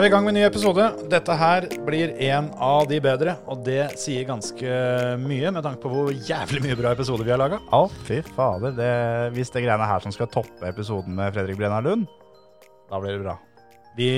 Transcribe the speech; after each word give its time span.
Er 0.00 0.06
vi 0.06 0.08
i 0.08 0.12
gang 0.14 0.24
med 0.24 0.32
en 0.32 0.38
ny 0.38 0.44
episode. 0.46 0.84
Dette 1.12 1.34
her 1.36 1.64
blir 1.84 2.14
en 2.30 2.46
av 2.56 2.86
de 2.88 2.96
bedre, 3.04 3.34
og 3.52 3.58
det 3.66 3.98
sier 4.00 4.24
ganske 4.24 4.76
mye 5.20 5.50
med 5.52 5.60
tanke 5.66 5.82
på 5.82 5.90
hvor 5.92 6.08
jævlig 6.14 6.62
mye 6.64 6.76
bra 6.78 6.94
episoder 6.96 7.26
vi 7.26 7.34
har 7.34 7.40
laga. 7.42 7.58
Å, 7.76 7.82
fy 8.06 8.22
fader. 8.24 8.72
Det, 8.78 8.88
hvis 9.34 9.52
det 9.52 9.60
greiene 9.66 9.88
her 9.90 10.00
som 10.00 10.14
skal 10.14 10.30
toppe 10.32 10.70
episoden 10.70 11.18
med 11.18 11.34
Fredrik 11.36 11.58
Brenna 11.60 11.82
Lund, 11.84 12.06
da 12.88 13.02
blir 13.02 13.18
det 13.18 13.26
bra. 13.26 13.34
Vi, 13.98 14.08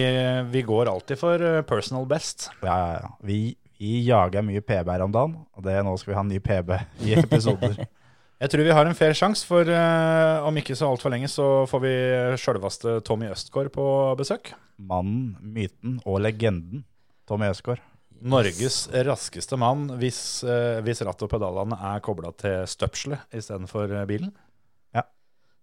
vi 0.52 0.62
går 0.68 0.92
alltid 0.92 1.18
for 1.18 1.48
eh, 1.48 1.64
personal 1.66 2.06
best. 2.06 2.52
Ja, 2.60 2.76
ja, 2.76 2.94
ja. 3.00 3.10
Vi, 3.26 3.40
vi 3.82 3.96
jager 4.06 4.46
mye 4.46 4.62
PB 4.62 4.92
her 4.94 5.02
om 5.08 5.18
dagen, 5.18 5.34
og 5.50 5.66
det, 5.66 5.80
nå 5.82 5.96
skal 5.98 6.12
vi 6.12 6.20
ha 6.20 6.26
en 6.28 6.30
ny 6.30 6.38
PB 6.46 6.78
i 7.08 7.18
episoder. 7.24 7.82
Jeg 8.42 8.50
tror 8.50 8.66
vi 8.66 8.74
har 8.74 8.88
en 8.88 8.98
fair 8.98 9.14
sjanse, 9.14 9.46
for 9.46 9.68
uh, 9.70 10.42
om 10.48 10.56
ikke 10.58 10.74
så 10.74 10.88
altfor 10.90 11.12
lenge 11.14 11.30
så 11.30 11.62
får 11.70 11.82
vi 11.84 11.94
sjølveste 12.42 12.96
Tommy 13.06 13.28
Østgaard 13.30 13.70
på 13.74 13.86
besøk. 14.18 14.50
Mannen, 14.82 15.36
myten 15.54 16.00
og 16.02 16.18
legenden 16.24 16.82
Tommy 17.30 17.52
Østgaard. 17.52 17.84
Norges 18.22 18.84
raskeste 19.06 19.58
mann 19.58 19.88
hvis, 19.98 20.18
uh, 20.46 20.82
hvis 20.82 21.04
rattet 21.06 21.26
og 21.28 21.30
pedalene 21.30 21.78
er 21.92 22.02
kobla 22.02 22.34
til 22.38 22.66
støpselet 22.70 23.22
istedenfor 23.30 23.86
bilen. 24.10 24.10
bilen. 24.10 24.34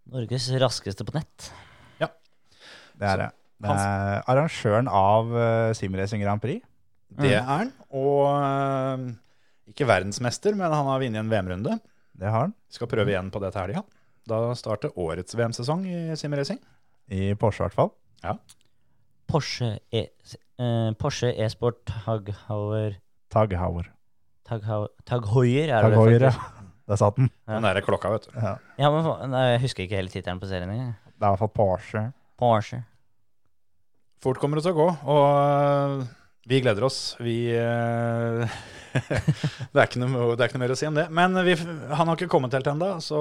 Norges 0.10 0.48
raskeste 0.62 1.06
på 1.06 1.14
nett. 1.18 1.52
Ja. 2.02 2.10
Det 2.98 3.12
er 3.12 3.22
det. 3.22 3.30
Det 3.60 3.76
er 3.76 4.24
arrangøren 4.32 4.88
av 4.88 5.36
uh, 5.36 5.76
Simracing 5.78 6.24
Grand 6.24 6.42
Prix. 6.42 6.64
Det 7.20 7.34
er 7.36 7.46
han. 7.46 7.74
Og 7.92 8.24
uh, 8.32 9.10
ikke 9.70 9.88
verdensmester, 9.90 10.56
men 10.56 10.72
han 10.72 10.88
har 10.88 11.04
vunnet 11.04 11.22
en 11.22 11.32
VM-runde. 11.32 11.76
Det 12.20 12.28
har 12.30 12.48
han. 12.48 12.54
Skal 12.72 12.90
prøve 12.92 13.14
igjen 13.14 13.30
på 13.32 13.40
det 13.44 13.54
til 13.56 13.62
helga. 13.64 13.84
Da 14.30 14.40
starter 14.60 14.92
årets 15.00 15.36
VM-sesong 15.40 15.86
i 15.90 16.16
simracing. 16.20 16.60
I 17.10 17.32
Porsche, 17.40 17.64
i 17.64 17.70
hvert 17.70 17.78
fall. 17.80 17.94
Porsche 19.30 19.70
E- 19.94 20.10
eh, 20.60 20.92
Porsche 21.00 21.32
E-Sport 21.38 21.86
Tag 21.88 22.30
e 22.30 22.34
Tag 23.30 23.54
Hauer. 23.58 23.86
Tag, 24.46 24.64
Hau- 24.66 24.90
Tag 25.06 25.26
Heuer, 25.32 25.70
er 25.70 25.82
Tag 25.82 25.92
det 25.92 25.98
faktisk. 25.98 26.40
ja. 26.42 26.56
Der 26.90 26.98
satt 26.98 27.16
den. 27.20 27.28
Den 27.46 27.62
derre 27.62 27.82
klokka, 27.86 28.10
vet 28.10 28.24
du. 28.26 28.32
Ja. 28.42 28.56
Ja, 28.82 28.88
men 28.90 29.06
nei, 29.30 29.44
jeg 29.52 29.60
husker 29.62 29.84
ikke 29.86 30.00
hele 30.00 30.10
tittelen 30.10 30.40
på 30.42 30.48
serien 30.50 30.72
engang. 30.74 30.96
Det 31.06 31.22
er 31.22 31.28
i 31.28 31.36
hvert 31.36 31.42
fall 31.44 31.52
Porsche. 31.54 32.02
Porsche. 32.42 32.80
Fort 34.24 34.40
kommer 34.42 34.58
det 34.58 34.64
til 34.66 34.74
å 34.74 34.80
gå, 34.80 34.88
og 35.06 35.28
øh, 36.02 36.08
vi 36.50 36.60
gleder 36.66 36.88
oss. 36.90 36.98
Vi 37.22 37.36
øh, 37.54 38.42
det, 39.74 39.78
er 39.80 39.86
ikke 39.86 40.02
noe, 40.02 40.34
det 40.36 40.44
er 40.44 40.50
ikke 40.50 40.58
noe 40.60 40.64
mer 40.66 40.74
å 40.74 40.78
si 40.80 40.88
om 40.90 40.98
det. 40.98 41.06
Men 41.14 41.38
vi, 41.46 41.56
han 41.60 42.10
har 42.10 42.16
ikke 42.18 42.30
kommet 42.32 42.56
helt 42.58 42.68
ennå, 42.72 42.90
så 43.04 43.20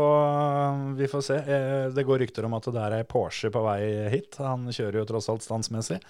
vi 0.99 1.09
får 1.11 1.25
se. 1.29 1.39
Eh, 1.45 1.87
Det 1.97 2.05
går 2.09 2.23
rykter 2.25 2.47
om 2.49 2.57
at 2.59 2.69
det 2.73 2.83
er 2.87 2.97
ei 3.01 3.07
Porsche 3.09 3.51
på 3.55 3.63
vei 3.67 3.81
hit. 4.13 4.39
Han 4.43 4.67
kjører 4.73 5.01
jo 5.03 5.07
tross 5.13 5.29
alt 5.33 5.45
standsmessig. 5.47 6.01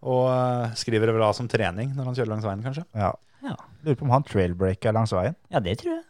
Og 0.00 0.30
øh, 0.32 0.70
skriver 0.80 1.10
det 1.10 1.16
vel 1.18 1.26
av 1.26 1.34
som 1.36 1.48
trening 1.50 1.90
når 1.96 2.06
han 2.08 2.14
kjører 2.16 2.32
langs 2.34 2.46
veien, 2.48 2.62
kanskje. 2.64 2.86
Ja. 2.96 3.10
Ja. 3.44 3.56
Lurer 3.84 3.96
på 4.00 4.04
om 4.06 4.12
han 4.12 4.24
trailbreaker 4.28 4.92
langs 4.96 5.12
veien. 5.16 5.36
ja, 5.52 5.60
det 5.64 5.78
tror 5.80 5.94
jeg. 5.98 6.04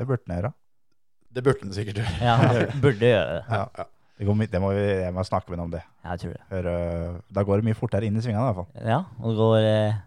Det 0.00 0.06
burde 0.08 0.24
han 0.28 0.36
gjøre. 0.38 0.50
Det 1.30 1.42
burde 1.46 1.64
han 1.66 1.72
sikkert 1.76 1.98
gjøre. 2.02 2.12
Ja, 2.24 2.34
han 2.40 2.80
burde 2.84 3.10
gjøre 3.14 3.32
det. 3.38 3.42
Ja. 3.52 3.88
Det, 4.20 4.26
går, 4.28 4.38
det 4.52 4.60
må 4.60 4.70
vi, 4.76 4.84
jeg 5.00 5.12
må 5.16 5.24
snakke 5.24 5.48
med 5.52 5.60
ham 5.60 5.68
om 5.70 5.72
det. 5.72 5.80
Jeg 6.04 6.20
tror 6.22 6.32
det. 6.36 6.42
Hør, 6.50 6.68
da 7.32 7.44
går 7.48 7.60
det 7.62 7.68
mye 7.70 7.78
fortere 7.78 8.08
inn 8.08 8.16
i 8.20 8.24
svingene 8.24 8.42
i 8.44 8.48
hvert 8.50 8.58
fall. 8.60 8.88
Ja, 8.92 8.98
og 9.20 9.28
det 9.32 9.38
går 9.40 9.68
eh, 9.70 10.00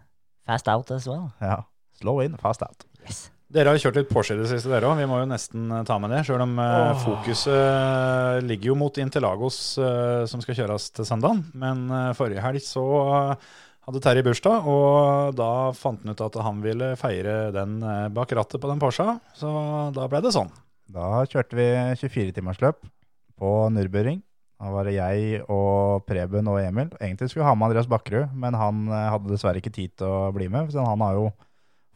fast 0.46 0.70
out 0.70 0.90
as 0.94 1.06
well. 1.10 1.24
Ja. 1.42 1.56
Slow 2.00 2.22
in, 2.24 2.36
fast 2.40 2.64
out. 2.66 2.86
Yes. 3.04 3.28
Dere 3.54 3.70
har 3.70 3.78
jo 3.78 3.84
kjørt 3.84 4.00
litt 4.00 4.10
Porsche 4.10 4.34
i 4.34 4.40
det 4.40 4.48
siste, 4.50 4.70
dere 4.72 4.88
òg. 4.88 4.96
Vi 4.98 5.06
må 5.06 5.20
jo 5.20 5.28
nesten 5.30 5.68
eh, 5.70 5.84
ta 5.86 5.98
med 6.02 6.10
det. 6.10 6.24
Sjøl 6.26 6.42
om 6.42 6.56
oh. 6.58 6.94
fokuset 7.04 8.42
ligger 8.46 8.72
jo 8.72 8.78
mot 8.80 8.98
Interlagos, 8.98 9.58
eh, 9.78 10.24
som 10.30 10.42
skal 10.42 10.58
kjøres 10.58 10.88
til 10.96 11.06
søndag. 11.06 11.44
Men 11.54 11.84
eh, 11.86 12.10
forrige 12.18 12.42
helg 12.42 12.64
så 12.66 12.82
eh, 13.04 13.52
hadde 13.84 14.00
Terje 14.02 14.24
bursdag, 14.24 14.66
og 14.70 15.36
da 15.36 15.70
fant 15.76 16.02
han 16.02 16.16
ut 16.16 16.22
at 16.24 16.40
han 16.46 16.60
ville 16.64 16.94
feire 17.00 17.52
den 17.54 17.78
eh, 17.84 18.10
bak 18.16 18.32
rattet 18.36 18.62
på 18.62 18.70
den 18.70 18.80
Porscha. 18.82 19.18
Så 19.36 19.50
da 19.94 20.08
ble 20.10 20.22
det 20.24 20.34
sånn. 20.34 20.52
Da 20.94 21.24
kjørte 21.28 21.58
vi 21.58 21.68
24-timersløp 22.00 22.80
på 23.40 23.52
Nürburgring. 23.74 24.22
Da 24.60 24.70
var 24.72 24.88
det 24.88 24.96
jeg 24.96 25.42
og 25.52 26.04
Preben 26.08 26.48
og 26.48 26.60
Emil. 26.62 26.92
Egentlig 26.96 27.28
skulle 27.28 27.44
vi 27.44 27.48
ha 27.50 27.56
med 27.58 27.68
Andreas 27.68 27.90
Bakkerud, 27.90 28.32
men 28.32 28.56
han 28.56 28.86
eh, 28.88 29.08
hadde 29.12 29.32
dessverre 29.34 29.60
ikke 29.60 29.74
tid 29.74 29.96
til 30.00 30.08
å 30.08 30.30
bli 30.34 30.48
med. 30.52 30.72
Så 30.72 30.84
han 30.84 31.04
har 31.04 31.18
jo 31.18 31.28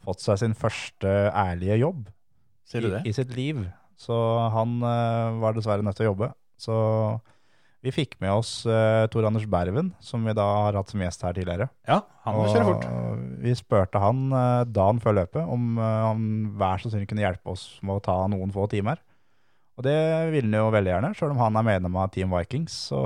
fått 0.09 0.25
seg 0.25 0.41
sin 0.41 0.57
første 0.57 1.15
ærlige 1.29 1.79
jobb 1.79 2.07
i, 2.09 3.09
i 3.09 3.15
sitt 3.15 3.33
liv. 3.37 3.63
Så 3.99 4.15
han 4.53 4.79
uh, 4.83 5.39
var 5.41 5.55
dessverre 5.55 5.85
nødt 5.85 5.97
til 5.99 6.07
å 6.07 6.11
jobbe. 6.13 6.31
Så 6.59 6.75
vi 7.79 7.93
fikk 7.95 8.17
med 8.19 8.33
oss 8.35 8.65
uh, 8.67 9.07
Tor 9.11 9.27
Anders 9.29 9.45
Berven, 9.47 9.93
som 10.03 10.25
vi 10.27 10.35
da 10.35 10.45
har 10.65 10.75
hatt 10.75 10.91
som 10.91 11.03
gjest 11.03 11.21
her 11.23 11.35
tidligere. 11.35 11.69
Ja, 11.87 12.01
han 12.25 12.35
må 12.35 12.47
kjøre 12.51 12.67
fort. 12.67 12.87
vi 13.39 13.53
spurte 13.55 14.01
han 14.03 14.25
uh, 14.33 14.65
dagen 14.67 14.99
før 15.03 15.21
løpet 15.21 15.47
om 15.47 15.79
uh, 15.79 16.09
han 16.09 16.25
hver 16.59 16.83
så 16.83 16.91
snill 16.91 17.07
kunne 17.07 17.23
hjelpe 17.23 17.55
oss 17.55 17.69
med 17.79 17.99
å 17.99 18.03
ta 18.03 18.17
noen 18.31 18.51
få 18.55 18.67
timer. 18.71 18.99
Og 19.79 19.85
det 19.87 19.95
ville 20.33 20.51
han 20.51 20.59
jo 20.59 20.73
veldig 20.75 20.91
gjerne, 20.91 21.13
selv 21.15 21.37
om 21.37 21.39
han 21.39 21.55
er 21.55 21.69
medlem 21.69 21.95
av 22.01 22.11
Team 22.11 22.35
Vikings. 22.35 22.73
Så 22.91 22.99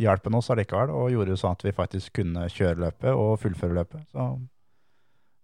hjalp 0.00 0.24
han 0.24 0.36
oss 0.38 0.48
allikevel, 0.54 0.94
og 0.96 1.10
gjorde 1.12 1.34
jo 1.34 1.40
sånn 1.42 1.56
at 1.58 1.64
vi 1.66 1.74
faktisk 1.76 2.14
kunne 2.22 2.46
kjøre 2.48 2.86
løpet 2.86 3.10
og 3.12 3.34
fullføre 3.42 3.76
løpet. 3.76 4.06
Så 4.14 4.30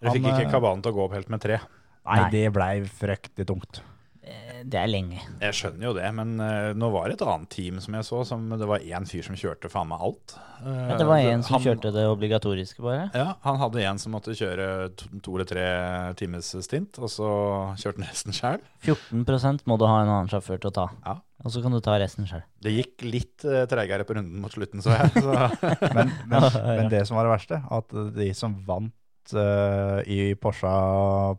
Dere 0.02 0.12
fikk 0.16 0.26
ikke 0.26 0.34
kabanen 0.34 0.52
kabalen 0.56 0.82
til 0.84 0.92
å 0.92 0.98
gå 0.98 1.06
opp 1.06 1.16
helt 1.16 1.32
med 1.32 1.40
tre. 1.44 1.60
nei, 2.04 2.20
Nei. 2.20 2.30
det 2.34 2.44
blei 2.52 2.74
fryktelig 2.90 3.46
tungt. 3.46 3.82
Eh, 4.22 4.62
Det 4.62 4.78
er 4.78 4.86
lenge. 4.86 5.18
Jeg 5.42 5.54
skjønner 5.58 5.88
jo 5.88 5.92
det, 5.96 6.06
men 6.14 6.36
uh, 6.38 6.70
nå 6.78 6.88
var 6.94 7.08
det 7.10 7.16
et 7.16 7.24
annet 7.26 7.50
team 7.50 7.80
som 7.82 7.94
jeg 7.98 8.06
så, 8.06 8.20
som 8.26 8.44
det 8.54 8.66
var 8.70 8.78
én 8.86 9.06
fyr 9.10 9.24
som 9.26 9.34
kjørte 9.34 9.70
faen 9.70 9.88
meg 9.90 9.98
alt. 10.06 10.36
Uh, 10.62 10.90
Ja, 10.92 10.98
det 11.00 11.06
var 11.08 11.18
en 11.18 11.42
som 11.42 11.56
han- 11.56 11.64
kjørte 11.64 11.90
det 11.94 12.04
obligatoriske, 12.06 12.78
bare. 12.82 13.08
Ja, 13.18 13.34
han 13.42 13.58
hadde 13.58 13.82
en 13.82 13.98
som 13.98 14.14
måtte 14.14 14.30
kjøre 14.38 14.94
to, 14.94 15.08
to 15.26 15.34
eller 15.34 15.48
tre 15.50 16.14
times 16.14 16.52
stint, 16.62 16.98
og 17.02 17.10
så 17.10 17.26
kjørte 17.74 17.98
han 17.98 18.06
resten 18.12 18.32
sjøl. 18.38 18.62
14 18.86 19.66
må 19.66 19.78
du 19.78 19.86
ha 19.90 19.98
en 20.04 20.08
annen 20.14 20.30
sjåfør 20.30 20.62
til 20.62 20.70
å 20.70 20.74
ta. 20.78 20.86
Ja. 21.04 21.18
Og 21.42 21.50
så 21.50 21.58
kan 21.60 21.74
du 21.74 21.80
ta 21.82 21.98
resten 21.98 22.22
sjøl. 22.30 22.44
Det 22.62 22.70
gikk 22.70 23.02
litt 23.02 23.42
uh, 23.42 23.64
treigere 23.66 24.06
på 24.06 24.14
runden 24.14 24.38
mot 24.38 24.54
slutten, 24.54 24.78
så 24.86 24.94
jeg. 24.94 25.10
Så. 25.18 25.34
Men, 25.98 26.14
men, 26.30 26.46
men 26.78 26.88
det 26.92 27.02
som 27.10 27.18
var 27.18 27.26
det 27.26 27.34
verste, 27.34 27.58
at 27.66 27.90
de 28.14 28.30
som 28.38 28.54
vant 28.68 28.94
eh, 29.34 29.98
i 30.10 30.18
Porsche 30.40 30.72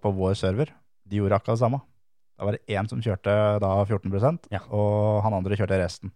på 0.02 0.12
vår 0.16 0.36
server, 0.40 0.72
de 1.08 1.20
gjorde 1.20 1.36
akkurat 1.40 1.58
det 1.58 1.64
samme. 1.66 1.82
Da 2.40 2.48
var 2.48 2.56
det 2.58 2.66
én 2.74 2.88
som 2.90 3.02
kjørte 3.04 3.34
da 3.62 3.72
14 3.86 4.40
Ja. 4.52 4.60
og 4.72 5.22
han 5.24 5.34
andre 5.34 5.56
kjørte 5.60 5.78
resten. 5.82 6.12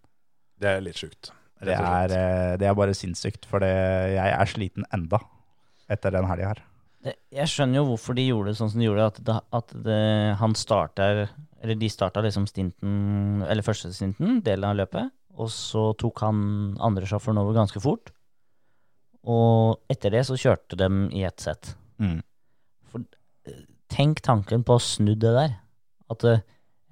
Det 0.58 0.68
er 0.68 0.80
litt 0.80 0.96
sjukt. 0.98 1.30
Det 1.60 1.74
er, 1.74 2.10
eh, 2.14 2.56
det 2.56 2.66
er 2.66 2.74
bare 2.74 2.94
sinnssykt, 2.94 3.44
for 3.46 3.58
det, 3.60 3.68
jeg 4.14 4.32
er 4.34 4.46
sliten 4.46 4.84
enda 4.94 5.18
etter 5.90 6.10
den 6.14 6.24
helga 6.26 6.46
her. 6.54 6.62
Det- 7.02 7.16
Jeg 7.30 7.46
skjønner 7.46 7.74
jo 7.76 7.84
hvorfor 7.96 8.14
de 8.14 8.26
gjorde 8.28 8.46
det 8.50 8.56
sånn 8.58 8.70
som 8.70 8.80
de 8.80 8.86
gjorde, 8.86 9.06
at, 9.06 9.24
det, 9.24 9.40
at 9.52 9.68
det, 9.84 10.36
han 10.38 10.54
starter 10.54 11.28
Eller 11.60 11.74
de 11.74 11.88
starta 11.88 12.22
liksom 12.22 12.46
stinten, 12.46 13.42
eller 13.42 13.62
første 13.62 13.90
stinten, 13.92 14.40
delen 14.44 14.62
av 14.64 14.76
løpet, 14.76 15.10
og 15.36 15.48
så 15.48 15.96
tok 15.98 16.20
han 16.20 16.76
andre 16.78 17.02
sjåføren 17.04 17.36
over 17.40 17.52
ganske 17.52 17.80
fort. 17.82 18.12
Og 19.28 19.78
etter 19.92 20.14
det 20.14 20.24
så 20.28 20.38
kjørte 20.40 20.78
de 20.80 20.88
i 21.18 21.24
ett 21.28 21.42
sett. 21.44 21.74
Mm. 22.00 22.20
Tenk 23.92 24.20
tanken 24.24 24.64
på 24.68 24.76
å 24.76 24.82
snu 24.82 25.14
det 25.16 25.32
der. 25.36 25.54
At 26.12 26.24
eh, 26.28 26.42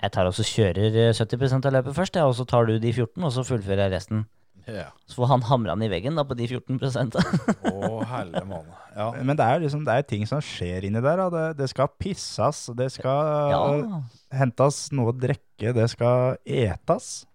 jeg 0.02 0.12
tar 0.12 0.28
og 0.28 0.36
kjører 0.36 0.96
eh, 1.06 1.12
70% 1.16 1.68
av 1.68 1.74
løpet 1.76 1.96
først, 1.96 2.16
og 2.24 2.34
så 2.36 2.46
tar 2.48 2.68
du 2.68 2.78
de 2.80 2.92
14, 2.92 3.20
og 3.24 3.32
så 3.32 3.44
fullfører 3.46 3.86
jeg 3.86 3.94
resten. 3.96 4.24
Ja. 4.66 4.88
Så 5.06 5.20
får 5.20 5.28
han 5.30 5.44
hamra 5.46 5.76
den 5.76 5.84
i 5.86 5.90
veggen 5.92 6.16
da 6.18 6.24
på 6.26 6.34
de 6.34 6.48
14 6.48 6.80
Å, 7.70 8.00
helle 8.10 8.42
måne. 8.48 8.74
Ja. 8.96 9.12
Men 9.22 9.38
det 9.38 9.44
er 9.46 9.60
liksom, 9.62 9.84
det 9.86 9.94
er 9.94 10.06
ting 10.08 10.24
som 10.26 10.40
skjer 10.42 10.88
inni 10.88 11.02
der. 11.04 11.22
Det, 11.30 11.44
det 11.60 11.68
skal 11.70 11.92
pisses, 12.02 12.64
det 12.74 12.88
skal 12.96 13.52
Ja. 13.52 14.00
hentes 14.34 14.80
noe 14.96 15.12
å 15.12 15.16
drikke, 15.16 15.70
det 15.76 15.86
skal 15.92 16.40
etes. 16.42 17.26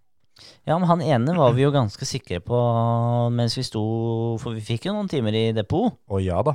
Ja, 0.68 0.78
men 0.78 0.88
han 0.90 1.02
ene 1.02 1.34
var 1.38 1.54
vi 1.58 1.64
jo 1.64 1.72
ganske 1.74 2.06
sikre 2.06 2.38
på 2.46 2.58
mens 3.34 3.56
vi 3.58 3.64
sto 3.66 3.82
For 4.42 4.54
vi 4.54 4.62
fikk 4.62 4.86
jo 4.90 4.94
noen 4.94 5.10
timer 5.10 5.34
i 5.34 5.48
depot. 5.58 5.96
Å 6.12 6.20
ja 6.22 6.42
da. 6.46 6.54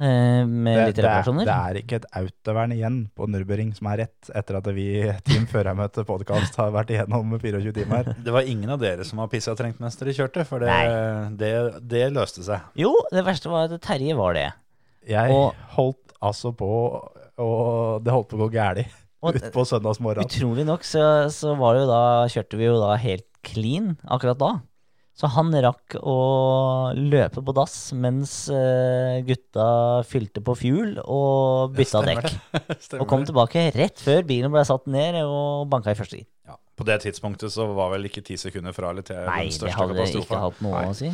eh, 0.00 0.44
med 0.46 0.76
Det, 0.78 0.86
litt 0.86 0.96
det, 0.96 1.02
er, 1.04 1.08
reparasjoner. 1.08 1.44
det 1.48 1.56
er 1.56 1.78
ikke 1.82 1.96
et 2.00 2.06
autovern 2.20 2.72
igjen 2.76 2.98
på 3.18 3.26
Nürburgring 3.28 3.72
som 3.76 3.88
er 3.92 4.04
rett, 4.04 4.30
etter 4.38 4.58
at 4.60 4.68
vi 4.76 4.86
Team 5.28 5.44
Førermøte 5.50 6.04
podkast 6.08 6.56
har 6.60 6.70
vært 6.74 6.92
igjennom 6.94 7.34
24 7.40 7.72
timer. 7.80 8.12
Det 8.24 8.32
var 8.34 8.46
ingen 8.48 8.70
av 8.70 8.80
dere 8.82 9.04
som 9.08 9.18
var 9.22 9.28
pissatrengt 9.32 9.80
mens 9.82 9.98
dere 10.00 10.14
kjørte, 10.16 10.46
for 10.48 10.62
det, 10.64 10.78
det, 11.40 11.52
det 11.90 12.06
løste 12.14 12.46
seg. 12.46 12.64
Jo, 12.78 12.94
det 13.12 13.24
verste 13.26 13.50
var 13.52 13.66
at 13.68 13.82
Terje 13.84 14.16
var 14.18 14.38
det. 14.38 14.48
Jeg 15.08 15.34
Og- 15.34 15.54
holdt 15.76 16.14
altså 16.22 16.50
på, 16.56 16.68
og 17.38 18.02
det 18.04 18.12
holdt 18.14 18.30
på 18.32 18.38
å 18.40 18.46
gå 18.46 18.50
galt 18.56 18.86
utpå 19.22 19.64
søndagsmorgen. 19.66 20.26
utrolig 20.28 20.64
nok 20.68 20.84
så, 20.86 21.02
så 21.34 21.54
var 21.58 21.74
det 21.74 21.84
jo 21.84 21.90
da, 21.90 22.02
kjørte 22.30 22.60
vi 22.60 22.68
jo 22.68 22.80
da 22.82 22.96
helt 23.02 23.26
clean 23.46 23.96
akkurat 24.06 24.38
da. 24.40 24.50
Så 25.18 25.26
han 25.34 25.50
rakk 25.50 25.96
å 25.98 26.14
løpe 26.94 27.42
på 27.42 27.54
dass 27.56 27.72
mens 27.98 28.34
eh, 28.54 29.18
gutta 29.26 29.64
fylte 30.06 30.38
på 30.46 30.54
fuel 30.54 30.92
og 31.02 31.74
bytta 31.74 32.04
dekk. 32.06 32.28
Og 33.00 33.06
kom 33.10 33.24
tilbake 33.26 33.64
rett 33.74 33.98
før 33.98 34.22
bilen 34.28 34.54
ble 34.54 34.62
satt 34.68 34.86
ned 34.86 35.18
og 35.24 35.66
banka 35.72 35.90
i 35.90 35.98
første 35.98 36.20
gir. 36.20 36.28
Ja, 36.46 36.54
på 36.78 36.86
det 36.86 37.00
tidspunktet 37.02 37.50
så 37.50 37.66
var 37.74 37.90
vel 37.96 38.06
ikke 38.06 38.22
ti 38.22 38.38
sekunder 38.38 38.76
fra 38.76 38.92
eller 38.94 39.02
til 39.08 39.18
Nei, 39.26 39.48
den 39.48 39.50
det 39.50 39.58
største 39.58 39.80
hadde 39.80 40.06
ikke 40.22 40.42
hatt 40.44 40.62
noe 40.62 40.76
Nei. 40.76 40.84
å 40.86 40.94
si. 41.00 41.10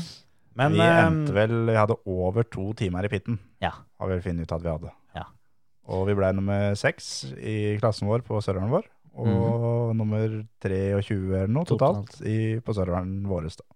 Men 0.61 0.77
vi 0.77 0.85
eh, 0.85 1.01
endte 1.07 1.33
vel 1.35 1.57
Vi 1.73 1.79
hadde 1.81 1.97
over 2.05 2.45
to 2.47 2.69
timer 2.79 3.09
i 3.09 3.11
pitten, 3.11 3.41
Ja. 3.65 3.73
har 3.73 4.13
vi 4.13 4.21
funnet 4.29 4.45
ut 4.45 4.53
at 4.53 4.69
vi 4.69 4.73
hadde. 4.75 4.93
Og 5.93 6.07
vi 6.09 6.17
ble 6.17 6.31
nummer 6.37 6.77
seks 6.79 7.27
i 7.37 7.77
klassen 7.81 8.09
vår 8.09 8.25
på 8.25 8.41
serveren 8.45 8.73
vår. 8.73 8.87
Og 9.15 9.93
nummer 9.95 10.25
23 10.65 11.17
eller 11.45 11.53
noe 11.53 11.69
totalt, 11.69 12.09
Totalt. 12.17 12.27
i, 12.27 12.59
på 12.65 12.75
serveren 12.75 13.19
vår. 13.31 13.51
Da. 13.61 13.67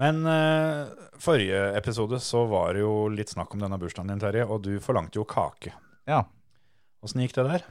Men 0.00 0.22
uh, 0.24 0.90
forrige 1.20 1.60
episode 1.78 2.18
så 2.24 2.42
var 2.50 2.74
det 2.76 2.82
jo 2.82 2.94
litt 3.12 3.32
snakk 3.32 3.54
om 3.54 3.62
denne 3.62 3.78
bursdagen 3.80 4.12
din, 4.12 4.20
Terje, 4.22 4.46
og 4.48 4.62
du 4.64 4.74
forlangte 4.82 5.20
jo 5.20 5.26
kake. 5.28 5.72
Ja. 6.08 6.24
Åssen 7.04 7.22
gikk 7.24 7.36
det 7.36 7.46
der? 7.48 7.66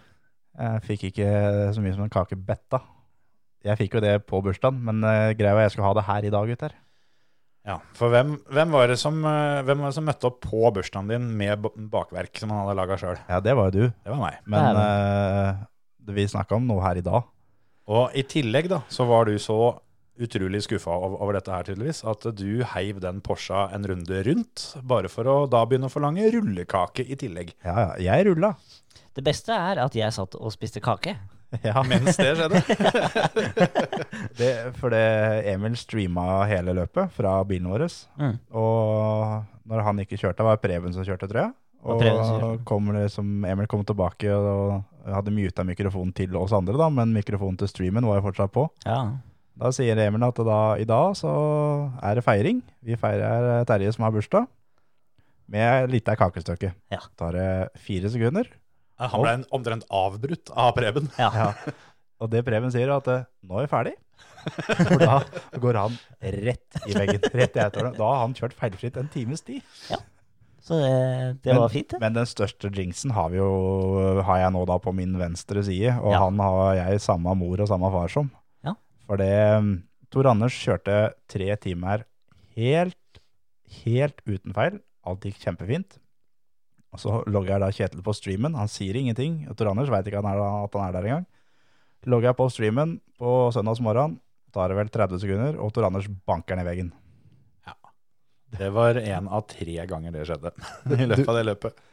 Jeg 0.60 0.86
fikk 0.88 1.07
ikke 1.12 1.30
så 1.75 1.83
mye 1.83 1.94
som 1.95 2.06
en 2.06 2.13
kake 2.13 2.38
betta. 2.38 2.81
Jeg 3.65 3.77
fikk 3.81 3.98
jo 3.98 4.04
det 4.04 4.15
på 4.30 4.39
bursdagen, 4.45 4.80
men 4.88 5.04
uh, 5.06 5.33
greia 5.38 5.57
var 5.57 5.68
jeg 5.68 5.75
skulle 5.75 5.89
ha 5.89 5.98
det 6.00 6.07
her 6.10 6.25
i 6.30 6.33
dag, 6.33 6.50
gutter. 6.54 6.77
Ja, 7.69 7.77
for 7.94 8.10
hvem, 8.10 8.33
hvem, 8.50 8.71
var 8.74 8.89
det 8.89 8.98
som, 8.98 9.19
eh, 9.30 9.62
hvem 9.68 9.83
var 9.83 9.92
det 9.92 9.98
som 10.00 10.07
møtte 10.07 10.30
opp 10.30 10.39
på 10.42 10.69
bursdagen 10.74 11.12
din 11.12 11.27
med 11.38 11.68
bakverk 11.94 12.39
som 12.42 12.50
han 12.50 12.63
hadde 12.63 12.77
laga 12.80 12.98
sjøl? 12.98 13.19
Ja, 13.30 13.38
det 13.45 13.54
var 13.60 13.69
jo 13.69 13.75
du. 13.75 13.83
Det 13.94 14.10
var 14.10 14.24
meg. 14.24 14.39
Men 14.50 14.71
Det 14.74 14.86
eh, 14.88 15.68
det 16.10 16.16
vi 16.16 16.25
snakka 16.31 16.57
om 16.57 16.66
noe 16.66 16.81
her 16.81 16.98
i 16.98 17.06
dag. 17.06 17.27
Og 17.89 18.18
i 18.18 18.24
tillegg 18.25 18.69
da, 18.71 18.81
så 18.89 19.06
var 19.10 19.30
du 19.30 19.38
så 19.42 19.77
utrolig 20.19 20.63
skuffa 20.66 20.92
over, 20.92 21.19
over 21.24 21.38
dette 21.38 21.54
her 21.54 21.68
tydeligvis, 21.68 22.01
at 22.10 22.25
du 22.36 22.63
heiv 22.74 23.00
den 23.04 23.21
Porscha 23.24 23.68
en 23.75 23.86
runde 23.88 24.24
rundt, 24.25 24.65
bare 24.83 25.12
for 25.12 25.30
å 25.30 25.38
da 25.50 25.62
begynne 25.65 25.88
å 25.88 25.94
forlange 25.94 26.27
rullekake 26.33 27.06
i 27.06 27.18
tillegg. 27.19 27.54
Ja, 27.65 27.75
ja, 27.77 27.92
jeg 28.10 28.27
rulla. 28.27 28.56
Det 29.15 29.24
beste 29.25 29.56
er 29.56 29.81
at 29.86 29.95
jeg 29.95 30.15
satt 30.15 30.36
og 30.36 30.51
spiste 30.56 30.83
kake. 30.83 31.15
Ja, 31.66 31.81
Mens 31.88 32.18
det 32.19 32.36
skjedde. 32.38 32.62
det, 34.40 34.50
for 34.78 34.94
det 34.94 35.06
Emil 35.50 35.78
streama 35.80 36.44
hele 36.50 36.75
løpet 36.78 37.16
fra 37.16 37.40
bilen 37.48 37.69
vår. 37.72 37.88
Mm. 38.22 38.36
Og 38.54 39.69
når 39.69 39.84
han 39.88 40.04
ikke 40.04 40.19
kjørte, 40.19 40.46
var 40.46 40.60
det 40.60 40.63
Preben 40.66 40.94
som 40.94 41.07
kjørte, 41.07 41.30
tror 41.30 41.42
jeg. 41.48 41.56
Og 41.80 42.04
kjørte. 42.04 42.51
kom 42.68 42.92
det 42.94 43.07
som 43.13 43.46
Emil 43.48 43.69
kom 43.72 43.86
tilbake 43.88 44.30
og 44.36 44.84
hadde 45.10 45.34
muta 45.34 45.63
mikrofonen 45.66 46.13
til 46.13 46.36
oss 46.38 46.54
andre, 46.54 46.75
da, 46.78 46.90
men 46.92 47.16
mikrofonen 47.16 47.57
til 47.60 47.72
streamen 47.72 48.06
var 48.06 48.19
jo 48.19 48.28
fortsatt 48.28 48.54
på. 48.54 48.68
Ja. 48.86 49.01
Da 49.60 49.74
sier 49.75 50.00
Emil 50.00 50.24
at 50.28 50.40
da, 50.46 50.62
i 50.80 50.88
dag 50.88 51.18
så 51.19 51.34
er 52.04 52.19
det 52.19 52.25
feiring. 52.28 52.62
Vi 52.86 53.00
feirer 53.00 53.66
Terje 53.68 53.96
som 53.96 54.06
har 54.06 54.13
bursdag, 54.16 54.48
med 55.50 55.90
litt 55.90 56.10
av 56.12 56.19
kakestykke. 56.19 56.75
Ja. 56.94 57.01
Tar 57.18 57.36
det 57.36 57.50
fire 57.81 58.12
sekunder. 58.13 58.51
Han 59.00 59.22
ble 59.24 59.31
en, 59.40 59.46
omtrent 59.56 59.86
avbrutt 59.90 60.51
av 60.56 60.74
Preben. 60.75 61.10
ja. 61.18 61.30
Ja. 61.34 61.74
Og 62.19 62.28
det 62.34 62.42
Preben 62.44 62.72
sier, 62.74 62.90
er 62.90 62.98
at 62.98 63.07
eh, 63.07 63.22
nå 63.48 63.62
er 63.62 63.68
vi 63.68 63.72
ferdig. 63.72 63.94
For 64.75 65.00
da 65.00 65.19
går 65.63 65.78
han 65.80 65.94
rett 66.19 66.80
i 66.90 66.96
veggen. 66.98 67.22
Rett 67.31 67.56
i 67.56 67.62
autoren. 67.63 67.94
Da 67.96 68.04
har 68.10 68.22
han 68.25 68.34
kjørt 68.36 68.56
feilfritt 68.60 68.98
en 69.00 69.07
times 69.13 69.40
tid. 69.48 69.63
Så 70.60 70.75
det, 70.75 70.90
det 71.46 71.54
Men- 71.54 71.62
var 71.63 71.72
fint, 71.72 71.88
det. 71.94 72.00
Men 72.04 72.18
den 72.18 72.28
største 72.28 72.68
jinxen 72.75 73.13
har, 73.16 73.30
vi 73.31 73.40
jo, 73.40 74.19
har 74.28 74.42
jeg 74.44 74.51
nå 74.54 74.66
da 74.68 74.75
på 74.84 74.92
min 74.96 75.16
venstre 75.18 75.63
side, 75.63 75.96
og 76.01 76.12
Ja. 76.12 76.19
han 76.25 76.40
har 76.44 76.75
jeg 76.81 77.00
samme 77.07 77.31
mor 77.40 77.63
og 77.63 77.72
samme 77.72 77.90
far 77.96 78.12
som. 78.12 78.28
Ja. 78.68 78.75
For 79.07 79.16
det 79.18 79.31
Tor 80.12 80.28
Anders 80.28 80.54
kjørte 80.60 81.13
tre 81.31 81.56
timer 81.63 82.04
helt, 82.60 83.22
helt 83.86 84.19
uten 84.28 84.54
feil. 84.54 84.80
Alt 85.07 85.24
gikk 85.24 85.40
kjempefint. 85.40 86.00
Og 86.94 87.01
så 87.03 87.19
logger 87.30 87.53
jeg 87.56 87.62
da 87.62 87.69
Kjetil 87.75 88.01
på 88.06 88.13
streamen. 88.18 88.56
Han 88.57 88.69
sier 88.71 88.97
ingenting. 88.97 89.44
Tor 89.57 89.69
Anders 89.71 89.91
veit 89.94 90.07
ikke 90.09 90.21
han 90.24 90.30
er, 90.31 90.39
at 90.65 90.74
han 90.74 90.88
er 90.88 90.95
der 90.95 91.06
engang. 91.09 91.27
Logger 92.09 92.31
jeg 92.31 92.38
på 92.39 92.47
streamen 92.50 92.95
på 93.19 93.33
søndagsmorgen, 93.53 94.15
tar 94.56 94.71
det 94.71 94.77
vel 94.80 94.89
30 94.89 95.19
sekunder, 95.21 95.59
og 95.62 95.74
Tor 95.75 95.86
Anders 95.89 96.07
banker 96.25 96.57
ned 96.57 96.65
veggen. 96.65 96.89
Ja. 97.68 97.75
Det 98.57 98.71
var 98.74 98.97
en 98.97 99.27
av 99.30 99.44
tre 99.51 99.75
ganger 99.86 100.15
det 100.15 100.25
skjedde 100.30 100.53
i 101.03 101.06
løpet 101.12 101.30
av 101.30 101.38
det 101.38 101.45
løpet. 101.51 101.83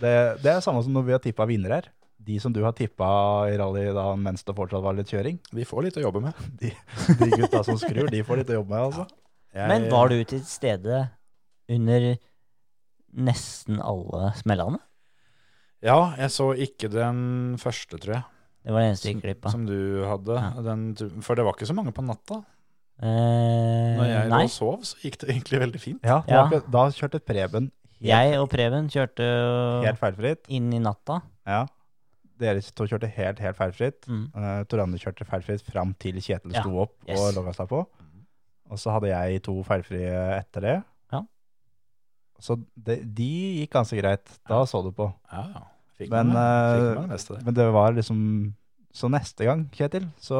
Det, 0.00 0.12
det 0.44 0.52
er 0.54 0.64
samme 0.64 0.80
som 0.84 0.94
når 0.96 1.04
vi 1.10 1.14
har 1.16 1.22
tippa 1.24 1.44
vinnere 1.50 1.80
her. 1.82 1.90
De 2.26 2.38
som 2.42 2.50
du 2.54 2.62
har 2.64 2.72
tippa 2.74 3.06
i 3.52 3.58
rally 3.60 3.84
da 3.94 4.06
mens 4.18 4.42
det 4.46 4.54
fortsatt 4.56 4.82
var 4.82 4.96
litt 4.96 5.10
kjøring, 5.12 5.36
Vi 5.54 5.66
får 5.68 5.84
litt 5.86 5.98
å 6.00 6.06
jobbe 6.06 6.22
med. 6.24 6.40
de, 6.62 6.72
de 7.20 7.28
gutta 7.36 7.60
som 7.66 7.76
skrur, 7.78 8.08
de 8.10 8.22
får 8.24 8.40
litt 8.40 8.54
å 8.54 8.60
jobbe 8.62 8.72
med, 8.72 8.86
altså. 8.88 9.04
Jeg- 9.56 9.68
Men 9.70 9.86
var 9.92 10.08
du 10.10 10.16
til 10.24 10.40
stede 10.48 11.02
under 11.72 12.08
nesten 13.16 13.80
alle 13.82 14.32
smellene? 14.40 14.78
Ja, 15.84 16.14
jeg 16.18 16.30
så 16.34 16.50
ikke 16.56 16.88
den 16.90 17.56
første, 17.60 17.98
tror 18.00 18.14
jeg, 18.16 18.24
Det 18.64 18.72
var 18.74 18.80
det 18.82 18.88
eneste 18.90 19.08
jeg 19.12 19.20
gikk 19.22 19.50
som 19.52 19.66
du 19.68 19.76
hadde. 20.08 20.36
Ja. 20.42 20.62
Den, 20.66 20.86
for 21.22 21.34
det 21.38 21.44
var 21.46 21.54
ikke 21.54 21.68
så 21.68 21.76
mange 21.76 21.92
på 21.94 22.02
natta. 22.02 22.40
Eh, 22.96 23.94
Når 23.98 24.06
jeg 24.08 24.24
lå 24.26 24.32
nei, 24.32 24.44
og 24.48 24.50
sov, 24.54 24.78
så 24.88 24.96
gikk 25.04 25.18
det 25.20 25.28
egentlig 25.34 25.60
veldig 25.60 25.80
fint. 25.82 26.00
Ja, 26.06 26.22
Ja. 26.26 26.46
Da 26.48 26.86
kjørte 26.96 27.20
Preben 27.20 27.70
helt, 28.00 28.08
jeg 28.08 28.38
og 28.40 28.48
Preben 28.50 28.88
kjørte 28.92 29.26
helt 29.84 29.98
feilfritt. 30.00 30.48
inn 30.48 30.72
i 30.72 30.78
natta. 30.82 31.20
Ja. 31.46 31.66
Dere 32.38 32.60
to 32.60 32.84
kjørte 32.84 33.08
helt, 33.08 33.38
helt 33.40 33.56
feilfritt. 33.56 34.06
Mm. 34.08 34.26
Uh, 34.34 34.64
Tor 34.68 34.82
kjørte 35.00 35.24
feilfritt 35.24 35.62
fram 35.64 35.94
til 35.98 36.14
Kjetil 36.20 36.52
Ja. 36.52 36.60
sto 36.62 36.78
opp 36.82 36.92
Yes. 37.08 37.18
og 37.20 37.34
logga 37.34 37.54
seg 37.54 37.68
på. 37.68 37.86
Og 38.68 38.78
så 38.78 38.90
hadde 38.92 39.08
jeg 39.08 39.42
to 39.42 39.62
feilfrie 39.62 40.10
etter 40.40 40.60
det. 40.60 40.76
Så 42.42 42.58
de, 42.76 42.98
de 43.16 43.30
gikk 43.62 43.72
ganske 43.76 43.96
greit. 44.00 44.26
Da 44.48 44.62
så 44.68 44.82
du 44.84 44.90
på. 44.96 45.08
Ja, 45.32 45.44
ja. 45.54 45.62
Fikk 45.96 46.10
Men, 46.12 46.28
med, 46.28 46.36
eh, 46.36 46.76
fikk 46.76 46.86
med 46.98 47.02
det 47.06 47.12
meste. 47.14 47.38
Men 47.46 47.54
det 47.56 47.66
var 47.72 47.94
liksom 47.96 48.18
Så 48.96 49.08
neste 49.12 49.44
gang, 49.44 49.62
Kjetil, 49.76 50.06
så 50.20 50.36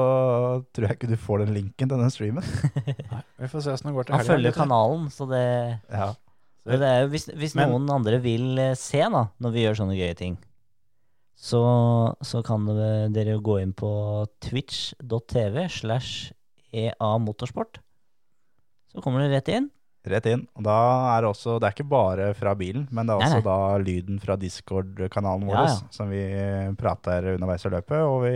tror 0.72 0.86
jeg 0.88 0.96
ikke 0.96 1.08
du 1.10 1.16
får 1.20 1.42
den 1.44 1.54
linken 1.54 1.88
til 1.90 1.98
den 2.00 2.12
streamen. 2.12 2.44
Nei, 3.12 3.22
vi 3.40 3.48
får 3.52 3.64
se 3.66 3.72
åssen 3.74 3.90
det 3.90 3.94
går 3.96 4.06
til 4.08 4.16
Han 4.16 4.24
følger 4.28 4.54
kanalen, 4.56 5.06
så 5.12 5.26
det, 5.28 5.42
Ja. 5.92 6.06
det 6.64 6.80
er 6.88 7.02
jo 7.04 7.08
Hvis, 7.12 7.26
hvis 7.36 7.54
Men- 7.56 7.68
noen 7.74 7.90
andre 7.98 8.20
vil 8.24 8.58
eh, 8.58 8.74
se 8.80 9.00
da, 9.12 9.26
når 9.40 9.52
vi 9.52 9.64
gjør 9.66 9.76
sånne 9.82 9.96
gøye 9.98 10.16
ting, 10.16 10.38
så, 11.36 11.60
så 12.24 12.40
kan 12.44 12.64
dere 13.12 13.36
gå 13.44 13.58
inn 13.60 13.74
på 13.76 13.90
twitch.tv 14.40 15.66
slash 15.68 16.32
EA 16.72 17.10
Motorsport. 17.20 17.80
Så 18.88 19.02
kommer 19.04 19.20
dere 19.20 19.36
rett 19.36 19.48
inn. 19.52 19.68
Rett 20.06 20.26
inn. 20.30 20.44
Og 20.54 20.62
da 20.66 20.74
er 21.16 21.24
det 21.24 21.30
også 21.32 21.56
Det 21.60 21.66
er 21.66 21.74
ikke 21.74 21.88
bare 21.90 22.28
fra 22.38 22.52
bilen, 22.54 22.84
men 22.94 23.06
det 23.08 23.14
er 23.16 23.24
også 23.24 23.40
nei. 23.40 23.46
da 23.46 23.56
lyden 23.82 24.20
fra 24.22 24.36
Discord-kanalen 24.38 25.46
vår 25.48 25.56
Ja, 25.56 25.64
ja. 25.72 25.78
som 25.90 26.10
vi 26.12 26.20
prater 26.78 27.32
underveis 27.34 27.64
i 27.66 27.72
løpet. 27.74 27.98
Og 28.06 28.22
vi 28.22 28.34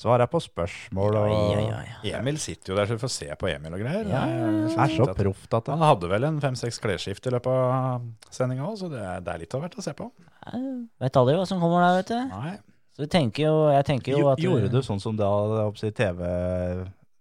svarer 0.00 0.26
på 0.32 0.40
spørsmål 0.40 1.16
og 1.20 1.30
ja. 1.68 2.16
Emil 2.18 2.38
sitter 2.40 2.72
jo 2.72 2.76
der, 2.78 2.88
så 2.88 2.96
vi 2.96 3.02
får 3.04 3.12
se 3.12 3.28
på 3.38 3.50
Emil 3.52 3.74
og 3.76 3.82
greier. 3.84 4.08
Ja, 4.08 4.22
Det 4.26 4.78
er 4.80 4.94
så 4.96 5.14
proft 5.14 5.54
at 5.58 5.66
Han 5.68 5.84
hadde 5.84 6.08
vel 6.08 6.24
en 6.24 6.40
fem-seks 6.40 6.80
klesskift 6.80 7.26
i 7.28 7.34
løpet 7.34 7.52
av 7.52 8.00
sendinga 8.32 8.64
òg, 8.70 8.78
så 8.80 8.88
det 8.90 8.98
er, 9.04 9.20
det 9.20 9.34
er 9.34 9.42
litt 9.44 9.54
av 9.54 9.60
hvert 9.66 9.76
å 9.76 9.84
se 9.84 9.92
på. 9.92 10.08
Nei, 10.50 10.62
vet 11.04 11.16
aldri 11.20 11.36
hva 11.36 11.46
som 11.46 11.60
kommer 11.60 11.84
der, 11.84 12.00
vet 12.00 12.08
du. 12.14 12.20
Nei. 12.32 12.56
Så 12.96 13.04
vi 13.04 13.10
tenker 13.12 13.44
jo, 13.46 13.68
jeg 13.70 13.84
tenker 13.86 14.16
jo 14.18 14.30
at 14.32 14.40
Gjorde 14.42 14.72
du 14.72 14.80
sånn 14.82 14.98
som 15.00 15.14
da 15.16 15.28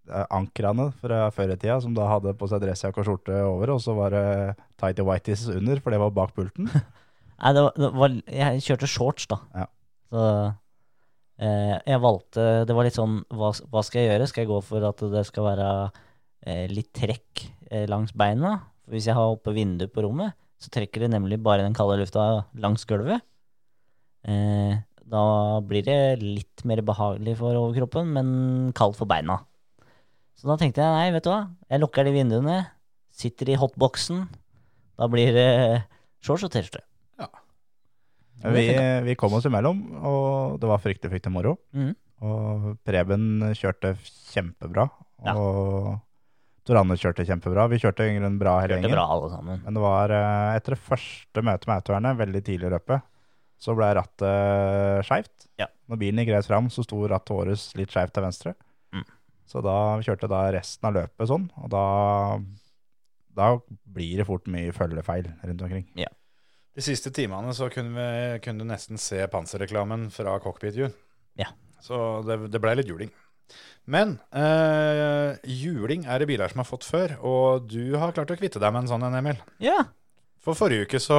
TV-ankrene 0.10 0.90
fra 1.00 1.28
før 1.34 1.54
i 1.54 1.58
tida, 1.58 1.80
som 1.84 1.94
da 1.98 2.08
hadde 2.10 2.36
på 2.38 2.48
seg 2.50 2.64
dressjakke 2.64 3.02
og 3.02 3.08
skjorte 3.08 3.42
over, 3.46 3.76
og 3.76 3.84
så 3.84 3.96
var 3.98 4.16
det 4.16 4.24
tighty 4.82 5.06
whities 5.06 5.46
under, 5.54 5.82
for 5.84 5.94
det 5.94 6.02
var 6.02 6.16
bak 6.16 6.34
pulten? 6.38 6.70
Nei, 7.40 7.54
det 7.56 7.64
var, 7.64 7.78
det 7.78 7.92
var, 7.96 8.18
jeg 8.42 8.66
kjørte 8.66 8.90
shorts, 8.90 9.30
da. 9.32 9.40
Ja. 9.56 9.68
Så 10.10 10.24
eh, 11.46 11.76
jeg 11.86 12.02
valgte 12.02 12.46
Det 12.66 12.74
var 12.74 12.88
litt 12.88 12.98
sånn 12.98 13.20
hva, 13.30 13.52
hva 13.70 13.84
skal 13.86 14.02
jeg 14.02 14.10
gjøre? 14.10 14.28
Skal 14.32 14.42
jeg 14.44 14.50
gå 14.50 14.58
for 14.66 14.88
at 14.88 15.04
det 15.14 15.22
skal 15.30 15.46
være 15.46 15.70
eh, 16.50 16.66
litt 16.72 16.90
trekk 16.98 17.46
eh, 17.70 17.86
langs 17.92 18.16
beina? 18.18 18.58
For 18.84 18.98
hvis 18.98 19.08
jeg 19.12 19.16
har 19.16 19.38
oppe 19.38 19.54
vinduet 19.56 19.94
på 19.94 20.04
rommet, 20.04 20.36
så 20.60 20.74
trekker 20.74 21.06
det 21.06 21.14
nemlig 21.14 21.40
bare 21.46 21.64
den 21.64 21.78
kalde 21.78 22.02
lufta 22.02 22.26
langs 22.60 22.84
gulvet. 22.90 23.24
Eh, 24.28 24.82
da 25.10 25.24
blir 25.66 25.86
det 25.86 26.20
litt 26.22 26.66
mer 26.68 26.82
behagelig 26.86 27.38
for 27.40 27.56
overkroppen, 27.58 28.12
men 28.18 28.28
kaldt 28.78 29.00
for 29.00 29.10
beina. 29.10 29.40
Så 30.40 30.48
da 30.48 30.56
tenkte 30.60 30.80
jeg 30.84 30.96
nei, 30.96 31.10
vet 31.12 31.26
du 31.26 31.32
hva, 31.34 31.42
jeg 31.68 31.82
lukker 31.84 32.08
de 32.08 32.14
vinduene, 32.16 32.58
sitter 33.20 33.52
i 33.52 33.58
hotboxen. 33.60 34.22
Da 35.00 35.08
blir 35.12 35.34
det 35.36 35.48
shorts 36.24 36.46
og 36.48 36.52
T-skjorte. 36.54 36.84
Ja. 37.20 37.28
Vi, 38.56 38.68
vi 39.04 39.16
kom 39.20 39.36
oss 39.36 39.48
imellom, 39.50 39.82
og 40.00 40.60
det 40.62 40.70
var 40.72 40.80
fryktelig, 40.84 41.12
fryktelig 41.12 41.34
moro. 41.36 41.58
Mm. 41.76 41.92
Og 42.24 42.70
Preben 42.88 43.26
kjørte 43.56 43.94
kjempebra, 44.32 44.88
Ja. 45.28 45.34
og 45.36 45.98
Tor 46.68 46.80
Anders 46.80 47.02
kjørte 47.04 47.26
kjempebra. 47.28 47.66
Vi 47.72 47.80
kjørte 47.82 48.06
egentlig 48.06 48.32
bra 48.40 48.54
hele 48.62 48.78
Kjørte 48.78 48.86
gjengen. 48.88 48.96
bra, 48.96 49.06
alle 49.12 49.30
sammen. 49.34 49.62
Men 49.66 49.76
det 49.76 49.82
var 49.84 50.12
eh, 50.16 50.56
etter 50.60 50.76
det 50.76 50.82
første 50.86 51.44
møtet 51.44 51.68
med 51.68 51.80
autovernet, 51.82 52.20
veldig 52.20 52.42
tidlig 52.46 52.70
i 52.70 52.74
løpet, 52.76 53.08
så 53.60 53.76
ble 53.76 53.90
rattet 53.98 55.04
skeivt. 55.08 55.48
Ja. 55.60 55.68
Når 55.92 56.00
bilen 56.00 56.22
gikk 56.24 56.32
rett 56.38 56.48
fram, 56.48 56.70
så 56.72 56.86
sto 56.86 57.02
rattet 57.12 57.36
vårt 57.36 57.76
litt 57.80 57.92
skeivt 57.92 58.14
til 58.16 58.24
venstre. 58.24 58.54
Så 59.50 59.64
da 59.66 59.98
kjørte 60.06 60.30
da 60.30 60.44
resten 60.54 60.90
av 60.90 60.96
løpet 61.00 61.30
sånn, 61.32 61.48
og 61.58 61.72
da, 61.74 61.86
da 63.34 63.48
blir 63.90 64.22
det 64.22 64.28
fort 64.30 64.46
mye 64.52 64.74
følgefeil 64.76 65.32
rundt 65.42 65.64
omkring. 65.66 65.88
De 66.78 66.86
siste 66.86 67.10
timene 67.12 67.52
så 67.58 67.68
kunne, 67.74 67.96
vi, 67.98 68.42
kunne 68.46 68.62
du 68.62 68.70
nesten 68.70 69.02
se 69.02 69.24
panserreklamen 69.32 70.08
fra 70.14 70.38
Cockpit 70.44 70.78
View. 70.78 70.94
Ja. 71.40 71.50
Så 71.82 72.22
det, 72.28 72.38
det 72.54 72.62
ble 72.62 72.76
litt 72.78 72.92
juling. 72.92 73.10
Men 73.90 74.20
eh, 74.38 75.40
juling 75.50 76.06
er 76.06 76.22
det 76.22 76.30
biler 76.30 76.52
som 76.52 76.62
har 76.62 76.70
fått 76.70 76.86
før, 76.86 77.16
og 77.26 77.66
du 77.72 77.98
har 77.98 78.14
klart 78.14 78.30
å 78.30 78.38
kvitte 78.38 78.62
deg 78.62 78.76
med 78.76 78.86
en 78.86 78.92
sånn 78.92 79.08
en, 79.08 79.18
Emil. 79.18 79.40
Ja. 79.64 79.80
For 80.46 80.58
forrige 80.58 80.86
uke 80.86 81.02
så, 81.02 81.18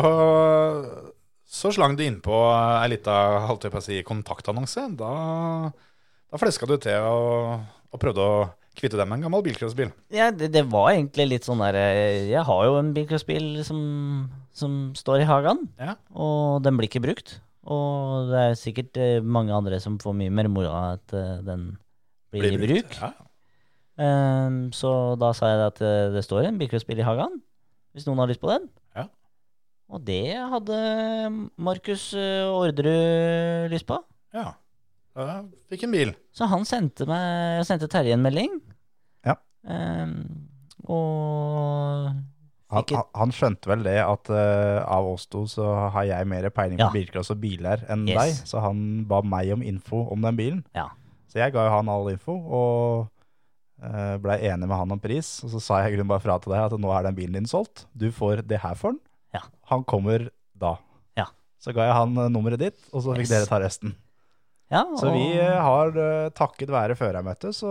så 1.45 1.73
slang 1.75 1.99
du 1.99 2.05
innpå 2.07 2.45
ei 2.55 2.93
lita 2.95 3.17
si, 3.83 3.99
kontaktannonse. 4.07 4.87
Da, 5.01 5.11
da 6.31 6.41
fleska 6.41 6.71
du 6.71 6.77
til 6.79 7.11
og, 7.11 7.67
og 7.91 8.01
prøvde 8.03 8.23
å 8.23 8.35
kvitte 8.79 8.97
deg 8.97 9.09
med 9.11 9.19
en 9.19 9.25
gammel 9.27 9.43
bilcrossbil. 9.45 9.91
Ja, 10.15 10.31
det, 10.31 10.53
det 10.55 10.63
var 10.71 10.93
egentlig 10.93 11.27
litt 11.33 11.45
sånn 11.47 11.61
der 11.61 11.75
eh, 11.77 12.29
Jeg 12.31 12.45
har 12.47 12.61
jo 12.69 12.77
en 12.79 12.93
bilcrossbil 12.97 13.49
som, 13.67 13.81
som 14.57 14.77
står 14.97 15.25
i 15.25 15.29
hagen, 15.29 15.65
Ja. 15.81 15.97
og 16.15 16.63
den 16.65 16.79
blir 16.79 16.89
ikke 16.89 17.03
brukt. 17.05 17.41
Og 17.71 18.31
det 18.31 18.39
er 18.45 18.55
sikkert 18.57 18.97
eh, 18.97 19.19
mange 19.21 19.53
andre 19.53 19.81
som 19.83 19.99
får 20.01 20.15
mye 20.17 20.33
mer 20.33 20.49
moro 20.49 20.71
av 20.71 21.01
at 21.01 21.17
eh, 21.19 21.43
den 21.45 21.67
blir, 22.33 22.55
i 22.57 22.63
bruk. 22.63 22.95
Ja. 23.03 23.11
Um, 24.01 24.71
så 24.73 24.91
da 25.21 25.33
sa 25.37 25.51
jeg 25.51 25.65
at 25.67 25.81
det 26.15 26.23
står 26.25 26.47
en 26.49 26.57
bilcrossbil 26.63 27.03
i 27.03 27.05
hagen, 27.05 27.35
hvis 27.93 28.07
noen 28.09 28.23
har 28.23 28.31
lyst 28.31 28.41
på 28.41 28.49
den. 28.49 28.71
Ja. 28.97 29.05
Og 29.93 30.07
det 30.07 30.23
hadde 30.55 30.79
Markus 31.61 32.07
Orderud 32.15 33.69
lyst 33.75 33.89
på. 33.91 33.99
ja. 34.37 34.53
Da 35.17 35.43
fikk 35.71 35.83
en 35.88 35.95
bil. 35.95 36.12
Så 36.33 36.47
han 36.50 36.62
sendte 36.69 37.07
meg 37.09 37.25
Jeg 37.59 37.67
sendte 37.71 37.88
Terje 37.90 38.14
en 38.14 38.23
melding. 38.23 38.52
Ja. 39.26 39.35
Um, 39.67 40.14
og 40.90 42.11
Han, 42.71 42.85
han, 42.95 43.07
han 43.19 43.33
skjønte 43.35 43.67
vel 43.73 43.83
det 43.83 43.97
at 43.99 44.31
uh, 44.31 44.79
av 44.87 45.09
oss 45.11 45.25
to 45.31 45.43
så 45.50 45.67
har 45.90 46.05
jeg 46.07 46.29
mer 46.31 46.47
peiling 46.55 46.79
Ja. 46.79 46.87
på 46.88 47.00
bilcross 47.00 47.33
og 47.35 47.40
biler 47.43 47.83
enn 47.90 48.05
Yes. 48.07 48.19
deg, 48.21 48.47
så 48.52 48.61
han 48.62 48.85
ba 49.11 49.19
meg 49.26 49.50
om 49.57 49.62
info 49.67 50.05
om 50.14 50.23
den 50.23 50.38
bilen. 50.38 50.61
Ja. 50.79 50.87
Så 51.31 51.40
jeg 51.43 51.52
ga 51.55 51.64
jo 51.67 51.73
han 51.75 51.90
all 51.90 52.07
info, 52.12 52.37
og 52.38 53.09
uh, 53.83 54.17
blei 54.23 54.38
enig 54.47 54.69
med 54.71 54.76
han 54.79 54.95
om 54.95 55.02
pris. 55.02 55.40
Og 55.47 55.50
så 55.50 55.61
sa 55.62 55.81
jeg 55.83 55.97
grunnen 55.97 56.11
bare 56.11 56.23
fra 56.23 56.38
til 56.43 56.55
deg 56.55 56.62
at 56.69 56.79
nå 56.79 56.93
er 56.95 57.09
den 57.09 57.19
bilen 57.19 57.40
din 57.40 57.50
solgt. 57.50 57.88
Du 57.99 58.09
får 58.14 58.45
det 58.47 58.62
her 58.62 58.79
for 58.79 58.95
den. 58.95 59.02
Ja. 59.35 59.43
Han 59.75 59.83
kommer 59.87 60.29
da. 60.59 60.76
Ja. 61.19 61.26
Så 61.62 61.75
ga 61.75 61.87
jeg 61.90 61.95
han 61.99 62.17
eh, 62.19 62.31
nummeret 62.31 62.59
ditt, 62.62 62.79
og 62.95 63.02
så 63.02 63.14
fikk 63.19 63.26
Yes. 63.26 63.35
dere 63.35 63.50
ta 63.50 63.59
resten. 63.62 63.95
Ja, 64.71 64.85
Så 65.00 65.11
vi 65.15 65.25
eh, 65.39 65.57
har, 65.62 65.89
eh, 65.99 66.29
takket 66.37 66.71
være 66.71 66.95
førermøtet, 66.99 67.55
så 67.57 67.71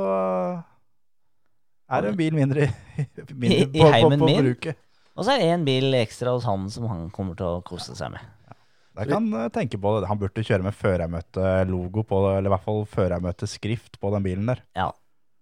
er 1.90 2.02
det 2.06 2.12
en 2.14 2.20
bil 2.20 2.36
mindre, 2.38 2.68
i- 3.00 3.06
mindre 3.34 3.56
I- 3.56 3.62
i 3.64 3.68
på, 3.72 3.86
på, 3.86 3.92
heimen 3.96 4.20
på 4.22 4.32
bruket. 4.40 4.82
Og 5.20 5.26
så 5.28 5.34
er 5.36 5.42
det 5.42 5.48
en 5.54 5.64
bil 5.68 5.96
ekstra 6.00 6.32
hos 6.36 6.46
han 6.48 6.68
som 6.72 6.86
han 6.88 7.08
kommer 7.16 7.36
til 7.40 7.48
å 7.58 7.64
kose 7.68 7.96
seg 7.98 8.14
med. 8.14 8.24
Jeg 9.00 9.08
kan 9.14 9.28
eh, 9.34 9.48
tenke 9.56 9.78
på 9.80 9.94
det. 10.00 10.08
Han 10.10 10.20
burde 10.20 10.44
kjøre 10.44 10.64
med 10.66 10.76
førermøte-logo 10.76 12.04
på, 12.08 12.20
det, 12.26 12.32
eller 12.40 12.50
i 12.52 12.54
hvert 12.56 12.66
fall 12.66 12.82
førermøteskrift 12.92 14.00
på 14.02 14.12
den 14.16 14.26
bilen 14.26 14.50
der. 14.52 14.62
Ja. 14.76 14.90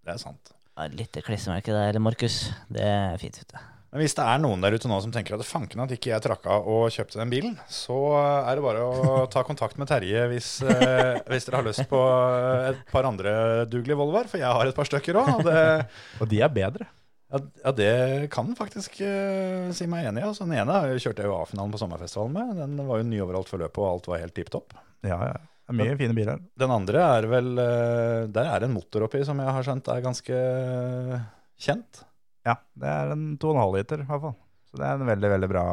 Det 0.05 0.13
er 0.15 0.21
sant. 0.21 0.53
Et 0.77 0.93
lite 0.93 1.23
klissemerke 1.25 1.73
der, 1.73 1.97
Markus. 1.99 2.51
Det 2.69 2.83
er 2.85 3.17
fint, 3.21 3.39
vet 3.41 3.55
du. 3.55 3.57
Men 3.87 4.01
hvis 4.03 4.15
det 4.17 4.23
er 4.27 4.41
noen 4.43 4.59
der 4.65 4.75
ute 4.75 4.89
nå 4.91 4.97
som 4.99 5.13
tenker 5.15 5.37
at 5.37 5.47
fanken 5.47 5.79
at 5.79 5.93
ikke 5.95 6.09
jeg 6.11 6.23
trakka 6.25 6.57
og 6.59 6.89
kjøpte 6.91 7.21
den 7.21 7.29
bilen, 7.31 7.53
så 7.71 7.95
er 8.19 8.59
det 8.59 8.65
bare 8.65 8.83
å 8.83 9.21
ta 9.31 9.45
kontakt 9.47 9.79
med 9.79 9.87
Terje 9.87 10.25
hvis, 10.33 10.49
eh, 10.67 11.21
hvis 11.31 11.47
dere 11.47 11.61
har 11.61 11.67
lyst 11.69 11.85
på 11.87 12.01
et 12.73 12.81
par 12.91 13.07
andre 13.07 13.63
dugelige 13.71 13.95
Volvoer, 14.01 14.27
for 14.27 14.41
jeg 14.43 14.51
har 14.59 14.67
et 14.67 14.75
par 14.75 14.89
stykker 14.89 15.21
òg. 15.23 15.33
Og 15.39 16.23
Og 16.25 16.27
de 16.33 16.41
er 16.43 16.51
bedre. 16.51 16.89
ja, 17.31 17.39
ja, 17.63 17.71
det 17.75 18.29
kan 18.31 18.51
faktisk 18.59 18.99
eh, 19.07 19.71
si 19.75 19.87
meg 19.87 20.05
enig 20.11 20.21
i. 20.23 20.27
Altså, 20.27 20.43
den 20.47 20.59
ene 20.59 20.81
kjørte 20.99 21.23
jeg 21.23 21.31
jo 21.31 21.37
A-finalen 21.39 21.71
på 21.71 21.79
sommerfestivalen 21.79 22.35
med. 22.35 22.59
Den 22.59 22.87
var 22.91 22.99
jo 22.99 23.07
ny 23.07 23.21
overalt 23.23 23.47
for 23.51 23.63
løpet, 23.63 23.79
og 23.83 23.89
alt 23.93 24.11
var 24.11 24.19
helt 24.25 24.35
tipp 24.35 24.51
topp. 24.51 24.75
Ja, 25.07 25.17
ja. 25.31 25.37
Det 25.67 25.73
er 25.75 25.79
mye 25.81 25.97
fine 25.99 26.15
biler. 26.15 26.43
Den 26.59 26.71
andre 26.71 27.01
er 27.17 27.25
vel 27.27 27.49
eh, 27.59 28.27
Der 28.31 28.47
er 28.47 28.61
det 28.63 28.69
en 28.69 28.75
motor 28.77 29.03
oppi 29.07 29.19
som 29.27 29.39
jeg 29.43 29.51
har 29.51 29.63
skjønt 29.67 29.89
er 29.91 30.03
ganske 30.05 30.37
kjent. 31.59 32.03
Ja, 32.47 32.57
det 32.79 32.89
er 32.89 33.13
en 33.13 33.29
2,5 33.41 33.75
liter 33.75 34.03
i 34.03 34.07
hvert 34.07 34.23
fall. 34.23 34.35
Så 34.67 34.79
det 34.79 34.87
er 34.87 34.99
en 34.99 35.07
veldig, 35.07 35.31
veldig 35.35 35.49
bra, 35.51 35.65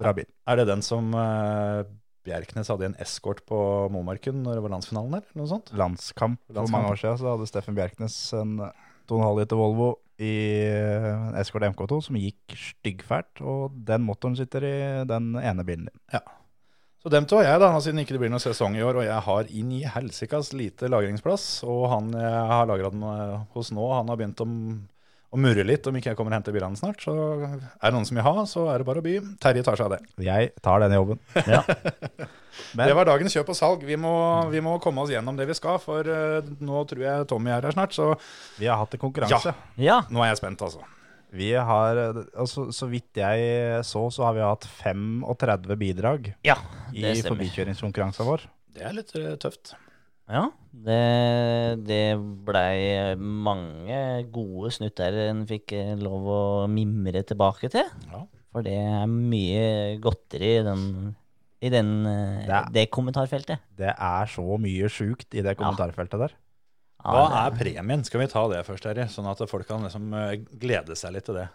bra 0.00 0.12
bil. 0.16 0.26
Er 0.50 0.58
det 0.60 0.66
den 0.70 0.82
som 0.82 1.12
uh, 1.14 1.84
Bjerknes 2.26 2.70
hadde 2.72 2.88
en 2.88 2.98
eskort 3.02 3.44
på 3.46 3.58
Momarken 3.94 4.40
når 4.42 4.58
det 4.58 4.64
var 4.64 4.74
landsfinalen 4.74 5.18
der? 5.18 5.28
Noe 5.38 5.50
sånt? 5.50 5.70
Landskamp 5.78 6.40
for 6.42 6.58
Landskamp. 6.58 6.74
mange 6.74 6.94
år 6.94 7.02
siden 7.02 7.20
så 7.22 7.30
hadde 7.34 7.50
Steffen 7.50 7.78
Bjerknes 7.78 8.18
en 8.38 8.58
2,5 9.06 9.38
liter 9.40 9.60
Volvo 9.60 9.92
i 10.22 10.32
eh, 10.64 11.12
en 11.12 11.36
eskort 11.38 11.66
MK2 11.68 12.00
som 12.08 12.18
gikk 12.18 12.56
styggfælt, 12.56 13.42
og 13.44 13.76
den 13.86 14.04
motoren 14.06 14.36
sitter 14.38 14.64
i 14.64 14.76
den 15.08 15.34
ene 15.36 15.64
bilen 15.66 15.90
din. 15.90 16.02
Ja. 16.14 16.24
Så 17.02 17.12
dem 17.12 17.28
to 17.28 17.38
har 17.38 17.46
jeg, 17.46 17.60
da, 17.62 17.68
siden 17.78 18.02
ikke 18.02 18.16
det 18.16 18.22
blir 18.24 18.32
noen 18.32 18.42
sesong 18.42 18.74
i 18.74 18.82
år. 18.82 18.96
Og 18.98 19.04
jeg 19.06 19.22
har 19.28 19.50
inn 19.54 19.68
i 19.76 19.84
helsikas 19.86 20.50
lite 20.58 20.88
lagringsplass. 20.90 21.44
Og 21.68 21.84
han 21.92 22.08
jeg 22.16 22.46
har 22.50 22.66
lagra 22.66 22.90
den 22.90 23.04
eh, 23.06 23.36
hos 23.54 23.70
nå, 23.70 23.84
han 23.92 24.10
har 24.10 24.18
begynt 24.18 24.42
å, 24.42 24.48
å 25.36 25.40
murre 25.44 25.64
litt 25.68 25.86
om 25.90 25.96
ikke 25.98 26.10
jeg 26.12 26.18
kommer 26.18 26.32
og 26.34 26.38
henter 26.40 26.54
bilene 26.56 26.78
snart. 26.80 27.04
Så 27.04 27.12
er 27.14 27.60
det 27.60 27.92
noen 27.94 28.08
som 28.08 28.16
vil 28.18 28.24
ha, 28.26 28.34
så 28.48 28.64
er 28.72 28.80
det 28.82 28.88
bare 28.88 29.02
å 29.02 29.06
by. 29.06 29.14
Terje 29.44 29.62
tar 29.66 29.78
seg 29.78 29.86
av 29.90 29.94
det. 29.96 30.00
Jeg 30.26 30.50
tar 30.64 30.82
denne 30.82 30.98
jobben. 30.98 31.20
Ja. 31.46 31.62
Men- 32.76 32.88
Det 32.88 32.96
var 32.96 33.04
dagens 33.08 33.34
kjøp 33.36 33.50
og 33.52 33.56
salg. 33.58 33.84
Vi 33.84 33.96
må, 34.00 34.12
vi 34.50 34.62
må 34.64 34.78
komme 34.82 35.04
oss 35.04 35.12
gjennom 35.12 35.36
det 35.36 35.46
vi 35.50 35.56
skal, 35.58 35.78
for 35.82 36.08
eh, 36.08 36.40
nå 36.64 36.82
tror 36.88 37.04
jeg 37.04 37.28
Tommy 37.30 37.52
er 37.52 37.68
her 37.68 37.76
snart. 37.76 37.92
Så 37.96 38.14
Vi 38.58 38.66
har 38.70 38.80
hatt 38.80 38.96
en 38.96 39.02
konkurranse. 39.02 39.52
ja. 39.76 40.00
nå 40.10 40.24
er 40.24 40.32
jeg 40.32 40.40
spent, 40.40 40.64
altså. 40.64 40.80
Vi 41.36 41.50
har, 41.52 41.98
altså, 42.38 42.68
så 42.72 42.86
vidt 42.88 43.18
jeg 43.18 43.82
så, 43.84 44.06
så 44.14 44.24
har 44.24 44.36
vi 44.38 44.44
hatt 44.46 44.64
35 44.78 45.74
bidrag 45.76 46.30
ja 46.46 46.54
i 46.94 47.10
forbikjøringskonkurransen 47.26 48.24
vår. 48.28 48.46
Det 48.76 48.84
er 48.86 48.94
litt 48.96 49.12
eh, 49.18 49.34
tøft. 49.42 49.74
Ja, 50.28 50.48
det, 50.74 51.84
det 51.86 52.00
blei 52.46 53.14
mange 53.20 53.98
gode 54.34 54.72
snutter 54.74 55.14
en 55.28 55.44
fikk 55.46 55.72
eh, 55.76 55.92
lov 56.00 56.26
å 56.26 56.40
mimre 56.70 57.22
tilbake 57.28 57.70
til. 57.70 57.86
Ja. 58.10 58.24
For 58.50 58.64
det 58.66 58.74
er 58.74 59.06
mye 59.06 60.00
godteri 60.02 60.50
i 60.58 60.64
den, 60.66 60.82
i 61.62 61.70
den, 61.70 61.92
eh, 62.06 62.42
Det 62.48 62.56
er- 62.58 62.72
det 62.72 62.90
kommentarfeltet. 62.90 63.58
Det 63.76 63.92
er 63.94 64.26
så 64.26 64.58
mye 64.58 64.88
sjukt 64.90 65.34
i 65.34 65.42
det 65.46 65.56
kommentarfeltet 65.56 66.18
der. 66.18 66.34
Ja, 67.04 67.12
Hva 67.12 67.28
det- 67.28 67.38
er 67.38 67.64
premien? 67.64 68.04
Skal 68.04 68.20
vi 68.20 68.26
ta 68.26 68.48
det 68.48 68.64
først, 68.66 68.82
Terje? 68.82 69.06
Sånn 69.08 69.30
at 69.30 69.48
folk 69.48 69.68
kan 69.68 69.82
liksom 69.82 70.12
eh, 70.12 70.36
glede 70.58 70.96
seg 70.96 71.12
litt 71.12 71.24
til 71.24 71.34
det. 71.36 71.48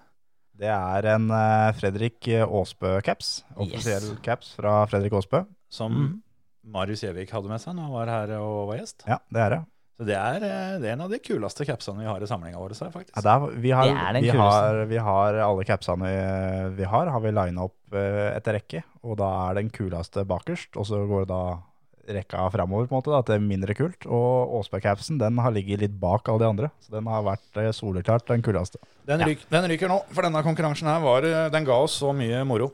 Det 0.55 0.67
er 0.69 1.05
en 1.15 1.27
Fredrik 1.73 2.21
Aasbø-caps. 2.45 3.43
Offisiell 3.57 4.11
Yes. 4.13 4.19
caps 4.21 4.53
fra 4.55 4.85
Fredrik 4.85 5.11
Aasbø. 5.11 5.45
Som 5.69 5.91
Mhm. 5.93 6.21
Marius 6.63 7.03
Gjevik 7.05 7.31
hadde 7.33 7.49
med 7.49 7.61
seg 7.61 7.75
når 7.77 7.87
han 7.87 7.95
var 7.95 8.11
her 8.11 8.33
og 8.39 8.71
var 8.71 8.81
gjest. 8.81 9.05
Ja, 9.09 9.17
det 9.33 9.45
er 9.45 9.55
det. 9.55 9.61
Så 10.01 10.05
det 10.07 10.15
er, 10.17 10.41
eh, 10.41 10.75
det 10.81 10.87
er 10.89 10.95
en 10.95 11.03
av 11.05 11.11
de 11.13 11.19
kuleste 11.21 11.65
capsene 11.67 12.01
vi 12.01 12.07
har 12.09 12.23
i 12.23 12.27
samlinga 12.29 12.57
vår. 12.57 12.73
så 12.73 12.87
faktisk. 12.89 13.13
Ja, 13.13 13.35
er, 13.35 13.51
vi, 13.53 13.69
har, 13.69 13.85
Det 13.85 14.17
er 14.17 14.21
vi, 14.25 14.31
har, 14.33 14.79
vi 14.89 14.97
har 14.97 15.37
alle 15.45 15.65
capsene 15.67 16.13
vi, 16.73 16.87
har, 16.89 17.11
har 17.13 17.21
vi 17.21 17.33
lina 17.37 17.67
opp 17.67 17.93
eh, 17.93 18.31
etter 18.33 18.57
rekke. 18.57 18.81
Og 19.05 19.19
da 19.21 19.29
er 19.43 19.59
den 19.59 19.69
kuleste 19.69 20.23
bakerst, 20.25 20.73
og 20.73 20.87
så 20.89 21.03
går 21.05 21.27
da 21.29 21.41
rekka 22.11 22.47
framover 22.49 22.87
på 22.89 22.95
en 22.95 22.97
måte 22.97 23.13
da, 23.13 23.21
til 23.29 23.45
mindre 23.45 23.75
kult. 23.77 24.09
Og 24.09 24.57
Åsberg-capsen 24.63 25.21
den 25.21 25.37
har 25.37 25.53
ligget 25.53 25.83
litt 25.85 25.99
bak 26.01 26.25
alle 26.33 26.41
de 26.41 26.49
andre, 26.49 26.71
så 26.81 26.97
den 26.97 27.05
har 27.05 27.21
vært 27.27 27.61
eh, 27.61 27.69
soleklart 27.69 28.25
den 28.33 28.41
kuleste. 28.41 28.81
Den, 29.05 29.21
ryk, 29.21 29.45
den 29.53 29.69
ryker 29.69 29.91
nå, 29.91 30.01
for 30.09 30.25
denne 30.25 30.41
konkurransen 30.45 30.89
her 30.89 31.05
var, 31.05 31.29
den 31.53 31.67
ga 31.69 31.77
oss 31.77 32.01
så 32.01 32.09
mye 32.09 32.41
moro. 32.47 32.71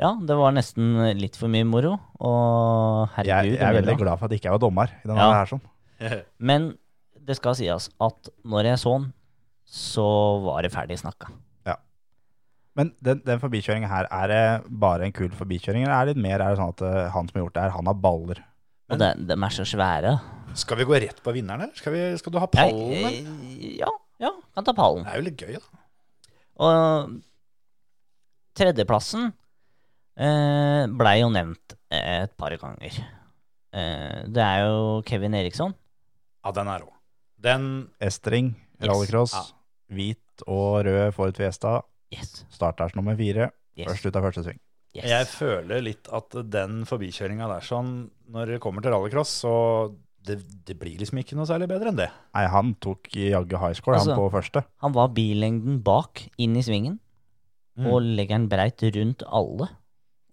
Ja, 0.00 0.14
det 0.16 0.36
var 0.38 0.54
nesten 0.56 0.94
litt 1.20 1.36
for 1.36 1.52
mye 1.52 1.66
moro. 1.68 1.92
Og 2.24 3.10
herregud. 3.18 3.28
Jeg, 3.28 3.58
jeg 3.58 3.66
er 3.66 3.76
veldig 3.82 3.96
bra. 3.98 4.02
glad 4.06 4.18
for 4.22 4.26
at 4.30 4.32
jeg 4.34 4.40
ikke 4.42 4.54
var 4.56 4.62
dommer 4.62 4.94
i 4.96 5.06
denne 5.08 5.26
Ja. 5.28 5.32
her. 5.36 5.50
sånn. 5.50 5.60
Men 6.50 6.70
det 7.20 7.36
skal 7.36 7.54
sies 7.58 7.90
at 8.00 8.30
når 8.48 8.70
jeg 8.72 8.80
så 8.80 8.94
den, 8.96 9.10
så 9.70 10.06
var 10.46 10.64
det 10.64 10.72
ferdig 10.74 10.98
snakka. 11.02 11.28
Men 12.78 12.92
den, 13.02 13.18
den 13.26 13.40
forbikjøringen 13.42 13.90
her, 13.90 14.06
er 14.14 14.28
det 14.30 14.42
bare 14.80 15.02
en 15.04 15.12
kul 15.12 15.32
forbikjøring, 15.34 15.82
eller 15.82 15.92
er 15.96 16.06
det 16.06 16.12
litt 16.14 16.22
mer 16.22 16.38
er 16.40 16.52
det 16.54 16.60
sånn 16.60 16.70
at 16.70 16.82
eh, 16.86 17.08
han 17.12 17.26
som 17.26 17.34
har 17.36 17.42
gjort 17.42 17.56
det 17.56 17.64
her, 17.64 17.72
han 17.74 17.88
har 17.90 17.96
baller? 17.98 18.38
Og 18.94 19.00
de, 19.02 19.08
de 19.26 19.34
er 19.34 19.54
så 19.56 19.64
svære. 19.66 20.12
Skal 20.62 20.78
vi 20.78 20.86
gå 20.86 20.94
rett 21.02 21.18
på 21.26 21.34
vinneren, 21.34 21.64
eller? 21.66 21.74
Skal, 21.76 21.92
vi, 21.96 22.04
skal 22.22 22.32
du 22.32 22.38
ha 22.40 22.46
pallen? 22.54 22.94
Jeg, 22.94 23.74
ja, 23.82 23.90
ja, 24.22 24.30
kan 24.54 24.68
ta 24.70 24.74
pallen. 24.78 25.02
Det 25.02 25.12
er 25.12 25.18
jo 25.18 25.26
litt 25.26 25.42
gøy, 25.42 25.58
da. 25.58 25.82
Og 26.62 27.18
tredjeplassen 28.62 29.32
eh, 30.20 30.84
blei 31.00 31.16
jo 31.22 31.30
nevnt 31.32 31.76
eh, 31.90 32.22
et 32.26 32.34
par 32.38 32.54
ganger. 32.60 32.98
Eh, 33.72 34.22
det 34.28 34.42
er 34.44 34.64
jo 34.66 35.02
Kevin 35.06 35.34
Eriksson. 35.38 35.74
Ja, 36.44 36.52
den 36.56 36.68
er 36.72 36.84
rå. 36.84 36.92
Den 37.40 37.68
Estring, 38.00 38.54
Yes. 38.80 38.88
rallycross, 38.88 39.32
Ja. 39.34 39.42
hvit 39.92 40.42
og 40.48 40.84
rød 40.86 41.12
Ford 41.14 41.36
Fiesta. 41.36 41.82
Yes. 42.12 42.44
Starters 42.50 42.94
nummer 42.96 43.16
fire. 43.16 43.50
yes. 43.76 43.86
Først 43.88 44.06
ut 44.06 44.16
av 44.16 44.22
første 44.24 44.42
sving. 44.44 44.58
yes. 44.94 45.04
Jeg 45.06 45.26
føler 45.26 45.82
litt 45.82 46.08
at 46.12 46.30
den 46.50 46.84
forbikjøringa 46.84 47.46
der 47.48 47.60
sånn, 47.60 48.10
når 48.30 48.46
det 48.54 48.60
kommer 48.60 48.82
til 48.82 48.90
rallycross, 48.92 49.28
så 49.44 49.94
det, 50.22 50.38
det 50.66 50.78
blir 50.78 50.98
liksom 50.98 51.18
ikke 51.22 51.36
noe 51.36 51.46
særlig 51.46 51.68
bedre 51.68 51.88
enn 51.92 51.96
det. 51.96 52.10
Nei, 52.34 52.46
han 52.46 52.74
tok 52.74 53.08
jaggu 53.14 53.56
high 53.58 53.72
score, 53.74 53.94
Altså- 53.96 54.14
han 54.14 54.18
på 54.18 54.30
første. 54.32 54.64
Han 54.82 54.92
var 54.92 55.08
billengden 55.08 55.82
bak, 55.82 56.28
inn 56.38 56.56
i 56.56 56.62
svingen, 56.62 56.98
Mm. 57.78 57.86
og 57.86 58.02
legger 58.02 58.36
den 58.36 58.48
breit 58.48 58.82
rundt 58.96 59.22
alle. 59.30 59.68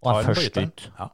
Og 0.04 0.12
er 0.13 0.27
først 0.30 0.60
ut. 0.60 0.86
Ja. 1.00 1.10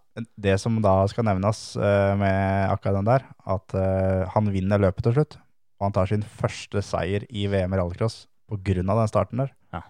Det 0.46 0.58
som 0.62 0.78
da 0.84 0.96
skal 1.10 1.25
nevnes 1.25 1.62
uh, 1.80 2.13
med 2.20 2.70
akkurat 2.74 3.00
den 3.00 3.10
der, 3.10 3.25
at 3.56 3.75
uh, 3.78 4.30
han 4.34 4.52
vinner 4.54 4.82
løpet 4.82 5.08
til 5.08 5.16
slutt. 5.18 5.38
Og 5.80 5.88
han 5.88 5.96
tar 5.96 6.12
sin 6.12 6.24
første 6.24 6.84
seier 6.86 7.25
i 7.30 7.48
VM 7.52 7.74
i 7.74 7.80
rallycross 7.80 8.25
av 8.54 8.60
den 8.62 9.10
starten 9.10 9.42
der. 9.42 9.54
Ja. 9.74 9.82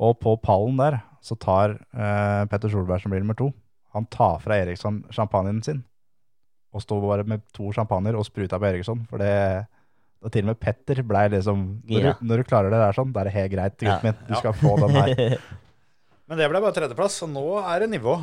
Og 0.00 0.16
på 0.22 0.36
pallen 0.40 0.78
der 0.80 1.02
så 1.22 1.36
tar 1.36 1.76
uh, 1.92 2.44
Petter 2.48 2.72
Solberg 2.72 3.02
som 3.02 3.12
blir 3.12 3.20
nummer 3.20 3.36
to. 3.38 3.50
Han 3.92 4.06
tar 4.08 4.40
fra 4.40 4.56
Eriksson 4.62 5.02
champagnen 5.12 5.60
sin. 5.62 5.82
Og 6.72 6.80
står 6.80 7.02
bare 7.04 7.28
med 7.28 7.42
to 7.52 7.68
champagner 7.76 8.16
og 8.16 8.24
spruta 8.24 8.56
på 8.58 8.70
Eriksson. 8.70 9.04
For 9.10 9.20
det 9.20 9.66
og 10.22 10.30
til 10.30 10.46
og 10.46 10.52
med 10.52 10.60
Petter 10.62 11.02
blei 11.02 11.24
liksom 11.32 11.62
når 11.82 11.98
Gira. 11.98 12.12
du, 12.14 12.26
når 12.30 12.40
du 12.40 12.46
klarer 12.46 12.70
det 12.70 12.78
der 12.78 12.94
sånn, 12.94 13.10
da 13.12 13.22
er 13.22 13.28
det 13.28 13.34
helt 13.34 13.52
greit, 13.52 13.74
gutten 13.80 13.90
Ja. 13.90 14.00
min. 14.06 14.20
Du 14.28 14.34
skal 14.38 14.54
få 14.54 14.76
den 14.78 14.94
her. 14.94 15.38
Men 16.28 16.38
det 16.38 16.48
ble 16.50 16.60
bare 16.62 16.74
tredjeplass, 16.76 17.16
så 17.22 17.26
nå 17.28 17.44
er 17.60 17.84
det 17.84 17.90
nivå. 17.92 18.16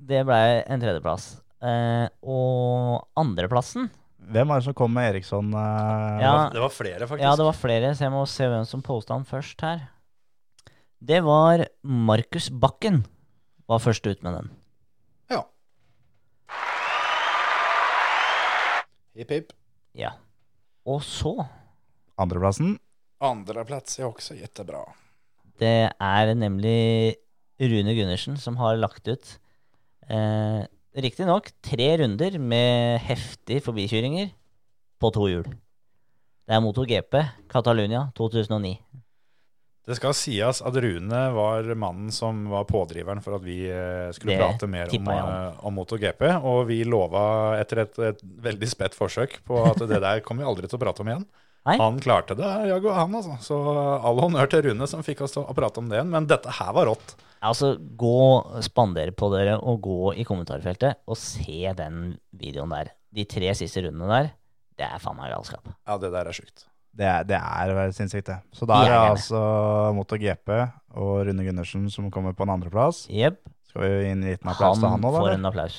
det 0.00 0.22
ble 0.24 0.38
en 0.66 0.80
tredjeplass. 0.80 1.24
Eh, 1.60 2.06
og 2.24 3.02
andreplassen 3.20 3.90
Hvem 4.30 4.48
er 4.52 4.60
det 4.60 4.64
som 4.64 4.74
kom 4.78 4.92
med 4.94 5.10
Eriksson? 5.10 5.50
eh, 5.52 6.20
Ja. 6.22 6.48
Det 6.52 6.60
var 6.62 6.70
flere, 6.72 7.06
faktisk. 7.08 7.20
Ja, 7.24 7.34
det 7.36 7.44
var 7.44 7.56
flere, 7.56 7.90
så 7.94 8.04
jeg 8.06 8.12
må 8.12 8.22
se 8.28 8.44
hvem 8.48 8.64
som 8.66 8.82
posta 8.82 9.12
han 9.16 9.24
først 9.28 9.60
her. 9.60 9.88
Det 11.02 11.22
var 11.24 11.66
Markus 11.82 12.48
Bakken. 12.50 13.04
Var 13.68 13.78
først 13.78 14.06
ut 14.06 14.22
med 14.22 14.34
den. 14.34 14.50
Ja. 15.30 15.42
Hipp, 19.16 19.30
hipp. 19.30 19.52
Ja. 19.96 20.12
Og 20.86 21.02
så 21.02 21.34
Andreplassen. 22.20 22.78
Andreplass 23.20 23.98
er 23.98 24.06
også 24.08 24.36
jettebra. 24.38 24.84
Det 25.60 25.90
er 26.00 26.34
nemlig 26.34 27.16
Rune 27.60 27.94
Gundersen 27.96 28.38
som 28.40 28.56
har 28.60 28.78
lagt 28.80 29.08
ut 29.08 29.34
eh, 30.08 30.62
Riktignok 30.90 31.52
tre 31.62 31.90
runder 32.00 32.38
med 32.42 32.98
heftige 33.06 33.62
forbikjøringer 33.62 34.32
på 35.00 35.10
to 35.14 35.28
hjul. 35.30 35.46
Det 35.46 36.56
er 36.56 36.62
MotoGP 36.64 37.20
Catalonia 37.52 38.08
2009. 38.18 38.72
Det 39.86 39.96
skal 39.96 40.14
sies 40.14 40.60
at 40.66 40.76
Rune 40.82 41.20
var 41.34 41.68
mannen 41.78 42.10
som 42.14 42.42
var 42.50 42.66
pådriveren 42.68 43.22
for 43.24 43.38
at 43.38 43.44
vi 43.46 43.62
eh, 43.70 44.10
skulle 44.14 44.34
Det 44.36 44.42
prate 44.42 44.68
mer 44.70 44.90
om, 44.92 45.08
eh, 45.14 45.62
om 45.66 45.78
MotoGP. 45.78 46.26
Og 46.46 46.66
vi 46.68 46.82
lova 46.84 47.22
etter 47.58 47.84
et, 47.86 48.02
et 48.10 48.20
veldig 48.44 48.68
spett 48.70 48.98
forsøk 48.98 49.38
på 49.46 49.62
at 49.70 49.80
det 49.90 50.02
der 50.02 50.24
kommer 50.26 50.44
vi 50.44 50.50
aldri 50.52 50.70
til 50.70 50.78
å 50.78 50.82
prate 50.84 51.02
om 51.02 51.10
igjen. 51.10 51.24
Nei. 51.68 51.76
Han 51.76 51.98
klarte 52.00 52.34
det, 52.38 52.48
jeg 52.70 52.80
og 52.80 52.94
han, 52.96 53.14
altså. 53.18 53.34
Så 53.44 53.56
all 54.00 54.20
honnør 54.22 54.48
til 54.48 54.62
Rune 54.70 54.86
som 54.88 55.02
fikk 55.04 55.20
oss 55.26 55.34
til 55.36 55.44
å 55.44 55.56
prate 55.56 55.82
om 55.82 55.90
det 55.90 55.98
igjen. 55.98 56.12
Men 56.14 56.28
dette 56.30 56.52
her 56.56 56.72
var 56.76 56.88
rått. 56.88 57.14
Altså, 57.44 57.74
gå, 57.76 58.14
spandere 58.64 59.12
på 59.16 59.28
dere 59.32 59.58
og 59.60 59.80
gå 59.84 60.14
i 60.20 60.24
kommentarfeltet 60.28 61.00
og 61.08 61.16
se 61.20 61.72
den 61.76 62.14
videoen 62.36 62.72
der. 62.72 62.92
De 63.12 63.24
tre 63.28 63.52
siste 63.58 63.84
rundene 63.84 64.08
der, 64.10 64.32
det 64.80 64.88
er 64.88 65.00
faen 65.02 65.16
meg 65.20 65.32
galskap. 65.34 65.68
Ja, 65.84 65.96
det 66.00 66.12
der 66.14 66.28
er 66.32 66.36
sjukt. 66.36 66.66
Det 66.96 67.06
er, 67.06 67.24
det 67.28 67.36
er 67.38 67.92
sinnssykt, 67.94 68.26
det. 68.32 68.40
Så 68.56 68.66
da 68.66 68.80
er 68.82 68.90
det 68.90 68.98
altså 69.12 69.40
MotoGP 69.96 70.50
og 70.98 71.12
Rune 71.28 71.44
Gundersen 71.46 71.86
som 71.92 72.08
kommer 72.12 72.34
på 72.36 72.44
en 72.48 72.56
andreplass. 72.56 73.04
Yep. 73.12 73.40
Skal 73.70 73.84
vi 73.84 73.90
gi 74.02 74.10
en 74.16 74.24
liten 74.26 74.50
applaus 74.50 74.80
til 74.80 74.88
Han 74.88 74.96
han 74.98 75.12
får 75.14 75.28
da? 75.28 75.34
en 75.36 75.38
eller? 75.38 75.52
applaus. 75.52 75.76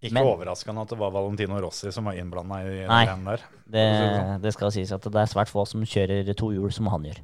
Ikke 0.00 0.16
Men- 0.16 0.24
overraskende 0.24 0.80
at 0.80 0.88
det 0.88 0.98
var 0.98 1.10
Valentino 1.12 1.58
Rossi 1.60 1.90
som 1.92 2.06
var 2.08 2.16
innblanda 2.16 2.62
i 2.64 2.86
Nei. 2.88 3.04
den 3.04 3.24
der. 3.26 3.42
Det, 3.68 3.82
si 3.84 4.06
det 4.06 4.40
sånn. 4.40 4.52
skal 4.56 4.72
sies 4.72 4.92
at 4.96 5.02
det 5.02 5.20
er 5.20 5.28
svært 5.28 5.52
få 5.52 5.66
som 5.68 5.82
kjører 5.84 6.30
to 6.34 6.52
hjul 6.54 6.72
som 6.72 6.86
han 6.88 7.04
gjør. 7.04 7.20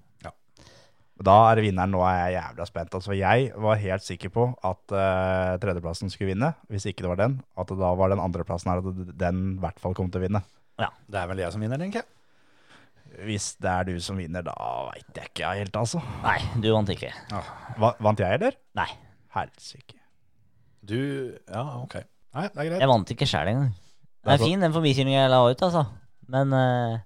Da 1.16 1.36
er 1.48 1.62
vinneren. 1.64 1.94
Nå 1.94 2.02
er 2.04 2.16
jeg 2.26 2.34
jævla 2.36 2.66
spent. 2.68 2.96
Altså, 2.98 3.14
jeg 3.16 3.52
var 3.64 3.78
helt 3.80 4.04
sikker 4.04 4.32
på 4.34 4.44
at 4.68 4.92
uh, 4.92 5.56
tredjeplassen 5.62 6.12
skulle 6.12 6.34
vinne. 6.34 6.50
Hvis 6.68 6.84
ikke 6.90 7.06
det 7.06 7.12
var 7.14 7.20
den, 7.22 7.38
at 7.56 7.70
det 7.72 7.78
da 7.80 7.94
var 7.96 8.12
den 8.12 8.20
andreplassen 8.20 8.72
her 8.72 8.82
at 8.84 9.16
den 9.16 9.40
i 9.54 9.62
hvert 9.64 9.80
fall 9.80 9.96
kom 9.96 10.10
til 10.12 10.20
å 10.20 10.26
vinne. 10.26 10.42
Ja. 10.76 10.90
Det 11.08 11.22
er 11.22 11.30
vel 11.30 11.40
jeg 11.40 11.54
som 11.54 11.64
vinner, 11.64 11.80
tenker 11.80 12.02
jeg. 12.02 12.10
Hvis 13.24 13.54
det 13.62 13.70
er 13.72 13.86
du 13.88 13.94
som 14.02 14.18
vinner, 14.20 14.44
da 14.44 14.52
veit 14.90 15.16
jeg 15.16 15.30
ikke 15.30 15.54
helt, 15.56 15.78
altså. 15.80 16.02
Nei, 16.20 16.36
du 16.60 16.68
vant 16.74 16.90
ikke. 16.92 17.14
Va 17.80 17.94
vant 18.04 18.20
jeg, 18.20 18.36
eller? 18.36 18.58
Nei, 18.76 18.88
Helsike. 19.38 19.96
Du 20.86 20.98
Ja, 21.48 21.64
ok. 21.80 21.96
Nei, 22.36 22.46
det 22.52 22.60
er 22.60 22.70
greit. 22.70 22.80
jeg 22.84 22.92
vant 22.92 23.12
ikke 23.14 23.28
sjæl 23.30 23.52
engang. 23.52 23.74
Det 24.26 24.32
er 24.34 24.40
er 24.40 24.48
fin 24.50 24.64
den 24.64 24.74
forbikjøringa 24.74 25.20
jeg 25.22 25.32
la 25.32 25.42
ut, 25.46 25.62
altså. 25.68 25.84
Men 26.32 26.52
uh, 26.52 26.98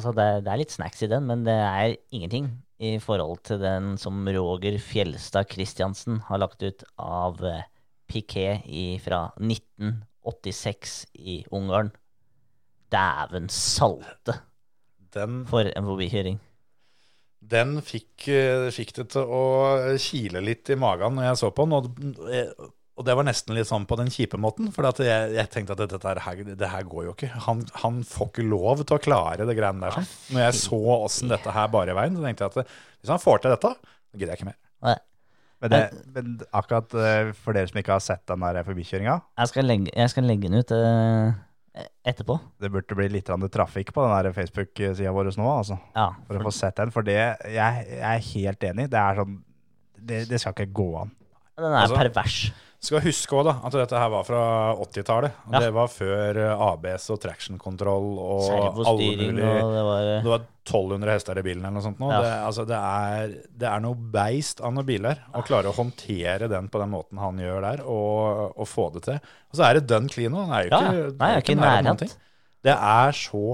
Altså, 0.00 0.12
det 0.16 0.24
er, 0.24 0.42
det 0.44 0.52
er 0.52 0.60
litt 0.62 0.72
snacks 0.72 1.02
i 1.04 1.10
den, 1.10 1.26
men 1.28 1.42
det 1.44 1.52
er 1.52 1.96
ingenting 2.14 2.46
i 2.80 2.94
forhold 3.02 3.42
til 3.44 3.58
den 3.60 3.96
som 4.00 4.22
Roger 4.24 4.78
Fjelstad 4.80 5.50
Christiansen 5.50 6.22
har 6.28 6.40
lagt 6.40 6.62
ut 6.64 6.84
av 6.96 7.42
uh, 7.44 7.64
Piquet 8.08 8.64
i, 8.64 8.84
fra 9.02 9.26
1986 9.36 10.94
i 11.20 11.40
Ungarn. 11.52 11.90
Dæven 12.90 13.50
salte 13.52 14.40
Den, 15.14 15.44
for 15.50 15.68
en 15.68 15.90
forbikjøring. 15.90 16.40
den 17.50 17.80
fikk, 17.82 18.28
eh, 18.30 18.70
fikk 18.74 18.94
det 18.96 19.08
til 19.12 19.26
å 19.26 19.44
kile 19.98 20.42
litt 20.42 20.70
i 20.70 20.78
magen 20.78 21.16
når 21.18 21.28
jeg 21.28 21.40
så 21.42 21.50
på 21.54 21.66
den. 21.66 21.76
Og, 21.76 22.30
eh, 22.30 22.70
og 23.00 23.06
det 23.08 23.14
var 23.16 23.24
nesten 23.24 23.56
litt 23.56 23.68
sånn 23.70 23.86
på 23.88 23.96
den 23.96 24.10
kjipe 24.12 24.36
måten. 24.40 24.68
For 24.76 24.84
jeg, 25.00 25.32
jeg 25.32 25.48
tenkte 25.52 25.72
at 25.72 25.80
dette 25.88 26.14
her, 26.26 26.42
det 26.44 26.68
her 26.68 26.84
går 26.84 27.06
jo 27.08 27.14
ikke. 27.16 27.30
Han, 27.46 27.62
han 27.82 28.02
får 28.04 28.28
ikke 28.34 28.44
lov 28.44 28.82
til 28.84 28.98
å 28.98 29.02
klare 29.02 29.46
det 29.48 29.56
greiene 29.56 29.86
der. 29.86 29.96
Sånn. 29.96 30.08
Når 30.36 30.44
jeg 30.44 30.58
så 30.60 30.80
åssen 31.00 31.32
dette 31.32 31.54
her 31.56 31.70
bar 31.72 31.88
i 31.88 31.96
veien, 31.96 32.18
så 32.18 32.26
tenkte 32.26 32.44
jeg 32.46 32.52
at 32.52 32.74
hvis 33.00 33.12
han 33.14 33.22
får 33.22 33.40
til 33.46 33.54
dette, 33.56 33.70
så 33.80 34.20
gidder 34.20 34.34
jeg 34.34 34.42
ikke 34.42 34.50
mer. 34.50 34.58
Nei, 34.84 34.96
Men, 35.64 35.72
det, 35.72 35.80
men 36.16 36.34
akkurat 36.56 36.94
eh, 37.00 37.30
for 37.36 37.56
dere 37.56 37.68
som 37.72 37.80
ikke 37.80 37.96
har 37.96 38.04
sett 38.04 38.22
den 38.28 38.44
der 38.44 38.62
forbikjøringa, 38.68 39.16
Jeg 39.40 39.90
jeg 39.96 40.12
skal 40.12 40.28
legge 40.28 40.48
den 40.48 40.60
ut 40.60 40.72
eh, 40.76 41.84
etterpå. 42.04 42.36
det 42.60 42.70
burde 42.72 42.96
bli 42.98 43.08
litt 43.16 43.28
trafikk 43.52 43.92
på 43.96 44.04
den 44.04 44.16
der 44.16 44.32
Facebook-sida 44.36 45.12
vår 45.16 45.32
nå, 45.36 45.46
altså. 45.52 45.78
Ja, 45.96 46.10
For 46.26 46.36
å 46.40 46.48
få 46.48 46.52
sett 46.52 46.76
den. 46.76 46.90
For 46.92 47.06
det, 47.06 47.16
jeg, 47.16 47.86
jeg 47.96 48.04
er 48.12 48.26
helt 48.32 48.64
enig. 48.72 48.88
Det 48.92 49.00
er 49.00 49.20
sånn 49.22 49.38
Det, 50.00 50.24
det 50.30 50.40
skal 50.40 50.56
ikke 50.56 50.72
gå 50.72 50.88
an. 51.02 51.10
Den 51.60 51.72
er 51.72 51.82
Altså- 51.84 51.96
pervers. 52.00 52.38
Skal 52.80 53.02
huske 53.04 53.34
også 53.36 53.44
da, 53.44 53.52
at 53.68 53.74
dette 53.76 53.98
her 54.00 54.08
var 54.08 54.22
fra 54.24 54.38
80-tallet. 54.80 55.34
Ja. 55.52 55.60
Det 55.66 55.72
var 55.76 55.90
før 55.92 56.38
eh, 56.40 56.62
ABS 56.64 57.10
og 57.12 57.18
traction-kontroll 57.20 58.06
og 58.16 58.46
alle 58.88 58.94
mulige 58.94 59.34
det 59.34 59.82
var 59.84 60.06
eh, 60.06 60.22
Det 60.24 60.30
var 60.32 60.46
1200 60.70 61.12
hester 61.12 61.40
i 61.40 61.44
bilen 61.44 61.60
eller 61.66 61.74
noe 61.76 61.84
sånt. 61.84 62.00
Nå. 62.00 62.08
Ja. 62.08 62.20
Det, 62.24 62.30
altså, 62.46 62.64
det, 62.70 62.78
er, 62.78 63.34
det 63.60 63.68
er 63.68 63.82
noe 63.84 63.98
beist 64.14 64.62
av 64.64 64.72
noen 64.72 64.88
biler. 64.88 65.20
Å 65.36 65.42
klare 65.44 65.68
å 65.68 65.76
håndtere 65.76 66.48
den 66.48 66.70
på 66.72 66.80
den 66.80 66.92
måten 66.94 67.20
han 67.20 67.40
gjør 67.42 67.60
der, 67.66 67.82
og, 67.84 68.54
og 68.56 68.68
få 68.70 68.86
det 68.96 69.04
til. 69.10 69.18
Og 69.52 69.60
så 69.60 69.66
er 69.68 69.76
det 69.76 69.84
dønn 69.92 70.08
clean 70.12 70.32
nå. 70.32 70.46
Den 70.46 70.54
er 70.56 70.64
jo 70.64 70.70
Ja, 70.72 70.80
ikke, 70.80 71.02
ja. 71.02 71.10
Nei, 71.20 71.30
er 71.36 71.44
ikke 71.44 71.58
nærhet. 71.60 72.04
ting. 72.06 72.14
Det 72.64 72.76
er 72.76 73.18
så 73.20 73.44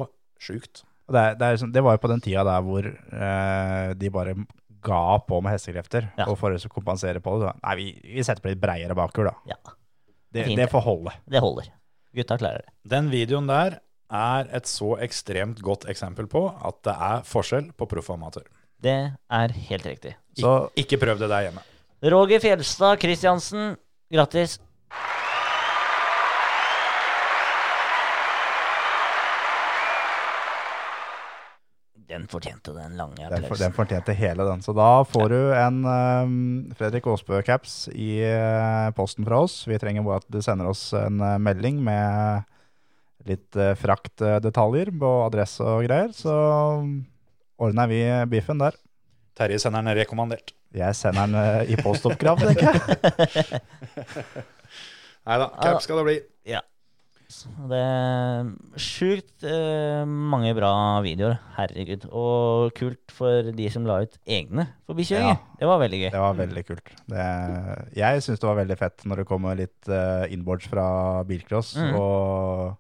sjukt. 0.47 0.85
Det, 1.07 1.19
er, 1.19 1.35
det, 1.39 1.49
er, 1.51 1.59
sånn- 1.65 1.75
det 1.75 1.83
var 1.87 1.99
jo 1.99 2.05
på 2.07 2.13
den 2.15 2.23
tida 2.23 2.47
der 2.47 2.63
hvor 2.67 2.87
eh, 2.95 3.91
de 3.99 4.13
bare 4.15 4.37
ga 4.87 5.01
på 5.27 5.41
med 5.45 5.57
hestekrefter. 5.57 6.11
Ja. 6.19 6.29
Og 6.31 6.39
for 6.41 6.55
å 6.55 6.71
kompensere 6.73 7.23
på 7.25 7.35
det, 7.41 7.49
så 7.51 7.55
Nei, 7.65 7.75
vi, 7.81 7.87
vi 8.17 8.25
setter 8.27 8.45
på 8.45 8.53
litt 8.53 8.63
breiere 8.63 8.97
bakhjul, 8.99 9.29
da. 9.31 9.35
Ja, 9.55 9.59
Det, 10.31 10.45
det 10.47 10.57
det. 10.63 10.69
får 10.73 10.85
holde. 10.87 11.15
det 11.27 11.43
holder. 11.43 11.73
Gutta 12.17 12.39
klarer 12.41 12.65
det. 12.65 12.73
Den 12.89 13.11
videoen 13.13 13.49
der 13.51 13.81
er 14.07 14.47
et 14.55 14.69
så 14.71 14.95
ekstremt 15.03 15.59
godt 15.67 15.89
eksempel 15.91 16.29
på 16.31 16.45
at 16.55 16.79
det 16.87 16.95
er 16.95 17.25
forskjell 17.27 17.73
på 17.77 17.89
proff 17.91 18.13
og 18.13 18.21
amatør. 18.21 18.47
Det 18.83 18.95
er 19.33 19.55
helt 19.71 19.87
riktig. 19.89 20.15
Så 20.39 20.53
Ikke 20.79 20.99
prøv 21.01 21.19
det 21.19 21.29
der 21.33 21.49
hjemme. 21.49 21.65
Roger 22.13 22.41
Fjelstad 22.45 23.01
Kristiansen, 23.03 23.75
grattis. 24.13 24.59
Den 32.17 32.25
fortjente 32.33 32.73
den 32.73 32.95
lange 32.97 33.29
den, 33.29 33.45
for, 33.45 33.61
den 33.61 33.75
fortjente 33.77 34.15
hele 34.17 34.47
den. 34.49 34.63
Så 34.65 34.73
da 34.77 35.05
får 35.05 35.27
du 35.35 35.41
en 35.53 35.83
um, 35.85 36.37
Fredrik 36.79 37.05
Aasbø-caps 37.13 37.75
i 37.93 38.23
uh, 38.25 38.89
posten 38.97 39.27
fra 39.27 39.43
oss. 39.45 39.59
Vi 39.69 39.77
trenger 39.83 40.07
bare 40.07 40.23
at 40.23 40.29
du 40.33 40.41
sender 40.45 40.71
oss 40.71 40.89
en 40.97 41.21
uh, 41.21 41.37
melding 41.43 41.83
med 41.85 42.47
litt 43.29 43.59
uh, 43.61 43.75
fraktdetaljer 43.77 44.95
på 44.97 45.13
adresse 45.27 45.67
og 45.67 45.85
greier. 45.85 46.15
Så 46.17 46.33
ordner 47.61 47.93
vi 47.93 48.01
biffen 48.33 48.65
der. 48.65 48.79
Terje 49.37 49.61
sender 49.61 49.85
den 49.85 50.01
rekommandert. 50.01 50.55
Jeg 50.77 50.97
sender 50.97 51.29
den 51.29 51.73
i 51.73 51.77
postoppkrav, 51.85 52.41
tenker 52.41 52.73
jeg. 52.73 53.61
Nei 55.27 55.37
da, 55.43 55.53
caps 55.61 55.85
skal 55.85 56.01
det 56.01 56.09
bli. 56.09 56.17
Det 57.27 57.79
er 57.83 58.51
sjukt 58.79 59.45
eh, 59.49 60.05
mange 60.07 60.53
bra 60.55 60.71
videoer. 61.03 61.39
Herregud. 61.57 62.05
Og 62.15 62.71
kult 62.79 63.11
for 63.15 63.49
de 63.57 63.67
som 63.73 63.87
la 63.89 63.97
ut 64.05 64.15
egne 64.31 64.69
forbikjøringer. 64.87 65.35
Ja. 65.35 65.57
Det 65.59 65.69
var 65.71 65.81
veldig 65.83 66.01
gøy. 66.05 66.09
Det 66.15 66.23
var 66.23 66.39
veldig 66.39 66.65
kult. 66.69 66.93
Det, 67.11 67.27
jeg 67.99 68.23
syns 68.27 68.43
det 68.43 68.49
var 68.51 68.61
veldig 68.61 68.79
fett 68.79 69.07
når 69.11 69.23
det 69.23 69.27
kommer 69.33 69.59
litt 69.59 69.91
uh, 69.91 70.25
inboards 70.31 70.69
fra 70.71 70.87
bilcross, 71.27 71.75
Mm. 71.77 71.95
og 71.99 72.77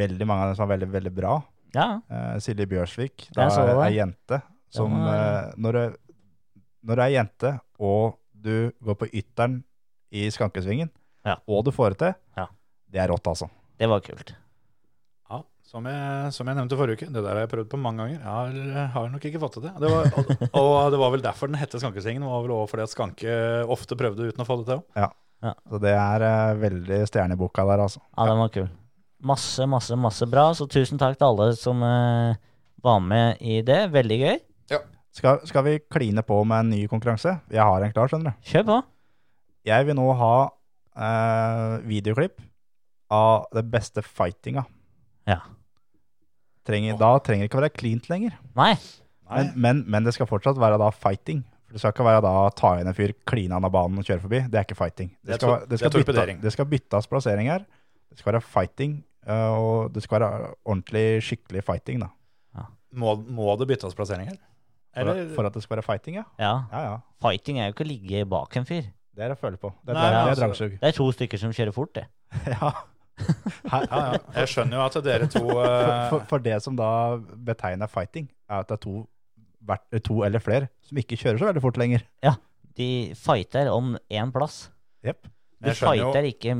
veldig 0.00 0.26
mange 0.26 0.46
av 0.46 0.48
dem 0.52 0.56
som 0.56 0.66
var 0.68 0.74
veldig, 0.76 0.90
veldig 0.96 1.14
bra. 1.20 1.34
Ja. 1.76 1.86
Uh, 2.08 2.36
Silje 2.40 2.66
Bjørsvik, 2.68 3.28
da 3.36 3.48
er 3.50 3.72
det. 3.74 3.78
ei 3.90 3.94
jente 4.00 4.40
som 4.72 4.92
var- 5.04 5.52
uh, 5.52 5.52
når, 5.60 5.72
du, 5.72 6.62
når 6.88 6.96
du 6.96 7.02
er 7.04 7.14
jente, 7.18 7.54
og 7.78 8.16
du 8.32 8.70
går 8.82 8.96
på 9.04 9.10
ytteren 9.12 9.60
i 10.12 10.28
skankesvingen, 10.32 10.88
Ja. 11.24 11.36
og 11.46 11.64
du 11.64 11.70
får 11.70 11.90
det 11.92 11.98
til, 11.98 12.14
Ja. 12.36 12.46
det 12.90 13.00
er 13.04 13.08
rått, 13.12 13.28
altså. 13.28 13.48
Det 13.82 13.88
var 13.90 14.02
kult. 14.04 14.28
Ja, 15.26 15.40
som 15.66 15.86
jeg, 15.90 16.28
som 16.36 16.46
jeg 16.46 16.54
nevnte 16.54 16.76
forrige 16.78 17.00
uke, 17.00 17.08
det 17.10 17.22
der 17.24 17.32
har 17.32 17.40
jeg 17.42 17.50
prøvd 17.50 17.70
på 17.72 17.80
mange 17.82 18.04
ganger. 18.04 18.20
Jeg 18.20 18.76
har, 18.76 18.92
har 18.94 19.08
nok 19.10 19.24
ikke 19.26 19.40
fått 19.42 19.56
til 19.56 19.64
det. 19.64 19.72
det 19.82 19.90
var, 19.90 20.06
og, 20.20 20.60
og 20.60 20.92
det 20.94 21.00
var 21.00 21.10
vel 21.16 21.24
derfor 21.24 21.50
den 21.50 21.58
hette 21.58 21.80
Skankesengen. 21.82 22.22
Det 22.22 22.30
var 22.30 22.44
vel 22.44 22.54
også 22.54 22.70
fordi 22.70 22.84
at 22.84 22.92
Skanke 22.92 23.40
ofte 23.74 23.98
prøvde 23.98 24.28
uten 24.30 24.44
å 24.44 24.46
få 24.46 24.60
det 24.60 24.68
til. 24.68 24.84
Ja, 24.94 25.08
Så 25.66 25.80
det 25.82 25.96
er 25.98 26.26
uh, 26.28 26.60
veldig 26.62 27.00
stjerneboka 27.10 27.66
der, 27.72 27.82
altså. 27.88 28.04
Ja, 28.14 28.28
den 28.30 28.44
var 28.44 28.54
kul. 28.54 28.70
Masse, 29.32 29.66
masse, 29.70 29.98
masse 29.98 30.30
bra. 30.30 30.46
Så 30.54 30.68
tusen 30.70 31.02
takk 31.02 31.18
til 31.18 31.32
alle 31.32 31.50
som 31.58 31.82
uh, 31.82 32.38
var 32.86 33.02
med 33.02 33.42
i 33.42 33.58
det. 33.66 33.80
Veldig 33.98 34.20
gøy. 34.22 34.40
Skal, 35.12 35.42
skal 35.44 35.66
vi 35.66 35.74
kline 35.92 36.22
på 36.24 36.38
med 36.48 36.62
en 36.62 36.70
ny 36.72 36.86
konkurranse? 36.88 37.34
Jeg 37.52 37.60
har 37.60 37.82
en 37.84 37.90
klar, 37.92 38.08
skjønner 38.08 38.30
du. 38.30 38.46
Kjør 38.48 38.70
på. 38.70 38.78
Jeg 39.68 39.90
vil 39.90 39.98
nå 39.98 40.06
ha 40.22 40.32
uh, 40.46 41.74
videoklipp 41.84 42.38
av 43.12 43.46
det 43.54 43.64
beste 43.72 44.02
fightinga. 44.04 44.64
Ja. 45.28 45.38
Trenger, 46.66 46.96
da 46.98 47.14
trenger 47.22 47.44
det 47.46 47.50
ikke 47.50 47.60
være 47.60 47.74
cleant 47.74 48.08
lenger. 48.10 48.36
Nei. 48.58 48.74
Men, 49.32 49.50
men, 49.56 49.80
men 49.90 50.06
det 50.06 50.14
skal 50.16 50.28
fortsatt 50.30 50.60
være 50.60 50.78
da 50.80 50.90
fighting. 50.94 51.42
For 51.66 51.74
Det 51.76 51.82
skal 51.82 51.94
ikke 51.94 52.06
være 52.06 52.22
da 52.24 52.32
ta 52.58 52.74
inn 52.80 52.90
en 52.90 52.96
fyr, 52.96 53.14
kline 53.28 53.56
han 53.56 53.66
av 53.66 53.72
banen 53.74 53.98
og 54.02 54.06
kjøre 54.06 54.22
forbi. 54.24 54.42
Det 54.52 54.60
er 54.60 54.66
ikke 54.66 54.78
fighting. 54.78 55.10
Det 55.24 55.36
er 55.36 55.40
skal, 55.40 55.64
det 55.68 55.80
skal, 55.80 55.92
det 55.94 56.02
er 56.02 56.12
bytte, 56.12 56.36
det 56.44 56.52
skal 56.54 56.68
byttes 56.70 57.08
plasseringer. 57.10 57.64
Det 58.12 58.20
skal 58.20 58.34
være 58.34 58.44
fighting, 58.44 58.98
eh, 59.24 59.52
og 59.56 59.92
det 59.94 60.04
skal 60.04 60.20
være 60.20 60.50
ordentlig, 60.68 61.06
skikkelig 61.24 61.64
fighting, 61.66 62.02
da. 62.04 62.10
Må, 62.92 63.14
må 63.16 63.54
det 63.56 63.70
byttes 63.70 63.94
plasseringer? 63.96 64.36
For, 64.92 65.00
Eller? 65.00 65.22
at, 65.24 65.30
for 65.32 65.48
at 65.48 65.54
det 65.56 65.62
skal 65.64 65.78
være 65.78 65.86
fighting, 65.86 66.18
ja. 66.20 66.26
Ja. 66.36 66.52
Ja, 66.68 66.80
ja. 66.90 66.96
Fighting 67.24 67.56
er 67.58 67.70
jo 67.70 67.72
ikke 67.78 67.86
å 67.86 67.88
ligge 67.88 68.24
bak 68.28 68.58
en 68.60 68.66
fyr. 68.68 68.90
Det 69.16 69.24
er 69.24 69.32
å 69.32 69.36
føle 69.40 69.56
på. 69.60 69.70
Det 69.80 69.94
er, 69.94 69.96
Nei, 69.96 70.02
det 70.04 70.18
er 70.18 70.28
altså- 70.28 70.42
dragsug. 70.42 70.74
Det 70.80 70.88
er 70.90 70.96
to 70.98 71.06
stykker 71.16 71.40
som 71.40 71.54
kjører 71.56 71.72
fort, 71.72 71.94
det. 71.96 72.04
Ja. 72.52 72.72
Her, 73.18 73.84
Ja, 73.90 73.98
ja. 74.12 74.18
Jeg 74.40 74.48
skjønner 74.52 74.78
jo 74.78 74.84
at 74.86 74.96
dere 75.04 75.26
to 75.30 75.42
uh... 75.44 76.08
for, 76.10 76.24
for 76.30 76.38
det 76.42 76.56
som 76.64 76.76
da 76.78 76.88
betegner 77.46 77.90
fighting, 77.90 78.28
er 78.50 78.62
at 78.64 78.68
det 78.72 78.78
er 78.78 78.82
to, 78.86 78.94
hvert- 79.64 80.02
to 80.08 80.22
eller 80.26 80.42
flere 80.42 80.68
som 80.88 80.98
ikke 81.02 81.18
kjører 81.20 81.38
så 81.42 81.48
veldig 81.50 81.62
fort 81.64 81.76
lenger. 81.80 82.04
Ja, 82.24 82.34
De 82.76 83.12
fighter 83.18 83.68
om 83.72 83.96
én 84.10 84.30
plass. 84.32 84.70
Yep. 85.04 85.26
Du 85.62 85.70
fighter 85.76 86.22
jo- 86.24 86.32
ikke 86.32 86.54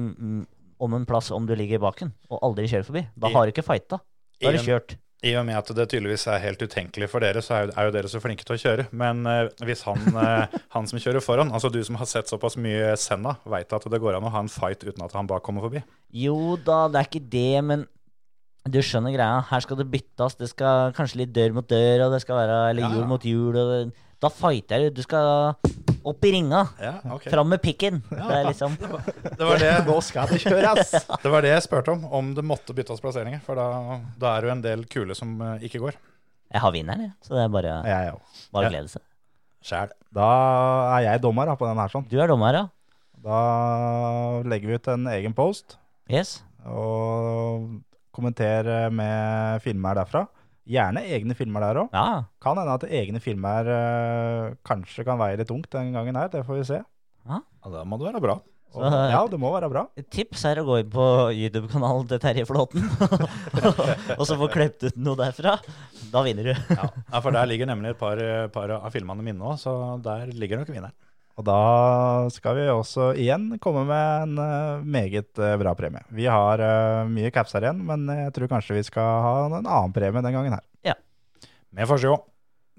om 0.82 0.94
en 0.98 1.06
plass 1.08 1.30
om 1.34 1.46
du 1.48 1.54
ligger 1.56 1.80
bak 1.82 1.98
den, 2.02 2.12
og 2.30 2.40
aldri 2.42 2.66
kjører 2.68 2.84
forbi. 2.86 3.06
Da 3.16 3.28
I- 3.30 3.32
har 3.34 3.46
du 3.48 3.52
ikke 3.54 3.64
fighta. 3.66 3.98
Da 4.40 4.46
har 4.46 4.52
du 4.52 4.58
en- 4.58 4.66
kjørt. 4.66 4.96
I 5.22 5.36
og 5.38 5.44
med 5.46 5.54
at 5.54 5.68
det 5.76 5.84
tydeligvis 5.92 6.24
er 6.26 6.40
helt 6.42 6.62
utenkelig 6.64 7.06
for 7.12 7.22
dere, 7.22 7.38
så 7.46 7.54
er 7.54 7.66
jo, 7.68 7.72
er 7.78 7.86
jo 7.86 7.92
dere 7.94 8.08
så 8.10 8.18
flinke 8.22 8.42
til 8.46 8.56
å 8.56 8.58
kjøre. 8.58 8.86
Men 8.90 9.20
eh, 9.30 9.52
hvis 9.68 9.84
han, 9.86 10.00
eh, 10.18 10.56
han 10.74 10.88
som 10.90 10.98
kjører 10.98 11.22
foran, 11.22 11.52
altså 11.54 11.70
du 11.70 11.78
som 11.86 11.98
har 12.00 12.08
sett 12.10 12.30
såpass 12.32 12.58
mye 12.58 12.96
Senna, 12.98 13.36
veit 13.46 13.70
at 13.72 13.86
det 13.86 14.00
går 14.02 14.18
an 14.18 14.26
å 14.26 14.32
ha 14.34 14.42
en 14.42 14.50
fight 14.50 14.82
uten 14.82 15.04
at 15.06 15.14
han 15.14 15.30
bak 15.30 15.44
kommer 15.46 15.62
forbi. 15.62 15.84
Jo 16.10 16.56
da, 16.66 16.88
det 16.90 16.98
er 17.04 17.10
ikke 17.10 17.24
det, 17.36 17.62
men 17.70 17.86
du 18.66 18.78
skjønner 18.82 19.14
greia. 19.14 19.40
Her 19.48 19.62
skal 19.64 19.78
det 19.78 19.88
byttes. 19.90 20.36
Det 20.38 20.50
skal 20.52 20.92
kanskje 20.98 21.22
litt 21.22 21.32
dør 21.34 21.54
mot 21.56 21.66
dør, 21.70 22.08
og 22.08 22.16
det 22.16 22.22
skal 22.22 22.38
være 22.42 22.58
eller 22.72 22.84
Ja, 22.88 22.92
ja. 23.02 23.06
mot 23.10 23.24
hjul. 23.26 23.56
Og 23.58 23.70
det, 23.72 23.80
da 24.22 24.30
fighter 24.30 24.84
du. 24.86 24.90
Du 24.96 25.02
skal 25.04 25.54
opp 26.02 26.24
i 26.26 26.32
ringa. 26.34 26.62
Ja, 26.82 26.94
okay. 27.14 27.30
Fram 27.30 27.50
med 27.52 27.60
pikken. 27.62 28.00
Det 28.10 28.22
er 28.38 28.46
liksom 28.48 28.74
Det 28.78 29.46
var 29.46 29.60
det, 29.62 29.72
Nå 29.86 29.98
skal 30.02 30.30
det 30.32 30.40
kjøres! 30.42 30.90
det 31.22 31.30
var 31.30 31.44
det 31.46 31.52
jeg 31.52 31.62
spurte 31.66 31.94
om, 31.94 32.04
om 32.10 32.32
det 32.34 32.42
måtte 32.46 32.74
byttes 32.74 33.02
plasseringer. 33.02 33.42
For 33.46 33.58
da, 33.58 34.00
da 34.18 34.32
er 34.36 34.42
det 34.42 34.50
jo 34.50 34.54
en 34.56 34.64
del 34.66 34.84
kule 34.90 35.14
som 35.18 35.36
eh, 35.46 35.66
ikke 35.68 35.82
går. 35.84 35.98
Jeg 36.52 36.60
har 36.64 36.74
vinneren, 36.74 37.06
jeg. 37.06 37.12
Så 37.24 37.36
det 37.38 37.44
er 37.46 37.52
bare, 37.54 37.76
Jeg 37.88 38.12
òg. 38.16 38.40
bare 38.52 38.64
Ja. 38.66 38.68
å 38.68 38.74
glede 38.74 38.92
seg. 38.92 39.04
Sjæl. 39.62 39.92
Da 40.12 40.28
er 40.98 41.04
jeg 41.06 41.22
dommer 41.22 41.46
da, 41.46 41.54
på 41.56 41.68
den 41.70 41.78
her. 41.78 41.88
sånn. 41.94 42.08
Du 42.10 42.18
er 42.20 42.26
dommer, 42.28 42.58
ja? 42.58 42.66
Da 43.22 43.38
legger 44.50 44.72
vi 44.72 44.74
ut 44.80 44.88
en 44.90 45.06
egen 45.14 45.32
post 45.38 45.76
Yes. 46.10 46.40
og 46.66 47.68
kommenterer 48.12 48.90
med 48.92 49.62
filmer 49.64 49.94
derfra. 50.02 50.26
Gjerne 50.68 51.02
egne 51.10 51.34
filmer 51.34 51.64
der 51.64 51.80
òg. 51.82 51.88
Ja. 51.96 52.22
Kan 52.42 52.58
hende 52.60 52.76
at 52.78 52.84
egne 52.86 53.18
filmer 53.22 53.66
eh, 53.66 54.54
kanskje 54.68 55.04
kan 55.08 55.18
veie 55.18 55.36
litt 55.40 55.48
tungt 55.50 55.70
den 55.74 55.90
gangen 55.96 56.14
her. 56.18 56.28
Det 56.30 56.44
får 56.46 56.60
vi 56.60 56.64
se. 56.70 56.80
Ja, 57.26 57.40
da 57.66 57.82
må 57.86 57.98
det 57.98 58.12
være 58.12 58.22
bra. 58.22 58.36
Og, 58.72 58.80
Så- 58.88 59.00
ja, 59.12 59.18
det 59.28 59.38
må 59.42 59.50
være 59.52 59.68
bra. 59.68 59.82
Et 60.00 60.06
tips 60.08 60.44
er 60.48 60.62
å 60.62 60.64
gå 60.64 60.78
inn 60.80 60.88
på 60.94 61.04
YouTube-kanalen 61.36 62.06
til 62.08 62.18
Terje 62.22 62.46
Flåten, 62.48 62.86
og 64.16 64.22
så 64.24 64.38
få 64.40 64.48
klept 64.48 64.86
ut 64.86 64.96
noe 64.96 65.18
derfra. 65.18 65.58
Da 66.12 66.22
vinner 66.24 66.46
du. 66.48 66.54
Ja, 66.72 66.86
ja 66.88 67.20
For 67.20 67.34
der 67.36 67.50
ligger 67.50 67.68
nemlig 67.68 67.92
et 67.92 68.00
par, 68.00 68.16
par 68.54 68.72
av 68.78 68.88
filmene 68.94 69.26
mine 69.26 69.44
òg, 69.44 69.58
så 69.60 69.74
der 70.04 70.32
ligger 70.32 70.62
nok 70.62 70.72
vinneren. 70.72 70.94
Og 71.40 71.46
da 71.48 71.60
skal 72.32 72.58
vi 72.58 72.66
også 72.68 73.12
igjen 73.16 73.46
komme 73.62 73.86
med 73.88 74.26
en 74.26 74.42
eh, 74.42 74.82
meget 74.84 75.40
eh, 75.40 75.54
bra 75.60 75.72
premie. 75.78 76.04
Vi 76.12 76.26
har 76.28 76.60
eh, 76.60 77.08
mye 77.08 77.30
caps 77.32 77.56
her 77.56 77.64
igjen, 77.64 77.80
men 77.88 78.04
jeg 78.12 78.34
tror 78.36 78.50
kanskje 78.52 78.76
vi 78.76 78.84
skal 78.84 79.24
ha 79.24 79.32
en 79.46 79.56
annen 79.62 79.94
premie 79.96 80.24
den 80.24 80.36
gangen 80.36 80.58
her. 80.58 80.66
Vi 81.72 81.86
får 81.88 82.02
se. 82.02 82.08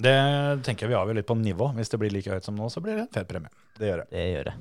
Det 0.06 0.18
tenker 0.66 0.86
jeg 0.86 0.92
vi 0.92 0.98
avgjør 1.00 1.18
litt 1.18 1.26
på 1.26 1.38
nivå. 1.40 1.72
Hvis 1.74 1.90
det 1.90 1.98
blir 1.98 2.14
like 2.14 2.30
høyt 2.30 2.46
som 2.46 2.54
nå, 2.54 2.68
så 2.70 2.82
blir 2.84 3.00
det 3.00 3.08
en 3.08 3.14
fet 3.16 3.26
premie. 3.30 3.50
Det 3.80 3.90
gjør 3.90 4.04
det. 4.04 4.08
Det 4.14 4.26
gjør 4.28 4.50
det. 4.52 4.54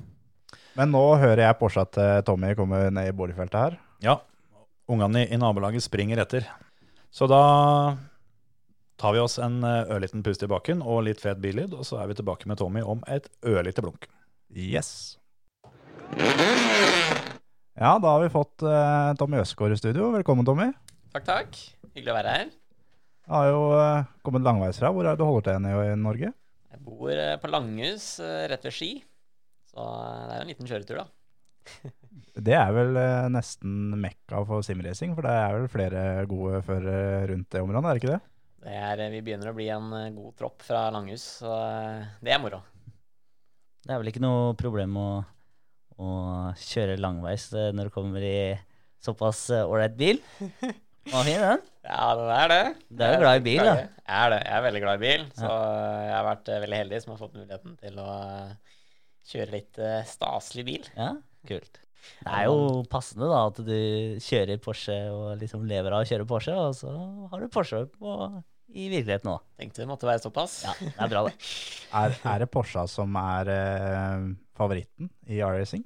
Men 0.73 0.89
nå 0.89 1.03
hører 1.21 1.43
jeg 1.43 1.57
Porsche 1.59 1.83
Tommy 2.25 2.55
komme 2.57 2.79
ned 2.89 3.11
i 3.11 3.13
boligfeltet 3.13 3.59
her. 3.59 3.75
Ja, 4.01 4.15
ungene 4.89 5.21
i, 5.21 5.27
i 5.29 5.37
nabolaget 5.37 5.85
springer 5.85 6.23
etter. 6.25 6.49
Så 7.13 7.29
da 7.29 7.43
tar 8.95 9.13
vi 9.13 9.21
oss 9.23 9.39
en 9.41 9.63
eh, 9.65 9.89
ørliten 9.93 10.23
pust 10.25 10.43
i 10.45 10.49
bakken 10.49 10.83
og 10.85 11.05
litt 11.07 11.21
fet 11.23 11.41
billyd, 11.43 11.73
og 11.75 11.85
så 11.87 11.99
er 12.01 12.11
vi 12.11 12.17
tilbake 12.19 12.49
med 12.49 12.59
Tommy 12.61 12.83
om 12.85 13.03
et 13.11 13.29
ørlite 13.45 13.83
blunk. 13.83 14.07
Yes. 14.53 15.17
Ja, 17.73 17.95
da 17.97 18.11
har 18.13 18.21
vi 18.21 18.29
fått 18.33 18.61
uh, 18.65 19.13
Tommy 19.17 19.39
Østgaard 19.41 19.73
i 19.73 19.79
studio. 19.79 20.11
Velkommen, 20.13 20.45
Tommy. 20.45 20.69
Takk, 21.13 21.25
takk. 21.25 21.57
Hyggelig 21.93 22.13
å 22.13 22.17
være 22.19 22.35
her. 22.35 22.51
Jeg 23.23 23.33
har 23.33 23.49
jo 23.49 23.63
uh, 23.73 24.05
kommet 24.25 24.45
langveisfra. 24.45 24.91
Hvor 24.93 25.07
er 25.07 25.15
det 25.15 25.23
du 25.23 25.25
holder 25.25 25.47
til 25.47 25.65
i, 25.71 25.73
i 25.89 25.97
Norge? 25.97 26.29
Jeg 26.73 26.83
bor 26.85 27.09
uh, 27.09 27.33
på 27.41 27.49
Langhus, 27.49 28.07
rett 28.21 28.69
ved 28.69 28.75
Ski. 28.77 28.91
Så 29.73 29.87
det 30.29 30.37
er 30.37 30.45
en 30.45 30.53
liten 30.53 30.69
kjøretur, 30.69 31.01
da. 31.01 31.91
Det 32.33 32.53
er 32.57 32.71
vel 32.73 32.95
nesten 33.29 33.93
mekka 34.01 34.39
for 34.49 34.65
simracing, 34.65 35.11
for 35.13 35.25
det 35.25 35.33
er 35.37 35.51
vel 35.53 35.67
flere 35.69 36.01
gode 36.29 36.63
førere 36.65 37.27
rundt 37.29 37.45
det 37.53 37.61
området, 37.61 37.83
er 37.83 37.93
det 37.93 38.01
ikke 38.01 38.13
det? 38.15 38.32
Det 38.63 38.71
er, 38.71 39.01
eh, 39.03 39.11
vi 39.11 39.21
begynner 39.25 39.51
å 39.51 39.55
bli 39.57 39.67
en 39.73 39.89
eh, 39.97 40.11
god 40.15 40.37
tropp 40.39 40.63
fra 40.63 40.85
Langhus, 40.93 41.25
så 41.41 41.51
eh, 41.51 42.05
det 42.23 42.31
er 42.31 42.39
moro. 42.39 42.61
Det 43.83 43.91
er 43.91 43.99
vel 43.99 44.11
ikke 44.13 44.23
noe 44.23 44.53
problem 44.55 44.95
å, 44.99 45.07
å 45.99 46.11
kjøre 46.55 46.95
langveis 47.01 47.49
når 47.51 47.89
du 47.89 47.93
kommer 47.93 48.23
i 48.23 48.37
såpass 49.03 49.49
ålreit 49.57 49.97
bil. 49.99 50.21
Var 51.11 51.27
fin, 51.27 51.41
den. 51.43 51.65
Ja, 51.83 52.05
det 52.15 52.37
er 52.37 52.51
det. 52.53 52.61
Du 52.87 53.03
er 53.03 53.11
jo 53.11 53.23
glad 53.25 53.41
i 53.41 53.43
bil, 53.43 53.59
da. 53.59 53.73
Jeg 53.75 54.19
er 54.21 54.29
det. 54.31 54.37
Jeg 54.45 54.55
er 54.55 54.63
veldig 54.69 54.81
glad 54.85 54.95
i 54.95 55.03
bil, 55.03 55.25
så 55.35 55.49
jeg 55.49 56.13
har 56.13 56.27
vært 56.29 56.51
veldig 56.63 56.79
heldig 56.79 57.01
som 57.03 57.11
har 57.11 57.19
fått 57.19 57.35
muligheten 57.35 57.73
til 57.81 57.99
å 57.99 58.13
kjøre 59.33 59.55
litt 59.57 59.81
staselig 60.07 60.65
bil. 60.69 60.87
Ja, 60.95 61.09
kult. 61.51 61.81
Det 62.23 62.31
er 62.31 62.47
jo 62.47 62.85
passende 62.91 63.27
da 63.27 63.43
at 63.49 63.59
du 63.67 63.75
kjører 64.23 64.63
Porsche 64.63 64.95
og 65.11 65.43
liksom 65.43 65.67
lever 65.67 65.91
av 65.91 66.05
å 66.05 66.07
kjøre 66.07 66.27
Porsche, 66.31 66.55
og 66.55 66.79
så 66.79 66.95
har 67.33 67.43
du 67.43 67.51
Porsche 67.51 67.83
på, 67.91 68.15
i 68.73 68.87
virkeligheten 68.89 69.31
òg. 69.33 69.41
Tenkte 69.59 69.83
det 69.83 69.89
måtte 69.89 70.07
være 70.09 70.23
såpass. 70.23 70.61
Ja, 70.65 70.73
det 70.81 70.93
er 71.05 71.11
bra, 71.11 71.25
det. 71.27 71.35
Er, 71.93 72.15
er 72.25 72.39
det 72.41 72.47
Porsche 72.49 72.87
som 72.89 73.13
er 73.21 73.49
eh, 73.53 74.23
favoritten 74.57 75.11
i 75.29 75.37
R-racing? 75.45 75.83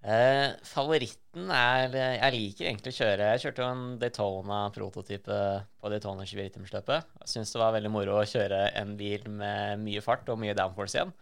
Eh, 0.00 0.54
favoritten 0.64 1.50
er 1.52 1.92
Jeg 1.92 2.32
liker 2.32 2.68
egentlig 2.70 2.94
å 2.94 2.96
kjøre 2.96 3.26
Jeg 3.34 3.42
kjørte 3.42 3.60
jo 3.60 3.66
en 3.68 3.82
Daytona-prototype 4.00 5.40
på 5.76 5.90
Daytona 5.92 6.24
24-timersløpet. 6.24 7.10
Jeg 7.20 7.32
syns 7.34 7.52
det 7.52 7.60
var 7.60 7.74
veldig 7.76 7.92
moro 7.92 8.16
å 8.16 8.24
kjøre 8.24 8.62
en 8.80 8.94
bil 8.96 9.28
med 9.28 9.82
mye 9.84 10.00
fart 10.04 10.32
og 10.32 10.40
mye 10.40 10.56
downforce 10.56 10.96
igjen. 10.96 11.12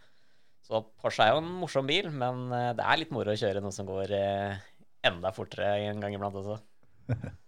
Så 0.69 0.85
Porsche 1.03 1.27
er 1.27 1.35
jo 1.35 1.43
en 1.43 1.51
morsom 1.65 1.91
bil, 1.91 2.13
men 2.15 2.47
eh, 2.55 2.71
det 2.79 2.87
er 2.87 3.03
litt 3.03 3.15
moro 3.17 3.35
å 3.35 3.41
kjøre 3.43 3.65
noe 3.65 3.75
som 3.75 3.89
går 3.89 4.15
eh, 4.15 4.63
enda 5.11 5.35
fortere 5.35 5.75
en 5.89 5.99
gang 6.05 6.15
iblant 6.15 6.39
også. 6.39 6.61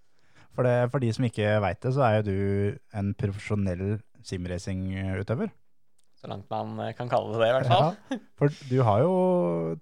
For, 0.61 0.69
det, 0.69 0.91
for 0.93 1.01
de 1.01 1.09
som 1.17 1.25
ikke 1.25 1.55
veit 1.65 1.79
det, 1.81 1.91
så 1.97 2.03
er 2.05 2.19
jo 2.19 2.25
du 2.27 2.81
en 3.01 3.15
profesjonell 3.17 3.85
simracingutøver. 4.29 5.49
Så 6.21 6.29
langt 6.29 6.51
man 6.53 6.75
eh, 6.85 6.93
kan 6.99 7.09
kalle 7.09 7.33
det 7.33 7.41
det, 7.41 7.49
i 7.49 7.55
hvert 7.55 7.71
fall. 7.71 7.95
Ja, 7.97 8.19
for 8.37 8.59
du 8.69 8.75
har 8.85 9.01
jo 9.01 9.15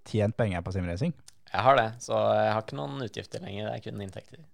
tjent 0.06 0.36
penger 0.38 0.62
på 0.62 0.76
simracing. 0.76 1.16
Jeg 1.50 1.64
har 1.66 1.80
det, 1.80 1.88
så 2.04 2.14
jeg 2.14 2.52
har 2.54 2.62
ikke 2.62 2.78
noen 2.78 3.02
utgifter 3.08 3.42
lenger. 3.42 3.66
Det 3.66 3.72
er 3.74 3.82
kun 3.88 4.04
inntekter. 4.06 4.44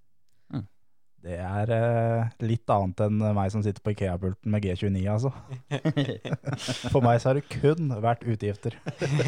Det 1.25 1.39
er 1.41 1.71
eh, 1.73 2.33
litt 2.45 2.69
annet 2.69 2.99
enn 3.07 3.23
meg 3.37 3.53
som 3.53 3.63
sitter 3.65 3.81
på 3.81 3.95
Ikea-pulten 3.95 4.51
med 4.53 4.65
G29, 4.67 5.05
altså. 5.09 5.31
For 6.93 7.01
meg 7.05 7.23
så 7.23 7.31
har 7.31 7.39
det 7.39 7.47
kun 7.49 7.95
vært 8.05 8.27
utgifter. 8.29 8.77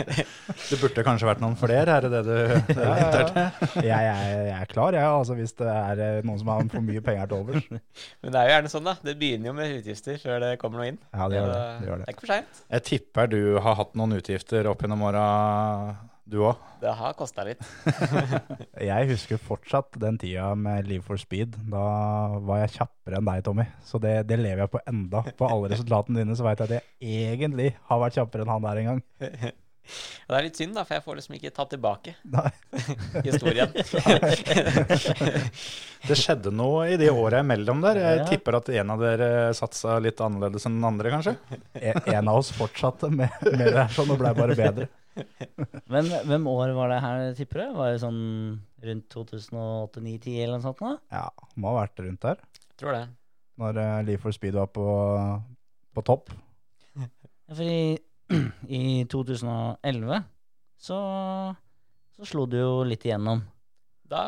Det 0.66 0.76
burde 0.80 1.04
kanskje 1.06 1.28
vært 1.28 1.40
noen 1.40 1.56
flere, 1.56 1.94
er 1.96 2.04
det 2.04 2.10
det 2.12 2.22
du 2.26 2.34
det 2.74 2.84
Ja, 2.84 2.96
ja, 2.98 3.08
ja. 3.22 3.44
Jeg, 3.80 3.86
jeg, 3.86 4.34
jeg 4.48 4.56
er 4.58 4.68
klar, 4.68 4.96
jeg, 4.96 5.06
altså, 5.06 5.36
hvis 5.38 5.54
det 5.56 5.68
er 5.72 6.02
eh, 6.04 6.18
noen 6.26 6.40
som 6.42 6.50
har 6.52 6.68
for 6.74 6.84
mye 6.84 7.04
penger 7.06 7.30
til 7.30 7.38
overs. 7.40 7.70
Men 7.70 8.34
det 8.34 8.40
er 8.42 8.48
jo 8.50 8.54
gjerne 8.56 8.72
sånn, 8.74 8.90
da. 8.90 8.96
Det 9.06 9.16
begynner 9.22 9.50
jo 9.50 9.54
med 9.56 9.76
utgifter 9.78 10.20
før 10.20 10.42
det 10.44 10.52
kommer 10.60 10.82
noe 10.82 10.90
inn. 10.92 11.00
Ja, 11.14 11.30
det 11.30 11.40
gjør 11.40 11.48
det. 11.52 11.62
Det, 11.62 11.88
gjør 11.88 11.94
det 11.94 12.02
det. 12.02 12.10
er 12.10 12.16
ikke 12.18 12.26
for 12.26 12.34
seint. 12.34 12.62
Jeg 12.76 12.86
tipper 12.90 13.32
du 13.32 13.40
har 13.64 13.80
hatt 13.80 13.96
noen 13.96 14.18
utgifter 14.18 14.68
opp 14.68 14.84
gjennom 14.84 15.06
åra, 15.08 15.24
du 16.26 16.40
òg. 16.42 16.56
Det 16.82 16.92
har 16.98 17.12
kosta 17.18 17.44
litt. 17.46 17.60
Jeg 18.90 19.08
husker 19.12 19.38
fortsatt 19.40 19.94
den 20.02 20.18
tida 20.20 20.48
med 20.58 20.86
Live 20.90 21.06
for 21.06 21.16
Speed. 21.20 21.54
Da 21.70 21.84
var 22.44 22.64
jeg 22.64 22.74
kjappere 22.80 23.20
enn 23.20 23.28
deg, 23.30 23.44
Tommy. 23.46 23.64
Så 23.86 24.00
det, 24.02 24.16
det 24.28 24.38
lever 24.42 24.64
jeg 24.66 24.72
på 24.74 24.82
enda. 24.90 25.22
På 25.38 25.46
alle 25.50 25.70
resultatene 25.72 26.20
dine 26.24 26.36
så 26.36 26.44
veit 26.46 26.60
jeg 26.64 26.66
at 26.66 26.74
jeg 27.00 27.30
egentlig 27.38 27.70
har 27.88 28.02
vært 28.02 28.18
kjappere 28.18 28.42
enn 28.44 28.52
han 28.56 28.66
der 28.66 28.82
en 28.82 28.90
gang. 28.90 29.00
Og 29.86 30.32
det 30.34 30.38
er 30.40 30.44
litt 30.48 30.58
synd, 30.58 30.74
da, 30.74 30.82
for 30.82 30.96
jeg 30.96 31.04
får 31.04 31.14
liksom 31.20 31.34
ikke 31.36 31.50
tatt 31.54 31.68
tilbake 31.70 32.16
Nei. 32.34 32.50
historien. 33.28 33.70
Det 36.06 36.14
skjedde 36.18 36.50
noe 36.54 36.88
i 36.92 36.98
de 37.00 37.08
åra 37.10 37.40
imellom 37.42 37.80
der. 37.82 37.98
Jeg 38.02 38.18
Ja. 38.20 38.26
tipper 38.30 38.58
at 38.60 38.68
en 38.70 38.90
av 38.94 39.00
dere 39.02 39.30
satsa 39.54 39.96
litt 40.02 40.20
annerledes 40.22 40.66
enn 40.66 40.76
den 40.78 40.84
andre, 40.90 41.10
kanskje. 41.14 41.36
En 41.78 42.02
en 42.18 42.28
av 42.34 42.36
oss 42.42 42.50
fortsatte 42.54 43.10
med, 43.10 43.30
med 43.46 43.62
det 43.72 43.78
her 43.78 43.94
sånn 43.94 44.10
og 44.14 44.18
blei 44.20 44.34
bare 44.34 44.54
bedre. 44.58 44.88
Men 45.92 46.08
hvem 46.28 46.48
år 46.50 46.72
var 46.76 46.92
det 46.92 47.00
her, 47.04 47.26
tipper 47.38 47.62
du? 47.62 47.76
Var 47.78 47.92
det 47.94 48.02
sånn 48.02 48.20
rundt 48.86 49.06
2008-2010 49.14 50.36
eller 50.44 50.56
noe 50.58 50.64
sånt? 50.64 50.82
da? 50.82 50.92
Ja, 51.12 51.50
må 51.56 51.72
ha 51.72 51.82
vært 51.82 52.02
rundt 52.04 52.26
der. 52.26 52.42
Tror 52.76 52.96
det. 52.96 53.04
Når 53.60 53.80
uh, 53.80 54.00
Live 54.04 54.20
for 54.22 54.36
Speed 54.36 54.58
var 54.58 54.68
på, 54.72 54.86
på 55.96 56.04
topp. 56.06 56.32
Ja, 56.96 57.08
For 57.48 57.64
i, 57.66 57.98
i 58.68 58.82
2011 59.12 60.24
så, 60.86 60.98
så 62.16 62.28
slo 62.28 62.44
du 62.50 62.58
jo 62.60 62.72
litt 62.88 63.06
igjennom. 63.06 63.40
Da 64.06 64.22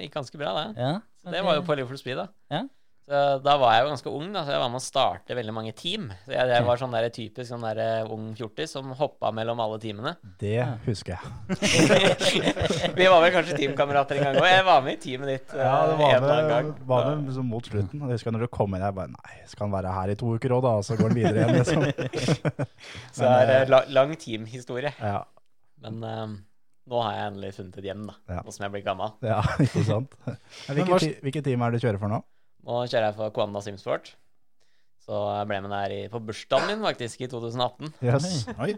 gikk 0.00 0.16
ganske 0.18 0.40
bra, 0.40 0.52
det. 0.58 0.66
Ja, 0.80 0.94
Så 1.22 1.32
det 1.32 1.44
var 1.46 1.56
jo 1.56 1.64
på 1.64 1.76
Liverpool 1.78 2.00
Speed, 2.00 2.18
da. 2.20 2.26
Ja. 2.52 2.64
Så 3.04 3.18
da 3.44 3.54
var 3.60 3.74
jeg 3.74 3.82
jo 3.84 3.88
ganske 3.90 4.10
ung, 4.16 4.28
da, 4.32 4.42
så 4.46 4.54
jeg 4.54 4.60
var 4.62 4.70
med 4.72 4.80
å 4.80 4.84
starte 4.84 5.34
veldig 5.36 5.52
mange 5.52 5.72
team. 5.76 6.06
Så 6.24 6.32
jeg, 6.32 6.48
jeg 6.54 6.64
var 6.64 6.78
sånn 6.80 6.94
der 6.94 7.06
typisk 7.12 7.50
sånn 7.50 7.66
der 7.66 7.80
eh, 7.82 8.12
ung 8.14 8.30
fjortis 8.38 8.72
som 8.72 8.94
hoppa 8.96 9.28
mellom 9.36 9.60
alle 9.60 9.76
teamene. 9.82 10.14
Det 10.40 10.62
husker 10.86 11.18
jeg. 11.18 11.58
Vi 12.98 13.08
var 13.12 13.20
vel 13.26 13.34
kanskje 13.34 13.58
teamkamerater 13.60 14.16
en 14.22 14.24
gang 14.30 14.40
òg. 14.40 14.48
Jeg 14.48 14.64
var 14.70 14.80
med 14.86 14.96
i 14.96 15.02
teamet 15.02 15.32
ditt 15.34 15.52
eh, 15.52 15.60
Ja, 15.60 15.76
det 15.90 15.98
var 16.00 16.16
en 16.16 16.24
med, 16.24 16.48
gang. 16.54 16.72
var 16.88 17.10
med 17.10 17.28
liksom 17.28 17.52
mot 17.52 17.68
slutten. 17.68 18.00
Og 18.00 18.08
Jeg 18.08 18.22
husker 18.22 18.38
når 18.38 18.46
du 18.46 18.50
kom 18.56 18.72
inn, 18.78 18.86
jeg 18.88 18.96
bare 18.96 19.12
Nei, 19.12 19.36
skal 19.52 19.68
han 19.68 19.76
være 19.76 19.94
her 20.00 20.16
i 20.16 20.18
to 20.24 20.32
uker 20.38 20.56
òg, 20.56 20.64
da? 20.64 20.74
Og 20.80 20.88
så 20.88 20.96
går 20.96 21.12
han 21.12 21.20
videre 21.20 21.44
igjen, 21.44 21.60
liksom. 21.60 21.86
Så 23.18 23.20
det 23.28 23.36
er 23.36 23.56
eh, 23.60 23.68
la, 23.68 23.84
lang 24.00 24.16
teamhistorie. 24.16 24.96
Ja, 24.96 25.20
Men 25.84 26.00
um, 26.00 26.38
nå 26.88 27.04
har 27.04 27.18
jeg 27.18 27.32
endelig 27.34 27.52
funnet 27.60 27.82
et 27.82 27.92
hjem, 27.92 28.08
da. 28.08 28.16
Ja. 28.32 28.40
Nå 28.48 28.56
som 28.56 28.64
jeg 28.64 28.78
blir 28.78 28.88
gammel. 28.88 29.12
ja 29.28 29.42
ikke 29.60 29.84
sant. 29.92 30.16
Hvilket, 30.72 31.20
hvilket 31.20 31.52
team 31.52 31.60
er 31.68 31.74
det 31.76 31.84
du 31.84 31.86
kjører 31.90 32.00
for 32.00 32.12
nå? 32.16 32.24
Nå 32.64 32.82
kjører 32.88 33.10
jeg 33.10 33.16
for 33.18 33.32
Kwanda 33.36 33.60
Simsport. 33.64 34.14
Så 35.04 35.12
jeg 35.36 35.48
ble 35.50 35.60
med 35.66 35.72
der 35.74 35.92
i, 35.92 36.02
på 36.08 36.20
bursdagen 36.24 36.70
min, 36.70 36.84
faktisk, 36.84 37.20
i 37.20 37.28
2018. 37.28 37.90
Yes. 38.06 38.46
Oi. 38.64 38.72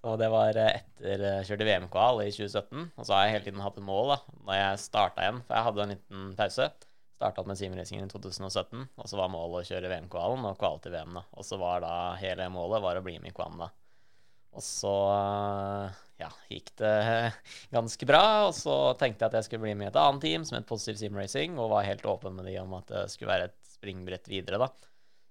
Så 0.00 0.14
det 0.16 0.30
var 0.32 0.56
eh, 0.56 0.78
etter 0.80 1.24
jeg 1.26 1.48
kjørte 1.50 1.66
VM-kval 1.68 2.22
i 2.24 2.30
2017. 2.32 2.86
Og 2.96 3.04
så 3.04 3.12
har 3.12 3.26
jeg 3.26 3.34
hele 3.34 3.46
tiden 3.50 3.60
hatt 3.60 3.76
et 3.76 3.84
mål 3.84 4.14
da 4.14 4.16
når 4.46 4.56
jeg 4.56 4.84
starta 4.86 5.26
igjen, 5.26 5.42
for 5.44 5.58
jeg 5.58 5.66
hadde 5.66 5.84
en 5.84 5.92
liten 5.92 6.30
pause. 6.38 6.70
Starta 7.20 7.44
med 7.44 7.58
simracingen 7.60 8.08
i 8.08 8.12
2017, 8.14 8.86
og 8.96 9.10
så 9.10 9.18
var 9.20 9.28
målet 9.28 9.60
å 9.60 9.68
kjøre 9.68 9.90
VM-kvalen 9.92 10.46
og 10.48 10.56
kvale 10.62 10.80
til 10.80 10.94
VM. 10.96 11.18
da. 11.18 11.26
Og 11.36 11.44
så 11.44 11.60
var 11.60 11.84
da 11.84 11.92
hele 12.22 12.48
målet 12.54 12.80
var 12.86 12.96
å 12.96 13.04
bli 13.04 13.18
med 13.20 13.34
i 13.34 13.36
Kwanda. 13.36 13.68
Og 14.56 14.64
så 14.66 14.92
eh, 15.14 15.98
ja, 16.24 16.30
gikk 16.50 16.72
det 16.80 16.94
ganske 17.76 18.08
bra. 18.08 18.24
Og 18.48 18.54
så 18.56 18.76
tenkte 19.00 19.24
jeg 19.24 19.32
at 19.32 19.40
jeg 19.40 19.48
skulle 19.48 19.66
bli 19.68 19.74
med 19.78 19.88
i 19.88 19.92
et 19.92 20.00
annet 20.00 20.26
team 20.26 20.46
som 20.46 20.58
het 20.58 20.68
Positive 20.68 21.00
Sim 21.00 21.18
Racing, 21.18 21.58
og 21.58 21.72
var 21.74 21.88
helt 21.88 22.06
åpen 22.08 22.36
med 22.38 22.50
de 22.50 22.58
om 22.62 22.78
at 22.78 22.88
det 22.92 23.08
skulle 23.14 23.32
være 23.32 23.50
et 23.50 23.58
springbrett 23.76 24.30
videre, 24.30 24.60
da. 24.60 24.70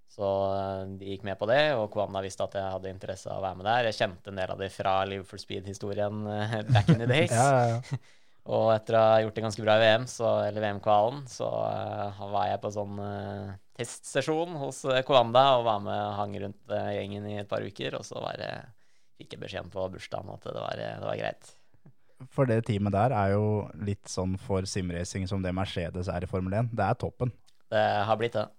Så 0.09 0.29
eh, 0.51 0.85
de 0.99 1.11
gikk 1.13 1.25
med 1.27 1.37
på 1.39 1.47
det, 1.49 1.61
og 1.77 1.89
Kwanna 1.93 2.23
visste 2.25 2.47
at 2.47 2.57
jeg 2.57 2.75
hadde 2.75 2.93
interesse 2.93 3.29
av 3.29 3.39
å 3.39 3.45
være 3.45 3.59
med 3.59 3.69
der. 3.69 3.89
Jeg 3.89 3.99
kjente 3.99 4.31
en 4.31 4.39
del 4.41 4.55
av 4.55 4.63
de 4.63 4.71
fra 4.73 4.95
Liverpool 5.07 5.41
Speed-historien 5.41 6.23
eh, 6.33 6.55
back 6.73 6.89
in 6.89 7.03
the 7.03 7.09
days. 7.09 7.35
Ja, 7.39 7.51
ja, 7.53 7.77
ja. 7.77 7.99
Og 8.49 8.71
etter 8.73 8.95
å 8.97 9.01
ha 9.03 9.17
gjort 9.21 9.35
det 9.37 9.43
ganske 9.43 9.61
bra 9.61 9.75
i 9.77 9.81
VM, 9.83 10.05
så, 10.09 10.29
eller 10.47 10.63
VM-kvalen, 10.63 11.19
så 11.29 11.45
uh, 11.69 12.21
var 12.31 12.47
jeg 12.49 12.61
på 12.63 12.71
sånn 12.73 12.95
uh, 12.97 13.51
testsesjon 13.77 14.55
hos 14.57 14.79
Kwanda 15.05 15.43
og 15.59 15.67
var 15.67 15.83
med 15.83 15.99
og 15.99 16.15
hang 16.17 16.33
rundt 16.41 16.73
uh, 16.73 16.87
gjengen 16.95 17.27
i 17.29 17.35
et 17.43 17.51
par 17.51 17.61
uker. 17.61 17.99
Og 17.99 18.07
så 18.07 18.17
var 18.23 18.39
det, 18.41 18.49
fikk 19.19 19.35
jeg 19.35 19.43
beskjeden 19.43 19.71
på 19.73 19.87
bursdagen 19.93 20.31
at 20.33 20.47
det 20.47 20.55
var, 20.57 20.79
det 20.79 21.07
var 21.07 21.19
greit. 21.19 21.51
For 22.35 22.49
det 22.49 22.65
teamet 22.67 22.95
der 22.95 23.15
er 23.15 23.33
jo 23.35 23.43
litt 23.79 24.09
sånn 24.11 24.35
for 24.41 24.65
simracing 24.67 25.27
som 25.29 25.43
det 25.43 25.53
Mercedes 25.55 26.09
er 26.11 26.25
i 26.25 26.29
Formel 26.29 26.57
1. 26.65 26.73
Det 26.75 26.87
er 26.87 26.97
toppen. 26.99 27.31
Det 27.71 27.83
har 28.09 28.17
blitt 28.19 28.35
det. 28.35 28.49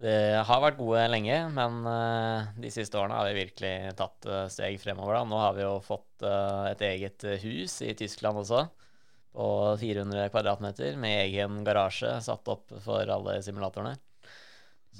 Det 0.00 0.12
har 0.48 0.62
vært 0.62 0.78
gode 0.78 1.02
lenge, 1.12 1.34
men 1.52 1.82
eh, 1.84 2.52
de 2.62 2.70
siste 2.72 2.96
årene 2.96 3.18
har 3.18 3.26
vi 3.28 3.42
virkelig 3.42 3.72
tatt 3.98 4.28
eh, 4.30 4.46
steg 4.48 4.78
fremover. 4.80 5.18
Da. 5.18 5.26
Nå 5.28 5.40
har 5.42 5.56
vi 5.58 5.66
jo 5.66 5.74
fått 5.84 6.24
eh, 6.24 6.70
et 6.70 6.84
eget 6.88 7.26
hus 7.42 7.74
i 7.84 7.92
Tyskland 7.98 8.40
også, 8.40 8.62
på 9.36 9.48
400 9.82 10.30
kvadratmeter, 10.32 10.96
med 11.00 11.26
egen 11.26 11.60
garasje 11.66 12.14
satt 12.24 12.48
opp 12.48 12.72
for 12.80 13.12
alle 13.12 13.36
simulatorene. 13.44 13.98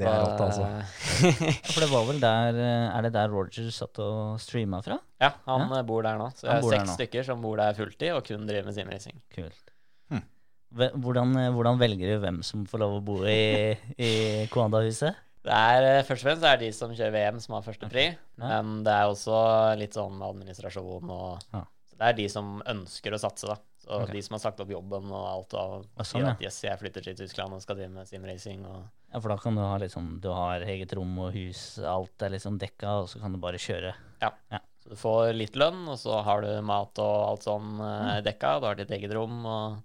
Det 0.00 0.08
er 0.08 0.20
rått, 0.24 0.40
altså. 0.46 0.64
Ja, 0.64 1.52
For 1.74 1.84
det 1.84 1.88
var 1.92 2.06
vel 2.08 2.20
der 2.22 2.58
eh, 2.60 2.96
Er 2.96 3.06
det 3.06 3.12
der 3.16 3.28
Roger 3.32 3.70
satt 3.74 4.00
og 4.02 4.40
streama 4.42 4.80
fra? 4.84 4.96
ja, 5.20 5.32
han 5.46 5.66
ja? 5.68 5.82
bor 5.86 6.02
der 6.06 6.16
nå. 6.20 6.30
Så 6.36 6.46
det 6.48 6.54
er 6.56 6.68
seks 6.74 6.94
stykker 6.96 7.26
som 7.26 7.42
bor 7.44 7.60
der 7.60 7.76
fulltid 7.76 8.14
og 8.16 8.24
kun 8.26 8.46
driver 8.48 8.70
med 8.70 8.76
simracing. 8.78 9.18
Kult. 9.34 9.74
Hm. 10.10 10.22
Hvordan, 11.04 11.34
eh, 11.40 11.50
hvordan 11.54 11.80
velger 11.80 12.14
du 12.14 12.22
hvem 12.24 12.40
som 12.46 12.64
får 12.70 12.84
lov 12.84 12.98
å 13.00 13.02
bo 13.04 13.18
i, 13.28 13.74
i 14.00 14.12
Koanda-huset? 14.52 15.18
Det 15.44 15.56
er 15.56 15.86
eh, 15.88 16.02
Først 16.04 16.24
og 16.24 16.28
fremst 16.30 16.44
er 16.44 16.58
det 16.60 16.68
de 16.68 16.76
som 16.76 16.92
kjører 16.92 17.14
VM, 17.16 17.40
som 17.40 17.56
har 17.56 17.64
førstepri. 17.64 18.06
Men 18.40 18.80
det 18.86 18.92
er 18.92 19.08
også 19.08 19.40
litt 19.80 19.96
sånn 19.96 20.20
administrasjon 20.24 21.10
og 21.12 21.44
Ja. 21.56 21.62
så 21.88 21.96
Det 22.00 22.08
er 22.10 22.18
de 22.18 22.28
som 22.32 22.58
ønsker 22.68 23.16
å 23.16 23.20
satse, 23.20 23.48
da. 23.48 23.56
Så 23.80 23.96
okay. 23.96 24.12
de 24.18 24.22
som 24.22 24.34
har 24.36 24.42
sagt 24.42 24.60
opp 24.60 24.70
jobben 24.70 25.06
og 25.08 25.24
alt, 25.24 25.54
og 25.56 25.86
Ah, 25.96 26.04
sånn, 26.04 26.20
sier 26.20 26.30
at 26.34 26.42
yes, 26.44 26.58
jeg 26.66 26.78
flytter 26.78 27.04
til 27.06 27.16
Tyskland 27.16 27.54
og 27.56 27.62
skal 27.64 27.78
drive 27.78 27.92
med 27.94 28.08
simracing 28.10 28.64
og 28.68 28.82
Ja, 29.10 29.18
for 29.20 29.32
da 29.32 29.36
kan 29.40 29.56
du 29.56 29.62
ha 29.64 29.78
liksom 29.80 30.20
Du 30.22 30.28
har 30.36 30.60
eget 30.68 30.92
rom 30.94 31.16
og 31.18 31.32
hus, 31.34 31.78
alt 31.82 32.22
er 32.22 32.34
liksom 32.36 32.58
dekka, 32.60 32.98
og 33.02 33.08
så 33.08 33.18
kan 33.22 33.32
du 33.32 33.40
bare 33.42 33.58
kjøre. 33.58 33.94
Så 34.80 34.88
du 34.92 34.96
får 34.96 35.32
litt 35.36 35.56
lønn, 35.60 35.82
og 35.92 35.98
så 36.00 36.22
har 36.24 36.40
du 36.44 36.50
mat 36.64 36.98
og 37.02 37.16
alt 37.30 37.42
sånn 37.44 37.72
Mm. 37.80 38.06
eh, 38.16 38.20
dekka. 38.24 38.60
Du 38.60 38.66
har 38.66 38.74
ditt 38.78 38.90
eget 38.96 39.12
rom 39.12 39.44
og 39.44 39.82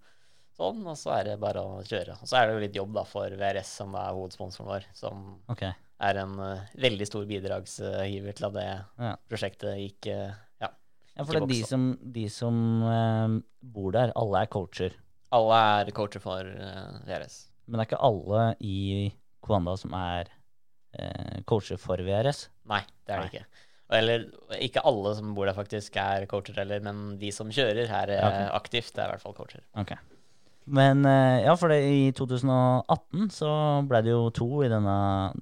sånn, 0.55 0.85
og 0.87 0.95
så 0.95 1.17
er 1.19 1.23
det 1.31 1.39
bare 1.39 1.59
å 1.59 1.81
kjøre. 1.83 2.15
Og 2.21 2.27
så 2.27 2.37
er 2.39 2.47
det 2.47 2.53
jo 2.55 2.61
litt 2.63 2.75
jobb 2.79 2.93
da 2.95 3.03
for 3.03 3.27
VRS, 3.29 3.73
som 3.81 3.95
er 3.95 4.13
hovedsponsoren 4.15 4.69
vår, 4.71 4.85
som 4.93 5.41
okay. 5.51 5.73
er 5.99 6.15
en 6.21 6.39
uh, 6.39 6.61
veldig 6.79 7.07
stor 7.09 7.25
bidragsgiver 7.27 8.35
til 8.35 8.45
at 8.47 8.53
det 8.53 8.67
Ja. 8.99 9.15
prosjektet 9.27 9.75
gikk 9.81 10.07
eh, 10.13 10.31
ja. 11.15 11.25
For 11.25 11.37
det 11.37 11.43
er 11.43 11.51
de 11.51 11.59
som, 11.67 11.89
de 12.15 12.25
som 12.31 12.61
uh, 12.85 13.35
bor 13.75 13.95
der, 13.95 14.13
alle 14.19 14.45
er 14.45 14.51
coacher. 14.51 14.95
Alle 15.35 15.59
er 15.81 15.91
coacher 15.95 16.23
for 16.23 16.45
uh, 16.45 16.97
VRS. 17.07 17.37
Men 17.65 17.79
det 17.79 17.85
er 17.85 17.89
ikke 17.89 18.03
alle 18.05 18.47
i 18.63 18.79
Kwanda 19.45 19.75
som 19.79 19.95
er 19.97 20.29
uh, 20.99 21.37
coacher 21.49 21.79
for 21.81 22.01
VRS. 22.03 22.49
Nei, 22.71 22.83
det 23.05 23.15
er 23.15 23.23
det 23.23 23.29
Nei. 23.29 23.31
ikke. 23.31 23.63
Eller 23.95 24.25
ikke 24.65 24.81
alle 24.89 25.13
som 25.17 25.35
bor 25.37 25.45
der, 25.45 25.57
faktisk, 25.57 25.97
er 26.01 26.25
coacher 26.29 26.57
heller, 26.57 26.81
men 26.83 27.19
de 27.21 27.29
som 27.33 27.51
kjører, 27.53 27.85
er 27.85 28.17
okay. 28.17 28.49
Aktivt. 28.57 28.93
Det 28.95 29.03
er 29.03 29.11
i 29.11 29.13
hvert 29.13 29.25
fall 29.25 29.37
coacher. 29.37 29.65
Ok. 29.77 29.93
Men 30.65 31.05
eh, 31.05 31.43
ja, 31.45 31.53
for 31.57 31.69
det, 31.69 31.83
i 31.85 32.11
2018 32.17 33.29
så 33.33 33.49
ble 33.85 34.01
det 34.05 34.15
jo 34.15 34.29
to 34.33 34.47
i 34.65 34.69
denne 34.71 34.95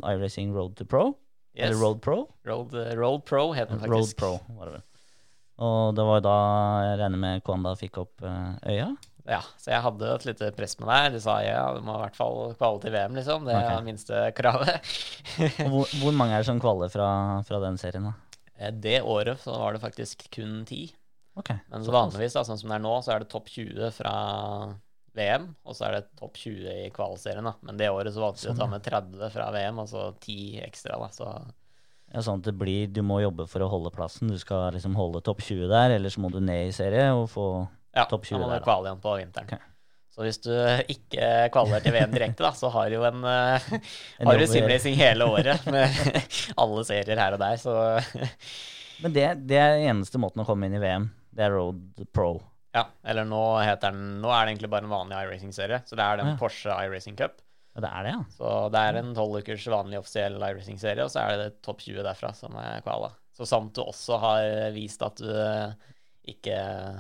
iRacing 0.04 0.52
Road 0.56 0.76
to 0.80 0.88
Pro. 0.88 1.14
Yes. 1.54 1.70
Eller 1.70 1.80
Road 1.80 2.02
Pro. 2.04 2.18
Road, 2.50 2.74
eh, 2.76 2.92
Road 3.00 3.24
Pro 3.30 3.54
heter 3.56 3.78
den 3.78 3.86
faktisk. 3.86 4.20
Road. 4.22 4.42
Pro, 4.44 4.58
var 4.58 4.68
det 4.68 4.76
vel. 4.76 4.84
Og 5.62 5.94
det 5.94 6.06
var 6.08 6.24
da 6.26 6.38
jeg 6.88 7.02
regner 7.04 7.22
med 7.22 7.44
Kwanda 7.46 7.76
fikk 7.78 8.00
opp 8.02 8.24
eh, 8.26 8.72
øya. 8.74 8.88
Ja, 9.24 9.40
så 9.56 9.72
jeg 9.72 9.84
hadde 9.86 10.10
et 10.18 10.26
lite 10.28 10.50
press 10.58 10.76
med 10.82 10.90
deg. 10.90 11.14
De 11.16 11.22
sa 11.24 11.38
ja, 11.46 11.62
du 11.76 11.84
må 11.86 11.96
i 11.96 12.02
hvert 12.02 12.18
fall 12.18 12.56
kvale 12.60 12.82
til 12.84 12.92
VM, 12.96 13.14
liksom. 13.16 13.46
Det 13.48 13.54
er 13.54 13.62
okay. 13.62 13.78
det 13.78 13.88
minste 13.88 14.24
kravet. 14.36 14.90
Hvor, 15.72 15.88
hvor 16.02 16.18
mange 16.18 16.36
er 16.36 16.44
det 16.44 16.50
som 16.50 16.60
kvaler 16.62 16.92
fra, 16.92 17.08
fra 17.48 17.62
den 17.64 17.80
serien, 17.80 18.10
da? 18.10 18.42
Eh, 18.58 18.74
det 18.74 19.00
året 19.02 19.40
så 19.44 19.56
var 19.62 19.76
det 19.76 19.84
faktisk 19.84 20.28
kun 20.34 20.64
ti. 20.68 20.88
Ok. 21.40 21.54
Men 21.72 21.86
så 21.86 21.94
vanligvis, 21.96 22.36
da, 22.36 22.44
sånn 22.46 22.60
som 22.60 22.74
det 22.74 22.82
er 22.82 22.84
nå, 22.84 22.98
så 23.06 23.16
er 23.16 23.24
det 23.24 23.32
topp 23.32 23.48
20 23.54 23.96
fra 23.96 24.16
VM, 25.18 25.48
og 25.64 25.78
så 25.78 25.88
er 25.88 25.98
det 25.98 26.06
topp 26.20 26.38
20 26.42 26.70
i 26.84 26.92
kvalserien. 26.94 27.48
da. 27.48 27.56
Men 27.66 27.80
det 27.80 27.92
året 27.94 28.14
så 28.14 28.26
valgte 28.26 28.48
vi 28.48 28.54
å 28.54 28.60
ta 28.60 28.68
med 28.70 28.86
30 28.86 29.34
fra 29.34 29.50
VM, 29.56 29.82
og 29.86 29.90
så 29.90 30.10
10 30.20 30.64
ekstra. 30.68 31.00
da. 31.00 31.10
Så 31.14 31.30
sånn 32.22 32.38
at 32.44 32.46
det 32.46 32.54
blir, 32.54 32.88
Du 32.94 33.02
må 33.02 33.22
jobbe 33.24 33.48
for 33.50 33.66
å 33.66 33.70
holde 33.72 33.90
plassen. 33.90 34.28
Du 34.30 34.38
skal 34.38 34.74
liksom 34.76 34.94
holde 34.96 35.22
topp 35.26 35.42
20 35.42 35.68
der, 35.72 35.96
eller 35.98 36.10
så 36.14 36.20
må 36.22 36.30
du 36.30 36.40
ned 36.40 36.68
i 36.68 36.72
serie 36.72 37.10
og 37.18 37.30
få 37.34 37.68
Ja, 37.96 38.06
Topp 38.06 38.26
20 38.26 38.38
der. 38.38 38.42
Ja, 38.42 38.46
da 38.46 38.54
må 38.54 38.60
du 38.60 38.64
kvale 38.68 38.88
igjen 38.92 39.02
på 39.02 39.16
vinteren. 39.18 39.48
Okay. 39.50 39.60
Så 40.14 40.22
hvis 40.22 40.38
du 40.46 40.52
ikke 40.94 41.50
kvaler 41.50 41.82
til 41.82 41.94
VM 41.96 42.12
direkte, 42.14 42.44
da, 42.46 42.52
så 42.54 42.70
har 42.70 42.90
du 42.94 43.00
en, 43.04 43.24
eh, 43.26 43.68
En 44.22 44.28
har 44.30 44.38
du 44.38 44.46
simracing 44.46 44.94
hele 45.00 45.26
året 45.26 45.66
med 45.74 45.90
alle 46.56 46.84
serier 46.86 47.18
her 47.18 47.34
og 47.34 47.42
der, 47.42 47.58
så 47.58 47.74
Men 49.04 49.14
det, 49.16 49.26
det 49.50 49.58
er 49.58 49.82
eneste 49.90 50.22
måten 50.22 50.44
å 50.44 50.46
komme 50.46 50.70
inn 50.70 50.78
i 50.78 50.82
VM. 50.84 51.10
Det 51.34 51.48
er 51.48 51.56
Road 51.58 52.06
Pro. 52.14 52.36
ja. 52.78 52.86
Eller 53.04 53.26
nå 53.26 53.42
heter 53.66 53.90
den 53.92 54.20
Nå 54.22 54.30
er 54.30 54.46
det 54.46 54.54
egentlig 54.54 54.70
bare 54.70 54.86
en 54.86 54.94
vanlig 54.94 55.18
iRacing-serie, 55.18 55.82
så 55.86 55.98
det 55.98 56.06
er 56.06 56.22
den 56.22 56.30
Ja. 56.34 56.38
Porsche 56.40 56.78
iRacing 56.86 57.18
Cup. 57.18 57.42
Ja, 57.74 57.82
det 57.82 57.90
er 57.90 58.04
det, 58.06 58.12
ja. 58.14 58.24
Så 58.38 58.50
det 58.74 58.82
er 58.86 59.00
en 59.02 59.14
tolv 59.18 59.40
ukers 59.42 59.64
vanlig 59.74 59.98
offisiell 59.98 60.36
iRacing-serie, 60.38 61.04
og 61.08 61.10
så 61.14 61.24
er 61.24 61.40
det 61.42 61.48
topp 61.66 61.80
20 61.82 62.04
derfra 62.06 62.30
som 62.38 62.54
er 62.62 62.84
kvala. 62.86 63.10
Så 63.34 63.48
samt 63.50 63.74
du 63.74 63.82
også 63.82 64.20
har 64.22 64.46
vist 64.76 65.02
at 65.02 65.18
du 65.18 65.30
eh, 65.34 65.74
ikke 66.36 66.58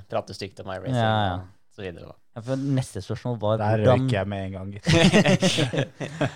prater 0.10 0.34
stygt 0.34 0.60
om 0.64 0.72
iRacing 0.74 0.98
Ja, 0.98 1.12
ja. 1.28 1.36
og 1.44 1.78
så 1.78 1.86
videre, 1.86 2.10
da. 2.10 2.18
ja 2.40 2.42
for 2.48 2.64
neste 2.80 3.04
spørsmål 3.06 3.38
var 3.44 3.62
Der 3.62 3.84
hvordan, 3.84 4.08
røyker 4.08 4.18
jeg 4.18 4.28
med 4.34 4.48
en 4.48 4.56
gang. 4.58 4.72
gitt. 4.74 4.88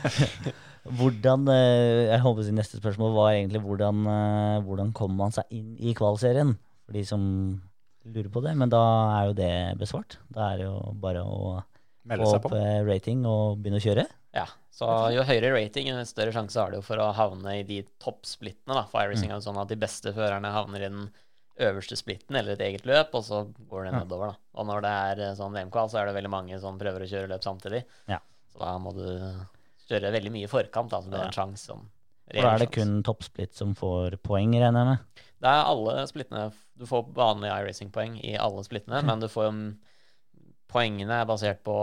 hvordan 0.98 1.48
eh, 1.52 2.04
Jeg 2.12 2.22
håper 2.24 2.44
å 2.44 2.46
si 2.48 2.54
neste 2.56 2.80
spørsmål 2.80 3.16
var 3.18 3.32
egentlig 3.34 3.62
hvordan, 3.66 4.04
eh, 4.14 4.60
hvordan 4.68 4.94
kommer 4.96 5.24
man 5.26 5.36
seg 5.36 5.50
inn 5.58 5.74
i 5.82 5.96
kvalserien? 5.98 6.54
For 6.88 6.96
de 6.96 7.04
som 7.10 7.24
lurer 8.08 8.30
på 8.32 8.44
det. 8.46 8.54
Men 8.56 8.70
da 8.72 8.84
er 9.18 9.32
jo 9.32 9.34
det 9.42 9.52
besvart. 9.82 10.20
Da 10.32 10.52
er 10.54 10.62
det 10.62 10.70
jo 10.70 10.78
bare 11.02 11.26
å 11.28 11.58
Melde 12.08 12.30
seg 12.32 12.42
på. 12.44 12.52
opp 12.52 12.88
rating 12.88 13.26
og 13.30 13.60
begynne 13.62 13.82
å 13.82 13.84
kjøre. 13.84 14.08
Ja, 14.38 14.46
så 14.74 14.88
jo 15.14 15.24
høyere 15.26 15.54
rating, 15.56 15.90
jo 15.90 16.02
større 16.06 16.34
sjanse 16.36 16.60
har 16.62 16.74
du 16.74 16.82
for 16.86 17.02
å 17.02 17.10
havne 17.18 17.60
i 17.60 17.64
de 17.68 17.82
toppsplittene. 18.04 18.76
da, 18.78 18.84
For 18.90 19.02
iRacing 19.04 19.32
er 19.32 19.40
jo 19.40 19.46
sånn 19.48 19.60
at 19.62 19.72
de 19.72 19.80
beste 19.82 20.14
førerne 20.16 20.52
havner 20.54 20.84
i 20.86 20.90
den 20.92 21.08
øverste 21.58 21.98
splitten 21.98 22.38
eller 22.38 22.54
et 22.54 22.62
eget 22.62 22.86
løp, 22.86 23.16
og 23.18 23.24
så 23.26 23.42
går 23.70 23.88
det 23.88 23.94
nedover. 23.96 24.36
da. 24.36 24.38
Og 24.62 24.68
når 24.70 24.84
det 24.86 24.94
er 25.10 25.22
eh, 25.26 25.36
sånn 25.40 25.56
VM-kval, 25.58 25.90
så 25.90 26.02
er 26.02 26.10
det 26.10 26.18
veldig 26.20 26.30
mange 26.30 26.60
som 26.62 26.78
prøver 26.78 27.02
å 27.02 27.10
kjøre 27.10 27.32
løp 27.32 27.46
samtidig. 27.46 27.82
Ja. 28.12 28.20
Så 28.54 28.62
da 28.62 28.76
må 28.82 28.94
du 28.94 29.08
kjøre 29.90 30.14
veldig 30.14 30.34
mye 30.36 30.46
i 30.46 30.52
forkant, 30.52 30.94
da, 30.94 31.02
så 31.02 31.10
du 31.10 31.18
har 31.18 31.32
en 31.32 31.34
sjanse 31.36 31.72
Sånn, 31.72 31.88
og 32.28 32.44
da 32.44 32.54
er 32.54 32.60
det 32.60 32.72
kun 32.76 32.98
toppsplitt 33.08 33.56
som 33.56 33.74
får 33.78 34.18
poeng, 34.20 34.52
regner 34.60 34.84
jeg 34.84 34.88
med. 34.90 35.26
Det 35.40 35.48
er 35.48 35.70
alle 35.72 36.02
splittene. 36.10 36.48
Du 36.78 36.84
får 36.90 37.06
vanlige 37.16 37.56
iRacing-poeng 37.64 38.18
i 38.20 38.34
alle 38.36 38.64
splittene, 38.68 39.00
men 39.08 39.22
du 39.24 39.30
får 39.32 39.48
jo 39.48 39.54
Poengene 40.68 41.22
er 41.22 41.28
basert 41.30 41.62
på 41.64 41.74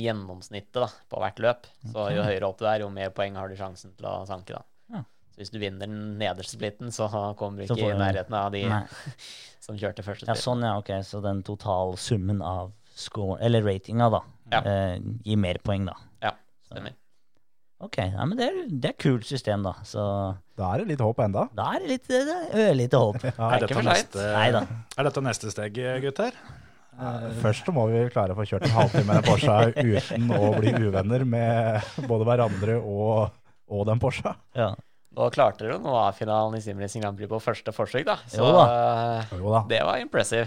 gjennomsnittet 0.00 0.78
da, 0.80 0.88
på 1.12 1.20
hvert 1.20 1.40
løp. 1.44 1.66
Så 1.92 2.06
jo 2.14 2.22
høyere 2.24 2.48
opp 2.48 2.58
du 2.62 2.64
er, 2.70 2.80
jo 2.84 2.88
mer 2.92 3.10
poeng 3.12 3.36
har 3.36 3.48
du 3.52 3.56
sjansen 3.58 3.92
til 3.98 4.06
å 4.08 4.22
sanke. 4.28 4.56
da. 4.56 4.62
Ja. 4.96 5.02
Så 5.34 5.42
hvis 5.42 5.52
du 5.52 5.58
vinner 5.60 5.84
den 5.86 6.16
nederste 6.20 6.56
splitten, 6.56 6.88
så 6.94 7.08
kommer 7.36 7.60
du 7.60 7.66
ikke 7.68 7.76
får 7.82 7.94
i 7.94 7.98
nærheten 8.00 8.36
av 8.40 8.48
de 8.54 8.62
Nei. 8.70 8.82
som 9.64 9.76
kjørte 9.76 10.02
første 10.06 10.24
Ja, 10.26 10.32
splitt. 10.32 10.44
sånn, 10.46 10.64
ja. 10.64 10.78
Ok, 10.80 10.88
så 11.04 11.20
den 11.24 11.42
totalsummen 11.46 12.40
av 12.42 12.72
score, 12.96 13.36
eller 13.44 13.62
ratinga, 13.64 14.08
da, 14.16 14.22
Ja. 14.50 14.62
eh, 14.66 14.96
gir 15.24 15.36
mer 15.38 15.60
poeng, 15.64 15.84
da. 15.86 15.94
Ja, 16.24 16.32
stemmer. 16.70 16.96
Ok, 17.80 17.96
ja, 17.96 18.24
men 18.28 18.36
det 18.36 18.48
er, 18.50 18.56
det 18.68 18.88
er 18.90 18.96
kult 19.00 19.24
system, 19.24 19.62
da. 19.64 19.72
Så 19.88 20.02
Da 20.58 20.74
er 20.74 20.82
det 20.82 20.88
litt 20.90 21.00
håp 21.00 21.20
enda. 21.24 21.46
da 21.56 21.70
er 21.76 21.80
det 21.80 21.88
litt 21.88 22.10
er 22.10 22.50
ørlite 22.52 22.98
håp. 23.00 23.20
Er 23.24 23.62
ikke 23.64 23.68
dette, 23.68 23.84
neste, 23.86 24.26
er 24.98 25.04
dette 25.06 25.22
neste 25.24 25.52
steg, 25.54 25.78
gutter? 26.04 26.32
Først 27.40 27.66
så 27.68 27.72
må 27.74 27.86
vi 27.90 28.02
klare 28.12 28.34
å 28.34 28.38
få 28.38 28.44
kjørt 28.48 28.66
en 28.68 28.74
halvtime 28.76 29.06
med 29.08 29.16
en 29.20 29.26
Porsche 29.26 29.56
uten 29.80 30.30
å 30.36 30.50
bli 30.58 30.70
uvenner 30.76 31.24
med 31.24 32.06
både 32.10 32.26
hverandre 32.28 32.76
og, 32.80 33.30
og 33.72 33.86
den 33.88 34.00
Porsche. 34.02 34.34
Ja. 34.58 34.70
Da 35.10 35.26
klarte 35.34 35.64
dere 35.66 35.78
noe 35.80 35.90
nå 35.90 35.96
A-finalen 36.04 36.54
i 36.54 36.60
Simracing 36.62 37.02
Grand 37.02 37.16
Prix 37.18 37.30
på 37.32 37.40
første 37.42 37.72
forsøk, 37.74 38.04
da. 38.06 38.16
Så 38.30 38.44
Jo 38.46 38.50
Jo 39.40 39.54
da. 39.56 39.60
det 39.72 39.80
var 39.88 39.98
impressive. 40.04 40.46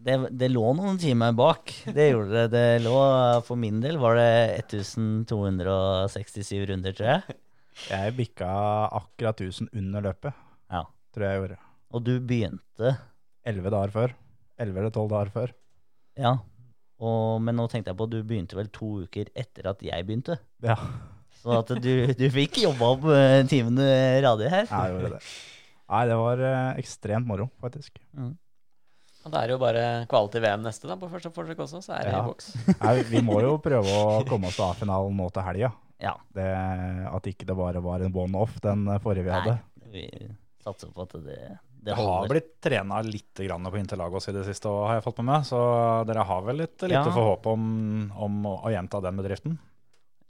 Det, 0.00 0.16
det 0.40 0.48
lå 0.50 0.64
noen 0.78 0.96
timer 0.98 1.32
bak. 1.36 1.68
Det 1.92 2.06
gjorde 2.10 2.32
det. 2.32 2.46
Det 2.54 2.64
lå, 2.86 2.96
for 3.44 3.56
min 3.60 3.82
del 3.84 3.98
var 4.00 4.16
det 4.16 4.64
1267 4.64 6.64
runder, 6.70 6.92
tror 6.96 7.08
jeg. 7.12 7.36
Jeg 7.90 8.14
bikka 8.16 8.48
akkurat 9.00 9.40
1000 9.44 9.68
under 9.76 10.00
løpet, 10.08 10.32
Ja. 10.72 10.82
tror 11.14 11.24
jeg 11.26 11.32
jeg 11.36 11.40
gjorde. 11.42 11.58
Og 11.92 12.04
du 12.06 12.12
begynte 12.20 12.94
Elleve 13.46 13.70
dager 13.72 13.90
før. 13.94 14.12
Elleve 14.60 14.82
eller 14.84 14.92
tolv 14.94 15.10
dager 15.12 15.30
før. 15.34 15.52
Ja. 16.20 16.34
Og, 17.00 17.38
men 17.40 17.56
nå 17.56 17.64
tenkte 17.72 17.90
jeg 17.94 17.96
på 17.96 18.06
at 18.08 18.12
du 18.12 18.18
begynte 18.28 18.58
vel 18.58 18.68
to 18.74 18.90
uker 19.06 19.30
etter 19.40 19.70
at 19.72 19.80
jeg 19.86 20.04
begynte. 20.04 20.36
Ja, 20.66 20.76
Så 21.40 21.54
at 21.62 21.70
du, 21.80 21.92
du 22.12 22.26
fikk 22.34 22.58
jobba 22.66 22.90
opp 22.92 23.06
timen 23.08 23.48
timene 23.48 23.86
radig 24.26 24.50
her. 24.52 24.66
jeg 24.68 24.92
gjorde 24.94 25.14
det. 25.16 25.22
Nei, 25.90 26.02
det 26.06 26.16
var 26.20 26.42
eh, 26.46 26.78
ekstremt 26.82 27.26
moro, 27.26 27.48
faktisk. 27.62 27.96
Og 28.20 29.32
da 29.32 29.40
er 29.42 29.48
det 29.50 29.54
jo 29.56 29.60
bare 29.62 29.84
kvalitet 30.08 30.36
til 30.36 30.44
VM 30.44 30.62
neste 30.64 30.88
da, 30.88 30.94
på 31.00 31.08
første 31.12 31.32
forsøk 31.34 31.58
også, 31.64 31.80
så 31.84 31.96
er 31.96 32.04
det 32.06 32.12
Ja. 32.14 32.20
i 32.20 32.28
boks. 32.28 32.52
Nei, 32.84 32.92
vi 33.08 33.24
må 33.26 33.40
jo 33.44 33.56
prøve 33.64 33.96
å 33.96 34.20
komme 34.28 34.48
oss 34.52 34.60
til 34.60 34.68
A-finalen 34.68 35.16
nå 35.18 35.26
til 35.34 35.44
helga. 35.48 35.72
Ja. 36.00 36.14
Det, 36.36 36.46
at 37.10 37.26
ikke 37.32 37.48
det 37.48 37.56
bare 37.58 37.82
var 37.84 38.04
en 38.06 38.14
one-off 38.16 38.60
den 38.64 38.86
forrige 39.04 39.26
vi 39.26 39.34
hadde. 39.34 39.56
Nei, 39.82 39.90
vi 39.96 40.30
satser 40.64 40.92
på 40.94 41.04
at 41.08 41.16
det, 41.26 41.40
det 41.80 41.90
Det 41.90 41.96
har 41.96 42.04
holder. 42.04 42.28
blitt 42.34 42.50
trena 42.60 42.98
litt 43.02 43.40
grann 43.40 43.64
på 43.72 43.78
Interlagos 43.80 44.28
i 44.28 44.32
det 44.36 44.44
siste, 44.44 44.68
òg, 44.68 44.86
har 44.86 44.94
jeg 44.98 45.04
fått 45.06 45.18
med 45.22 45.28
meg. 45.32 45.46
Så 45.48 45.60
dere 46.06 46.24
har 46.28 46.42
vel 46.44 46.56
litt 46.60 46.76
lite 46.84 46.92
Ja. 46.92 47.04
forhåp 47.14 47.46
om, 47.46 48.12
om 48.16 48.42
å 48.52 48.68
gjenta 48.68 49.00
den 49.02 49.16
bedriften? 49.16 49.58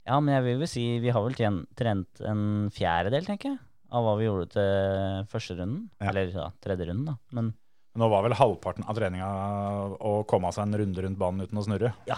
Ja, 0.07 0.19
men 0.19 0.33
jeg 0.33 0.43
vil 0.47 0.59
vel 0.63 0.67
si 0.71 0.85
vi 1.03 1.09
har 1.13 1.21
vel 1.21 1.35
trent 1.75 2.21
en 2.25 2.69
fjerdedel, 2.73 3.25
tenker 3.27 3.51
jeg, 3.51 3.59
av 3.91 4.03
hva 4.07 4.15
vi 4.17 4.25
gjorde 4.29 4.47
til 4.55 5.27
første 5.29 5.57
runden. 5.59 5.89
Ja. 5.99 6.09
Eller 6.09 6.31
ja, 6.31 6.47
tredje 6.63 6.87
runden, 6.87 7.05
da. 7.05 7.17
Men 7.35 7.53
Nå 7.99 8.07
var 8.09 8.23
vel 8.23 8.31
halvparten 8.39 8.85
av 8.87 8.95
treninga 8.95 9.27
å 9.99 10.25
komme 10.25 10.47
seg 10.55 10.63
en 10.63 10.77
runde 10.79 11.01
rundt 11.03 11.17
banen 11.19 11.43
uten 11.43 11.59
å 11.59 11.63
snurre. 11.65 11.93
Ja, 12.07 12.15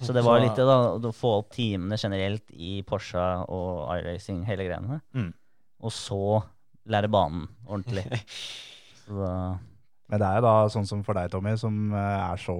Så 0.00 0.12
det 0.14 0.22
var 0.22 0.38
litt 0.38 0.54
det, 0.54 0.62
da. 0.68 0.76
Å 0.94 1.12
få 1.12 1.38
opp 1.40 1.50
timene 1.50 1.98
generelt 1.98 2.44
i 2.54 2.82
Porsche 2.86 3.18
og 3.50 3.88
iRacing, 3.98 4.44
hele 4.46 4.68
greiene. 4.68 5.00
Mm. 5.16 5.32
Og 5.82 5.90
så 5.90 6.20
lære 6.86 7.10
banen 7.10 7.48
ordentlig. 7.66 8.04
Så 9.06 9.30
Men 10.06 10.20
det 10.22 10.26
er 10.26 10.38
jo 10.38 10.42
da 10.44 10.52
sånn 10.70 10.86
som 10.86 11.00
for 11.02 11.18
deg, 11.18 11.32
Tommy, 11.32 11.56
som 11.58 11.90
eh, 11.90 12.18
er 12.28 12.38
så 12.38 12.54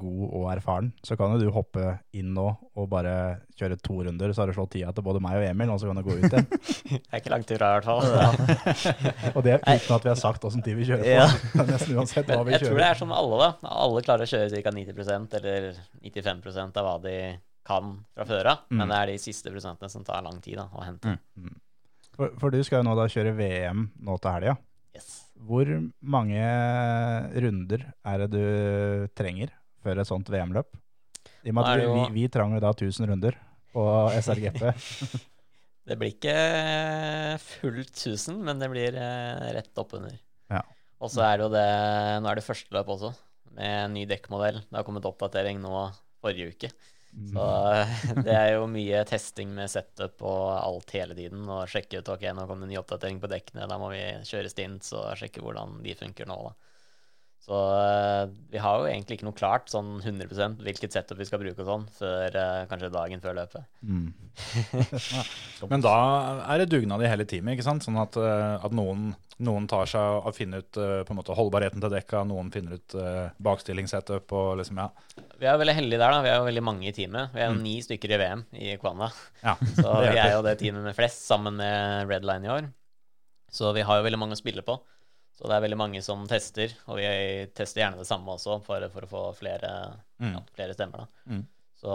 god 0.00 0.22
og 0.24 0.46
erfaren, 0.54 0.86
så 1.04 1.16
kan 1.20 1.34
jo 1.34 1.42
du 1.42 1.50
hoppe 1.52 1.98
inn 2.16 2.30
nå 2.32 2.46
og 2.48 2.86
bare 2.88 3.12
kjøre 3.58 3.76
to 3.84 3.98
runder, 4.06 4.32
så 4.32 4.42
har 4.42 4.48
du 4.48 4.56
slått 4.56 4.72
tida 4.78 4.94
til 4.96 5.04
både 5.04 5.20
meg 5.20 5.36
og 5.36 5.44
Emil, 5.44 5.74
og 5.74 5.82
så 5.82 5.90
kan 5.90 6.00
du 6.00 6.06
gå 6.06 6.16
ut 6.16 6.24
igjen. 6.24 6.48
Det 6.88 7.02
er 7.12 7.20
ikke 7.20 7.34
langt 7.34 7.52
ifra, 7.52 7.68
i 7.68 7.76
hvert 7.76 7.88
fall. 7.90 8.00
Og 9.36 9.44
det 9.44 9.58
uten 9.58 9.92
at 9.98 10.06
vi 10.06 10.08
har 10.08 10.16
sagt 10.16 10.46
åssen 10.48 10.64
tid 10.64 10.78
vi 10.78 10.88
kjører 10.88 11.04
på. 11.04 11.12
Ja. 11.18 11.28
Nesten 11.68 12.00
uansett 12.00 12.32
hva 12.32 12.40
vi 12.48 12.56
jeg 12.56 12.64
tror 12.64 12.80
det 12.80 12.88
er 12.88 13.02
sånn 13.02 13.12
alle, 13.12 13.42
da. 13.42 13.50
Alle 13.84 14.04
klarer 14.06 14.24
å 14.24 14.32
kjøre 14.32 14.62
ca. 14.64 14.72
90% 14.72 15.38
eller 15.42 15.68
95% 16.00 16.80
av 16.80 16.88
hva 16.88 16.96
de 17.04 17.16
kan 17.68 17.92
fra 18.16 18.24
før 18.24 18.52
av. 18.54 18.64
Mm. 18.72 18.80
Men 18.80 18.94
det 18.94 19.02
er 19.02 19.12
de 19.12 19.20
siste 19.20 19.52
prosentene 19.52 19.92
som 19.92 20.08
tar 20.08 20.24
lang 20.24 20.40
tid 20.40 20.56
da, 20.62 20.70
å 20.72 20.86
hente. 20.86 21.18
For, 22.16 22.32
for 22.40 22.54
du 22.54 22.62
skal 22.64 22.80
jo 22.80 22.88
nå 22.88 22.96
da 22.96 23.04
kjøre 23.12 23.36
VM 23.36 23.90
nå 24.08 24.16
til 24.16 24.32
helga. 24.38 24.56
Yes. 24.96 25.27
Hvor 25.46 25.68
mange 26.02 26.42
runder 27.44 27.84
er 28.06 28.24
det 28.24 28.28
du 28.34 29.08
trenger 29.18 29.52
før 29.84 30.02
et 30.02 30.08
sånt 30.08 30.30
VM-løp? 30.32 30.70
I 31.46 31.52
og 31.52 31.58
med 31.58 31.68
at 31.68 31.82
vi, 31.84 32.04
vi, 32.16 32.28
trang 32.32 32.54
jo 32.56 32.62
da 32.62 32.72
1000 32.74 33.10
runder 33.12 33.36
på 33.72 33.84
SRGP. 34.18 34.64
Det 35.88 35.96
blir 35.96 36.12
ikke 36.12 36.34
fullt 37.40 37.94
1000, 37.94 38.42
men 38.44 38.58
det 38.60 38.66
blir 38.68 38.96
eh, 39.00 39.46
rett 39.56 39.80
oppunder. 39.80 40.18
Ja. 40.52 40.60
Og 41.00 41.08
så 41.08 41.22
er 41.24 41.38
det 41.38 41.46
jo 41.46 41.52
det 41.54 41.68
Nå 42.20 42.28
er 42.28 42.36
det 42.36 42.44
første 42.44 42.74
løp 42.76 42.90
også, 42.92 43.14
med 43.56 43.94
ny 43.94 44.02
dekkmodell. 44.10 44.60
Det 44.66 44.76
har 44.76 44.84
kommet 44.84 45.08
oppdatering 45.08 45.62
nå 45.62 45.86
forrige 46.20 46.52
uke. 46.52 46.70
Så 47.26 47.44
det 48.26 48.34
er 48.34 48.52
jo 48.54 48.68
mye 48.70 49.02
testing 49.08 49.50
med 49.56 49.70
setup 49.72 50.22
og 50.22 50.44
alt 50.54 50.94
hele 50.96 51.16
tiden. 51.18 51.44
Og 51.50 51.68
sjekke 51.70 52.00
ut 52.00 52.12
ok, 52.14 52.28
nå 52.36 52.46
kom 52.48 52.62
det 52.62 52.68
en 52.68 52.74
ny 52.74 52.80
oppdatering 52.80 53.20
på 53.22 53.30
dekkene, 53.32 53.68
da 53.70 53.78
må 53.80 53.90
vi 53.94 54.02
kjøre 54.28 54.52
stint 54.52 54.90
og 54.96 55.12
sjekke 55.18 55.42
hvordan 55.44 55.80
de 55.84 55.96
funker 55.98 56.28
nå. 56.30 56.38
da. 56.48 56.74
Så 57.48 57.58
eh, 57.80 58.28
vi 58.52 58.60
har 58.60 58.82
jo 58.82 58.88
egentlig 58.90 59.16
ikke 59.16 59.24
noe 59.24 59.36
klart 59.36 59.70
sånn 59.72 60.02
100% 60.02 60.58
hvilket 60.66 60.92
setup 60.92 61.16
vi 61.16 61.24
skal 61.24 61.40
bruke 61.40 61.62
og 61.64 61.68
sånn, 61.70 61.86
før 61.96 62.34
eh, 62.36 62.64
kanskje 62.68 62.90
dagen 62.92 63.22
før 63.24 63.38
løpet. 63.38 63.64
Mm. 63.80 64.10
Men 65.72 65.84
da 65.84 65.94
er 66.44 66.60
det 66.60 66.68
dugnad 66.74 67.00
i 67.00 67.08
hele 67.08 67.24
teamet, 67.28 67.56
ikke 67.56 67.64
sant? 67.70 67.86
Sånn 67.86 67.96
at, 68.02 68.18
eh, 68.20 68.66
at 68.68 68.76
noen, 68.76 69.14
noen 69.40 69.68
tar 69.70 69.88
seg 69.88 70.28
og 70.28 70.36
finner 70.36 70.60
ut 70.60 70.76
på 70.76 71.14
en 71.14 71.20
måte 71.22 71.38
holdbarheten 71.38 71.80
til 71.80 71.94
dekka, 71.94 72.20
noen 72.28 72.50
finner 72.52 72.76
ut 72.76 72.96
uh, 72.98 73.30
bakstillingssetup 73.40 74.34
og 74.34 74.48
liksom, 74.58 74.82
ja. 74.82 75.22
Vi 75.38 75.48
er 75.48 75.60
veldig 75.62 75.76
heldige 75.78 76.02
der, 76.02 76.12
da. 76.12 76.20
Vi 76.26 76.32
er 76.32 76.40
jo 76.42 76.48
veldig 76.50 76.64
mange 76.68 76.90
i 76.90 76.94
teamet. 76.96 77.32
Vi 77.32 77.44
er 77.44 77.48
jo 77.48 77.62
ni 77.62 77.78
stykker 77.86 78.12
i 78.12 78.20
VM 78.20 78.44
i 78.58 78.74
Kvanna. 78.82 79.08
ja. 79.40 79.56
Så 79.78 79.94
vi 80.04 80.18
er 80.18 80.34
jo 80.34 80.44
det 80.44 80.58
teamet 80.60 80.84
med 80.84 80.98
flest, 80.98 81.24
sammen 81.30 81.56
med 81.62 82.12
Redline 82.12 82.44
i 82.44 82.54
år. 82.58 82.68
Så 83.48 83.72
vi 83.72 83.86
har 83.88 84.02
jo 84.02 84.04
veldig 84.04 84.20
mange 84.20 84.36
å 84.36 84.42
spille 84.42 84.66
på. 84.66 84.76
Så 85.38 85.46
det 85.46 85.54
er 85.54 85.62
veldig 85.62 85.76
mange 85.78 86.00
som 86.02 86.24
tester, 86.26 86.72
og 86.90 86.96
vi 86.98 87.06
tester 87.54 87.84
gjerne 87.84 88.00
det 88.00 88.08
samme 88.08 88.32
også, 88.34 88.56
for, 88.66 88.82
for 88.90 89.06
å 89.06 89.10
få 89.12 89.20
flere, 89.38 89.70
Mm. 90.18 90.32
ja, 90.34 90.40
flere 90.56 90.74
stemmer. 90.74 91.04
da. 91.04 91.30
Mm. 91.30 91.44
Så 91.78 91.94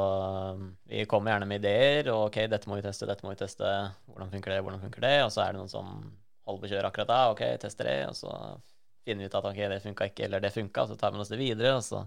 um, 0.56 0.62
vi 0.88 1.02
kommer 1.12 1.34
gjerne 1.34 1.48
med 1.50 1.60
ideer, 1.60 2.08
og 2.14 2.30
ok, 2.30 2.38
dette 2.48 2.70
må 2.72 2.78
vi 2.80 2.86
teste, 2.86 3.04
dette 3.10 3.26
må 3.28 3.34
vi 3.34 3.42
teste. 3.42 3.68
Hvordan 4.08 4.32
funker 4.32 4.54
det, 4.54 4.62
hvordan 4.64 4.80
funker 4.80 5.04
det? 5.04 5.18
Og 5.26 5.32
så 5.36 5.42
er 5.44 5.52
det 5.52 5.60
noen 5.60 5.74
som 5.74 5.90
holder 6.48 6.62
på 6.64 6.70
kjøret 6.72 6.88
akkurat 6.88 7.12
da. 7.12 7.18
Ok, 7.34 7.44
tester 7.60 7.90
det, 7.92 7.98
og 8.08 8.16
så 8.16 8.32
finner 9.04 9.26
vi 9.26 9.28
ut 9.28 9.36
at 9.36 9.50
ok, 9.52 9.60
det 9.74 9.82
funka 9.84 10.08
ikke, 10.08 10.24
eller 10.30 10.40
det 10.46 10.54
funka, 10.56 10.88
så 10.88 10.96
tar 10.96 11.12
vi 11.12 11.20
oss 11.20 11.34
det 11.34 11.42
videre. 11.42 11.76
og 11.76 11.84
så 11.84 12.06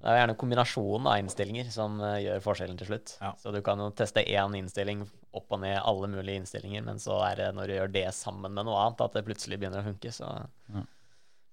det 0.00 0.08
er 0.08 0.22
gjerne 0.22 0.36
kombinasjonen 0.40 1.08
av 1.10 1.18
innstillinger 1.20 1.66
som 1.72 1.98
eh, 2.00 2.22
gjør 2.24 2.44
forskjellen 2.44 2.78
til 2.80 2.88
slutt. 2.88 3.10
Ja. 3.20 3.34
Så 3.40 3.52
du 3.52 3.58
kan 3.64 3.80
jo 3.82 3.90
teste 3.96 4.22
én 4.24 4.54
innstilling 4.56 5.02
opp 5.36 5.52
og 5.52 5.60
ned 5.60 5.76
alle 5.76 6.08
mulige 6.08 6.40
innstillinger, 6.40 6.86
men 6.86 7.02
så 7.02 7.18
er 7.26 7.36
det 7.42 7.50
når 7.56 7.68
du 7.68 7.74
gjør 7.74 7.92
det 7.98 8.06
sammen 8.16 8.56
med 8.56 8.64
noe 8.68 8.78
annet, 8.80 9.02
at 9.04 9.18
det 9.18 9.26
plutselig 9.26 9.60
begynner 9.60 9.82
å 9.82 9.88
funke. 9.90 10.12
Så. 10.16 10.30
Ja. 10.72 10.84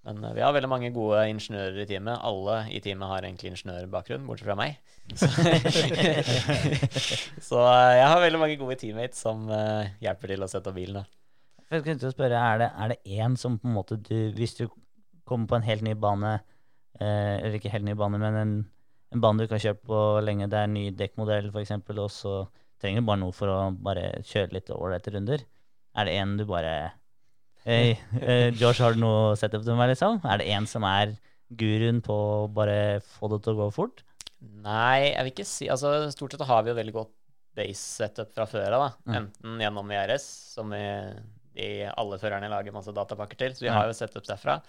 Men 0.08 0.24
eh, 0.24 0.34
vi 0.38 0.44
har 0.46 0.56
veldig 0.56 0.72
mange 0.72 0.92
gode 0.96 1.26
ingeniører 1.34 1.82
i 1.84 1.88
teamet. 1.90 2.24
Alle 2.24 2.56
i 2.72 2.80
teamet 2.84 3.12
har 3.12 3.28
egentlig 3.28 3.52
ingeniørbakgrunn, 3.52 4.26
bortsett 4.30 4.48
fra 4.48 4.58
meg. 4.58 4.80
Så, 5.16 5.24
så 7.40 7.60
eh, 7.64 7.94
jeg 7.96 8.08
har 8.12 8.18
veldig 8.20 8.40
mange 8.42 8.58
gode 8.60 8.74
teammates 8.76 9.22
som 9.24 9.46
hjelper 10.04 10.34
til 10.34 10.44
å 10.44 10.48
sette 10.52 10.68
opp 10.68 10.76
bilen. 10.76 11.00
Da. 11.00 11.18
Jeg 11.68 11.84
skulle 11.84 12.12
spørre, 12.12 12.40
er 12.40 12.60
det, 12.60 12.68
er 12.76 12.92
det 12.92 13.16
én 13.16 13.36
som 13.40 13.56
på 13.60 13.68
en 13.68 13.74
måte 13.76 13.96
du 14.00 14.32
Hvis 14.36 14.56
du 14.56 14.66
kommer 15.28 15.48
på 15.48 15.58
en 15.58 15.66
helt 15.68 15.84
ny 15.84 15.92
bane, 15.96 16.38
eller 16.98 17.58
ikke 17.58 17.72
helt 17.72 17.86
ny 17.86 17.94
bane, 17.98 18.20
men 18.22 18.38
en, 18.40 18.54
en 19.14 19.22
bane 19.22 19.38
du 19.38 19.46
ikke 19.46 19.58
har 19.58 19.66
kjørt 19.68 19.84
på 19.86 19.98
lenge, 20.24 20.48
det 20.50 20.58
er 20.58 20.70
en 20.70 20.76
ny 20.76 20.86
dekkmodell 20.96 21.50
f.eks., 21.52 21.76
og 21.94 22.10
så 22.12 22.34
trenger 22.80 23.02
du 23.02 23.10
bare 23.10 23.22
noe 23.22 23.34
for 23.34 23.52
å 23.52 23.58
bare 23.74 24.22
kjøre 24.26 24.56
litt 24.56 24.72
ålreite 24.74 25.14
runder, 25.14 25.44
er 25.98 26.08
det 26.08 26.16
en 26.20 26.36
du 26.38 26.46
bare 26.48 26.74
Hei, 27.68 27.98
eh, 28.22 28.48
Josh, 28.56 28.80
har 28.80 28.94
du 28.94 29.00
noe 29.02 29.34
setup 29.36 29.64
til 29.66 29.76
meg, 29.76 29.90
liksom? 29.90 30.20
Er 30.24 30.40
det 30.40 30.46
en 30.54 30.66
som 30.70 30.86
er 30.88 31.16
guruen 31.58 31.98
på 32.04 32.14
å 32.14 32.46
bare 32.52 33.00
få 33.04 33.28
det 33.32 33.42
til 33.44 33.56
å 33.56 33.64
gå 33.64 33.66
fort? 33.74 34.04
Nei, 34.38 35.10
jeg 35.10 35.26
vil 35.26 35.32
ikke 35.32 35.48
si 35.48 35.66
Altså, 35.72 35.90
stort 36.14 36.32
sett 36.36 36.46
har 36.48 36.62
vi 36.62 36.70
jo 36.70 36.78
veldig 36.78 36.94
godt 36.94 37.12
base 37.58 38.06
setup 38.06 38.30
fra 38.36 38.46
før 38.48 38.76
av, 38.76 38.84
da. 38.84 38.90
Mm. 39.10 39.16
Enten 39.20 39.64
gjennom 39.64 39.92
IRS, 39.92 40.26
som 40.54 40.70
vi, 40.72 40.82
de, 41.58 41.68
alle 41.90 42.20
førerne 42.22 42.50
lager 42.52 42.76
masse 42.76 42.94
datapakker 42.94 43.40
til, 43.40 43.56
så 43.56 43.66
vi 43.66 43.72
har 43.74 43.88
jo 43.90 43.96
setup 43.98 44.28
derfra. 44.28 44.60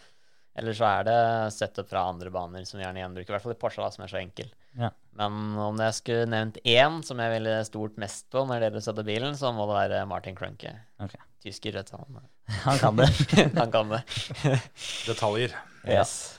Eller 0.60 0.76
så 0.76 0.88
er 0.90 1.06
det 1.08 1.20
setup 1.56 1.88
fra 1.88 2.04
andre 2.12 2.32
baner 2.34 2.66
som 2.68 2.80
vi 2.80 2.84
gjerne 2.84 3.00
gjenbruker, 3.00 3.32
i 3.32 3.36
hvert 3.38 3.46
fall 3.46 3.56
i 3.56 3.60
Porsche, 3.62 3.84
da, 3.84 3.92
som 3.94 4.04
er 4.04 4.12
så 4.12 4.20
enkel. 4.20 4.52
Ja. 4.80 4.92
Men 5.20 5.58
om 5.60 5.80
jeg 5.80 5.96
skulle 5.98 6.30
nevnt 6.32 6.60
én 6.68 7.00
som 7.08 7.20
jeg 7.24 7.34
ville 7.38 7.56
stort 7.68 8.00
mest 8.02 8.28
på 8.32 8.44
når 8.48 8.66
dere 8.68 8.84
setter 8.84 9.08
bilen, 9.08 9.38
så 9.40 9.54
må 9.56 9.68
det 9.70 9.78
være 9.80 10.06
Martin 10.12 10.38
Krunke. 10.38 10.76
Okay. 11.00 11.24
Tysker, 11.44 11.80
vet 11.80 11.92
du. 11.92 11.98
Han, 12.04 12.26
Han 12.66 12.82
kan 12.82 13.00
det. 13.00 13.08
han 13.62 13.72
kan 13.72 13.94
det. 13.94 14.02
Detaljer. 15.08 15.56
Yes. 15.88 16.36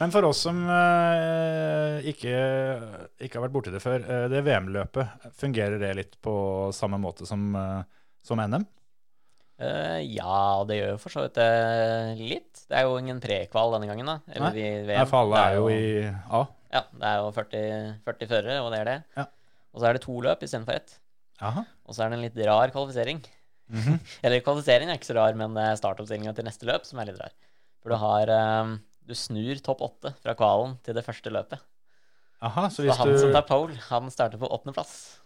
Men 0.00 0.12
for 0.14 0.24
oss 0.30 0.40
som 0.46 0.62
eh, 0.72 2.08
ikke, 2.08 2.34
ikke 3.20 3.36
har 3.36 3.44
vært 3.44 3.54
borti 3.54 3.74
det 3.74 3.82
før, 3.84 4.00
eh, 4.00 4.26
det 4.32 4.40
VM-løpet, 4.46 5.28
fungerer 5.36 5.76
det 5.82 5.90
litt 5.98 6.16
på 6.24 6.34
samme 6.74 6.98
måte 7.02 7.28
som, 7.28 7.50
eh, 7.60 7.82
som 8.24 8.40
NM? 8.40 8.64
Eh, 9.60 9.98
ja, 10.16 10.36
det 10.64 10.78
gjør 10.78 10.94
jo 10.94 11.00
for 11.02 11.12
så 11.12 11.26
vidt 11.26 11.36
det 11.36 11.48
litt. 12.20 12.62
Det 12.70 12.78
er 12.78 12.86
jo 12.88 12.96
ingen 13.00 13.20
prekval 13.20 13.74
denne 13.76 13.90
gangen, 13.90 14.08
da. 14.08 14.16
Eller 14.32 14.56
i 14.56 14.68
VM. 14.86 14.94
Nei, 14.94 15.08
for 15.10 15.20
alle 15.20 15.36
Det 15.36 15.42
er 15.44 15.58
jo 15.58 15.68
i 15.68 15.82
A. 16.08 16.40
Ja, 16.70 16.82
det 16.94 17.10
er 17.10 17.18
jo 17.20 17.30
40, 17.36 17.60
40 18.06 18.30
førere, 18.30 18.56
og 18.64 18.70
det 18.72 18.80
er 18.80 18.88
det. 18.88 18.96
Ja. 19.18 19.26
Og 19.74 19.82
så 19.82 19.88
er 19.88 19.96
det 19.98 20.04
to 20.06 20.16
løp 20.24 20.44
istedenfor 20.46 20.78
ett. 20.78 20.96
Aha. 21.44 21.64
Og 21.86 21.96
så 21.96 22.04
er 22.04 22.10
det 22.12 22.18
en 22.18 22.24
litt 22.24 22.40
rar 22.48 22.72
kvalifisering. 22.72 23.20
Mhm. 23.70 23.98
Eller 24.24 24.44
kvalifisering 24.44 24.90
er 24.90 24.98
ikke 24.98 25.10
så 25.10 25.18
rar, 25.18 25.36
men 25.38 25.56
det 25.58 25.66
er 25.66 25.80
startoppstillinga 25.80 26.34
til 26.36 26.48
neste 26.48 26.68
løp 26.68 26.88
som 26.88 27.02
er 27.02 27.10
litt 27.10 27.20
rar. 27.20 27.34
For 27.80 27.92
du 27.92 28.00
har 28.00 28.32
um, 28.64 28.78
Du 29.08 29.14
snur 29.16 29.58
topp 29.64 29.80
åtte 29.82 30.14
fra 30.22 30.36
kvalen 30.38 30.76
til 30.86 30.94
det 30.96 31.04
første 31.04 31.32
løpet. 31.32 31.60
Aha, 32.40 32.68
så 32.72 32.84
Så 32.86 32.96
han 32.96 33.08
du 33.10 33.18
som 33.20 33.32
tar 33.34 33.44
pole, 33.48 33.76
han 33.90 34.08
starter 34.12 34.40
på 34.40 34.48
åttendeplass. 34.48 35.20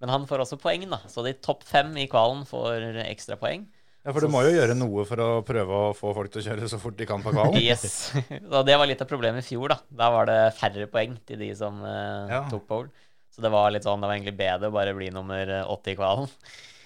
Men 0.00 0.08
han 0.14 0.24
får 0.28 0.46
også 0.46 0.56
poeng, 0.60 0.86
da. 0.88 0.98
Så 1.12 1.22
de 1.26 1.34
topp 1.44 1.64
fem 1.68 1.90
i 2.00 2.06
kvalen 2.08 2.46
får 2.48 2.86
ekstra 3.04 3.36
poeng. 3.40 3.66
Ja, 4.00 4.14
for 4.16 4.24
du 4.24 4.30
må 4.32 4.40
jo 4.46 4.54
gjøre 4.54 4.72
noe 4.78 5.02
for 5.04 5.20
å 5.20 5.26
prøve 5.44 5.76
å 5.76 5.90
få 5.92 6.14
folk 6.16 6.30
til 6.32 6.40
å 6.40 6.44
kjøre 6.46 6.68
så 6.72 6.78
fort 6.80 6.96
de 6.96 7.04
kan 7.08 7.20
på 7.20 7.34
kvalen. 7.34 7.58
Yes. 7.60 7.82
Så 8.50 8.62
det 8.64 8.78
var 8.80 8.88
litt 8.88 9.02
av 9.04 9.10
problemet 9.10 9.44
i 9.44 9.48
fjor, 9.50 9.74
da. 9.74 9.76
Da 9.92 10.08
var 10.14 10.30
det 10.30 10.38
færre 10.56 10.86
poeng 10.88 11.18
til 11.28 11.42
de 11.44 11.50
som 11.58 11.82
eh, 11.84 12.32
Ja. 12.32 12.46
tok 12.48 12.64
pole. 12.70 12.88
Så 13.30 13.44
det 13.44 13.52
var 13.52 13.68
litt 13.70 13.84
sånn, 13.84 14.00
det 14.00 14.08
var 14.08 14.16
egentlig 14.16 14.38
bedre 14.40 14.72
å 14.72 14.74
bare 14.74 14.96
bli 14.96 15.10
nummer 15.12 15.52
eh, 15.60 15.68
åtte 15.68 15.92
i 15.92 15.98
kvalen. 16.00 16.32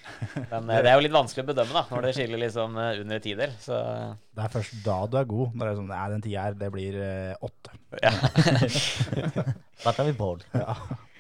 Men 0.51 0.67
eh, 0.75 0.83
det 0.83 0.91
er 0.91 0.99
jo 0.99 1.07
litt 1.07 1.15
vanskelig 1.15 1.47
å 1.47 1.51
bedømme, 1.53 1.79
da, 1.79 1.85
når 1.95 2.09
det 2.09 2.13
skiller 2.19 2.43
liksom 2.43 2.75
eh, 2.83 2.99
under 3.07 3.23
tider. 3.31 3.55
Så 3.63 3.79
Det 4.35 4.45
er 4.49 4.53
først 4.59 4.77
da 4.85 4.99
du 5.07 5.17
er 5.23 5.31
god. 5.31 5.55
Når 5.55 5.63
det 5.65 5.71
er 5.71 5.79
sånn, 5.85 5.91
nei, 5.95 6.05
den 6.17 6.27
tida 6.27 6.49
her, 6.49 6.59
det 6.67 6.73
blir 6.75 6.99
åtte. 7.39 7.79
ja. 8.03 8.15
Da 9.85 9.93
tar 9.95 10.07
vi 10.11 10.19
pole. 10.19 10.43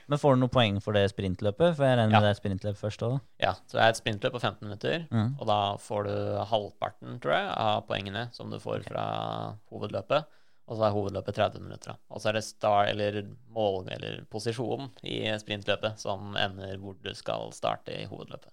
Men 0.09 0.19
får 0.21 0.35
du 0.35 0.41
noe 0.43 0.53
poeng 0.53 0.81
for 0.85 0.93
det 0.97 1.07
sprintløpet? 1.13 1.77
For 1.77 1.85
jeg 1.87 1.97
regner 1.99 2.13
Ja. 2.13 2.21
med 2.21 2.27
det 2.29 2.33
er 2.35 2.41
sprintløp 2.43 2.77
først 2.77 3.03
òg. 3.07 3.21
ja. 3.41 3.53
Så 3.67 3.79
det 3.79 3.83
er 3.83 3.89
et 3.89 4.01
sprintløp 4.03 4.33
på 4.33 4.41
15 4.41 4.63
minutter. 4.69 5.07
Mm. 5.11 5.37
Og 5.41 5.47
da 5.47 5.77
får 5.77 6.05
du 6.05 6.45
halvparten, 6.53 7.21
tror 7.21 7.33
jeg, 7.33 7.53
av 7.57 7.87
poengene 7.89 8.29
som 8.35 8.51
du 8.51 8.59
får 8.59 8.85
fra 8.85 9.57
hovedløpet. 9.73 10.25
Og 10.67 10.79
så 10.79 10.87
er 10.87 10.95
hovedløpet 10.97 11.35
30 11.35 11.61
minutter. 11.61 11.97
Og 12.11 12.21
så 12.21 12.29
er 12.29 12.33
det 12.39 12.45
star, 12.45 12.87
eller 12.89 13.23
mål, 13.53 13.89
eller 13.93 14.25
posisjon 14.33 14.91
i 15.05 15.25
sprintløpet 15.39 15.99
som 16.01 16.35
ender 16.37 16.79
hvor 16.81 16.95
du 17.03 17.13
skal 17.15 17.51
starte 17.53 17.93
i 17.93 18.07
hovedløpet. 18.07 18.49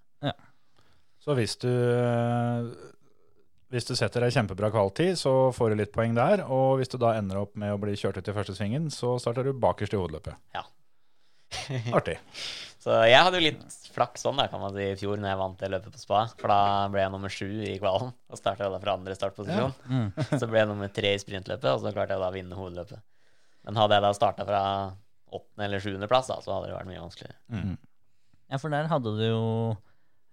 Så 1.21 1.35
hvis 1.37 1.55
du 1.61 1.69
hvis 3.71 3.85
du 3.87 3.93
setter 3.95 4.19
deg 4.25 4.33
kjempebra 4.35 4.67
kvaltid, 4.73 5.15
så 5.15 5.31
får 5.55 5.69
du 5.71 5.75
litt 5.79 5.93
poeng 5.95 6.13
der. 6.17 6.41
Og 6.43 6.81
hvis 6.81 6.91
du 6.91 6.97
da 6.99 7.13
ender 7.15 7.39
opp 7.39 7.55
med 7.55 7.71
å 7.71 7.79
bli 7.79 7.93
kjørt 7.95 8.17
ut 8.19 8.27
i 8.27 8.33
første 8.35 8.55
svingen, 8.57 8.89
så 8.91 9.13
starter 9.21 9.47
du 9.47 9.53
bakerst 9.53 9.93
i 9.95 9.99
hovedløpet. 10.01 10.35
Ja. 10.57 10.65
Artig. 11.97 12.17
Så 12.81 12.95
jeg 13.05 13.21
hadde 13.21 13.37
jo 13.37 13.45
litt 13.45 13.77
flaks 13.91 14.23
sånn 14.25 14.39
da, 14.39 14.47
kan 14.49 14.61
man 14.63 14.73
si, 14.73 14.87
i 14.89 14.97
fjor 14.97 15.19
når 15.21 15.29
jeg 15.33 15.39
vant 15.41 15.59
det 15.61 15.69
løpet 15.69 15.93
på 15.93 16.01
spa. 16.01 16.23
For 16.39 16.49
da 16.49 16.87
ble 16.93 17.03
jeg 17.03 17.13
nummer 17.13 17.33
sju 17.33 17.49
i 17.67 17.75
kvalen 17.81 18.09
og 18.09 18.39
starta 18.39 18.71
da 18.71 18.79
fra 18.81 18.95
andre 18.97 19.17
startposisjon. 19.17 19.75
Mm. 19.91 20.07
Så 20.41 20.49
ble 20.49 20.63
jeg 20.63 20.71
nummer 20.71 20.89
tre 20.95 21.13
i 21.13 21.21
sprintløpet, 21.21 21.69
og 21.75 21.83
så 21.83 21.93
klarte 21.93 22.15
jeg 22.15 22.23
da 22.23 22.31
å 22.31 22.35
vinne 22.35 22.57
hovedløpet. 22.57 23.03
Men 23.67 23.77
hadde 23.77 23.99
jeg 23.99 24.05
da 24.07 24.11
starta 24.17 24.47
fra 24.47 24.63
åttende 25.31 25.67
eller 25.67 25.83
sjuendeplass, 25.83 26.31
da, 26.31 26.39
så 26.43 26.55
hadde 26.55 26.71
det 26.71 26.75
vært 26.75 26.89
mye 26.89 27.03
vanskeligere. 27.03 27.37
Ja, 28.51 28.57
for 28.59 28.73
der 28.73 28.89
hadde 28.91 29.13
du 29.15 29.21
jo 29.23 29.45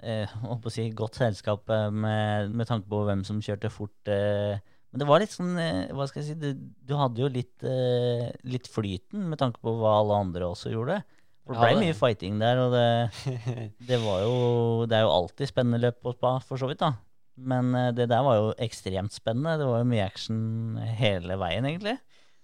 eh, 0.02 0.32
på 0.48 0.70
å 0.70 0.72
si, 0.72 0.88
godt 0.96 1.20
selskap 1.20 1.68
eh, 1.70 1.86
med, 1.92 2.56
med 2.56 2.70
tanke 2.70 2.88
på 2.90 3.04
hvem 3.06 3.22
som 3.28 3.42
kjørte 3.44 3.70
fort. 3.70 4.10
Eh. 4.10 4.58
Men 4.92 5.02
det 5.02 5.06
var 5.10 5.20
litt 5.20 5.34
sånn 5.34 5.52
eh, 5.60 5.88
Hva 5.92 6.06
skal 6.08 6.22
jeg 6.22 6.30
si 6.30 6.36
du, 6.40 6.52
du 6.88 6.94
hadde 6.96 7.20
jo 7.20 7.28
litt, 7.28 7.62
eh, 7.62 8.30
litt 8.48 8.68
flyten 8.72 9.26
med 9.28 9.38
tanke 9.38 9.60
på 9.60 9.74
hva 9.76 9.98
alle 10.00 10.16
andre 10.24 10.48
også 10.48 10.72
gjorde. 10.72 11.02
For 11.44 11.52
det 11.54 11.60
Ja, 11.60 11.64
ble 11.66 11.74
det- 11.74 11.84
mye 11.86 11.96
fighting 11.98 12.38
der, 12.40 12.58
og 12.64 12.72
det, 12.72 13.74
det 13.88 13.98
var 14.04 14.22
jo 14.24 14.86
Det 14.88 14.96
er 14.96 15.04
jo 15.06 15.12
alltid 15.12 15.48
spennende 15.52 15.80
løp 15.84 16.00
på 16.04 16.12
spa, 16.16 16.38
for 16.40 16.56
så 16.60 16.68
vidt, 16.68 16.80
da. 16.80 16.94
Men 17.38 17.74
eh, 17.74 17.90
det 17.92 18.08
der 18.10 18.22
var 18.26 18.34
jo 18.40 18.48
ekstremt 18.58 19.12
spennende. 19.14 19.58
Det 19.60 19.66
var 19.68 19.78
jo 19.84 19.90
mye 19.92 20.04
action 20.08 20.76
hele 20.98 21.36
veien, 21.38 21.64
egentlig. 21.68 21.98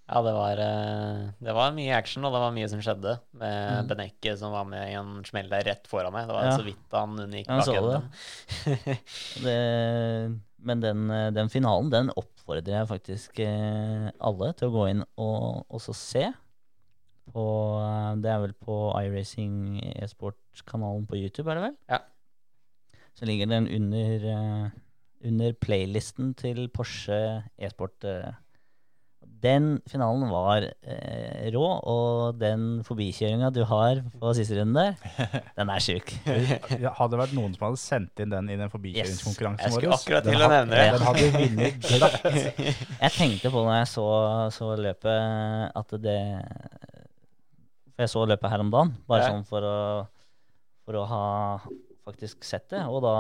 Ja, 0.04 0.20
det 0.20 0.34
var, 0.36 0.60
eh, 0.60 1.20
det 1.40 1.52
var 1.56 1.72
mye 1.72 1.94
action, 1.96 2.24
og 2.28 2.34
det 2.36 2.40
var 2.44 2.52
mye 2.52 2.68
som 2.68 2.80
skjedde. 2.84 3.14
Med 3.40 3.70
Mm. 3.72 3.88
Benekke 3.88 4.34
som 4.36 4.52
var 4.52 4.64
med 4.68 4.90
i 4.90 4.94
en 5.00 5.24
smell 5.24 5.48
der 5.48 5.64
rett 5.64 5.86
foran 5.88 6.12
meg. 6.12 6.26
Det 6.28 6.34
var 6.36 6.44
Ja. 6.44 6.56
så 6.58 6.64
vidt 6.66 6.92
han 6.92 7.16
unngikk 7.24 7.48
Ja, 7.48 7.56
bakenden. 7.64 8.10
Det, 9.42 9.56
men 10.64 10.80
den, 10.82 11.10
eh, 11.10 11.30
den 11.34 11.50
finalen, 11.52 11.90
den 11.92 12.10
oppfordrer 12.16 12.80
jeg 12.80 12.90
faktisk 12.90 13.40
eh, 13.44 14.08
alle 14.18 14.50
til 14.56 14.70
å 14.70 14.74
gå 14.74 14.86
inn 14.92 15.04
og 15.20 15.64
også 15.74 15.94
se. 15.96 16.24
På, 17.34 17.44
eh, 17.80 18.10
det 18.24 18.32
er 18.32 18.42
vel 18.42 18.56
på 18.56 18.78
iRacing 19.00 19.78
e-sport-kanalen 19.94 21.06
på 21.08 21.20
YouTube, 21.20 21.50
er 21.50 21.60
det 21.60 21.66
vel? 21.68 21.76
Ja. 21.92 22.00
Så 23.14 23.28
ligger 23.28 23.46
den 23.46 23.68
under, 23.70 24.72
under 25.22 25.52
playlisten 25.62 26.32
til 26.34 26.66
Porsche 26.74 27.44
e-sport. 27.56 28.02
Den 29.44 29.64
finalen 29.90 30.30
var 30.32 30.64
eh, 30.64 31.48
rå, 31.52 31.64
og 31.92 32.38
den 32.40 32.78
forbikjøringa 32.86 33.50
du 33.52 33.60
har 33.68 33.98
på 34.16 34.32
siste 34.38 34.56
runden 34.56 34.78
der, 34.78 35.18
den 35.58 35.72
er 35.74 35.82
sjuk. 35.84 36.14
Hadde 36.24 37.10
det 37.12 37.20
vært 37.20 37.34
noen 37.36 37.52
som 37.56 37.66
hadde 37.66 37.80
sendt 37.82 38.22
inn 38.24 38.32
den 38.32 38.48
i 38.54 38.56
den 38.56 38.72
forbikjøringskonkurransen 38.72 39.74
skulle 39.74 39.90
vår, 39.92 39.98
akkurat 39.98 40.24
den 40.28 40.38
til 40.38 40.46
å 40.46 40.50
nevne 40.54 40.78
det. 40.78 40.86
Den 40.94 41.06
hadde 41.08 41.26
vunnet 41.34 41.84
glatt. 41.90 42.28
Jeg 43.02 43.14
tenkte 43.18 43.52
på 43.52 43.64
når 43.66 43.76
jeg 43.82 43.90
så, 43.92 44.06
så 44.56 44.70
løpet, 44.80 45.74
at 45.82 45.96
det 46.06 46.18
For 47.94 48.06
jeg 48.06 48.10
så 48.14 48.24
løpet 48.32 48.50
her 48.54 48.64
om 48.64 48.70
dagen, 48.74 48.94
bare 49.10 49.26
Ja. 49.26 49.34
sånn 49.34 49.44
for 49.46 49.66
å, 49.68 49.76
for 50.86 50.98
å 50.98 51.04
ha 51.10 51.24
faktisk 52.08 52.42
sett 52.48 52.66
det. 52.72 52.80
Og 52.90 53.02
da, 53.04 53.12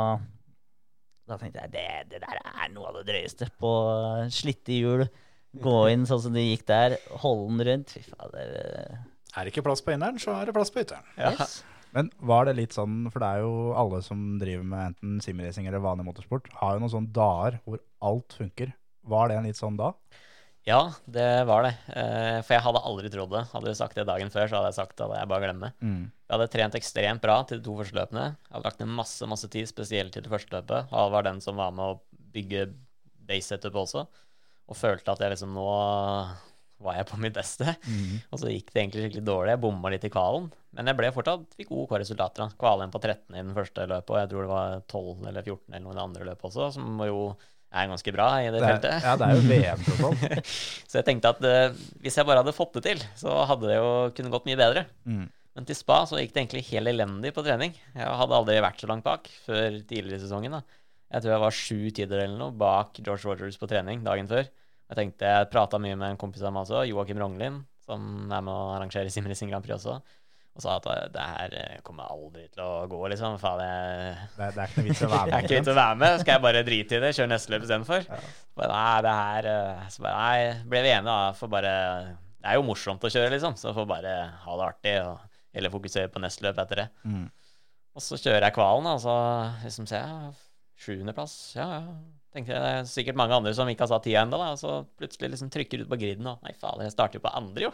da 1.30 1.38
tenkte 1.40 1.62
jeg 1.66 1.74
det, 1.76 1.84
det 2.14 2.22
der 2.24 2.40
er 2.42 2.72
noe 2.74 2.88
av 2.90 2.98
det 2.98 3.04
drøyeste. 3.12 3.50
På 3.60 3.70
slitte 4.34 4.74
hjul, 4.74 5.04
gå 5.62 5.76
inn 5.92 6.06
sånn 6.08 6.22
som 6.26 6.34
de 6.34 6.42
gikk 6.48 6.64
der, 6.70 6.96
holde 7.22 7.50
den 7.52 7.66
rundt. 7.68 7.94
Fy 7.94 8.02
fader. 8.08 8.98
Er 9.34 9.44
det 9.46 9.52
ikke 9.54 9.64
plass 9.66 9.82
på 9.84 9.94
inneren, 9.94 10.18
så 10.22 10.34
er 10.38 10.46
det 10.48 10.54
plass 10.56 10.70
på 10.74 10.82
ytteren. 10.82 11.06
Yes. 11.18 11.62
Men 11.94 12.08
var 12.26 12.48
det 12.48 12.56
litt 12.58 12.74
sånn, 12.74 13.04
for 13.14 13.22
det 13.22 13.28
er 13.36 13.44
jo 13.44 13.72
alle 13.78 14.00
som 14.02 14.22
driver 14.40 14.66
med 14.66 14.92
enten 14.92 15.18
simracing 15.22 15.68
eller 15.70 15.82
vanlig 15.82 16.08
motorsport, 16.08 16.48
har 16.58 16.74
jo 16.74 16.82
noen 16.82 16.92
sånne 16.94 17.14
dager 17.14 17.60
hvor 17.66 17.82
alt 18.10 18.34
funker. 18.34 18.72
Var 19.06 19.30
det 19.30 19.36
en 19.38 19.46
litt 19.46 19.58
sånn 19.60 19.76
da? 19.78 19.92
Ja, 20.64 20.94
det 21.04 21.44
var 21.44 21.66
det. 21.66 21.74
Eh, 21.92 22.38
For 22.40 22.54
jeg 22.56 22.64
hadde 22.64 22.80
aldri 22.88 23.10
trodd 23.12 23.34
det. 23.34 23.42
Hadde 23.52 23.68
du 23.68 23.76
sagt 23.76 23.98
det 23.98 24.06
dagen 24.08 24.30
før, 24.32 24.48
så 24.48 24.56
hadde 24.58 24.70
jeg 24.72 24.78
sagt 24.78 25.02
at 25.04 25.12
jeg 25.12 25.28
bare 25.28 25.44
glemmer. 25.44 25.74
Mm. 25.84 26.06
Jeg 26.08 26.32
hadde 26.32 26.46
trent 26.54 26.78
ekstremt 26.78 27.22
bra 27.22 27.36
til 27.44 27.60
de 27.60 27.66
to 27.66 27.74
første 27.76 27.98
løpene. 27.98 28.24
Jeg 28.32 28.54
hadde 28.56 28.64
lagt 28.70 28.80
ned 28.80 28.94
masse 28.96 29.28
masse 29.28 29.50
tid, 29.52 29.68
spesielt 29.68 30.14
til 30.16 30.24
det 30.24 30.32
første 30.32 30.56
løpet. 30.56 30.88
Og 30.88 31.12
var 31.12 31.26
den 31.28 31.42
som 31.44 31.60
var 31.60 31.74
med 31.76 31.84
å 31.84 32.22
bygge 32.32 32.64
base 33.28 33.52
setup 33.52 33.76
også. 33.84 34.06
Og 34.68 34.76
følte 34.78 35.12
at 35.12 35.20
jeg 35.20 35.34
liksom 35.34 35.52
nå 35.56 35.64
var 36.84 36.96
jeg 36.98 37.06
på 37.08 37.16
mitt 37.22 37.32
beste. 37.36 37.74
Og 38.32 38.40
så 38.40 38.50
gikk 38.50 38.70
det 38.74 38.80
egentlig 38.82 39.04
skikkelig 39.06 39.24
dårlig. 39.24 39.52
Jeg 39.54 39.60
bomma 39.62 39.90
litt 39.92 40.04
i 40.04 40.10
kvalen. 40.12 40.50
Men 40.74 40.90
jeg 40.90 40.98
ble 40.98 41.10
fortsatt 41.14 41.44
fikk 41.56 41.70
OK 41.72 41.92
resultater. 42.00 42.44
da. 42.44 42.56
Kvalen 42.60 42.92
på 42.92 43.00
13 43.00 43.30
i 43.36 43.40
den 43.40 43.54
første 43.56 43.86
løpet, 43.88 44.10
og 44.10 44.18
jeg 44.20 44.30
tror 44.32 44.42
det 44.44 44.50
var 44.50 44.74
12 44.90 45.28
eller 45.30 45.42
14 45.46 45.60
eller 45.76 45.84
noen 45.86 46.00
andre 46.02 46.26
løpet 46.28 46.48
også, 46.50 46.70
som 46.76 46.98
jo 47.06 47.20
er 47.74 47.88
ganske 47.90 48.12
bra 48.14 48.26
i 48.42 48.50
det, 48.54 48.58
Det 48.60 48.66
er, 48.66 48.74
feltet. 48.74 49.06
ja, 49.06 49.14
det 49.18 49.28
er 49.28 49.38
jo 49.38 49.46
VM, 49.50 49.86
tross 49.86 50.02
alt. 50.10 50.52
Så 50.90 50.98
jeg 51.00 51.06
tenkte 51.08 51.32
at 51.34 51.40
uh, 51.46 51.78
hvis 52.04 52.18
jeg 52.20 52.26
bare 52.28 52.42
hadde 52.44 52.54
fått 52.54 52.76
det 52.78 52.84
til, 52.86 53.06
så 53.18 53.32
hadde 53.50 53.70
det 53.70 53.78
jo 53.80 53.88
kunne 54.18 54.30
gått 54.34 54.46
mye 54.50 54.60
bedre. 54.60 54.84
Mm. 55.08 55.24
Men 55.54 55.66
til 55.70 55.78
spa 55.78 56.00
så 56.10 56.18
gikk 56.20 56.34
det 56.34 56.42
egentlig 56.44 56.64
helt 56.72 56.90
elendig 56.90 57.32
på 57.34 57.42
trening. 57.46 57.74
Jeg 57.94 58.18
hadde 58.20 58.34
aldri 58.38 58.58
vært 58.62 58.82
så 58.82 58.90
langt 58.90 59.06
bak 59.06 59.30
før 59.46 59.78
tidligere 59.86 60.18
i 60.18 60.22
sesongen. 60.26 60.58
da. 60.58 60.62
Jeg 61.12 61.22
tror 61.22 61.34
jeg 61.34 61.42
var 61.44 61.56
sju 61.56 61.80
tider 61.94 62.24
eller 62.24 62.40
noe 62.40 62.54
bak 62.58 62.98
George 63.00 63.28
Rogers 63.28 63.58
på 63.60 63.68
trening 63.70 64.02
dagen 64.06 64.28
før. 64.30 64.48
Jeg 64.90 64.98
tenkte, 64.98 65.30
jeg 65.30 65.50
prata 65.52 65.80
mye 65.80 65.96
med 65.96 66.14
en 66.14 66.20
kompis 66.20 66.44
av 66.44 66.52
meg 66.54 66.66
også, 66.66 66.84
Joakim 66.90 67.20
Ronglin, 67.20 67.62
som 67.84 68.28
er 68.28 68.44
med 68.44 68.52
å 68.52 68.74
arrangere 68.74 69.12
Sim 69.12 69.26
Racing 69.28 69.52
Grand 69.52 69.64
Prix 69.64 69.78
også, 69.78 69.98
og 70.54 70.62
sa 70.62 70.76
at 70.78 70.88
eh, 70.90 71.06
det 71.14 71.24
her 71.24 71.54
eh, 71.58 71.78
kommer 71.86 72.10
aldri 72.14 72.44
til 72.52 72.62
å 72.62 72.84
gå, 72.90 72.98
liksom. 73.10 73.38
Faen, 73.42 73.62
jeg 73.64 74.18
Det, 74.36 74.50
det 74.54 74.62
er 74.62 74.68
ikke 74.68 74.82
noe 74.82 74.88
vits 74.88 75.02
å 75.02 75.08
være 75.10 75.24
med. 75.24 75.30
det 75.32 75.38
er 75.38 75.46
ikke 75.48 75.58
vits 75.58 75.72
å 75.72 75.76
være 75.80 76.00
med. 76.02 76.18
Skal 76.22 76.36
jeg 76.36 76.44
bare 76.44 76.64
drite 76.68 76.94
i 76.94 77.00
det? 77.02 77.10
Kjøre 77.16 77.32
neste 77.32 77.54
løp 77.54 77.66
istedenfor? 77.66 78.06
Ja. 78.06 78.20
Nei, 78.60 78.92
det 79.06 79.14
her 79.18 79.48
eh, 79.50 79.88
Så 79.90 80.04
bare, 80.04 80.20
nei, 80.20 80.68
ble 80.70 80.84
vi 80.86 80.92
enige, 80.94 81.10
da. 81.10 81.32
For 81.34 81.50
bare 81.50 81.72
Det 82.38 82.52
er 82.52 82.60
jo 82.60 82.68
morsomt 82.68 83.02
å 83.02 83.10
kjøre, 83.10 83.32
liksom. 83.34 83.58
Så 83.58 83.74
får 83.74 83.90
bare 83.90 84.14
ha 84.44 84.60
det 84.60 84.68
artig, 84.68 84.94
og 85.02 85.42
heller 85.58 85.74
fokusere 85.74 86.12
på 86.14 86.22
neste 86.22 86.46
løp 86.46 86.62
etter 86.62 86.84
det. 86.84 86.88
Mm. 87.02 87.26
Og 87.94 88.02
så 88.06 88.18
kjører 88.20 88.46
jeg 88.46 88.54
kvalen, 88.54 88.90
og 88.94 89.02
så 89.02 89.16
liksom 89.64 89.90
ser 89.90 90.06
jeg 90.06 90.34
sjuendeplass. 90.80 91.34
Ja, 91.58 91.68
ja. 91.78 91.96
Tenkte 92.34 92.50
jeg, 92.50 92.58
det 92.64 92.70
er 92.80 92.86
sikkert 92.90 93.14
mange 93.20 93.36
andre 93.36 93.52
som 93.54 93.68
ikke 93.70 93.84
har 93.84 93.90
satt 93.92 94.02
tida 94.08 94.24
ennå, 94.24 94.40
og 94.42 94.56
så 94.58 94.80
plutselig 94.98 95.28
liksom 95.36 95.52
trykker 95.54 95.84
ut 95.84 95.90
på 95.92 95.98
griden, 96.00 96.26
og 96.26 96.42
nei, 96.42 96.50
faen, 96.58 96.80
jeg 96.82 96.90
starter 96.90 97.20
jo 97.20 97.22
på 97.22 97.30
andre, 97.30 97.68
jo. 97.68 97.70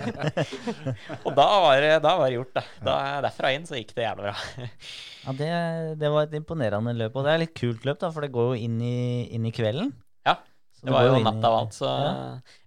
og 1.26 1.34
da 1.36 1.46
var 1.64 1.80
det, 1.84 1.90
da 2.04 2.14
var 2.16 2.30
det 2.30 2.38
gjort, 2.38 2.54
da. 2.56 2.62
da. 2.86 2.94
Derfra 3.26 3.50
inn 3.52 3.66
så 3.68 3.76
gikk 3.76 3.92
det 3.96 4.06
jævla 4.06 4.30
bra. 4.30 4.34
Ja, 5.20 5.34
det, 5.36 5.48
det 6.00 6.08
var 6.08 6.24
et 6.24 6.32
imponerende 6.38 6.94
løp, 6.96 7.18
og 7.20 7.26
det 7.26 7.32
er 7.34 7.42
litt 7.42 7.52
kult 7.58 7.84
løp, 7.84 7.98
da, 8.00 8.08
for 8.14 8.24
det 8.24 8.32
går 8.32 8.54
jo 8.54 8.60
inn 8.64 8.78
i, 8.80 9.28
inn 9.36 9.44
i 9.44 9.52
kvelden. 9.52 9.90
Ja, 10.24 10.38
Så 10.78 10.86
Det 10.88 10.94
var 10.96 11.04
jo 11.10 11.18
natta 11.20 11.50
av 11.50 11.56
alt, 11.58 11.76
så 11.76 11.90
Ja. 11.90 12.14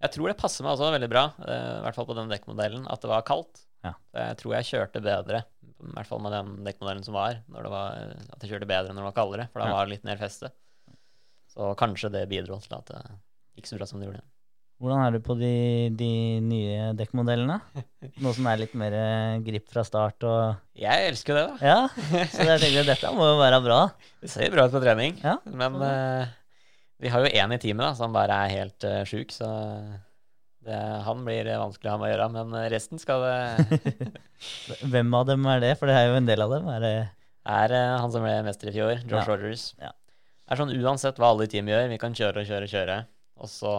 jeg 0.05 0.13
tror 0.13 0.29
det 0.29 0.37
passer 0.37 0.61
meg 0.67 0.75
også 0.75 0.91
veldig 0.93 1.09
bra, 1.09 1.23
eh, 1.47 1.71
i 1.79 1.83
hvert 1.87 1.97
fall 1.97 2.05
på 2.11 2.17
den 2.19 2.29
dekkmodellen, 2.29 2.85
at 2.85 3.01
det 3.01 3.09
var 3.09 3.25
kaldt. 3.25 3.65
Ja. 3.83 3.95
Jeg 4.13 4.37
tror 4.43 4.53
jeg 4.59 4.69
kjørte 4.69 5.01
bedre, 5.03 5.41
i 5.89 5.95
hvert 5.97 6.09
fall 6.09 6.21
med 6.23 6.33
den 6.35 6.51
dekkmodellen 6.65 7.05
som 7.05 7.15
var, 7.17 7.39
når 7.51 7.65
det 7.67 7.71
var 7.73 7.97
at 8.35 8.43
jeg 8.43 8.53
kjørte 8.53 8.69
bedre 8.69 8.93
når 8.93 9.01
det 9.03 9.09
var 9.11 9.17
kaldere, 9.17 9.47
for 9.53 9.63
da 9.63 9.71
var 9.73 9.87
det 9.87 9.95
litt 9.97 10.07
mer 10.07 10.21
feste. 10.21 10.51
Så 11.53 11.73
kanskje 11.77 12.09
det 12.13 12.27
bidro 12.31 12.57
til 12.63 12.77
at 12.79 12.87
det 12.89 13.01
gikk 13.59 13.69
så 13.69 13.77
bra 13.77 13.87
som 13.89 14.01
det 14.01 14.07
gjorde. 14.09 14.23
Hvordan 14.81 14.99
er 15.05 15.13
du 15.15 15.19
på 15.23 15.35
de, 15.39 15.49
de 15.95 16.09
nye 16.43 16.87
dekkmodellene? 16.99 17.59
Noe 18.23 18.33
som 18.35 18.47
er 18.51 18.57
litt 18.59 18.73
mer 18.75 18.95
eh, 18.97 19.35
grip 19.45 19.69
fra 19.71 19.83
start 19.87 20.25
og 20.27 20.79
Jeg 20.81 21.11
elsker 21.11 21.37
det, 21.37 21.43
da. 21.51 21.59
Ja, 21.63 22.25
så 22.33 22.47
jeg 22.49 22.63
tenker 22.65 22.81
at 22.81 22.89
dette 22.89 23.11
må 23.15 23.29
jo 23.29 23.37
være 23.39 23.61
bra. 23.63 23.77
Det 24.19 24.31
ser 24.33 24.51
bra 24.51 24.65
ut 24.67 24.73
på 24.75 24.81
trening, 24.83 25.19
Ja. 25.23 25.37
men 25.45 25.77
uh, 25.79 26.25
vi 26.99 27.11
har 27.13 27.23
jo 27.23 27.31
én 27.31 27.55
i 27.55 27.61
teamet 27.63 27.85
da, 27.85 27.93
som 28.01 28.15
bare 28.15 28.41
er 28.47 28.55
helt 28.57 28.89
uh, 28.89 29.03
sjuk, 29.07 29.31
så 29.31 29.47
det, 30.65 30.79
han 31.05 31.25
blir 31.25 31.47
eh, 31.49 31.59
vanskelig 31.61 31.89
å 31.89 31.95
ha 31.95 31.99
med 32.01 32.09
å 32.09 32.13
gjøre, 32.13 32.29
men 32.35 32.55
eh, 32.59 32.69
resten 32.73 33.01
skal 33.01 33.25
det 33.25 34.21
Hvem 34.93 35.17
av 35.17 35.27
dem 35.29 35.45
er 35.51 35.63
det? 35.63 35.73
For 35.79 35.89
det 35.89 35.97
er 35.97 36.09
jo 36.09 36.19
en 36.19 36.29
del 36.29 36.45
av 36.45 36.53
dem. 36.55 36.69
Er 36.73 36.83
det 36.83 36.93
er 37.43 37.73
uh, 37.75 37.97
han 37.99 38.11
som 38.13 38.23
ble 38.23 38.37
mester 38.45 38.71
i 38.71 38.75
fjor, 38.75 39.01
George 39.03 39.25
Ja. 39.25 39.27
Rogers. 39.33 39.65
Ja. 39.81 39.91
Er 40.51 40.59
sånn 40.59 40.71
uansett 40.75 41.19
hva 41.19 41.33
alle 41.33 41.47
i 41.47 41.51
teamet 41.51 41.73
gjør, 41.73 41.89
vi 41.91 41.99
kan 41.99 42.15
kjøre 42.15 42.43
og 42.43 42.47
kjøre 42.47 42.67
og 42.67 42.71
kjøre. 42.71 42.97
Og 43.43 43.49
så 43.49 43.71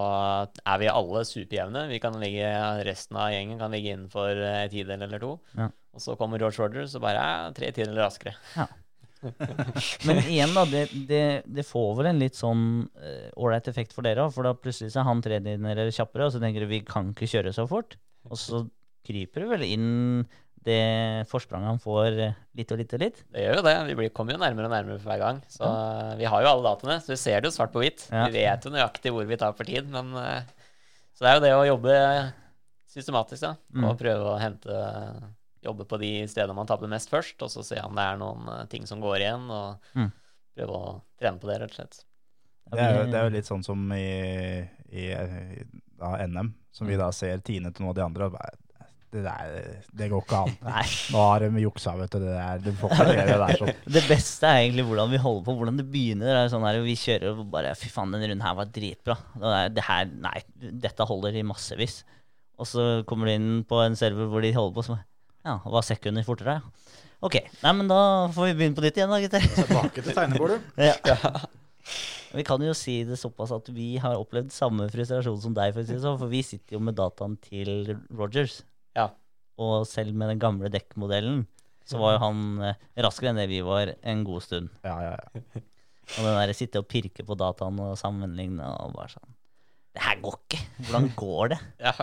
er 0.66 0.80
vi 0.82 0.90
alle 0.90 1.22
superjevne. 1.28 1.84
Vi 1.88 2.00
kan 2.02 2.16
ligge, 2.20 2.48
resten 2.84 3.16
av 3.20 3.30
gjengen 3.32 3.60
kan 3.60 3.72
ligge 3.72 3.94
innenfor 3.94 4.40
en 4.44 4.72
tidel 4.72 5.04
eller 5.06 5.22
to. 5.22 5.36
Ja. 5.56 5.70
Og 5.94 6.02
så 6.02 6.16
kommer 6.20 6.42
George 6.42 6.60
Rogers 6.60 6.96
og 6.98 7.04
bare 7.04 7.22
er 7.22 7.54
tre 7.56 7.70
tideler 7.72 8.02
raskere. 8.04 8.34
Men 10.08 10.22
igjen, 10.24 10.54
da. 10.56 10.64
Det, 10.68 10.84
det, 11.08 11.24
det 11.46 11.66
får 11.66 11.90
vel 12.00 12.10
en 12.12 12.22
litt 12.22 12.38
sånn 12.38 12.64
ålreit 13.34 13.68
uh, 13.68 13.72
effekt 13.72 13.96
for 13.96 14.06
dere 14.06 14.26
òg. 14.26 14.34
For 14.36 14.46
da 14.46 14.54
plutselig 14.58 14.94
så 14.94 15.02
er 15.02 15.08
han 15.10 15.24
tredjedeler 15.24 15.92
kjappere, 15.94 16.28
og 16.28 16.34
så 16.34 16.42
tenker 16.42 16.64
du 16.64 16.70
vi 16.70 16.84
kan 16.86 17.12
ikke 17.14 17.30
kjøre 17.36 17.54
så 17.56 17.66
fort. 17.70 17.98
Og 18.30 18.40
så 18.40 18.64
kryper 19.04 19.44
du 19.44 19.52
vel 19.52 19.66
inn 19.66 19.92
det 20.64 21.26
forspranget 21.28 21.68
han 21.68 21.80
får 21.82 22.18
eh, 22.24 22.36
litt 22.56 22.70
og 22.72 22.80
litt 22.80 22.94
og 22.96 23.02
litt. 23.02 23.18
Det 23.34 23.42
gjør 23.42 23.58
jo 23.58 23.64
det. 23.66 23.74
Vi 23.90 23.96
blir, 23.98 24.12
kommer 24.16 24.36
jo 24.36 24.40
nærmere 24.40 24.70
og 24.70 24.72
nærmere 24.72 25.00
for 25.00 25.12
hver 25.12 25.20
gang. 25.20 25.40
Så 25.52 25.72
vi 26.16 26.28
har 26.30 26.44
jo 26.44 26.50
alle 26.50 26.64
dataene, 26.64 26.96
så 27.04 27.12
vi 27.12 27.20
ser 27.20 27.42
det 27.42 27.50
jo 27.50 27.56
svart 27.58 27.74
på 27.74 27.82
hvitt. 27.82 28.06
Ja. 28.08 28.24
Vi 28.32 28.40
vet 28.40 28.64
jo 28.64 28.72
nøyaktig 28.72 29.12
hvor 29.12 29.28
vi 29.28 29.40
tar 29.40 29.56
for 29.58 29.68
tid, 29.68 29.90
men 29.92 30.14
eh, 30.20 30.70
Så 31.14 31.26
det 31.26 31.30
er 31.30 31.36
jo 31.36 31.44
det 31.44 31.52
å 31.58 31.66
jobbe 31.68 31.98
systematisk, 32.94 33.44
da. 33.44 33.52
Mm. 33.74 33.88
Og 33.90 33.98
prøve 34.00 34.32
å 34.32 34.40
hente 34.40 34.78
Jobbe 35.64 35.86
på 35.88 35.98
de 36.02 36.10
stedene 36.28 36.56
man 36.58 36.68
taper 36.68 36.90
mest 36.92 37.08
først, 37.12 37.38
og 37.46 37.50
så 37.52 37.62
se 37.64 37.78
om 37.84 37.94
det 37.96 38.04
er 38.04 38.18
noen 38.20 38.48
eh, 38.52 38.64
ting 38.72 38.84
som 38.90 39.00
går 39.04 39.22
igjen, 39.24 39.46
og 39.50 39.94
Mm. 39.96 40.10
prøve 40.58 40.80
å 40.80 40.90
trene 41.20 41.40
på 41.40 41.48
det, 41.50 41.60
rett 41.62 41.72
og 41.72 41.78
slett. 41.80 42.02
Det 42.74 42.80
er, 42.80 42.92
jo, 42.98 43.06
det 43.12 43.16
er 43.20 43.24
jo 43.28 43.32
litt 43.36 43.48
sånn 43.48 43.62
som 43.64 43.80
i, 43.92 44.04
i, 44.88 45.08
i 45.12 45.64
da, 46.00 46.14
NM, 46.26 46.52
som 46.72 46.88
vi 46.88 46.96
da 47.00 47.10
ser 47.12 47.40
Tine 47.44 47.70
til 47.72 47.84
noen 47.84 47.92
av 47.92 47.96
de 47.98 48.04
andre. 48.06 48.28
Og 48.28 48.32
bare, 48.38 48.54
det, 49.14 49.20
der, 49.22 49.82
det 49.94 50.08
går 50.10 50.24
ikke 50.24 50.38
an. 50.46 50.54
Nei. 50.72 50.84
Nå 51.14 51.20
har 51.28 51.44
de 51.44 51.62
juksa, 51.62 51.92
vet 52.00 52.16
du. 52.16 52.24
Det 52.24 52.32
der, 52.34 52.62
du 52.64 52.70
får 52.80 52.94
ikke 52.96 53.06
gjøre 53.12 53.26
det 53.28 53.36
der 53.44 53.60
sånn. 53.60 53.74
Det 53.98 54.02
beste 54.08 54.48
er 54.50 54.62
egentlig 54.64 54.86
hvordan 54.88 55.12
vi 55.12 55.20
holder 55.22 55.44
på, 55.46 55.54
hvordan 55.60 55.78
det 55.82 55.86
begynner. 55.92 56.30
Det 56.32 56.40
er 56.46 56.52
sånn 56.56 56.66
her, 56.66 56.80
Vi 56.88 56.96
kjører 56.98 57.30
og 57.44 57.44
bare 57.52 57.74
Fy 57.78 57.92
faen, 57.94 58.16
denne 58.16 58.30
runden 58.32 58.46
her 58.48 58.56
var 58.58 58.72
dritbra. 58.74 59.18
Det, 59.36 59.52
er, 59.60 59.72
det 59.76 59.86
her, 59.90 60.10
nei, 60.24 60.36
dette 60.88 61.06
holder 61.12 61.36
i 61.38 61.44
massevis. 61.46 62.00
Og 62.58 62.66
så 62.70 62.88
kommer 63.10 63.28
du 63.30 63.34
inn 63.36 63.50
på 63.68 63.80
en 63.84 63.96
server 63.98 64.28
hvor 64.32 64.42
de 64.42 64.54
holder 64.56 64.74
på 64.80 64.86
som 64.88 64.98
Ja, 65.44 65.58
det 65.64 65.72
var 65.76 65.84
sekunder 65.86 66.24
fortere. 66.26 66.58
ja. 66.60 67.00
Ok, 67.24 67.38
nei, 67.62 67.70
men 67.72 67.88
da 67.88 67.98
får 68.34 68.50
vi 68.50 68.56
begynne 68.58 68.76
på 68.76 68.82
nytt 68.84 68.98
igjen, 68.98 69.08
da, 69.12 69.16
gutter. 69.22 69.44
Tilbake 69.56 70.02
til 70.04 70.16
tegnebordet. 70.16 70.58
Ja. 70.90 71.38
Vi 72.34 72.42
kan 72.44 72.62
jo 72.64 72.72
si 72.76 72.98
det 73.06 73.16
såpass 73.20 73.52
at 73.54 73.68
vi 73.72 73.94
har 74.02 74.16
opplevd 74.18 74.50
samme 74.52 74.88
frustrasjon 74.90 75.38
som 75.40 75.54
deg, 75.56 75.72
for 75.76 75.86
sånn. 75.86 76.18
For 76.20 76.28
vi 76.32 76.40
sitter 76.44 76.76
jo 76.76 76.80
med 76.82 76.96
dataen 76.98 77.36
til 77.44 77.92
Rogers. 78.10 78.58
Ja. 78.96 79.10
Og 79.60 79.84
selv 79.88 80.16
med 80.18 80.32
den 80.32 80.40
gamle 80.42 80.68
dekkmodellen 80.72 81.44
så 81.86 82.00
var 82.00 82.16
jo 82.16 82.22
han 82.24 82.40
eh, 82.64 82.78
raskere 83.04 83.30
enn 83.30 83.38
det 83.38 83.46
vi 83.52 83.60
var 83.64 83.92
en 84.02 84.24
god 84.26 84.44
stund. 84.44 84.72
Ja, 84.84 84.96
ja, 85.04 85.14
ja. 85.14 85.44
Og 86.18 86.26
den 86.26 86.36
der 86.40 86.52
sitte 86.56 86.80
og 86.82 86.88
pirke 86.90 87.24
på 87.24 87.36
dataen 87.40 87.78
og 87.84 87.94
sammenligne 88.00 88.66
og 88.82 88.92
bare 88.96 89.12
sånn 89.14 89.30
Det 89.96 90.02
her 90.04 90.18
går 90.24 90.38
ikke. 90.42 90.60
Hvordan 90.88 91.08
går 91.20 91.52
det? 91.54 91.60
Ja. 91.84 91.94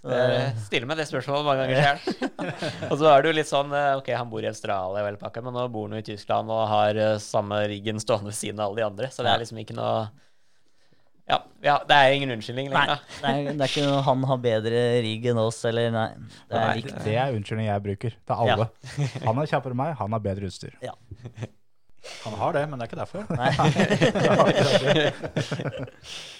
Så 0.00 0.16
stiller 0.64 0.88
meg 0.88 0.96
det 0.96 1.04
spørsmålet 1.10 1.44
mange 1.44 1.66
ganger 1.66 1.76
sjøl. 1.84 1.98
og 2.90 2.94
så 2.96 3.04
er 3.10 3.20
det 3.20 3.28
jo 3.28 3.34
litt 3.36 3.50
sånn 3.50 3.74
eh, 3.76 3.98
Ok, 3.98 4.08
han 4.16 4.30
bor 4.32 4.40
i 4.40 4.48
Australia, 4.48 5.02
vel 5.04 5.18
pakka, 5.20 5.42
men 5.44 5.52
nå 5.52 5.66
bor 5.72 5.84
han 5.90 5.98
jo 5.98 6.00
i 6.00 6.06
Tyskland 6.06 6.48
og 6.54 6.62
har 6.70 6.96
eh, 6.96 7.18
samme 7.20 7.58
riggen 7.68 8.00
stående 8.00 8.30
ved 8.30 8.38
siden 8.38 8.62
av 8.62 8.70
alle 8.70 8.80
de 8.80 8.86
andre, 8.88 9.10
så 9.12 9.26
det 9.26 9.34
er 9.34 9.42
liksom 9.44 9.60
ikke 9.60 9.76
noe 9.76 10.08
Ja, 11.28 11.38
ja 11.68 11.76
det 11.84 12.00
er 12.00 12.16
ingen 12.16 12.32
unnskyldning 12.38 12.72
lenger, 12.72 13.04
Nei, 13.20 13.36
det 13.44 13.52
er, 13.52 13.52
det 13.52 13.66
er 13.68 13.74
ikke 13.74 13.86
noe 13.90 14.00
han 14.08 14.26
har 14.32 14.42
bedre 14.48 14.82
rigg 15.04 15.22
enn 15.34 15.44
oss, 15.44 15.60
eller 15.68 15.92
nei. 15.92 16.08
Det 16.48 16.56
er 16.56 16.64
Nei, 16.64 16.80
det 17.04 17.16
er 17.26 17.36
unnskyldning 17.36 17.68
jeg 17.68 17.86
bruker 17.90 18.12
til 18.16 18.34
alle. 18.48 18.66
Han 19.28 19.36
er 19.36 19.52
kjappere 19.52 19.76
enn 19.76 19.82
meg, 19.84 19.96
han 20.00 20.16
har 20.16 20.22
bedre 20.24 20.48
utstyr. 20.48 20.74
Han 22.24 22.34
har 22.40 22.56
det, 22.56 22.64
men 22.72 22.80
det 22.80 22.88
er 22.88 22.88
ikke 22.88 23.04
derfor. 23.04 23.22
Nei. 23.36 23.52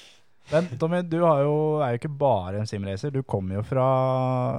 Men 0.51 0.67
Tommy, 0.81 1.01
du 1.07 1.21
har 1.23 1.45
jo, 1.45 1.55
er 1.83 1.93
jo 1.95 2.01
ikke 2.01 2.13
bare 2.21 2.59
en 2.59 2.67
simracer. 2.67 3.13
Du 3.15 3.23
kommer 3.23 3.61
jo 3.61 3.63
fra 3.67 3.85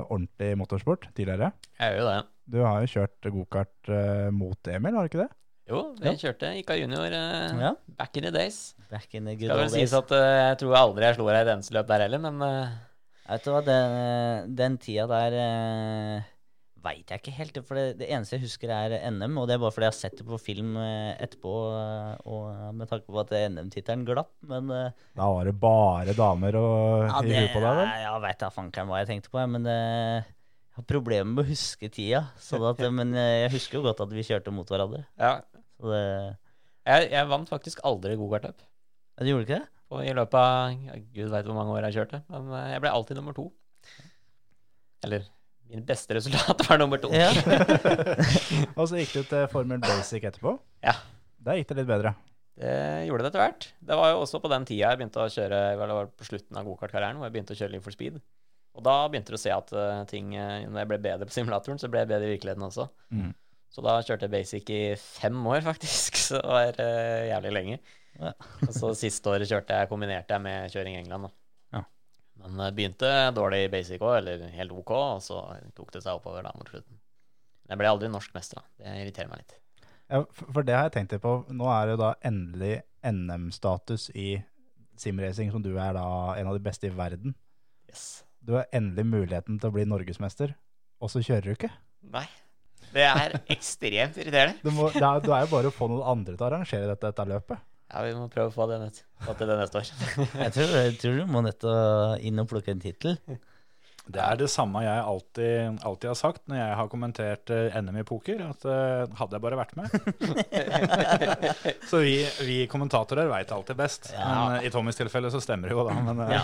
ordentlig 0.08 0.54
motorsport 0.60 1.10
tidligere. 1.18 1.52
Jeg 1.80 1.94
gjør 1.96 2.00
jo 2.02 2.08
det. 2.08 2.20
Du 2.52 2.58
har 2.64 2.84
jo 2.84 2.92
kjørt 2.94 3.28
gokart 3.36 3.92
uh, 3.92 4.30
mot 4.36 4.72
Emil, 4.72 4.96
har 4.98 5.08
du 5.08 5.12
ikke 5.12 5.24
det? 5.26 5.30
Jo, 5.72 5.82
vi 6.02 6.14
kjørte 6.20 6.50
Ika 6.60 6.76
Junior 6.80 7.14
uh, 7.14 7.60
Ja. 7.62 7.74
back 8.00 8.18
in 8.20 8.26
the 8.28 8.32
days. 8.36 8.62
Back 8.92 9.14
in 9.16 9.28
the 9.30 9.36
good 9.36 9.52
Skal 9.52 9.60
vel 9.62 9.68
old 9.68 9.76
sies 9.76 9.92
days. 9.92 10.00
at 10.00 10.16
uh, 10.16 10.24
jeg 10.50 10.58
tror 10.64 10.80
aldri 10.80 11.06
jeg 11.08 11.20
slo 11.20 11.28
deg 11.30 11.38
i 11.38 11.44
et 11.46 11.54
eneste 11.56 11.76
løp 11.78 11.92
der 11.92 12.06
heller, 12.08 12.24
men 12.28 12.42
Vet 13.32 13.46
du 13.46 13.52
hva, 13.54 13.62
den, 13.64 14.56
den 14.58 14.74
tida 14.82 15.06
der 15.08 15.36
uh, 15.38 16.32
veit 16.84 17.12
jeg 17.14 17.22
ikke 17.22 17.34
helt. 17.38 17.58
For 17.68 17.78
det, 17.80 17.86
det 18.02 18.08
eneste 18.12 18.38
jeg 18.38 18.44
husker, 18.46 18.72
er 18.74 18.96
NM. 19.14 19.38
Og 19.42 19.48
det 19.50 19.56
er 19.56 19.62
bare 19.64 19.74
fordi 19.76 19.88
jeg 19.88 19.94
har 19.94 19.98
sett 20.00 20.18
det 20.20 20.26
på 20.28 20.40
film 20.42 20.76
eh, 20.82 21.14
etterpå, 21.24 21.54
eh, 21.78 22.12
og 22.32 22.76
med 22.78 22.90
tanke 22.92 23.08
på 23.10 23.22
at 23.24 23.34
NM-tittelen 23.54 24.06
glapp. 24.08 24.32
Men 24.50 24.70
eh, 24.76 24.92
Da 25.18 25.30
var 25.34 25.50
det 25.50 25.56
bare 25.62 26.16
damer 26.18 26.58
og, 26.60 27.08
ja, 27.08 27.24
i 27.24 27.36
huet 27.40 27.56
på 27.56 27.64
deg, 27.64 27.82
vel? 27.82 27.92
jeg 28.06 28.24
veit 28.28 28.44
da 28.46 28.52
fankeren 28.54 28.92
hva 28.92 29.02
jeg 29.04 29.12
tenkte 29.12 29.34
på, 29.34 29.42
jeg, 29.44 29.52
men 29.56 29.70
jeg 29.72 30.24
har 30.78 30.88
problemer 30.88 31.32
med 31.34 31.44
å 31.46 31.50
huske 31.52 31.90
tida. 31.94 32.24
Sånn 32.42 32.66
at, 32.70 32.82
men 33.00 33.16
jeg 33.18 33.52
husker 33.58 33.80
jo 33.80 33.86
godt 33.90 34.04
at 34.06 34.16
vi 34.16 34.28
kjørte 34.28 34.54
mot 34.56 34.70
hverandre. 34.70 35.06
ja. 35.22 35.38
Så 35.82 35.90
det, 35.90 36.02
Jeg, 36.86 37.08
jeg 37.10 37.26
vant 37.30 37.50
faktisk 37.50 37.80
aldri 37.90 38.14
gokartløp. 38.18 38.60
ja, 38.62 39.24
du 39.26 39.30
gjorde 39.32 39.46
ikke 39.48 39.58
det? 39.64 39.70
på, 39.92 40.00
i 40.06 40.14
løpet 40.16 40.38
av 40.38 40.76
ja, 40.86 40.98
Gud 41.18 41.32
veit 41.34 41.48
hvor 41.50 41.58
mange 41.58 41.74
år 41.74 41.88
jeg 41.90 41.96
kjørte. 41.98 42.20
Men 42.32 42.52
jeg 42.72 42.82
ble 42.84 42.92
alltid 42.96 43.18
nummer 43.18 43.36
to. 43.36 43.48
Eller 45.04 45.26
min 45.72 45.86
beste 45.88 46.18
resultat 46.18 46.66
var 46.68 46.82
nummer 46.82 47.00
to. 47.02 47.12
Ja. 47.16 47.32
Og 48.80 48.90
så 48.92 49.00
gikk 49.00 49.16
du 49.16 49.22
til 49.30 49.48
Formel 49.52 49.82
Basic 49.84 50.28
etterpå. 50.28 50.58
Ja. 50.84 50.98
Der 51.42 51.58
gikk 51.58 51.72
det 51.72 51.80
litt 51.82 51.90
bedre. 51.90 52.14
Det 52.62 52.74
gjorde 53.08 53.24
det 53.24 53.32
etter 53.32 53.42
hvert. 53.42 53.68
Det 53.80 53.98
var 53.98 54.12
jo 54.12 54.20
også 54.22 54.42
på 54.44 54.52
den 54.52 54.68
tida 54.68 54.92
jeg 54.92 55.00
begynte 55.00 55.24
å 55.24 55.32
kjøre 55.32 55.62
vel, 55.80 55.92
det 55.92 55.98
var 55.98 56.12
på 56.20 56.28
slutten 56.28 56.60
av 56.60 56.68
gokartkarrieren, 56.68 57.18
hvor 57.18 57.30
jeg 57.30 57.36
begynte 57.38 57.56
å 57.56 57.60
kjøre 57.62 57.74
Live 57.74 57.86
for 57.88 57.96
Speed. 57.96 58.20
Og 58.78 58.84
da 58.86 58.98
begynte 59.12 59.34
du 59.34 59.40
å 59.40 59.42
se 59.42 59.52
at 59.52 59.72
eh, 59.76 60.04
ting 60.08 60.30
eh, 60.40 60.68
Når 60.70 60.84
jeg 60.84 60.90
ble 60.94 61.00
bedre 61.04 61.28
på 61.28 61.36
simulatoren, 61.36 61.80
så 61.82 61.90
ble 61.92 62.04
jeg 62.04 62.12
bedre 62.12 62.30
i 62.30 62.36
virkeligheten 62.36 62.68
også. 62.68 62.86
Mm. 63.12 63.32
Så 63.72 63.84
da 63.84 63.98
kjørte 64.04 64.28
jeg 64.28 64.34
basic 64.36 64.72
i 64.76 64.82
fem 65.00 65.42
år, 65.48 65.64
faktisk. 65.72 66.20
Så 66.20 66.40
det 66.40 66.52
var 66.52 66.80
uh, 66.80 67.28
jævlig 67.30 67.54
lenge. 67.56 67.82
Ja. 68.20 68.34
Og 68.68 68.74
så 68.76 68.92
siste 69.00 69.32
året 69.32 69.50
kjørte 69.50 69.78
jeg, 69.80 69.90
kombinerte 69.92 70.36
jeg 70.36 70.44
med 70.44 70.74
kjøring 70.74 70.98
i 70.98 71.02
England. 71.02 71.28
Da. 71.28 71.41
Men 72.42 72.58
det 72.64 72.72
begynte 72.78 73.10
dårlig 73.38 73.66
i 73.66 73.72
basic 73.72 74.02
òg, 74.02 74.18
eller 74.22 74.46
helt 74.56 74.74
OK, 74.76 74.92
og 74.98 75.24
så 75.24 75.42
tok 75.78 75.92
det 75.96 76.04
seg 76.04 76.18
oppover 76.18 76.46
da 76.46 76.54
mot 76.58 76.70
slutten. 76.70 77.00
Jeg 77.72 77.80
ble 77.80 77.92
aldri 77.92 78.10
norsk 78.12 78.34
mester, 78.36 78.60
da. 78.60 78.82
Det 78.82 78.96
irriterer 79.04 79.30
meg 79.32 79.44
litt. 79.44 79.58
Ja, 80.12 80.24
for 80.36 80.58
for 80.58 80.68
det 80.68 80.76
har 80.76 80.90
jeg 80.90 80.96
tenkt 80.98 81.14
litt 81.16 81.24
på. 81.24 81.38
Nå 81.56 81.70
er 81.72 81.88
det 81.88 81.96
jo 81.96 82.02
da 82.02 82.12
endelig 82.28 82.74
NM-status 83.08 84.10
i 84.18 84.30
simracing, 85.00 85.54
som 85.54 85.64
du 85.64 85.72
er 85.78 85.96
da 85.96 86.06
en 86.36 86.52
av 86.52 86.58
de 86.58 86.64
beste 86.66 86.90
i 86.90 86.94
verden. 86.96 87.36
Yes. 87.90 88.26
Du 88.44 88.58
har 88.58 88.68
endelig 88.76 89.06
muligheten 89.08 89.60
til 89.62 89.72
å 89.72 89.76
bli 89.76 89.86
norgesmester, 89.88 90.56
og 91.02 91.14
så 91.14 91.24
kjører 91.24 91.48
du 91.48 91.56
ikke. 91.56 91.72
Nei. 92.12 92.28
Det 92.92 93.06
er 93.08 93.38
ekstremt 93.54 94.18
irriterende. 94.20 94.60
Du, 94.66 94.72
må, 94.76 94.90
det, 94.92 95.00
er, 95.00 95.22
du 95.24 95.32
er 95.32 95.46
jo 95.46 95.52
bare 95.54 95.70
å 95.70 95.76
få 95.76 95.88
noen 95.88 96.04
andre 96.12 96.36
til 96.36 96.44
å 96.44 96.50
arrangere 96.50 96.90
dette, 96.90 97.08
dette 97.08 97.28
løpet. 97.30 97.68
Ja, 97.92 98.02
vi 98.08 98.14
må 98.16 98.28
prøve 98.32 98.48
å 98.48 98.56
få 98.56 98.68
det, 98.72 98.78
nett. 98.80 99.02
til 99.36 99.50
det 99.52 99.58
neste 99.60 99.82
år. 99.82 99.90
Jeg 100.46 100.54
tror, 100.56 100.70
jeg 100.80 100.94
tror 101.02 101.18
du 101.20 101.26
må 101.30 101.42
å 101.44 101.74
inn 102.24 102.40
og 102.40 102.48
plukke 102.48 102.72
en 102.72 102.80
tittel. 102.84 103.18
Det 104.12 104.18
er 104.20 104.36
det 104.40 104.48
samme 104.50 104.82
jeg 104.82 104.98
alltid, 105.06 105.78
alltid 105.86 106.08
har 106.10 106.16
sagt 106.18 106.42
når 106.50 106.58
jeg 106.58 106.76
har 106.80 106.88
kommentert 106.90 107.52
eh, 107.54 107.76
NM 107.86 108.00
i 108.02 108.04
poker, 108.08 108.42
at 108.50 108.66
eh, 108.66 109.04
hadde 109.20 109.38
jeg 109.38 109.44
bare 109.46 109.60
vært 109.60 109.76
med. 109.78 109.94
så 111.90 112.00
vi, 112.02 112.16
vi 112.48 112.56
kommentatorer 112.72 113.30
veit 113.30 113.52
alltid 113.54 113.78
best. 113.80 114.10
Ja. 114.16 114.26
Men 114.26 114.56
eh, 114.58 114.66
i 114.68 114.72
Tommys 114.74 114.98
tilfelle 114.98 115.30
så 115.32 115.40
stemmer 115.44 115.70
det 115.70 115.78
jo, 115.78 115.86
da. 115.88 115.94
Men 116.10 116.22
Ja. 116.34 116.42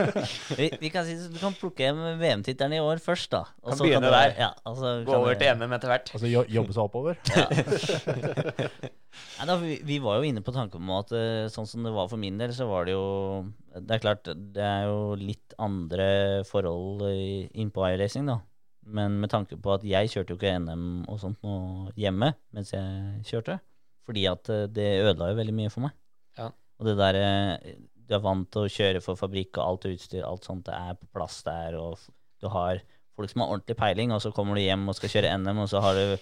Vi, 0.58 0.68
vi 0.80 0.88
kan 0.92 1.04
si 1.06 1.14
Du 1.28 1.36
kan 1.40 1.54
plukke 1.58 1.90
VM-tittelen 2.20 2.76
i 2.76 2.80
år 2.82 3.00
først, 3.04 3.30
da. 3.34 3.44
Og 3.62 3.72
Kan 3.74 3.78
så 3.78 3.84
begynne 3.86 4.08
du- 4.08 4.14
der. 4.16 4.34
Ja, 4.40 4.50
og 4.64 4.76
så 4.80 4.94
Gå 5.04 5.12
kan 5.12 5.20
over 5.20 5.38
til 5.40 5.58
NM 5.60 5.72
etter 5.76 5.92
hvert. 5.92 6.10
Altså 6.16 6.30
jo, 6.30 6.44
jobbe 6.56 6.72
seg 6.76 6.82
oppover. 6.88 7.20
Nei, 9.34 9.46
da, 9.46 9.56
vi, 9.60 9.76
vi 9.86 9.98
var 10.02 10.18
jo 10.18 10.26
inne 10.30 10.42
på 10.44 10.54
tanken 10.54 10.82
om 10.82 10.90
at 10.98 11.12
sånn 11.52 11.68
som 11.68 11.84
det 11.86 11.92
var 11.94 12.08
for 12.10 12.18
min 12.20 12.38
del, 12.40 12.54
så 12.56 12.66
var 12.70 12.88
det 12.88 12.94
jo 12.96 13.04
Det 13.74 13.96
er 13.96 14.02
klart, 14.02 14.28
det 14.54 14.62
er 14.62 14.84
jo 14.86 15.14
litt 15.18 15.54
andre 15.58 16.44
forhold 16.46 17.02
i- 17.10 17.48
inn 17.58 17.72
iRacing, 17.74 18.26
da. 18.26 18.40
Men 18.86 19.18
med 19.20 19.30
tanke 19.30 19.56
på 19.56 19.72
at 19.74 19.82
jeg 19.82 20.10
kjørte 20.12 20.34
jo 20.34 20.36
ikke 20.36 20.58
NM 20.60 21.06
og 21.08 21.18
sånt 21.18 21.40
nå 21.42 21.90
hjemme 21.96 22.34
mens 22.52 22.70
jeg 22.74 23.24
kjørte. 23.24 23.58
Fordi 24.04 24.26
at 24.28 24.48
eh, 24.52 24.66
det 24.68 24.88
ødela 25.02 25.30
jo 25.32 25.38
veldig 25.40 25.54
mye 25.56 25.72
for 25.72 25.86
meg. 25.86 25.94
Ja. 26.38 26.50
Og 26.78 26.86
det 26.90 26.96
der 27.00 27.18
eh, 27.20 27.74
Du 28.04 28.12
er 28.14 28.20
vant 28.20 28.50
til 28.52 28.66
å 28.66 28.68
kjøre 28.68 29.00
for 29.00 29.16
fabrikk, 29.16 29.56
og 29.56 29.64
alt 29.64 29.86
utstyr, 29.88 30.26
alt 30.28 30.44
sånt, 30.44 30.66
det 30.66 30.74
er 30.76 30.92
på 30.92 31.06
plass 31.16 31.38
der, 31.46 31.72
og 31.80 31.96
du 32.42 32.50
har 32.52 32.82
folk 33.16 33.30
som 33.30 33.40
har 33.40 33.54
ordentlig 33.54 33.78
peiling, 33.78 34.12
og 34.12 34.20
så 34.20 34.28
kommer 34.34 34.58
du 34.58 34.60
hjem 34.60 34.82
og 34.92 34.98
skal 34.98 35.08
kjøre 35.08 35.30
NM, 35.38 35.62
og 35.62 35.70
så 35.72 35.80
har 35.80 35.96
du 35.96 36.18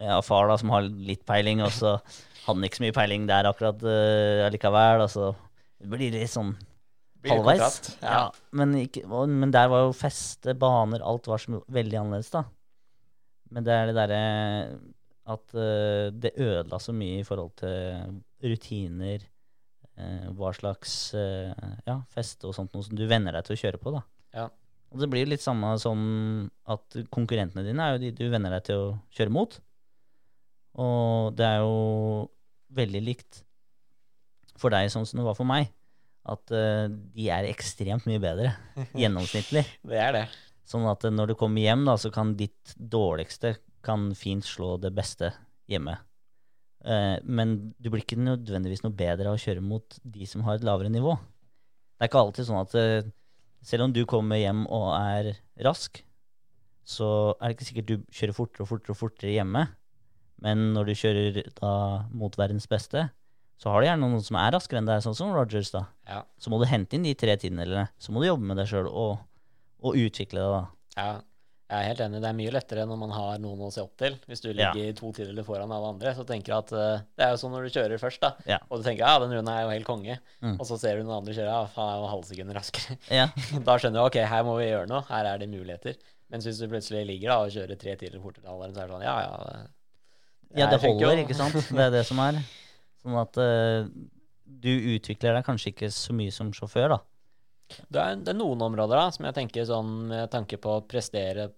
ja, 0.00 0.22
far 0.24 0.48
da, 0.48 0.56
som 0.56 0.72
har 0.72 0.86
litt 0.88 1.26
peiling, 1.28 1.60
og 1.60 1.68
så 1.74 1.98
hadde 1.98 2.54
han 2.54 2.64
ikke 2.64 2.80
så 2.80 2.84
mye 2.86 2.96
peiling 2.96 3.26
der 3.28 3.50
akkurat 3.50 3.84
uh, 3.84 4.48
likevel. 4.54 5.04
Og 5.04 5.10
så 5.12 5.26
det 5.82 5.90
blir 5.92 6.16
litt 6.16 6.32
sånn 6.32 6.54
det 6.56 6.67
halvveis. 7.26 7.80
Ja. 8.02 8.12
Ja. 8.12 8.20
men, 8.60 8.76
ikke, 8.84 9.02
men 9.26 9.54
der 9.54 9.70
var 9.72 9.86
jo 9.86 9.96
feste, 9.96 10.54
baner, 10.58 11.04
alt 11.04 11.26
var 11.30 11.42
så 11.42 11.62
veldig 11.66 12.00
annerledes, 12.02 12.30
da. 12.34 12.44
Men 13.54 13.64
det 13.66 13.74
er 13.74 13.88
det 13.88 13.96
derre 13.96 14.22
at 15.28 15.56
uh, 15.56 16.08
det 16.12 16.36
ødela 16.40 16.78
så 16.80 16.94
mye 16.96 17.20
i 17.20 17.26
forhold 17.26 17.54
til 17.60 18.20
rutiner, 18.44 19.24
uh, 19.98 20.28
hva 20.36 20.52
slags 20.56 20.94
uh, 21.16 21.52
ja, 21.88 21.98
feste 22.12 22.48
og 22.48 22.56
sånt 22.56 22.72
noe 22.76 22.86
som 22.86 22.96
du 22.96 23.04
venner 23.08 23.36
deg 23.36 23.48
til 23.48 23.56
å 23.56 23.62
kjøre 23.64 23.82
på, 23.82 23.92
da. 23.96 24.04
Ja. 24.36 24.48
Og 24.88 25.02
det 25.02 25.10
blir 25.12 25.28
litt 25.28 25.44
samme 25.44 25.74
som 25.80 25.98
at 26.68 26.96
konkurrentene 27.12 27.64
dine 27.66 27.84
er 27.84 27.96
jo 27.96 28.04
de 28.06 28.12
du 28.16 28.28
venner 28.32 28.54
deg 28.56 28.70
til 28.70 28.84
å 28.86 28.94
kjøre 29.12 29.34
mot. 29.34 29.58
Og 30.80 31.34
det 31.36 31.44
er 31.44 31.60
jo 31.60 32.28
veldig 32.78 33.02
likt 33.04 33.42
for 34.58 34.72
deg 34.72 34.88
sånn 34.92 35.06
som 35.08 35.20
det 35.20 35.26
var 35.26 35.36
for 35.36 35.48
meg. 35.48 35.68
At 36.28 36.52
uh, 36.52 36.88
de 36.88 37.30
er 37.32 37.48
ekstremt 37.48 38.06
mye 38.08 38.20
bedre 38.22 38.52
gjennomsnittlig. 39.00 39.64
Det 39.88 40.00
er 40.02 40.14
det. 40.16 40.26
Sånn 40.68 40.86
at 40.90 41.06
uh, 41.06 41.14
når 41.14 41.32
du 41.32 41.38
kommer 41.40 41.64
hjem, 41.64 41.86
da, 41.88 41.96
så 42.00 42.12
kan 42.14 42.34
ditt 42.38 42.74
dårligste 42.76 43.56
kan 43.86 44.10
fint 44.18 44.44
slå 44.44 44.76
det 44.82 44.92
beste 44.96 45.32
hjemme. 45.70 45.96
Uh, 46.84 47.16
men 47.24 47.72
du 47.80 47.88
blir 47.90 48.04
ikke 48.04 48.20
nødvendigvis 48.20 48.84
noe 48.84 48.96
bedre 48.96 49.30
av 49.30 49.38
å 49.38 49.42
kjøre 49.42 49.64
mot 49.64 50.00
de 50.02 50.28
som 50.28 50.44
har 50.46 50.58
et 50.58 50.66
lavere 50.68 50.92
nivå. 50.92 51.16
Det 51.96 52.06
er 52.06 52.12
ikke 52.12 52.20
alltid 52.22 52.46
sånn 52.46 52.60
at 52.60 52.76
selv 53.66 53.88
om 53.88 53.94
du 53.94 54.04
kommer 54.06 54.38
hjem 54.38 54.66
og 54.70 54.92
er 54.94 55.32
rask, 55.66 55.98
så 56.88 57.34
er 57.36 57.50
det 57.50 57.56
ikke 57.56 57.68
sikkert 57.68 57.88
du 57.88 57.96
kjører 58.14 58.36
fortere 58.36 58.64
og 58.64 58.70
fortere 58.70 58.94
og 58.94 59.00
fortere 59.00 59.34
hjemme. 59.34 59.64
Men 60.44 60.70
når 60.76 60.88
du 60.88 60.98
kjører 60.98 61.40
da 61.58 61.72
mot 62.14 62.36
verdens 62.38 62.68
beste, 62.70 63.08
så 63.58 63.72
har 63.72 63.82
du 63.82 63.88
gjerne 63.88 64.06
noen 64.06 64.22
som 64.22 64.36
er 64.38 64.52
raskere 64.54 64.78
enn 64.78 64.88
deg, 64.88 65.00
sånn 65.02 65.16
som 65.18 65.32
Rogers. 65.34 65.72
da. 65.74 65.86
Ja. 66.06 66.20
Så 66.38 66.52
må 66.52 66.60
du 66.62 66.68
hente 66.70 66.94
inn 66.94 67.06
de 67.06 67.14
tre 67.18 67.34
tiendedelsene. 67.40 67.88
Så 67.98 68.14
må 68.14 68.22
du 68.22 68.28
jobbe 68.28 68.46
med 68.46 68.60
deg 68.60 68.68
sjøl 68.70 68.86
og, 68.86 69.18
og 69.82 69.98
utvikle 69.98 70.44
det. 70.44 70.52
da. 70.54 70.60
Ja, 70.98 71.08
jeg 71.68 71.82
er 71.82 71.88
helt 71.90 72.00
enig. 72.00 72.20
Det 72.22 72.28
er 72.30 72.36
mye 72.38 72.52
lettere 72.54 72.84
når 72.88 72.98
man 73.02 73.10
har 73.12 73.40
noen 73.42 73.66
å 73.66 73.70
se 73.74 73.82
opp 73.82 73.98
til. 74.00 74.14
Hvis 74.30 74.40
du 74.40 74.46
Ja. 74.52 74.70
ligger 74.72 74.94
to 74.96 75.10
tider 75.12 75.42
foran 75.44 75.72
alle 75.74 75.90
andre, 75.90 76.14
så 76.16 76.24
tenker 76.24 76.54
du 76.54 76.56
at 76.56 76.70
uh, 76.72 77.02
Det 77.18 77.26
er 77.26 77.34
jo 77.34 77.40
sånn 77.42 77.52
når 77.52 77.66
du 77.66 77.74
kjører 77.74 78.00
først, 78.00 78.20
da. 78.22 78.30
Ja. 78.46 78.58
Og 78.70 78.78
du 78.78 78.86
tenker 78.86 79.02
ja, 79.04 79.18
den 79.18 79.34
runden 79.34 79.50
er 79.52 79.66
jo 79.66 79.72
helt 79.74 79.88
konge. 79.88 80.16
Mm. 80.40 80.54
Og 80.54 80.64
så 80.64 80.78
ser 80.80 80.96
du 80.96 81.02
noen 81.04 81.18
andre 81.18 81.34
kjøre, 81.34 81.50
ja, 81.50 81.66
faen, 81.74 81.90
jeg 81.92 82.00
jo 82.00 82.12
halvsekund 82.14 82.54
raskere. 82.56 82.96
Ja, 83.10 83.26
da 83.68 83.76
skjønner 83.76 83.98
du 83.98 84.04
ok, 84.06 84.20
her 84.32 84.46
må 84.46 84.54
vi 84.62 84.70
gjøre 84.70 84.88
noe. 84.88 85.02
Her 85.10 85.32
er 85.34 85.42
det 85.42 85.50
muligheter. 85.50 85.98
Mens 86.30 86.46
hvis 86.46 86.62
du 86.62 86.68
plutselig 86.70 87.02
ligger 87.10 87.34
da 87.34 87.42
og 87.42 87.52
kjører 87.52 87.82
tre 87.82 87.98
tider 87.98 88.22
fortere 88.22 88.46
enn 88.46 88.54
alle 88.54 88.70
andre, 88.70 88.78
så 88.78 88.80
er 88.80 88.86
det 88.86 88.94
sånn 88.94 89.04
ja, 89.08 89.18
ja. 89.26 89.60
ja 90.62 90.70
det 90.70 90.80
holder, 90.86 91.24
ikke 91.26 91.36
sant? 91.36 91.58
Det 91.58 91.84
er 91.84 91.92
det 91.98 92.06
som 92.06 92.22
er. 92.22 92.40
Sånn 93.08 93.16
at 93.22 93.38
uh, 93.40 93.88
du 94.44 94.68
utvikler 94.94 95.38
deg 95.38 95.46
kanskje 95.46 95.72
ikke 95.72 95.88
så 95.94 96.12
mye 96.16 96.32
som 96.34 96.52
sjåfør, 96.52 96.92
da. 96.96 96.98
Det 97.88 98.00
er, 98.00 98.20
det 98.24 98.32
er 98.32 98.36
noen 98.38 98.62
områder 98.64 98.96
da, 98.96 99.08
som 99.12 99.26
jeg 99.28 99.36
tenker 99.36 99.66
sånn 99.68 99.90
med 100.08 100.30
tanke 100.32 100.56
på 100.60 100.78
å 100.78 100.84
prestere 100.88 101.50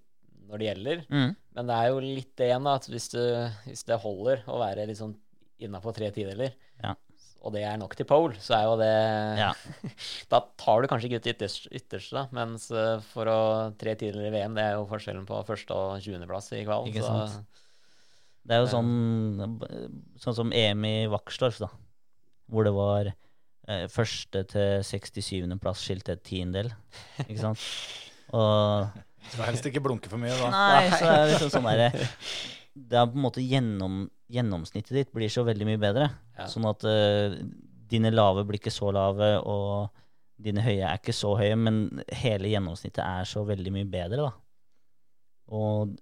når 0.51 0.59
det 0.63 0.67
gjelder. 0.67 1.05
Mm. 1.11 1.37
Men 1.59 1.69
det 1.71 1.77
er 1.77 1.91
jo 1.93 2.01
litt 2.03 2.33
det 2.39 2.49
igjen, 2.49 2.67
da, 2.67 2.73
at 2.81 2.89
hvis, 2.91 3.07
du, 3.13 3.21
hvis 3.69 3.85
det 3.87 4.01
holder 4.03 4.43
å 4.51 4.59
være 4.63 4.89
litt 4.91 4.99
sånn 4.99 5.15
innafor 5.63 5.95
tre 5.95 6.11
tideler, 6.15 6.55
Ja. 6.83 6.95
og 7.45 7.55
det 7.55 7.63
er 7.69 7.79
nok 7.79 7.95
til 7.99 8.09
pole, 8.11 8.35
så 8.43 8.57
er 8.59 8.67
jo 8.67 8.77
det 8.81 8.91
Ja. 9.39 9.51
Da 10.33 10.43
tar 10.59 10.83
du 10.83 10.89
kanskje 10.91 11.11
ikke 11.11 11.21
ut 11.21 11.29
det 11.45 11.51
ytterste, 11.79 12.15
da, 12.17 12.27
mens 12.35 12.71
eh, 12.75 12.99
for 13.13 13.31
å 13.31 13.39
tre 13.79 13.95
tideler 14.01 14.31
i 14.31 14.35
VM, 14.35 14.57
det 14.59 14.67
er 14.67 14.79
jo 14.79 14.89
forskjellen 14.91 15.27
på 15.29 15.43
første- 15.47 15.77
og 15.77 16.01
20.-plass 16.03 16.51
i 16.59 16.65
kvalen. 16.67 16.91
Ikke 16.91 17.07
så 17.07 17.27
sant. 17.37 17.60
Det 18.47 18.57
er 18.57 18.63
jo 18.65 18.71
sånn, 18.73 19.59
sånn 20.21 20.37
som 20.37 20.53
EM 20.57 20.87
i 20.89 20.95
Vaksdorf, 21.13 21.61
da. 21.63 21.69
Hvor 22.51 22.67
det 22.67 22.73
var 22.75 23.11
eh, 23.13 23.85
første 23.93 24.43
til 24.51 24.81
67. 24.87 25.45
plass 25.63 25.85
skilt 25.85 26.09
et 26.11 26.25
tiendedel. 26.27 26.73
Ikke 27.27 27.43
sant? 27.43 27.67
Og 28.37 28.89
skal 29.29 29.51
helst 29.51 29.67
ikke 29.69 29.83
blunke 29.85 30.11
for 30.11 30.21
mye, 30.23 30.35
da. 30.39 30.49
Nei, 30.55 30.89
så 30.95 31.05
er 31.05 31.21
det 31.21 31.35
liksom 31.35 31.53
sånn 31.53 31.69
derre 31.69 31.91
Det 32.91 32.97
er 32.97 33.09
på 33.11 33.19
en 33.19 33.25
måte 33.27 33.43
gjennom, 33.45 34.05
Gjennomsnittet 34.31 34.95
ditt 34.95 35.11
blir 35.13 35.31
så 35.33 35.43
veldig 35.45 35.67
mye 35.67 35.81
bedre. 35.83 36.07
Ja. 36.39 36.47
Sånn 36.49 36.69
at 36.71 36.85
eh, 36.87 37.35
dine 37.91 38.13
lave 38.15 38.45
blir 38.47 38.61
ikke 38.61 38.73
så 38.73 38.93
lave, 38.95 39.33
og 39.43 39.91
dine 40.41 40.63
høye 40.65 40.87
er 40.87 41.01
ikke 41.01 41.15
så 41.17 41.35
høye, 41.37 41.57
men 41.59 42.01
hele 42.23 42.53
gjennomsnittet 42.53 43.03
er 43.03 43.27
så 43.29 43.43
veldig 43.49 43.73
mye 43.75 43.89
bedre, 43.91 44.29
da. 44.29 44.31
Og 45.51 45.97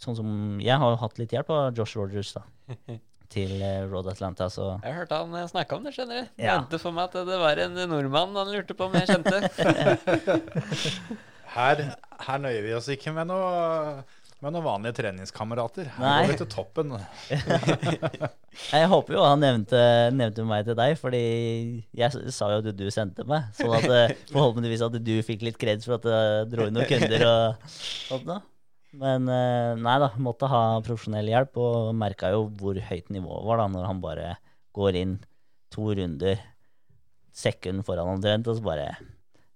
sånn 0.00 0.16
som 0.18 0.30
Jeg 0.62 0.78
har 0.80 0.94
jo 0.94 1.00
hatt 1.00 1.18
litt 1.20 1.34
hjelp 1.34 1.50
av 1.54 1.76
Josh 1.76 1.98
Rogers, 1.98 2.34
da. 2.36 2.44
Til 3.34 3.54
eh, 3.64 3.82
Road 3.90 4.06
Atlanta, 4.12 4.48
så 4.52 4.74
Jeg 4.84 4.94
hørte 4.98 5.20
han 5.22 5.32
eh, 5.34 5.46
snakke 5.50 5.78
om 5.78 5.86
det, 5.86 5.94
skjønner 5.96 6.22
du. 6.22 6.42
Ja. 6.44 6.58
Mente 6.60 6.78
for 6.82 6.94
meg 6.94 7.08
at 7.10 7.30
det 7.30 7.38
var 7.40 7.62
en 7.64 7.78
nordmann 7.90 8.36
han 8.38 8.52
lurte 8.52 8.76
på 8.78 8.86
om 8.86 8.98
jeg 9.00 9.10
kjente. 9.10 9.40
Her, 11.54 11.80
her 12.26 12.38
nøyer 12.42 12.64
vi 12.64 12.72
oss 12.74 12.88
ikke 12.90 13.12
med 13.14 13.28
noe 13.30 14.02
med 14.44 14.52
noen 14.52 14.64
vanlige 14.66 14.98
treningskamerater. 14.98 15.86
Her 15.96 16.24
går 16.26 16.32
vi 16.32 16.38
til 16.42 16.48
toppen. 16.52 16.90
Jeg 18.74 18.88
håper 18.92 19.16
jo 19.16 19.22
han 19.24 19.40
nevnte, 19.40 19.80
nevnte 20.14 20.44
meg 20.46 20.66
til 20.66 20.76
deg, 20.78 20.92
fordi 21.00 21.22
jeg 21.96 22.32
sa 22.34 22.50
jo 22.52 22.60
at 22.60 22.68
du 22.76 22.84
sendte 22.92 23.24
meg. 23.26 23.48
Sånn 23.56 23.72
at 23.74 23.86
eh, 23.88 24.12
forhåpentligvis 24.30 24.84
at 24.84 24.98
du 25.00 25.14
fikk 25.26 25.46
litt 25.48 25.56
kreds 25.58 25.88
for 25.88 25.96
at 25.96 26.06
jeg 26.06 26.50
dro 26.52 26.68
inn 26.68 26.76
noen 26.76 26.86
kunder 26.90 27.24
og 27.30 27.64
sånt 27.72 28.28
noe. 28.28 28.42
Men 29.00 29.28
eh, 29.30 29.74
nei 29.80 29.94
da, 30.02 30.10
måtte 30.22 30.48
ha 30.50 30.62
profesjonell 30.84 31.30
hjelp, 31.30 31.58
og 31.58 31.94
merka 31.98 32.30
jo 32.34 32.46
hvor 32.60 32.78
høyt 32.78 33.10
nivået 33.14 33.46
var 33.48 33.62
da 33.62 33.68
når 33.72 33.88
han 33.88 34.02
bare 34.04 34.28
går 34.74 35.00
inn 35.00 35.16
to 35.74 35.90
runder 35.98 36.38
sekund 37.34 37.82
foran 37.86 38.12
omtrent, 38.14 38.48
og 38.50 38.58
så 38.58 38.64
bare 38.64 38.88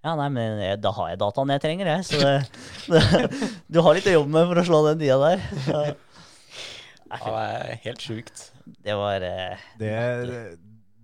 Ja, 0.02 0.14
nei, 0.18 0.28
men 0.34 0.60
jeg, 0.62 0.78
da 0.82 0.92
har 0.94 1.12
jeg 1.12 1.20
dataen 1.20 1.52
jeg 1.54 1.62
trenger, 1.62 1.90
jeg. 1.90 2.06
Så 2.06 2.20
det, 2.22 2.34
det, 2.92 3.40
du 3.70 3.80
har 3.84 3.96
litt 3.96 4.06
å 4.10 4.18
jobbe 4.18 4.34
med 4.34 4.50
for 4.50 4.62
å 4.62 4.66
slå 4.66 4.82
den 4.88 5.02
tida 5.02 5.18
der. 5.22 5.42
Ja. 5.68 5.82
Ja, 7.08 7.18
det 7.24 7.72
er 7.72 7.78
helt 7.86 8.02
sjukt. 8.04 8.42
det 8.84 8.94
var 8.98 9.24
eh, 9.24 9.68
Det, 9.80 9.92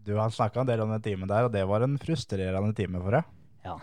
du 0.05 0.13
har 0.19 0.33
snakka 0.35 0.61
en 0.61 0.69
del 0.69 0.83
om 0.85 0.93
den 0.93 1.05
timen 1.05 1.31
der, 1.31 1.47
og 1.47 1.55
det 1.55 1.65
var 1.69 1.85
en 1.87 1.97
frustrerende 2.01 2.75
time 2.77 3.01
for 3.01 3.17
deg. 3.17 3.31
Ja. 3.65 3.79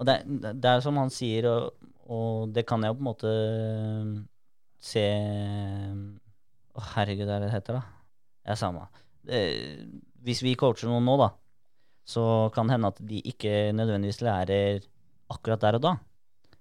Og 0.00 0.08
det, 0.08 0.18
det 0.60 0.74
er 0.74 0.84
som 0.84 0.98
han 1.00 1.12
sier, 1.12 1.48
og, 1.48 1.89
og 2.10 2.50
det 2.54 2.66
kan 2.68 2.82
jeg 2.84 2.96
på 2.96 3.02
en 3.02 3.08
måte 3.10 3.32
se 4.80 5.04
Å, 6.70 6.82
herregud, 6.94 7.28
hva 7.28 7.36
er 7.36 7.44
det 7.44 7.48
det 7.48 7.54
heter, 7.54 7.78
da? 7.80 8.20
Ja, 8.46 8.56
samme. 8.56 8.86
Det, 9.26 9.40
hvis 10.24 10.42
vi 10.44 10.54
coacher 10.58 10.88
noen 10.88 11.04
nå, 11.04 11.16
da, 11.20 11.32
så 12.08 12.22
kan 12.54 12.68
det 12.68 12.76
hende 12.76 12.92
at 12.94 13.00
de 13.10 13.20
ikke 13.30 13.72
nødvendigvis 13.76 14.22
lærer 14.24 14.86
akkurat 15.30 15.62
der 15.62 15.78
og 15.78 15.84
da. 15.84 15.96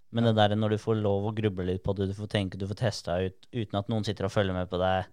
Men 0.10 0.26
det 0.26 0.36
der 0.40 0.56
når 0.58 0.74
du 0.74 0.82
får 0.82 0.98
lov 1.00 1.30
å 1.30 1.36
gruble 1.38 1.68
litt 1.68 1.84
på 1.86 1.94
det, 1.98 2.10
du 2.10 2.18
får 2.18 2.32
tenke, 2.34 2.58
du 2.58 2.66
får 2.70 2.82
testa 2.82 3.20
ut 3.22 3.48
uten 3.54 3.78
at 3.80 3.92
noen 3.94 4.06
sitter 4.08 4.26
og 4.26 4.34
følger 4.34 4.58
med 4.58 4.70
på 4.72 4.82
deg, 4.82 5.06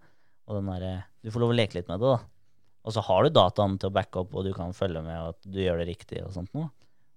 og 0.49 0.59
den 0.59 0.73
der, 0.73 1.05
du 1.21 1.31
får 1.35 1.45
lov 1.45 1.53
å 1.53 1.59
leke 1.59 1.79
litt 1.79 1.91
med 1.91 2.01
det, 2.01 2.17
da. 2.17 2.57
Og 2.87 2.95
så 2.95 3.03
har 3.03 3.27
du 3.27 3.35
dataen 3.35 3.77
til 3.83 3.91
å 3.91 3.95
backe 3.97 4.23
opp, 4.23 4.35
og 4.35 4.47
du 4.47 4.53
kan 4.57 4.75
følge 4.77 5.03
med 5.05 5.33
at 5.35 5.49
du 5.49 5.59
gjør 5.61 5.83
det 5.83 5.89
riktig 5.91 6.23
og 6.23 6.33
sånt 6.37 6.53
noe. 6.57 6.71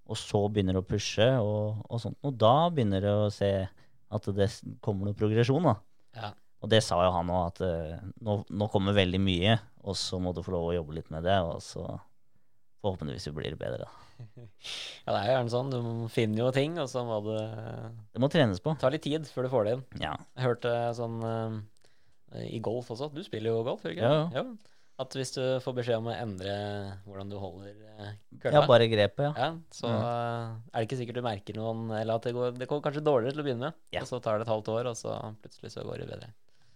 Og 0.09 0.17
så 0.17 0.41
begynner 0.49 0.75
du 0.75 0.81
å 0.81 0.87
pushe 0.89 1.27
og, 1.37 1.83
og 1.85 2.01
sånt 2.01 2.17
Og 2.25 2.33
Da 2.41 2.53
begynner 2.73 3.03
du 3.05 3.09
å 3.11 3.29
se 3.33 3.51
at 4.09 4.29
det 4.33 4.47
kommer 4.81 5.05
noe 5.05 5.17
progresjon, 5.17 5.67
da. 5.69 5.75
Ja. 6.17 6.31
Og 6.65 6.71
det 6.73 6.81
sa 6.81 6.97
jo 7.05 7.11
han 7.13 7.29
òg, 7.29 7.43
at 7.51 7.59
uh, 7.61 8.07
nå, 8.25 8.39
nå 8.49 8.67
kommer 8.73 8.95
veldig 8.97 9.19
mye, 9.21 9.53
og 9.85 9.93
så 9.95 10.17
må 10.19 10.33
du 10.33 10.41
få 10.43 10.55
lov 10.55 10.71
å 10.71 10.73
jobbe 10.79 10.95
litt 10.97 11.11
med 11.13 11.27
det, 11.29 11.37
og 11.45 11.61
så 11.61 11.85
forhåpentligvis 12.81 13.29
blir 13.37 13.53
det 13.53 13.59
bedre, 13.61 13.85
da. 13.85 14.05
Ja, 15.05 15.13
det 15.13 15.19
er 15.19 15.27
jo 15.29 15.35
gjerne 15.37 15.53
sånn. 15.53 15.69
Du 15.71 16.09
finner 16.11 16.41
jo 16.41 16.49
ting, 16.57 16.73
og 16.81 16.89
så 16.91 17.05
må 17.07 17.21
det 17.23 17.43
Det 18.15 18.23
må 18.23 18.27
trenes 18.33 18.59
på. 18.65 18.73
ta 18.81 18.89
litt 18.91 19.05
tid 19.05 19.29
før 19.29 19.45
du 19.45 19.51
får 19.53 19.67
det 19.67 19.75
inn. 19.77 19.85
Ja. 20.01 20.15
Jeg 20.35 20.47
hørte 20.49 20.73
sånn 20.97 21.21
uh, 21.23 21.61
i 22.49 22.59
golf 22.65 22.89
også. 22.93 23.11
Du 23.13 23.21
spiller 23.25 23.53
jo 23.53 23.63
golf, 23.69 23.85
gjør 23.85 23.93
du 23.93 24.01
ikke? 24.01 24.11
Ja, 24.11 24.41
ja. 24.41 24.43
At 24.99 25.15
hvis 25.15 25.31
du 25.31 25.41
får 25.63 25.75
beskjed 25.77 26.01
om 26.01 26.09
å 26.11 26.15
endre 26.15 26.53
hvordan 27.05 27.29
du 27.31 27.37
holder 27.39 27.71
uh, 27.99 28.09
ja, 28.43 28.63
bare 28.67 28.89
grepet, 28.91 29.29
ja. 29.29 29.31
Ja, 29.37 29.47
så 29.71 29.87
eh, 29.87 30.49
er 30.73 30.75
det 30.75 30.89
ikke 30.89 30.97
sikkert 30.99 31.19
du 31.21 31.23
merker 31.23 31.55
noen 31.55 31.85
Eller 31.95 32.19
at 32.19 32.27
det 32.27 32.33
går, 32.35 32.57
det 32.59 32.67
går 32.67 32.81
kanskje 32.83 33.03
dårligere 33.05 33.35
til 33.35 33.43
å 33.43 33.45
begynne 33.47 33.69
med, 33.69 33.79
Ja. 33.95 34.03
og 34.03 34.09
så 34.11 34.19
tar 34.23 34.39
det 34.39 34.47
et 34.47 34.51
halvt 34.51 34.71
år, 34.75 34.89
og 34.91 34.99
så 34.99 35.15
plutselig 35.39 35.71
så 35.71 35.85
går 35.87 36.03
det 36.03 36.09
bedre. 36.11 36.29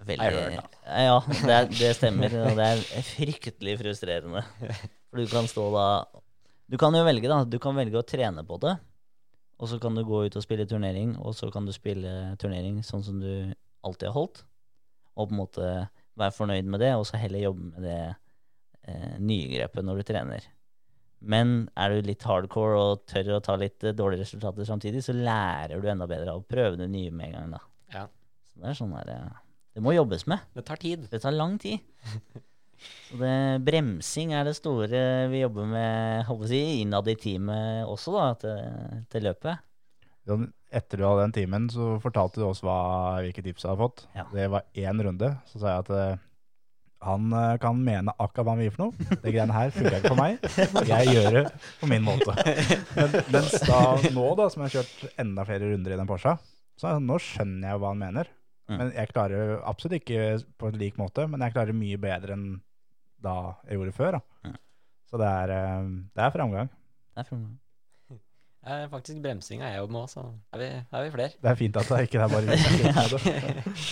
Veldig, 0.03 0.30
hørt, 0.36 0.80
ja, 0.84 1.19
det, 1.24 1.53
er, 1.55 1.67
det 1.71 1.91
stemmer. 1.95 2.34
Og 2.43 2.57
det 2.59 2.65
er 2.74 3.05
fryktelig 3.07 3.78
frustrerende. 3.80 4.41
For 5.07 5.21
du 5.21 5.30
kan 5.32 5.47
stå 5.47 5.67
da 5.71 5.86
Du 6.67 6.76
kan 6.82 6.95
jo 6.97 7.03
velge, 7.07 7.30
da. 7.32 7.43
Du 7.47 7.55
kan 7.63 7.78
velge 7.78 8.01
å 8.01 8.07
trene 8.07 8.43
på 8.47 8.57
det. 8.63 8.74
Og 9.63 9.69
så 9.71 9.80
kan 9.80 9.95
du 9.95 10.03
gå 10.03 10.26
ut 10.26 10.36
og 10.36 10.43
spille 10.43 10.65
turnering, 10.67 11.13
og 11.24 11.36
så 11.38 11.47
kan 11.53 11.63
du 11.67 11.71
spille 11.76 12.34
turnering 12.41 12.82
sånn 12.84 13.03
som 13.05 13.19
du 13.21 13.53
alltid 13.86 14.09
har 14.09 14.17
holdt. 14.17 14.43
Og 15.15 15.30
på 15.30 15.36
en 15.36 15.39
måte 15.39 15.67
være 16.20 16.36
fornøyd 16.36 16.70
med 16.70 16.84
det, 16.84 16.91
og 16.97 17.05
så 17.09 17.20
heller 17.22 17.47
jobbe 17.47 17.70
med 17.74 17.88
det 17.88 18.01
eh, 18.89 19.16
nye 19.22 19.49
grepet 19.53 19.86
når 19.86 19.99
du 20.01 20.07
trener. 20.07 20.47
Men 21.24 21.53
er 21.80 21.93
du 21.93 22.09
litt 22.09 22.26
hardcore 22.28 22.80
og 22.80 23.05
tør 23.07 23.38
å 23.38 23.43
ta 23.43 23.55
litt 23.59 23.86
eh, 23.88 23.95
dårlige 23.95 24.26
resultater 24.26 24.68
samtidig, 24.68 25.03
så 25.05 25.16
lærer 25.16 25.80
du 25.80 25.89
enda 25.89 26.07
bedre 26.09 26.34
av 26.34 26.41
å 26.41 26.47
prøve 26.47 26.78
det 26.82 26.89
nye 26.91 27.14
med 27.16 27.32
en 27.32 27.38
gang. 27.38 27.53
da. 27.55 27.61
Ja. 27.95 28.05
Så 28.51 28.61
det 28.61 28.72
er 28.72 28.80
sånn 28.80 28.95
der, 28.97 29.14
eh, 29.16 29.43
Det 29.74 29.82
må 29.82 29.95
jobbes 29.95 30.28
med. 30.30 30.43
Det 30.53 30.66
tar 30.68 30.82
tid. 30.82 31.07
Det 31.09 31.22
tar 31.24 31.34
lang 31.34 31.57
tid. 31.57 31.80
Så 33.07 33.16
det, 33.16 33.64
bremsing 33.64 34.34
er 34.36 34.43
det 34.43 34.57
store 34.57 35.30
vi 35.32 35.39
jobber 35.39 35.70
med 35.72 36.26
håper 36.28 36.51
jeg, 36.51 36.82
innad 36.84 37.07
i 37.07 37.16
teamet 37.16 37.88
også, 37.88 38.11
da, 38.18 38.26
til, 38.41 39.05
til 39.14 39.24
løpet. 39.30 39.64
Sånn, 40.28 40.49
Etter 40.74 40.97
du 40.99 41.05
hadde 41.05 41.26
den 41.28 41.36
timen, 41.36 41.65
så 41.69 41.95
fortalte 42.01 42.41
du 42.41 42.47
oss 42.47 42.63
hva, 42.65 42.76
hvilke 43.21 43.43
tips 43.45 43.61
du 43.63 43.67
hadde 43.69 43.82
fått. 43.84 44.05
Ja. 44.17 44.26
Det 44.34 44.47
var 44.49 44.63
én 44.74 45.01
runde. 45.05 45.30
Så 45.51 45.61
sa 45.61 45.76
jeg 45.76 45.84
at 45.86 45.91
eh, 45.93 46.24
han 47.03 47.28
eh, 47.36 47.57
kan 47.61 47.78
mene 47.84 48.13
akkurat 48.17 48.47
hva 48.47 48.55
han 48.55 48.63
vil 48.63 48.71
for 48.74 48.88
noe. 48.88 49.19
Det 49.21 49.34
greiene 49.36 49.53
her 49.53 49.74
funker 49.76 49.97
ikke 49.99 50.13
for 50.13 50.21
meg. 50.21 50.39
Jeg 50.89 51.13
gjør 51.13 51.38
det 51.38 51.43
på 51.82 51.89
min 51.91 52.05
måte. 52.07 52.34
Men, 52.97 53.17
mens 53.36 53.53
da 53.67 53.82
nå, 54.15 54.26
da, 54.39 54.47
som 54.49 54.63
jeg 54.63 54.71
har 54.71 54.76
kjørt 54.80 55.19
enda 55.21 55.45
flere 55.47 55.69
runder 55.74 55.93
i 55.95 55.99
den 55.99 56.09
Porscha, 56.09 56.38
så 56.80 56.95
nå 57.03 57.19
skjønner 57.21 57.69
jeg 57.74 57.82
hva 57.84 57.91
han 57.93 58.01
mener. 58.01 58.32
Mm. 58.71 58.78
Men 58.80 58.93
jeg 58.95 59.11
klarer 59.11 59.57
absolutt 59.67 59.99
ikke 59.99 60.21
på 60.57 60.69
en 60.71 60.80
lik 60.80 60.95
måte, 60.97 61.28
men 61.30 61.43
jeg 61.43 61.53
klarer 61.53 61.76
mye 61.76 61.99
bedre 62.01 62.38
enn 62.38 62.47
da 63.24 63.34
jeg 63.67 63.78
gjorde 63.78 63.93
før. 63.99 64.17
Da. 64.17 64.47
Mm. 64.49 64.55
Så 65.11 65.19
det 65.21 65.28
er, 65.43 65.53
eh, 65.59 65.91
det 66.15 66.24
er 66.26 66.34
framgang. 66.39 66.71
Det 67.13 67.21
er 67.26 67.28
for- 67.30 67.43
Eh, 68.64 68.84
faktisk 68.88 69.20
bremsinga 69.20 69.68
er 69.68 69.82
jo 69.82 69.88
med 69.91 70.05
òg, 70.05 70.11
så 70.14 70.22
er 70.55 70.61
vi, 70.61 70.68
er 70.80 71.01
vi 71.03 71.09
flere. 71.11 71.36
Det 71.36 71.49
er 71.51 71.57
fint 71.59 71.80
at 71.82 71.89
det 71.91 71.97
ikke 72.05 72.22
er 72.24 72.30
bare 72.32 72.45
vi. 72.47 72.59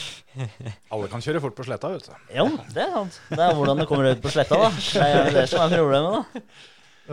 Alle 0.96 1.10
kan 1.12 1.24
kjøre 1.26 1.42
fort 1.44 1.58
på 1.58 1.66
sletta, 1.68 1.90
vet 1.92 2.08
du. 2.08 2.14
Jo, 2.38 2.46
det 2.72 2.86
er 2.86 2.94
sant. 2.94 3.18
Det 3.34 3.42
er 3.44 3.58
hvordan 3.58 3.84
det 3.84 3.88
kommer 3.90 4.08
ut 4.08 4.22
på 4.24 4.32
sletta, 4.32 4.62
da. 4.62 4.70
Det 4.72 5.10
er 5.10 5.34
det 5.36 5.44
som 5.52 5.66
er 5.66 5.76
problemet, 5.76 6.38
da. 6.40 6.46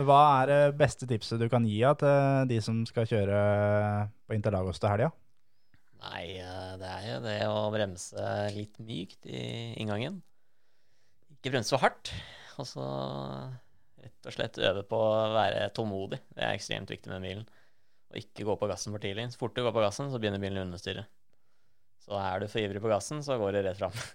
Hva 0.07 0.21
er 0.37 0.53
det 0.53 0.61
beste 0.79 1.09
tipset 1.09 1.41
du 1.41 1.49
kan 1.51 1.67
gi 1.67 1.81
ja, 1.81 1.91
til 1.99 2.47
de 2.47 2.61
som 2.63 2.79
skal 2.87 3.09
kjøre 3.09 3.39
på 4.29 4.37
Interlagos 4.37 4.79
til 4.79 4.93
helga? 4.93 5.11
Nei, 5.99 6.25
eh, 6.39 6.73
det 6.79 6.91
er 6.95 7.07
jo 7.09 7.21
det 7.27 7.39
å 7.51 7.57
bremse 7.75 8.27
litt 8.55 8.79
mykt 8.79 9.27
i 9.27 9.43
inngangen. 9.81 10.21
Ikke 11.35 11.57
bremse 11.57 11.75
for 11.75 11.83
hardt. 11.83 12.13
Og 12.55 12.71
så 12.71 12.85
rett 14.03 14.29
og 14.29 14.35
slett 14.35 14.59
øve 14.69 14.83
på 14.89 14.99
å 14.99 15.31
være 15.35 15.69
tålmodig. 15.75 16.19
Det 16.35 16.43
er 16.45 16.57
ekstremt 16.57 16.91
viktig 16.91 17.11
med 17.11 17.25
bilen. 17.25 17.45
Og 18.09 18.21
ikke 18.21 18.47
gå 18.47 18.55
på 18.59 18.69
gassen 18.71 18.95
for 18.95 19.03
tidlig. 19.03 19.27
Så 19.33 19.41
fort 19.41 19.55
du 19.57 19.63
går 19.65 19.75
på 19.75 19.83
gassen, 19.83 20.09
så 20.11 20.21
begynner 20.21 20.41
bilen 20.41 20.61
å 20.61 20.65
understyre. 20.67 21.05
Så 22.03 22.17
er 22.17 22.41
du 22.41 22.47
for 22.49 22.63
ivrig 22.63 22.81
på 22.81 22.91
gassen, 22.91 23.21
så 23.25 23.37
går 23.41 23.57
det 23.57 23.65
rett 23.67 23.81
fram. 23.81 23.95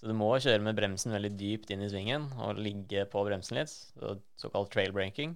Så 0.00 0.08
du 0.08 0.14
må 0.16 0.30
kjøre 0.40 0.64
med 0.64 0.78
bremsen 0.78 1.12
veldig 1.12 1.34
dypt 1.36 1.74
inn 1.74 1.82
i 1.84 1.88
svingen 1.92 2.30
og 2.40 2.56
ligge 2.56 3.02
på 3.12 3.20
bremsen 3.26 3.58
litt, 3.58 3.74
såkalt 4.40 4.70
trail 4.72 4.94
breaking. 4.96 5.34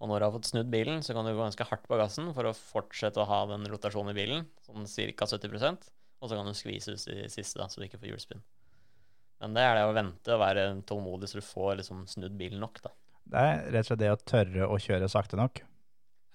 Og 0.00 0.08
når 0.08 0.22
du 0.22 0.24
har 0.24 0.32
fått 0.38 0.48
snudd 0.48 0.70
bilen, 0.72 1.02
så 1.04 1.12
kan 1.12 1.28
du 1.28 1.34
gå 1.34 1.42
ganske 1.42 1.66
hardt 1.68 1.84
på 1.90 1.98
gassen 2.00 2.30
for 2.32 2.48
å 2.48 2.54
fortsette 2.56 3.20
å 3.20 3.28
ha 3.28 3.42
den 3.50 3.68
rotasjonen 3.68 4.14
i 4.14 4.16
bilen, 4.16 4.48
sånn 4.64 4.88
ca. 4.88 5.28
70% 5.28 5.84
og 6.24 6.30
så 6.30 6.38
kan 6.38 6.48
du 6.48 6.56
skvise 6.56 6.94
ut 6.94 7.08
i 7.12 7.28
siste, 7.28 7.60
da, 7.60 7.68
så 7.68 7.80
du 7.80 7.84
ikke 7.84 8.00
får 8.00 8.14
hjulspinn. 8.14 8.44
Men 9.42 9.56
det 9.56 9.64
er 9.66 9.74
det 9.76 9.84
å 9.84 9.96
vente 9.96 10.32
og 10.32 10.40
være 10.40 10.62
tålmodig 10.88 11.28
så 11.28 11.40
du 11.40 11.44
får 11.44 11.80
liksom 11.82 12.06
snudd 12.08 12.38
bilen 12.40 12.62
nok, 12.64 12.80
da. 12.86 12.94
Det 13.30 13.40
er 13.40 13.62
rett 13.72 13.84
og 13.84 13.88
slett 13.88 14.02
det 14.02 14.10
å 14.12 14.18
tørre 14.20 14.66
å 14.68 14.76
kjøre 14.82 15.08
sakte 15.10 15.38
nok 15.40 15.62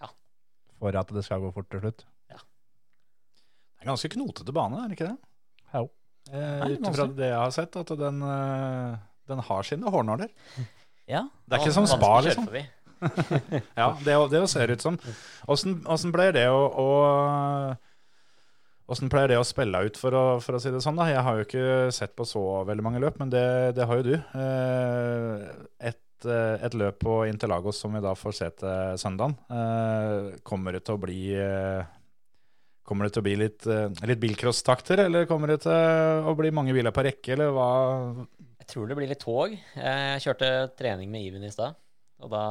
Ja. 0.02 0.10
for 0.80 0.96
at 1.00 1.12
det 1.14 1.24
skal 1.28 1.44
gå 1.44 1.52
fort 1.54 1.70
til 1.72 1.84
slutt. 1.84 2.06
Det 3.80 3.86
er 3.86 3.92
ganske 3.94 4.10
knotete 4.12 4.52
bane, 4.52 4.76
er 4.84 4.90
det 4.92 4.98
ikke 4.98 5.08
det? 5.08 5.18
Jo. 5.74 5.86
Eh, 6.36 6.64
Ut 6.74 6.88
ifra 6.90 7.06
det 7.16 7.30
jeg 7.30 7.38
har 7.40 7.54
sett, 7.56 7.78
at 7.80 7.94
den, 8.02 8.18
eh, 8.28 8.98
den 9.32 9.40
har 9.48 9.64
sine 9.64 9.88
hårnåler. 9.94 10.28
Ja. 11.08 11.22
Det 11.48 11.56
er 11.56 11.64
ikke 11.64 11.78
som 11.78 11.88
spa, 11.88 12.10
liksom. 12.26 12.50
Ja, 13.80 13.94
det, 14.04 14.16
det 14.34 14.42
ser 14.52 14.74
ut 14.74 14.82
som 14.84 14.98
Åssen 15.48 16.12
pleier 16.12 16.34
det 16.36 16.50
å, 16.52 16.60
å 16.68 16.88
Åssen 18.92 19.08
pleier 19.08 19.30
det 19.32 19.38
å 19.40 19.46
spille 19.48 19.80
ut, 19.86 19.96
for 20.02 20.12
å, 20.18 20.24
for 20.44 20.58
å 20.58 20.60
si 20.60 20.72
det 20.74 20.82
sånn? 20.84 20.98
da? 21.00 21.06
Jeg 21.08 21.22
har 21.24 21.38
jo 21.40 21.46
ikke 21.46 21.66
sett 21.96 22.16
på 22.18 22.26
så 22.28 22.42
veldig 22.68 22.84
mange 22.84 23.00
løp, 23.00 23.20
men 23.22 23.30
det, 23.32 23.46
det 23.78 23.86
har 23.88 24.02
jo 24.02 24.08
du. 24.10 24.16
Eh, 24.18 25.44
Et, 25.92 26.00
et 26.28 26.76
løp 26.78 27.00
på 27.04 27.22
Interlagos 27.30 27.80
som 27.84 27.94
vi 27.96 28.02
da 28.04 28.16
får 28.18 28.36
se 28.36 28.50
til 28.62 29.00
søndagen, 29.00 29.38
eh, 29.54 30.40
kommer 30.44 30.76
det 30.76 30.84
til 30.88 30.98
å 30.98 31.02
bli 31.06 31.24
eh, 31.38 31.96
Kommer 32.90 33.06
det 33.06 33.14
til 33.14 33.22
å 33.22 33.26
bli 33.28 33.36
litt, 33.38 33.66
eh, 33.70 34.08
litt 34.10 34.18
bilcross-takter, 34.18 35.04
eller 35.04 35.28
kommer 35.30 35.52
det 35.52 35.60
til 35.62 36.26
å 36.26 36.32
bli 36.34 36.50
mange 36.50 36.74
biler 36.74 36.90
på 36.90 37.04
rekke, 37.06 37.36
eller 37.36 37.52
hva? 37.54 37.68
Jeg 38.64 38.66
tror 38.72 38.90
det 38.90 38.98
blir 38.98 39.12
litt 39.12 39.22
tog. 39.22 39.54
Jeg 39.54 40.24
kjørte 40.24 40.50
trening 40.74 41.12
med 41.14 41.22
Iven 41.28 41.46
i 41.46 41.52
stad, 41.54 41.78
og 42.18 42.32
da 42.34 42.42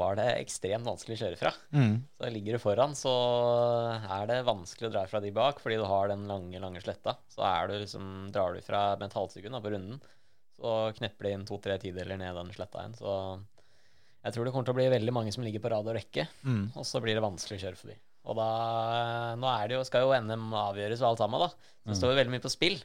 var 0.00 0.16
det 0.16 0.30
ekstremt 0.38 0.88
vanskelig 0.88 1.18
å 1.18 1.20
kjøre 1.26 1.40
fra. 1.42 1.52
Så 2.16 2.32
ligger 2.32 2.56
du 2.56 2.62
foran, 2.62 2.96
så 2.96 3.12
er 4.00 4.24
det 4.32 4.40
vanskelig 4.48 4.88
å 4.88 4.94
dra 4.96 5.04
fra 5.12 5.20
de 5.20 5.34
bak, 5.36 5.60
fordi 5.60 5.76
du 5.76 5.84
har 5.84 6.08
den 6.08 6.24
lange, 6.24 6.56
lange 6.62 6.80
sletta. 6.80 7.18
Så 7.28 7.44
er 7.44 7.68
du 7.68 7.76
liksom, 7.76 8.30
drar 8.32 8.56
du 8.56 8.64
fra 8.64 8.86
med 8.96 9.10
et 9.10 9.18
halvt 9.20 9.36
sekund 9.36 9.60
på 9.60 9.76
runden, 9.76 10.00
så 10.56 10.72
knepper 10.96 11.28
de 11.28 11.34
inn 11.36 11.44
to-tre 11.48 11.76
tideler 11.82 12.18
ned 12.20 12.34
den 12.38 12.50
sletta 12.56 12.80
igjen. 12.82 12.96
Så 12.98 13.12
jeg 14.24 14.34
tror 14.34 14.44
det 14.48 14.52
kommer 14.54 14.66
til 14.66 14.74
å 14.74 14.78
bli 14.80 14.88
veldig 14.90 15.12
mange 15.14 15.32
som 15.34 15.44
ligger 15.46 15.62
på 15.62 15.70
rad 15.70 15.86
og 15.86 15.94
rekke, 15.98 16.24
Mm. 16.44 16.70
og 16.74 16.84
så 16.88 17.00
blir 17.04 17.14
det 17.18 17.22
vanskelig 17.24 17.58
å 17.60 17.64
kjøre 17.66 17.80
forbi. 17.82 17.96
Og 18.26 18.34
da 18.40 18.46
Nå 19.38 19.46
er 19.52 19.68
det 19.68 19.76
jo, 19.76 19.84
skal 19.86 20.02
jo 20.02 20.16
NM 20.18 20.48
avgjøres 20.58 21.02
og 21.04 21.12
alt 21.12 21.20
sammen, 21.22 21.44
da. 21.44 21.48
Så 21.84 21.92
det 21.92 21.98
står 22.00 22.10
jo 22.14 22.18
veldig 22.18 22.32
mye 22.34 22.42
på 22.48 22.50
spill. 22.50 22.80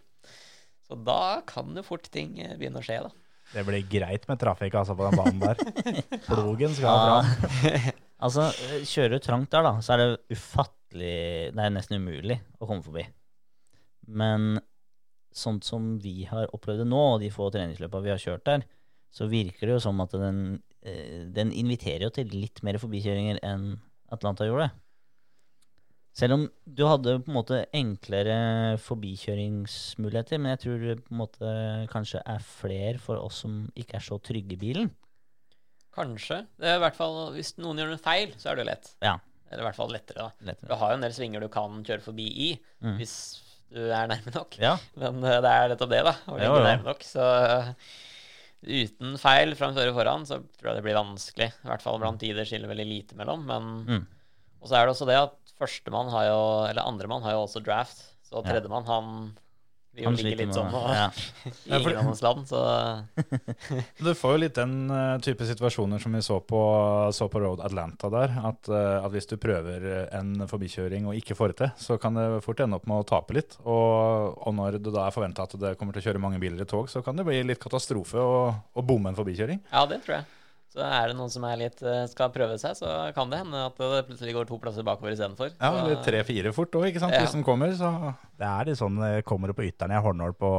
Så 0.85 0.97
da 1.07 1.41
kan 1.47 1.71
jo 1.73 1.81
fort 1.87 2.05
ting 2.13 2.35
eh, 2.43 2.53
begynne 2.59 2.77
å 2.83 2.85
skje, 2.85 2.99
da. 3.07 3.09
Det 3.51 3.63
blir 3.67 3.81
greit 3.89 4.27
med 4.29 4.39
trafikk 4.39 4.75
altså, 4.79 4.93
på 4.95 5.07
den 5.09 5.17
banen 5.17 5.41
der. 5.41 5.57
Plogen 6.29 6.75
skal 6.77 6.91
ha 6.91 7.01
bra. 7.07 7.81
Altså, 8.21 8.43
kjører 8.85 9.15
du 9.15 9.23
trangt 9.25 9.49
der, 9.49 9.63
da, 9.65 9.71
så 9.81 9.95
er 9.95 9.97
det 9.97 10.35
ufattelig 10.37 11.15
Det 11.57 11.63
er 11.65 11.71
nesten 11.73 11.97
umulig 11.97 12.35
å 12.61 12.67
komme 12.69 12.83
forbi. 12.85 13.01
Men 14.13 14.59
sånn 15.33 15.61
som 15.63 15.97
vi 16.03 16.23
har 16.29 16.49
opplevd 16.53 16.83
det 16.83 16.89
nå, 16.91 17.01
og 17.15 17.19
de 17.23 17.29
få 17.33 17.49
treningsløpa 17.53 18.01
vi 18.03 18.11
har 18.13 18.21
kjørt 18.21 18.45
der, 18.45 18.65
så 19.11 19.27
virker 19.31 19.67
det 19.67 19.75
jo 19.77 19.83
som 19.83 19.99
at 20.03 20.11
den 20.15 20.61
eh, 20.83 21.25
den 21.31 21.51
inviterer 21.51 22.07
jo 22.07 22.13
til 22.15 22.31
litt 22.31 22.61
mer 22.63 22.79
forbikjøringer 22.81 23.39
enn 23.43 23.73
Atlanta 24.11 24.47
gjorde. 24.47 24.69
Selv 26.13 26.33
om 26.35 26.41
du 26.67 26.81
hadde 26.83 27.19
på 27.23 27.31
en 27.31 27.37
måte 27.37 27.61
enklere 27.77 28.77
forbikjøringsmuligheter, 28.83 30.39
men 30.41 30.51
jeg 30.55 30.61
tror 30.65 30.81
det 30.83 30.95
på 31.05 31.13
en 31.13 31.21
måte 31.21 31.51
kanskje 31.91 32.21
er 32.27 32.43
flere 32.43 32.99
for 32.99 33.19
oss 33.21 33.41
som 33.45 33.61
ikke 33.79 33.95
er 33.99 34.03
så 34.05 34.17
trygge 34.19 34.57
i 34.57 34.59
bilen. 34.59 34.89
Kanskje. 35.95 36.41
Det 36.59 36.67
er 36.71 36.77
i 36.79 36.83
hvert 36.83 36.95
fall, 36.95 37.33
Hvis 37.35 37.53
noen 37.59 37.79
gjør 37.79 37.93
noe 37.93 38.01
feil, 38.01 38.33
så 38.39 38.51
er 38.51 38.55
det 38.59 38.65
jo 38.65 38.69
lett. 38.71 38.91
Ja. 39.03 39.17
Eller 39.51 39.63
i 39.65 39.67
hvert 39.67 39.79
fall 39.79 39.91
lettere. 39.91 40.27
da. 40.27 40.45
Lettere. 40.51 40.67
Du 40.71 40.75
har 40.79 40.91
jo 40.91 40.99
en 40.99 41.05
del 41.05 41.15
svinger 41.15 41.43
du 41.43 41.49
kan 41.51 41.81
kjøre 41.83 42.01
forbi 42.05 42.27
i, 42.49 42.51
Mm. 42.81 42.97
hvis 42.97 43.15
du 43.71 43.81
er 43.87 44.07
nærme 44.11 44.33
nok. 44.35 44.57
Ja, 44.61 44.75
Men 44.99 45.21
eh, 45.23 45.39
det 45.43 45.51
er 45.51 45.69
nettopp 45.73 45.91
det, 45.93 46.01
da. 46.07 46.15
Å 46.27 46.35
Jo, 46.35 46.39
ligge 46.41 46.57
jo. 46.59 46.63
nærme 46.67 46.89
nok. 46.91 47.05
Så 47.07 47.27
eh, 47.41 47.69
uten 48.81 49.15
feil 49.21 49.55
fra 49.57 49.71
fører 49.73 49.93
foran, 49.95 50.25
så 50.29 50.41
tror 50.59 50.71
jeg 50.71 50.79
det 50.79 50.85
blir 50.85 50.97
vanskelig. 50.99 51.47
I 51.63 51.69
hvert 51.71 51.85
fall 51.85 52.01
blant 52.01 52.19
de 52.21 52.33
det 52.37 52.45
skiller 52.49 52.69
veldig 52.71 52.87
lite 52.89 53.17
mellom. 53.19 53.45
Men 53.47 53.71
Mm. 53.87 54.03
Og 54.61 54.69
så 54.69 54.75
er 54.77 54.85
det 54.85 54.91
også 54.93 55.07
det 55.09 55.15
at 55.17 55.53
førstemann 55.57 56.11
har 56.13 56.27
jo 56.27 56.41
Eller 56.69 56.85
andremann 56.85 57.23
har 57.25 57.33
jo 57.33 57.47
også 57.47 57.63
draft. 57.65 58.03
Så 58.29 58.43
tredjemann, 58.45 58.85
han 58.85 59.07
jo 59.91 60.07
han 60.07 60.15
ligger 60.15 60.39
litt 60.39 60.55
sånn 60.55 60.71
ja. 60.95 61.07
i 61.43 61.75
ingen 61.75 61.97
annens 61.99 62.21
land, 62.23 62.45
så 62.47 62.61
Du 64.05 64.13
får 64.15 64.35
jo 64.35 64.41
litt 64.45 64.55
den 64.55 64.75
eh, 64.93 65.15
type 65.23 65.47
situasjoner 65.47 65.99
som 65.99 66.15
vi 66.15 66.21
så 66.23 66.39
på, 66.39 66.61
så 67.15 67.27
på 67.31 67.41
Road 67.43 67.63
Atlanta 67.65 68.11
der. 68.13 68.35
At, 68.51 68.71
eh, 68.71 68.97
at 69.01 69.11
hvis 69.13 69.27
du 69.31 69.35
prøver 69.41 69.87
en 70.15 70.45
forbikjøring 70.47 71.09
og 71.11 71.19
ikke 71.19 71.35
får 71.37 71.53
det 71.53 71.59
til, 71.63 71.73
så 71.87 71.99
kan 72.01 72.19
det 72.19 72.27
fort 72.45 72.63
ende 72.63 72.79
opp 72.79 72.87
med 72.89 73.03
å 73.03 73.07
tape 73.11 73.35
litt. 73.35 73.57
Og, 73.65 74.37
og 74.39 74.55
når 74.57 74.79
det 74.79 74.95
da 74.95 75.07
er 75.07 75.15
forventa 75.15 75.47
at 75.47 75.57
det 75.59 75.75
kommer 75.79 75.95
til 75.97 76.05
å 76.05 76.09
kjøre 76.09 76.23
mange 76.23 76.41
biler 76.41 76.63
i 76.63 76.69
tog, 76.69 76.87
så 76.91 77.03
kan 77.05 77.19
det 77.19 77.27
bli 77.27 77.41
litt 77.45 77.61
katastrofe 77.61 78.21
å 78.21 78.85
bomme 78.85 79.11
en 79.11 79.19
forbikjøring. 79.19 79.65
Ja, 79.73 79.83
det 79.89 80.03
tror 80.05 80.21
jeg. 80.21 80.29
Så 80.71 80.79
er 80.85 81.09
det 81.11 81.17
noen 81.17 81.31
som 81.33 81.43
er 81.43 81.57
litt, 81.59 81.81
eh, 81.83 82.05
skal 82.07 82.29
prøve 82.31 82.55
seg, 82.59 82.77
så 82.79 82.87
kan 83.15 83.31
det 83.31 83.41
hende 83.41 83.65
at 83.67 83.75
det 83.75 84.05
plutselig 84.07 84.35
går 84.37 84.47
to 84.47 84.59
plasser 84.61 84.85
bakover 84.87 85.11
istedenfor. 85.11 85.51
Ja, 85.57 85.71
eller 85.81 85.99
tre-fire 86.05 86.53
fort 86.55 86.77
òg, 86.79 86.87
ikke 86.87 87.01
sant. 87.03 87.15
Ja. 87.17 87.25
Hvis 87.25 87.35
den 87.35 87.43
kommer, 87.43 87.73
så 87.75 87.91
Det 88.39 88.47
er 88.47 88.69
litt 88.69 88.79
sånn 88.79 88.95
eh, 89.03 89.19
kommer 89.27 89.51
du 89.51 89.57
på 89.57 89.67
ytteren 89.67 89.91
i 89.91 89.99
Hornål 89.99 90.33
på 90.39 90.51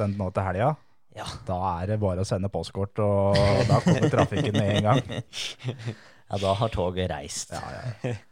den 0.00 0.16
nå 0.18 0.32
til 0.34 0.48
helga. 0.48 0.72
Ja. 1.16 1.28
Da 1.46 1.60
er 1.78 1.92
det 1.92 2.00
bare 2.02 2.26
å 2.26 2.28
sende 2.28 2.50
postkort, 2.52 2.98
og 2.98 3.38
da 3.70 3.78
kommer 3.86 4.10
trafikken 4.12 4.58
med 4.58 4.72
en 4.74 4.88
gang. 4.90 5.22
ja, 6.30 6.40
da 6.42 6.56
har 6.58 6.74
toget 6.74 7.12
reist. 7.14 7.54
Ja, 7.54 7.62
ja. 8.02 8.16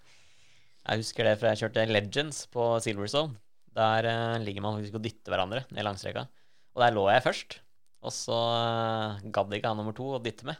Jeg 0.84 1.00
husker 1.00 1.24
det 1.24 1.38
fra 1.40 1.54
jeg 1.54 1.62
kjørte 1.62 1.86
Legends 1.88 2.42
på 2.52 2.64
Silverstone. 2.84 3.38
Der 3.72 4.04
eh, 4.04 4.42
ligger 4.44 4.66
man 4.66 4.74
faktisk 4.76 4.98
og 4.98 5.06
dytter 5.06 5.32
hverandre 5.32 5.62
ned 5.72 5.86
langstreka. 5.86 6.26
Og 6.74 6.82
der 6.82 6.92
lå 6.92 7.06
jeg 7.08 7.24
først. 7.24 7.56
Og 8.04 8.12
så 8.12 8.36
uh, 8.36 9.22
gadd 9.32 9.54
ikke 9.56 9.70
han 9.70 9.78
nummer 9.80 9.96
to 9.96 10.10
å 10.12 10.20
dytte 10.20 10.44
med. 10.44 10.58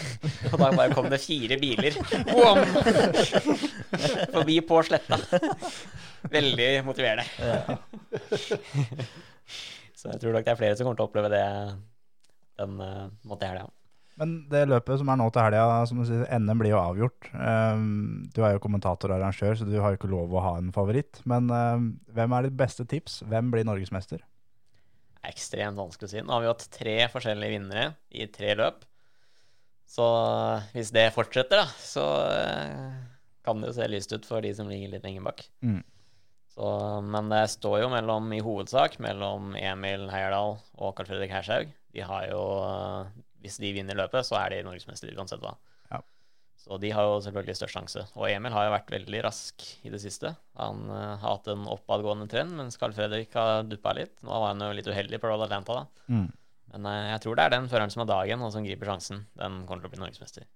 og 0.52 0.56
da 0.56 0.70
bare 0.72 0.94
kom 0.94 1.08
det 1.12 1.20
fire 1.22 1.58
biler 1.60 1.96
Boom! 2.28 2.62
forbi 4.36 4.58
på 4.66 4.80
sletta. 4.86 5.18
Veldig 6.32 6.70
motiverende. 6.86 7.26
så 9.98 10.12
jeg 10.12 10.22
tror 10.22 10.36
nok 10.36 10.46
det 10.46 10.54
er 10.54 10.60
flere 10.60 10.78
som 10.78 10.88
kommer 10.88 10.98
til 10.98 11.04
å 11.04 11.10
oppleve 11.10 11.32
det 11.32 11.46
den 12.62 12.74
uh, 12.80 13.06
måten 13.26 13.48
her, 13.48 13.62
ja. 13.64 13.70
Men 14.20 14.34
det 14.52 14.66
løpet 14.68 15.00
som 15.00 15.08
er 15.08 15.16
nå 15.18 15.30
til 15.32 15.40
helga, 15.40 15.78
som 15.88 16.02
du 16.02 16.04
sier, 16.06 16.26
NM 16.36 16.60
blir 16.60 16.74
jo 16.74 16.82
avgjort. 16.82 17.30
Um, 17.32 18.26
du 18.36 18.42
er 18.44 18.52
jo 18.54 18.60
kommentator 18.62 19.10
og 19.10 19.16
arrangør, 19.16 19.56
så 19.56 19.64
du 19.66 19.78
har 19.80 19.94
jo 19.94 19.98
ikke 19.98 20.12
lov 20.12 20.36
å 20.36 20.42
ha 20.44 20.52
en 20.60 20.68
favoritt. 20.74 21.22
Men 21.28 21.48
um, 21.48 21.88
hvem 22.12 22.36
er 22.36 22.46
ditt 22.46 22.58
beste 22.60 22.84
tips? 22.86 23.22
Hvem 23.26 23.48
blir 23.54 23.66
norgesmester? 23.66 24.20
ekstremt 25.28 25.78
vanskelig 25.78 26.08
å 26.08 26.12
si. 26.12 26.22
Nå 26.24 26.34
har 26.34 26.42
vi 26.42 26.50
hatt 26.50 26.64
tre 26.74 26.96
forskjellige 27.12 27.54
vinnere 27.54 27.86
i 28.10 28.26
tre 28.32 28.56
løp. 28.58 28.82
Så 29.92 30.04
hvis 30.72 30.92
det 30.94 31.10
fortsetter, 31.12 31.60
da, 31.60 31.66
så 31.76 32.04
eh, 32.24 32.92
kan 33.44 33.60
det 33.60 33.72
jo 33.72 33.76
se 33.76 33.88
lyst 33.90 34.14
ut 34.14 34.28
for 34.28 34.44
de 34.44 34.52
som 34.56 34.70
ligger 34.70 34.94
litt 34.94 35.04
lenger 35.04 35.26
bak. 35.26 35.42
Mm. 35.60 35.82
Så, 36.52 36.68
men 37.04 37.28
det 37.32 37.42
står 37.52 37.82
jo 37.82 37.90
mellom, 37.92 38.30
i 38.32 38.40
hovedsak 38.44 38.98
mellom 39.04 39.54
Emil 39.56 40.08
Heierdal 40.12 40.58
og 40.76 40.94
Carl 40.96 41.10
Fredrik 41.10 41.32
Hershaug. 41.32 41.70
De 41.92 42.04
har 42.08 42.26
jo 42.30 42.40
eh, 42.64 43.12
Hvis 43.44 43.60
de 43.60 43.72
vinner 43.76 43.98
løpet, 43.98 44.24
så 44.28 44.38
er 44.40 44.52
de 44.52 44.64
norgesmester 44.64 45.12
uansett 45.16 45.44
hva. 45.44 45.56
Ja. 45.90 46.00
Så 46.60 46.78
de 46.80 46.92
har 46.94 47.08
jo 47.08 47.20
selvfølgelig 47.24 47.58
størst 47.58 47.76
sjanse. 47.76 48.04
Og 48.16 48.28
Emil 48.30 48.54
har 48.54 48.68
jo 48.68 48.76
vært 48.76 48.92
veldig 48.94 49.24
rask 49.26 49.64
i 49.84 49.92
det 49.92 50.00
siste. 50.00 50.30
Han 50.60 50.84
uh, 50.88 51.16
har 51.18 51.24
hatt 51.24 51.50
en 51.50 51.66
oppadgående 51.72 52.28
trend, 52.30 52.54
mens 52.54 52.78
Carl 52.78 52.94
Fredrik 52.94 53.34
har 53.34 53.66
duppa 53.66 53.96
litt. 53.98 54.14
Nå 54.22 54.30
var 54.30 54.52
han 54.54 54.62
jo 54.62 54.76
litt 54.78 54.88
uheldig 54.88 55.18
på 55.18 55.32
Roll 55.32 55.42
Atlanta, 55.48 55.82
da. 55.82 56.06
Mm. 56.14 56.30
Men 56.72 56.86
eh, 56.88 57.10
jeg 57.12 57.20
tror 57.24 57.36
det 57.38 57.44
er 57.46 57.54
den 57.56 57.68
føreren 57.68 57.90
som 57.92 58.02
har 58.04 58.10
dagen, 58.14 58.42
og 58.46 58.52
som 58.54 58.64
griper 58.64 58.88
sjansen. 58.92 59.24
Den 59.38 59.62
kommer 59.68 59.84
til 59.84 59.90
å 59.90 59.94
bli 59.94 60.00
norgesmester. 60.02 60.46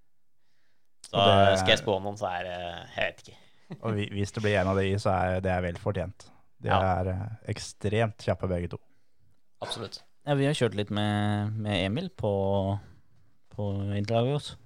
Så 1.07 1.13
det- 1.23 1.59
skal 1.61 1.75
jeg 1.77 1.83
spå 1.85 1.99
noen, 2.03 2.17
så 2.19 2.27
er 2.33 2.43
det 2.49 2.57
Jeg 2.97 3.05
vet 3.13 3.23
ikke. 3.27 3.37
Og 3.83 3.93
hvis 4.15 4.33
det 4.33 4.43
blir 4.45 4.57
en 4.61 4.69
av 4.73 4.77
de, 4.79 4.89
så 5.03 5.11
er 5.13 5.41
det 5.45 5.51
er 5.53 5.63
vel 5.65 5.79
fortjent. 5.83 6.29
De 6.63 6.69
Ja. 6.71 6.79
er 7.01 7.09
eh, 7.13 7.25
ekstremt 7.53 8.19
kjappe 8.25 8.49
begge 8.49 8.71
to. 8.73 8.79
Absolutt. 9.63 10.01
Ja, 10.27 10.35
vi 10.35 10.47
har 10.49 10.55
kjørt 10.59 10.75
litt 10.75 10.91
med, 10.91 11.53
med 11.63 11.85
Emil 11.87 12.09
på, 12.11 12.31
på 13.55 13.67
Interlagos. 13.95 14.57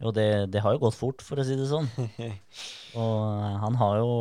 Og 0.00 0.14
det, 0.16 0.48
det 0.52 0.62
har 0.64 0.72
jo 0.72 0.80
gått 0.86 0.96
fort, 0.96 1.20
for 1.24 1.36
å 1.40 1.44
si 1.44 1.56
det 1.60 1.66
sånn. 1.68 1.88
Og 3.00 3.16
eh, 3.40 3.56
han 3.64 3.74
har 3.80 3.98
jo 4.00 4.12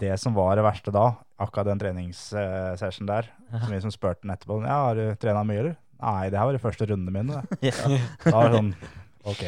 Det 0.00 0.12
som 0.20 0.34
var 0.36 0.56
det 0.60 0.64
verste 0.66 0.92
da, 0.94 1.06
akkurat 1.40 1.66
den 1.72 1.80
treningssession 1.80 3.08
der, 3.08 3.28
som 3.50 3.72
vi 3.72 3.80
som 3.82 3.90
spurte 3.94 4.22
han 4.26 4.34
etterpå 4.36 4.60
Ja, 4.64 4.76
har 4.90 4.94
du 5.00 5.04
trena 5.20 5.42
mye, 5.48 5.58
eller? 5.64 5.76
Nei, 6.02 6.26
det 6.32 6.40
her 6.40 6.48
var 6.50 6.58
de 6.58 6.62
første 6.62 6.88
rundene 6.90 7.14
mine. 7.14 7.38
da. 7.38 7.60
ja, 7.70 8.02
Da 8.26 8.34
var 8.36 8.50
det 8.50 8.60
sånn 8.60 8.74
Ok, 9.22 9.42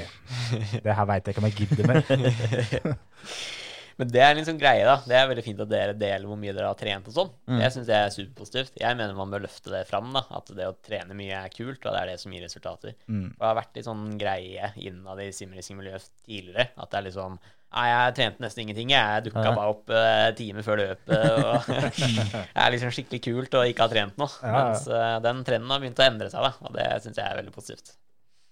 det 0.85 0.95
her 0.95 1.07
veit 1.11 1.27
jeg 1.27 1.35
ikke 1.35 1.43
om 1.43 1.49
jeg 1.49 1.57
gidder 1.65 1.89
mer. 1.91 2.93
Men 3.99 4.11
det 4.11 4.21
er 4.23 4.33
en 4.33 4.39
liksom 4.41 4.59
greie, 4.59 4.83
da. 4.87 4.97
Det 5.07 5.15
er 5.15 5.29
veldig 5.31 5.45
fint 5.47 5.61
at 5.63 5.71
dere 5.71 5.95
deler 5.99 6.27
hvor 6.27 6.39
mye 6.39 6.55
dere 6.55 6.67
har 6.71 6.79
trent 6.79 7.07
og 7.11 7.15
sånn. 7.15 7.29
Mm. 7.47 7.59
Det 7.61 7.69
syns 7.75 7.91
jeg 7.93 8.07
er 8.07 8.15
superpositivt. 8.15 8.79
Jeg 8.81 8.99
mener 8.99 9.15
man 9.19 9.31
bør 9.31 9.45
løfte 9.47 9.71
det 9.71 9.85
fram, 9.87 10.09
da. 10.15 10.25
At 10.35 10.51
det 10.55 10.67
å 10.67 10.75
trene 10.83 11.15
mye 11.19 11.43
er 11.45 11.53
kult, 11.55 11.79
og 11.85 11.95
det 11.95 12.01
er 12.01 12.11
det 12.11 12.17
som 12.23 12.35
gir 12.35 12.43
resultater. 12.43 12.97
Mm. 13.07 13.29
Det 13.37 13.47
har 13.47 13.59
vært 13.61 13.79
litt 13.79 13.87
sånn 13.87 14.07
greie 14.19 14.73
innad 14.83 15.23
i 15.23 15.29
simracing-miljøet 15.35 16.11
tidligere. 16.27 16.69
At 16.75 16.91
det 16.91 17.01
er 17.01 17.07
litt 17.07 17.19
sånn 17.19 17.39
Nei, 17.75 17.89
jeg 17.91 18.15
trente 18.15 18.43
nesten 18.45 18.63
ingenting. 18.63 18.93
Jeg 18.95 19.25
dukka 19.27 19.51
bare 19.51 19.73
opp 19.73 19.91
uh, 19.91 20.29
time 20.39 20.63
før 20.63 20.79
løpet. 20.79 21.11
Og 21.43 21.69
det 22.55 22.63
er 22.63 22.73
liksom 22.75 22.95
skikkelig 22.95 23.23
kult 23.25 23.59
å 23.59 23.65
ikke 23.67 23.87
ha 23.87 23.91
trent 23.91 24.21
noe. 24.21 24.31
Ja, 24.39 24.47
ja. 24.47 24.63
Mens 24.71 24.87
uh, 24.87 25.19
den 25.25 25.43
trenden 25.49 25.75
har 25.75 25.83
begynt 25.83 26.03
å 26.03 26.07
endre 26.07 26.31
seg, 26.31 26.47
da. 26.47 26.53
Og 26.69 26.79
det 26.79 26.89
syns 27.03 27.19
jeg 27.19 27.27
er 27.27 27.41
veldig 27.41 27.55
positivt. 27.57 27.97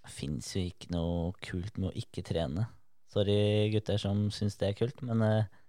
Det 0.02 0.10
fins 0.10 0.50
jo 0.56 0.64
ikke 0.66 0.90
noe 0.96 1.32
kult 1.46 1.78
med 1.78 1.92
å 1.92 1.96
ikke 2.02 2.26
trene. 2.26 2.66
Sorry, 3.12 3.70
gutter 3.74 4.00
som 4.00 4.26
syns 4.34 4.58
det 4.58 4.72
er 4.72 4.78
kult, 4.80 5.04
men 5.06 5.22
uh, 5.22 5.62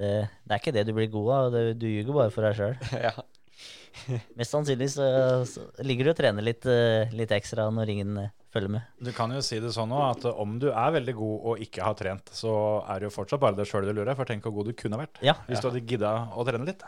det, 0.00 0.10
det 0.48 0.54
er 0.56 0.62
ikke 0.62 0.74
det 0.74 0.86
du 0.88 0.94
blir 0.96 1.12
god 1.12 1.30
av. 1.36 1.52
Det, 1.54 1.64
du 1.78 1.86
ljuger 1.86 2.16
bare 2.16 2.34
for 2.34 2.48
deg 2.48 2.58
sjøl. 2.58 2.74
ja. 3.06 3.14
Mest 4.38 4.54
sannsynlig 4.54 4.90
så, 4.94 5.06
så 5.46 5.66
ligger 5.84 6.08
du 6.08 6.12
og 6.14 6.18
trener 6.20 6.46
litt, 6.46 6.66
eh, 6.70 7.10
litt 7.16 7.32
ekstra 7.34 7.66
når 7.74 7.90
ingen 7.92 8.20
eh, 8.22 8.30
følger 8.54 8.72
med. 8.74 8.82
Du 9.00 9.12
kan 9.16 9.30
jo 9.34 9.40
si 9.46 9.58
det 9.62 9.70
sånn 9.74 9.92
òg, 9.94 10.04
at 10.16 10.24
om 10.42 10.56
du 10.62 10.68
er 10.72 10.94
veldig 10.96 11.14
god 11.18 11.44
og 11.52 11.60
ikke 11.64 11.84
har 11.86 11.94
trent, 11.98 12.32
så 12.34 12.52
er 12.90 13.00
det 13.00 13.08
jo 13.10 13.14
fortsatt 13.14 13.40
bare 13.42 13.56
deg 13.58 13.68
sjøl 13.70 13.86
du 13.86 13.92
lurer. 13.94 14.16
For 14.18 14.26
tenk 14.28 14.42
hvor 14.46 14.56
god 14.58 14.70
du 14.72 14.76
kunne 14.78 14.98
vært 15.00 15.20
Ja, 15.26 15.36
hvis 15.46 15.62
du 15.62 15.68
hadde 15.70 15.84
gidda 15.86 16.12
å 16.34 16.46
trene 16.48 16.66
litt. 16.66 16.82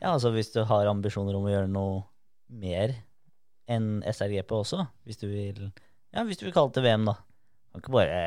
ja, 0.00 0.12
altså 0.12 0.30
hvis 0.34 0.52
du 0.52 0.62
har 0.68 0.90
ambisjoner 0.92 1.36
om 1.38 1.48
å 1.48 1.52
gjøre 1.54 1.70
noe 1.72 2.02
mer 2.52 2.92
enn 3.66 4.02
SRGP 4.06 4.52
også, 4.60 4.84
hvis 5.08 5.18
du 5.18 5.26
vil 5.30 5.62
Ja, 6.14 6.22
hvis 6.24 6.38
du 6.38 6.44
vil 6.46 6.52
kalle 6.54 6.70
det 6.70 6.78
til 6.78 6.86
VM, 6.86 7.08
da. 7.08 7.16
Kan 7.72 7.82
ikke 7.82 7.96
bare 7.96 8.20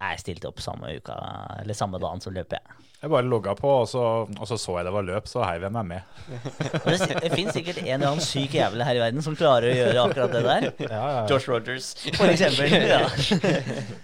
Jeg 0.00 0.20
stilte 0.22 0.48
opp 0.48 0.60
samme 0.64 0.94
uka, 0.96 1.14
eller 1.60 1.76
samme 1.76 1.98
dagen 2.00 2.22
som 2.24 2.32
løpet. 2.32 2.56
jeg. 2.56 2.86
Jeg 3.02 3.10
bare 3.12 3.24
logga 3.24 3.52
på, 3.56 3.68
og 3.82 3.86
så, 3.88 4.00
og 4.28 4.46
så 4.48 4.56
så 4.60 4.74
jeg 4.78 4.84
det 4.86 4.92
var 4.92 5.04
løp, 5.04 5.26
så 5.28 5.42
heiv 5.44 5.62
jeg 5.66 5.72
meg 5.72 5.86
med. 5.88 6.02
Og 6.84 6.88
det, 6.92 7.06
det 7.24 7.30
finnes 7.32 7.54
sikkert 7.56 7.78
en 7.80 7.86
eller 7.94 8.08
annen 8.10 8.24
syk 8.24 8.52
jævel 8.58 8.82
her 8.84 8.96
i 8.98 9.00
verden 9.00 9.24
som 9.24 9.36
klarer 9.36 9.70
å 9.72 9.76
gjøre 9.78 10.02
akkurat 10.04 10.34
det 10.36 10.42
der. 10.44 10.66
Ja, 10.84 11.00
ja. 11.14 11.22
Josh 11.30 11.48
Rogers. 11.48 11.90
For 12.16 12.28
eksempel. 12.28 12.68
Ja. 12.92 13.00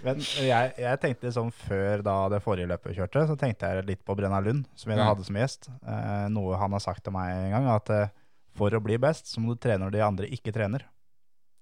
Men 0.05 0.21
jeg, 0.21 0.73
jeg 0.81 1.01
tenkte 1.03 1.29
liksom 1.29 1.51
før 1.65 2.01
da 2.05 2.15
det 2.33 2.41
forrige 2.45 2.69
løpet 2.73 2.97
kjørte, 2.97 3.25
så 3.29 3.37
tenkte 3.37 3.69
jeg 3.69 3.85
litt 3.91 4.01
på 4.05 4.15
Brenna 4.17 4.41
Lund, 4.45 4.65
som 4.77 4.93
jeg 4.93 4.97
Mm. 5.01 5.05
hadde 5.11 5.25
som 5.29 5.37
gjest. 5.37 5.69
Eh, 5.85 6.25
noe 6.33 6.57
han 6.57 6.73
har 6.73 6.81
sagt 6.83 7.03
til 7.05 7.13
meg 7.13 7.33
en 7.35 7.53
gang, 7.53 7.67
at 7.75 7.89
eh, 7.93 8.09
for 8.57 8.73
å 8.73 8.81
bli 8.81 8.97
best, 9.01 9.29
så 9.29 9.41
må 9.43 9.53
du 9.53 9.61
trene 9.61 9.83
når 9.85 9.93
de 9.93 10.01
andre 10.05 10.29
ikke 10.33 10.53
trener. 10.55 10.85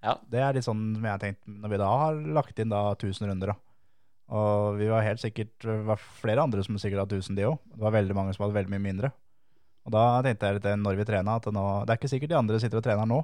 Ja. 0.05 0.15
Det 0.31 0.39
er 0.39 0.55
litt 0.55 0.63
sånn 0.67 0.93
som 0.95 1.03
jeg 1.03 1.11
har 1.11 1.19
tenkt 1.23 1.43
når 1.49 1.71
vi 1.75 1.79
da 1.83 1.91
har 1.99 2.19
lagt 2.39 2.59
inn 2.63 2.71
da 2.71 2.85
1000 2.95 3.27
runder. 3.31 3.51
da. 3.55 3.59
Og 4.33 4.79
vi 4.79 4.87
var 4.89 5.05
helt 5.05 5.21
sikkert 5.21 5.67
var 5.85 6.01
flere 6.21 6.41
andre 6.41 6.63
som 6.65 6.77
sikkert 6.81 7.03
hadde 7.03 7.19
1000, 7.21 7.37
de 7.37 7.45
òg. 7.51 7.59
Det 7.75 7.83
var 7.83 7.93
veldig 7.93 8.17
mange 8.17 8.33
som 8.33 8.45
hadde 8.45 8.57
veldig 8.57 8.73
mye 8.73 8.85
mindre. 8.87 9.11
Og 9.85 9.93
da 9.93 10.05
tenkte 10.25 10.49
jeg 10.49 10.57
litt 10.57 10.67
eh, 10.71 10.77
når 10.81 10.97
vi 10.97 11.05
trena, 11.05 11.37
at 11.37 11.49
nå, 11.53 11.65
det 11.85 11.93
er 11.93 11.99
ikke 11.99 12.09
sikkert 12.15 12.33
de 12.33 12.39
andre 12.39 12.61
sitter 12.61 12.81
og 12.81 12.85
trener 12.87 13.09
nå. 13.09 13.19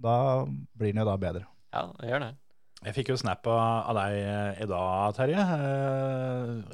Da 0.00 0.14
blir 0.48 0.94
den 0.94 1.02
jo 1.02 1.08
da 1.08 1.16
bedre. 1.20 1.44
Ja, 1.74 1.84
det 2.00 2.08
gjør 2.08 2.24
det. 2.24 2.30
Jeg 2.78 2.94
fikk 2.94 3.08
jo 3.10 3.16
snap 3.18 3.42
av 3.50 3.90
deg 3.96 4.12
eh, 4.22 4.60
i 4.62 4.66
dag, 4.70 5.14
Terje. 5.16 5.44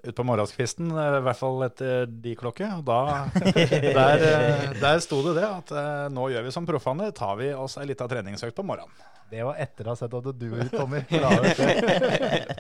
Utpå 0.02 0.18
på 0.18 0.26
morgenskvisten, 0.28 0.90
eh, 0.92 1.14
i 1.16 1.22
hvert 1.24 1.38
fall 1.40 1.64
etter 1.64 2.04
de 2.04 2.34
klokke. 2.36 2.68
Og 2.76 2.84
da 2.84 2.98
der, 3.96 4.24
eh, 4.28 4.66
der 4.82 5.00
sto 5.00 5.22
det 5.24 5.38
det 5.38 5.46
at 5.48 5.72
eh, 5.72 6.02
nå 6.12 6.26
gjør 6.34 6.44
vi 6.44 6.52
som 6.52 6.68
proffene, 6.68 7.08
tar 7.16 7.38
vi 7.40 7.48
oss 7.56 7.78
ei 7.80 7.88
lita 7.88 8.04
treningsøkt 8.10 8.56
på 8.58 8.66
morgenen. 8.68 8.92
Det 9.32 9.40
var 9.48 9.56
etter 9.64 9.88
å 9.88 9.94
ha 9.94 9.96
sett 9.96 10.12
at 10.12 10.28
du 10.36 10.46
ut, 10.52 10.74
Tommy. 10.76 11.00
La 11.08 11.32
ut. 11.40 11.64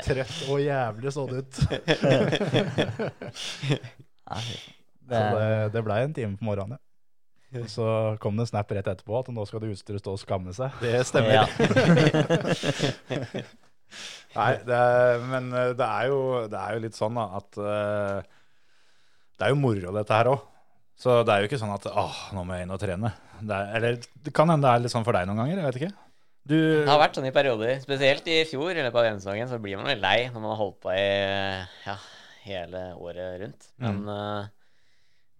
Trøtt 0.08 0.40
og 0.48 0.64
jævlig 0.64 1.12
så 1.12 1.26
det 1.28 1.44
ut. 1.44 1.54
Så 5.04 5.20
det, 5.20 5.48
det 5.74 5.80
blei 5.84 5.98
en 6.00 6.14
time 6.16 6.38
på 6.40 6.46
morgenen. 6.48 6.78
ja. 6.80 6.93
Og 7.60 7.68
så 7.70 7.88
kom 8.22 8.38
det 8.38 8.46
en 8.46 8.50
snap 8.50 8.72
rett 8.74 8.88
etterpå 8.90 9.18
at 9.20 9.28
nå 9.34 9.44
skal 9.46 9.62
det 9.62 9.74
utstyret 9.74 10.02
stå 10.02 10.16
og 10.16 10.22
skamme 10.22 10.54
seg. 10.56 10.74
Det 10.82 11.04
stemmer. 11.06 11.32
Ja. 11.38 11.44
Nei, 14.34 14.52
det 14.66 14.74
er, 14.74 15.20
men 15.30 15.52
eh, 15.54 15.72
det 15.78 15.86
er, 15.86 16.08
jo, 16.10 16.20
det 16.50 16.58
er 16.58 16.74
jo 16.74 16.82
litt 16.82 16.96
sånn 16.98 17.14
da, 17.20 17.28
at 17.38 17.58
eh, 17.62 18.18
det 19.38 19.46
er 19.46 19.52
jo 19.54 19.60
moro 19.60 19.92
dette 19.94 20.16
her 20.18 20.30
òg. 20.32 20.40
Så 20.98 21.20
det 21.26 21.34
er 21.34 21.42
jo 21.42 21.48
ikke 21.50 21.60
sånn 21.60 21.74
at 21.74 21.86
åh, 21.90 22.18
nå 22.34 22.42
må 22.46 22.56
jeg 22.56 22.66
inn 22.66 22.74
og 22.74 22.80
trene. 22.82 23.12
Det 23.40 23.54
er, 23.54 23.70
eller 23.78 24.00
det 24.26 24.32
kan 24.34 24.50
hende 24.50 24.66
det 24.66 24.72
er 24.72 24.82
litt 24.84 24.94
sånn 24.94 25.06
for 25.06 25.14
deg 25.16 25.28
noen 25.28 25.40
ganger, 25.42 25.60
jeg 25.60 25.68
vet 25.68 25.78
ikke. 25.82 25.94
Du, 26.44 26.58
Det 26.58 26.90
har 26.90 27.00
vært 27.00 27.16
sånn 27.16 27.26
i 27.30 27.32
perioder. 27.34 27.78
Spesielt 27.82 28.26
i 28.28 28.42
fjor 28.48 28.74
i 28.74 28.82
løpet 28.82 29.00
av 29.00 29.06
hjemmesesongen 29.08 29.48
så 29.50 29.58
blir 29.62 29.78
man 29.80 29.88
litt 29.88 30.02
lei 30.02 30.18
når 30.28 30.42
man 30.42 30.52
har 30.52 30.60
holdt 30.60 30.76
på 30.82 30.92
i 30.92 31.06
ja, 31.86 31.96
hele 32.44 32.82
året 33.00 33.38
rundt. 33.40 33.70
Men 33.80 34.02
eh, 34.12 34.50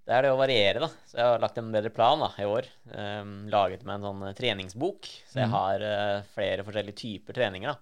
det 0.05 0.13
er 0.13 0.27
det 0.27 0.31
å 0.35 0.37
variere, 0.37 0.81
da. 0.83 0.89
Så 1.09 1.17
jeg 1.17 1.29
har 1.31 1.41
lagt 1.41 1.59
en 1.61 1.71
bedre 1.73 1.91
plan 1.95 2.21
da, 2.21 2.29
i 2.37 2.45
år. 2.45 2.67
Um, 2.93 3.33
laget 3.53 3.87
meg 3.89 3.97
en 3.97 4.09
sånn 4.11 4.27
eh, 4.29 4.35
treningsbok. 4.37 5.09
Så 5.31 5.41
jeg 5.41 5.53
har 5.55 5.85
uh, 5.85 6.27
flere 6.35 6.67
forskjellige 6.67 6.99
typer 7.01 7.39
treninger. 7.39 7.73
da. 7.73 7.79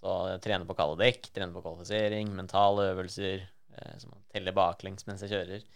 Så 0.00 0.14
jeg 0.32 0.40
trener 0.46 0.68
på 0.68 0.76
kalde 0.78 0.96
dekk, 1.04 1.28
trener 1.28 1.52
på 1.52 1.64
kvalifisering, 1.66 2.32
mentale 2.38 2.88
øvelser. 2.94 3.44
uh, 3.76 3.94
som 4.00 4.16
teller 4.32 4.56
baklengs 4.56 5.04
mens 5.08 5.26
jeg 5.26 5.34
kjører. 5.34 5.68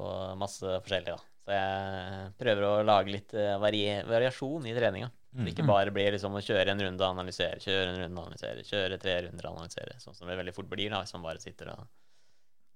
Og 0.00 0.40
masse 0.40 0.64
forskjellig, 0.64 1.12
da. 1.12 1.28
Så 1.42 1.58
jeg 1.58 2.34
prøver 2.40 2.68
å 2.70 2.74
lage 2.86 3.12
litt 3.12 3.36
uh, 3.36 3.58
varie 3.60 4.00
variasjon 4.08 4.64
i 4.70 4.76
treninga. 4.78 5.12
Så 5.32 5.44
det 5.44 5.52
ikke 5.54 5.64
bare 5.68 5.92
blir 5.92 6.12
liksom 6.12 6.34
å 6.36 6.44
kjøre 6.44 6.72
en 6.72 6.80
runde 6.84 7.04
og 7.04 7.14
analysere, 7.14 7.60
kjøre 7.60 7.92
en 7.94 8.02
runde 8.02 8.20
og 8.20 8.26
analysere, 8.28 8.64
kjøre 8.68 8.98
tre 9.00 9.14
runder 9.26 9.48
og 9.48 9.60
analysere. 9.60 9.96
Sånn 10.00 10.16
som 10.16 10.28
det 10.28 10.36
veldig 10.40 10.52
fort 10.56 10.68
blir 10.72 10.92
da, 10.92 11.00
hvis 11.00 11.16
man 11.16 11.24
bare 11.24 11.40
sitter 11.40 11.72
og 11.72 11.86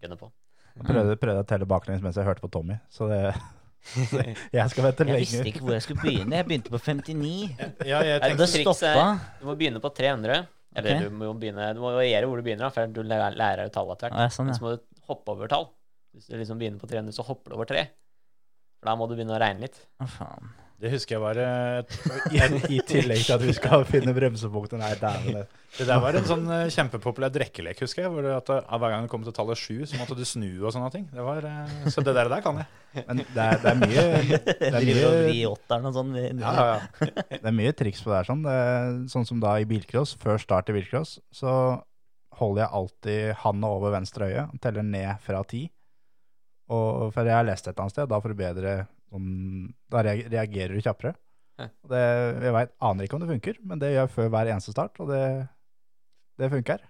gunner 0.01 0.20
på. 0.20 0.30
Jeg 0.76 0.88
prøvde, 0.88 1.16
prøvde 1.20 1.42
å 1.42 1.46
telle 1.48 1.68
baklengs 1.68 2.02
mens 2.04 2.18
jeg 2.18 2.26
hørte 2.26 2.44
på 2.44 2.50
Tommy, 2.52 2.76
så 2.92 3.08
det 3.10 3.20
så 3.86 4.20
Jeg 4.56 4.72
skal 4.72 4.88
vente 4.88 5.06
Jeg 5.06 5.22
visste 5.22 5.46
ikke 5.46 5.62
hvor 5.64 5.76
jeg 5.76 5.84
skulle 5.84 6.02
begynne. 6.02 6.40
Jeg 6.40 6.48
begynte 6.48 6.72
på 6.72 6.80
59. 6.82 7.30
ja, 7.86 8.00
jeg 8.02 8.18
Er 8.18 8.36
det 8.38 8.48
stoppa? 8.50 9.06
Du 9.40 9.46
må 9.46 9.54
begynne 9.58 9.82
på 9.82 9.92
300. 9.94 10.42
Eller 10.76 10.98
okay. 10.98 11.06
du 11.06 11.16
må 11.16 11.30
begynne 11.40 11.70
Du 11.76 11.80
må 11.84 11.94
variere 11.94 12.28
hvor 12.28 12.40
du 12.40 12.44
begynner, 12.46 12.72
for 12.74 12.90
du 12.90 13.00
lærer 13.06 13.62
deg 13.62 13.72
tall 13.74 13.92
etter 13.94 14.10
hvert. 14.10 14.26
Ja, 14.26 14.32
sånn, 14.32 14.50
ja. 14.50 14.58
så 14.58 14.66
må 14.66 14.74
du 14.74 14.82
hoppe 15.08 15.36
over 15.36 15.52
tall. 15.52 15.70
Hvis 16.16 16.28
du 16.28 16.36
liksom 16.36 16.60
begynner 16.60 16.82
på 16.82 16.90
300, 16.90 17.14
så 17.14 17.24
hopper 17.28 17.52
du 17.52 17.58
over 17.60 17.70
3. 17.70 17.86
For 18.80 18.90
da 18.90 18.96
må 18.98 19.08
du 19.08 19.16
begynne 19.16 19.36
å 19.36 19.40
regne 19.40 19.68
litt. 19.68 19.78
Å, 20.02 20.08
faen. 20.10 20.54
Det 20.80 20.90
husker 20.92 21.16
jeg 21.16 21.22
var 21.22 21.38
et, 21.40 21.92
I, 22.36 22.40
I 22.76 22.80
tillegg 22.84 23.22
til 23.24 23.32
at 23.36 23.42
vi 23.44 23.52
skal 23.56 23.84
finne 23.88 24.12
bremsepunktet. 24.16 24.76
Nei, 24.82 24.90
dæven. 25.00 25.38
det- 25.40 25.62
Det 25.76 25.84
der 25.90 25.98
var 26.00 26.16
en 26.16 26.24
sånn 26.24 26.44
eh, 26.52 26.70
kjempepopulær 26.72 27.28
drikkelek, 27.34 27.80
husker 27.84 28.02
jeg. 28.06 28.10
Hvor 28.12 28.22
det 28.24 28.30
at 28.32 28.48
eh, 28.54 28.76
hver 28.80 28.92
gang 28.94 29.02
du 29.04 29.10
kom 29.12 29.24
til 29.26 29.34
tallet 29.36 29.58
sju, 29.60 29.82
så 29.84 29.98
måtte 30.00 30.16
du 30.16 30.22
snu 30.24 30.46
og 30.64 30.72
sånne 30.72 30.88
ting. 30.94 31.04
Det 31.12 31.20
var, 31.24 31.44
eh, 31.44 31.88
så 31.92 32.00
det 32.04 32.14
der, 32.16 32.30
der 32.32 32.40
kan 32.44 32.62
jeg. 32.62 33.04
Men 33.08 33.20
det 33.20 33.42
er, 33.44 33.58
det 33.60 33.72
er 33.72 33.80
mye 33.82 34.04
det 34.06 34.70
er 34.70 34.78
mye, 34.86 34.94
sånn. 35.98 36.14
Ja, 36.40 36.52
ja, 36.56 36.64
ja. 36.70 37.10
det 37.42 37.42
er 37.52 37.56
mye 37.58 37.74
triks 37.76 38.00
på 38.04 38.08
det 38.12 38.16
her. 38.22 38.28
Sånn. 38.30 38.42
Det 38.46 38.54
er, 38.56 38.96
sånn 39.12 39.28
som 39.28 39.40
da 39.44 39.56
i 39.60 39.68
bilcross, 39.68 40.16
før 40.22 40.40
start 40.40 40.72
i 40.72 40.76
bilcross, 40.78 41.18
så 41.32 41.52
holder 42.40 42.62
jeg 42.66 42.72
alltid 42.80 43.34
handa 43.44 43.68
over 43.76 43.92
venstre 43.96 44.28
øye 44.32 44.46
og 44.48 44.60
teller 44.64 44.84
ned 44.84 45.20
fra 45.24 45.42
ti. 45.48 45.66
Og, 46.72 47.12
for 47.14 47.24
jeg 47.28 47.36
har 47.36 47.44
lest 47.46 47.68
et 47.68 47.74
eller 47.74 47.84
annet 47.86 47.94
sted, 47.98 48.08
da 48.10 48.18
for 48.24 48.32
å 48.32 48.38
bedre 48.40 48.72
sånn, 49.16 49.30
Da 49.92 50.04
reagerer 50.06 50.76
du 50.76 50.84
kjappere. 50.84 51.16
Det, 51.56 52.00
jeg 52.44 52.52
vet, 52.52 52.74
aner 52.84 53.06
ikke 53.06 53.16
om 53.16 53.22
det 53.24 53.30
funker, 53.32 53.60
men 53.64 53.80
det 53.80 53.94
gjør 53.94 54.02
jeg 54.04 54.12
før 54.12 54.32
hver 54.34 54.50
eneste 54.52 54.74
start, 54.74 55.00
og 55.00 55.08
det, 55.08 55.22
det 56.40 56.52
funker. 56.52 56.84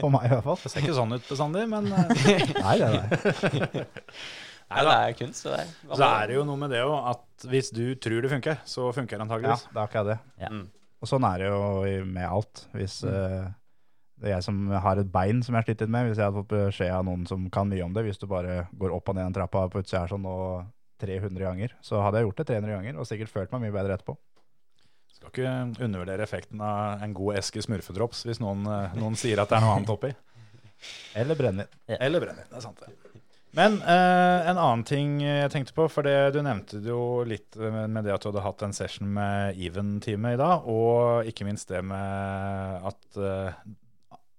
For 0.00 0.10
meg 0.12 0.26
i 0.26 0.32
hvert 0.32 0.46
fall. 0.46 0.58
Det 0.64 0.72
ser 0.72 0.84
ikke 0.84 0.96
sånn 0.96 1.14
ut 1.14 1.28
bestandig, 1.28 1.66
men 1.70 1.90
eh, 1.94 2.54
Nei, 2.58 2.76
det 2.80 2.88
er 2.88 2.96
det. 2.96 3.84
Nei, 4.70 4.82
det 4.86 4.94
er 4.94 5.14
kunst, 5.18 5.46
det 5.46 5.56
der. 5.58 5.70
så 5.98 6.06
er 6.06 6.28
det 6.30 6.34
jo 6.36 6.42
noe 6.46 6.58
med 6.58 6.70
det 6.70 6.82
òg 6.86 7.08
at 7.10 7.46
hvis 7.50 7.72
du 7.74 7.84
tror 7.98 8.22
det 8.22 8.30
funker, 8.30 8.60
så 8.70 8.90
funker 8.94 9.18
det 9.18 9.24
antageligvis. 9.26 9.64
Ja, 9.66 9.72
det 9.74 9.80
er 9.80 9.88
akkurat 9.88 10.10
det. 10.12 10.18
Ja. 10.44 10.50
Mm. 10.54 10.68
Og 11.00 11.10
sånn 11.10 11.26
er 11.26 11.42
det 11.42 11.48
jo 11.48 12.04
med 12.06 12.26
alt. 12.28 12.62
Hvis 12.76 13.00
eh, 13.08 13.48
det 14.20 14.28
er 14.28 14.36
jeg 14.36 14.46
som 14.46 14.60
har 14.84 15.00
et 15.00 15.10
bein 15.10 15.40
som 15.42 15.56
jeg 15.56 15.62
har 15.62 15.66
slitt 15.66 15.82
litt 15.82 15.92
med, 15.92 16.10
hvis 16.10 16.20
jeg 16.20 16.28
hadde 16.28 16.42
fått 16.42 16.52
beskjed 16.52 16.92
av 16.92 17.06
noen 17.08 17.24
som 17.26 17.48
kan 17.52 17.70
mye 17.70 17.86
om 17.86 17.96
det, 17.96 18.04
hvis 18.06 18.20
du 18.20 18.28
bare 18.30 18.66
går 18.78 18.94
opp 18.94 19.10
og 19.10 19.16
ned 19.16 19.30
den 19.30 19.38
trappa 19.38 19.64
på 19.72 19.82
utsida 19.82 20.04
her 20.04 20.12
sånn 20.12 20.28
og 20.28 20.68
300 21.00 21.46
ganger, 21.46 21.76
så 21.84 22.02
hadde 22.04 22.20
jeg 22.20 22.28
gjort 22.28 22.42
det 22.42 22.48
300 22.52 22.76
ganger 22.76 23.00
og 23.00 23.08
sikkert 23.08 23.32
følt 23.32 23.54
meg 23.54 23.66
mye 23.66 23.76
bedre 23.76 23.96
etterpå. 23.96 24.16
Skal 25.20 25.32
ikke 25.32 25.84
undervurdere 25.84 26.24
effekten 26.24 26.62
av 26.64 27.02
en 27.04 27.14
god 27.16 27.40
eske 27.42 27.62
smurfedrops 27.64 28.24
hvis 28.28 28.40
noen, 28.40 28.64
eh, 28.68 28.98
noen 29.00 29.18
sier 29.20 29.42
at 29.42 29.50
det 29.52 29.58
er 29.58 29.66
noe 29.66 29.78
annet 29.78 29.92
oppi. 29.92 30.14
Eller 31.18 31.36
brennevin. 31.36 31.80
Eller 31.98 32.22
brennevin. 32.22 32.48
Det 32.48 32.60
er 32.60 32.64
sant, 32.64 32.80
det. 32.80 33.10
Men 33.56 33.80
eh, 33.82 34.46
en 34.46 34.58
annen 34.60 34.84
ting 34.86 35.16
jeg 35.24 35.50
tenkte 35.50 35.74
på, 35.74 35.88
for 35.90 36.06
det, 36.06 36.30
du 36.36 36.38
nevnte 36.46 36.78
det 36.78 36.92
jo 36.92 37.24
litt 37.26 37.58
med, 37.58 37.90
med 37.90 38.06
det 38.06 38.14
at 38.14 38.22
du 38.22 38.30
hadde 38.30 38.44
hatt 38.44 38.62
en 38.62 38.74
session 38.76 39.10
med 39.10 39.58
Even-teamet 39.58 40.36
i 40.36 40.40
dag, 40.40 40.68
og 40.70 41.26
ikke 41.28 41.48
minst 41.48 41.72
det 41.72 41.82
med 41.82 42.86
at, 42.92 43.08
eh, 43.18 43.58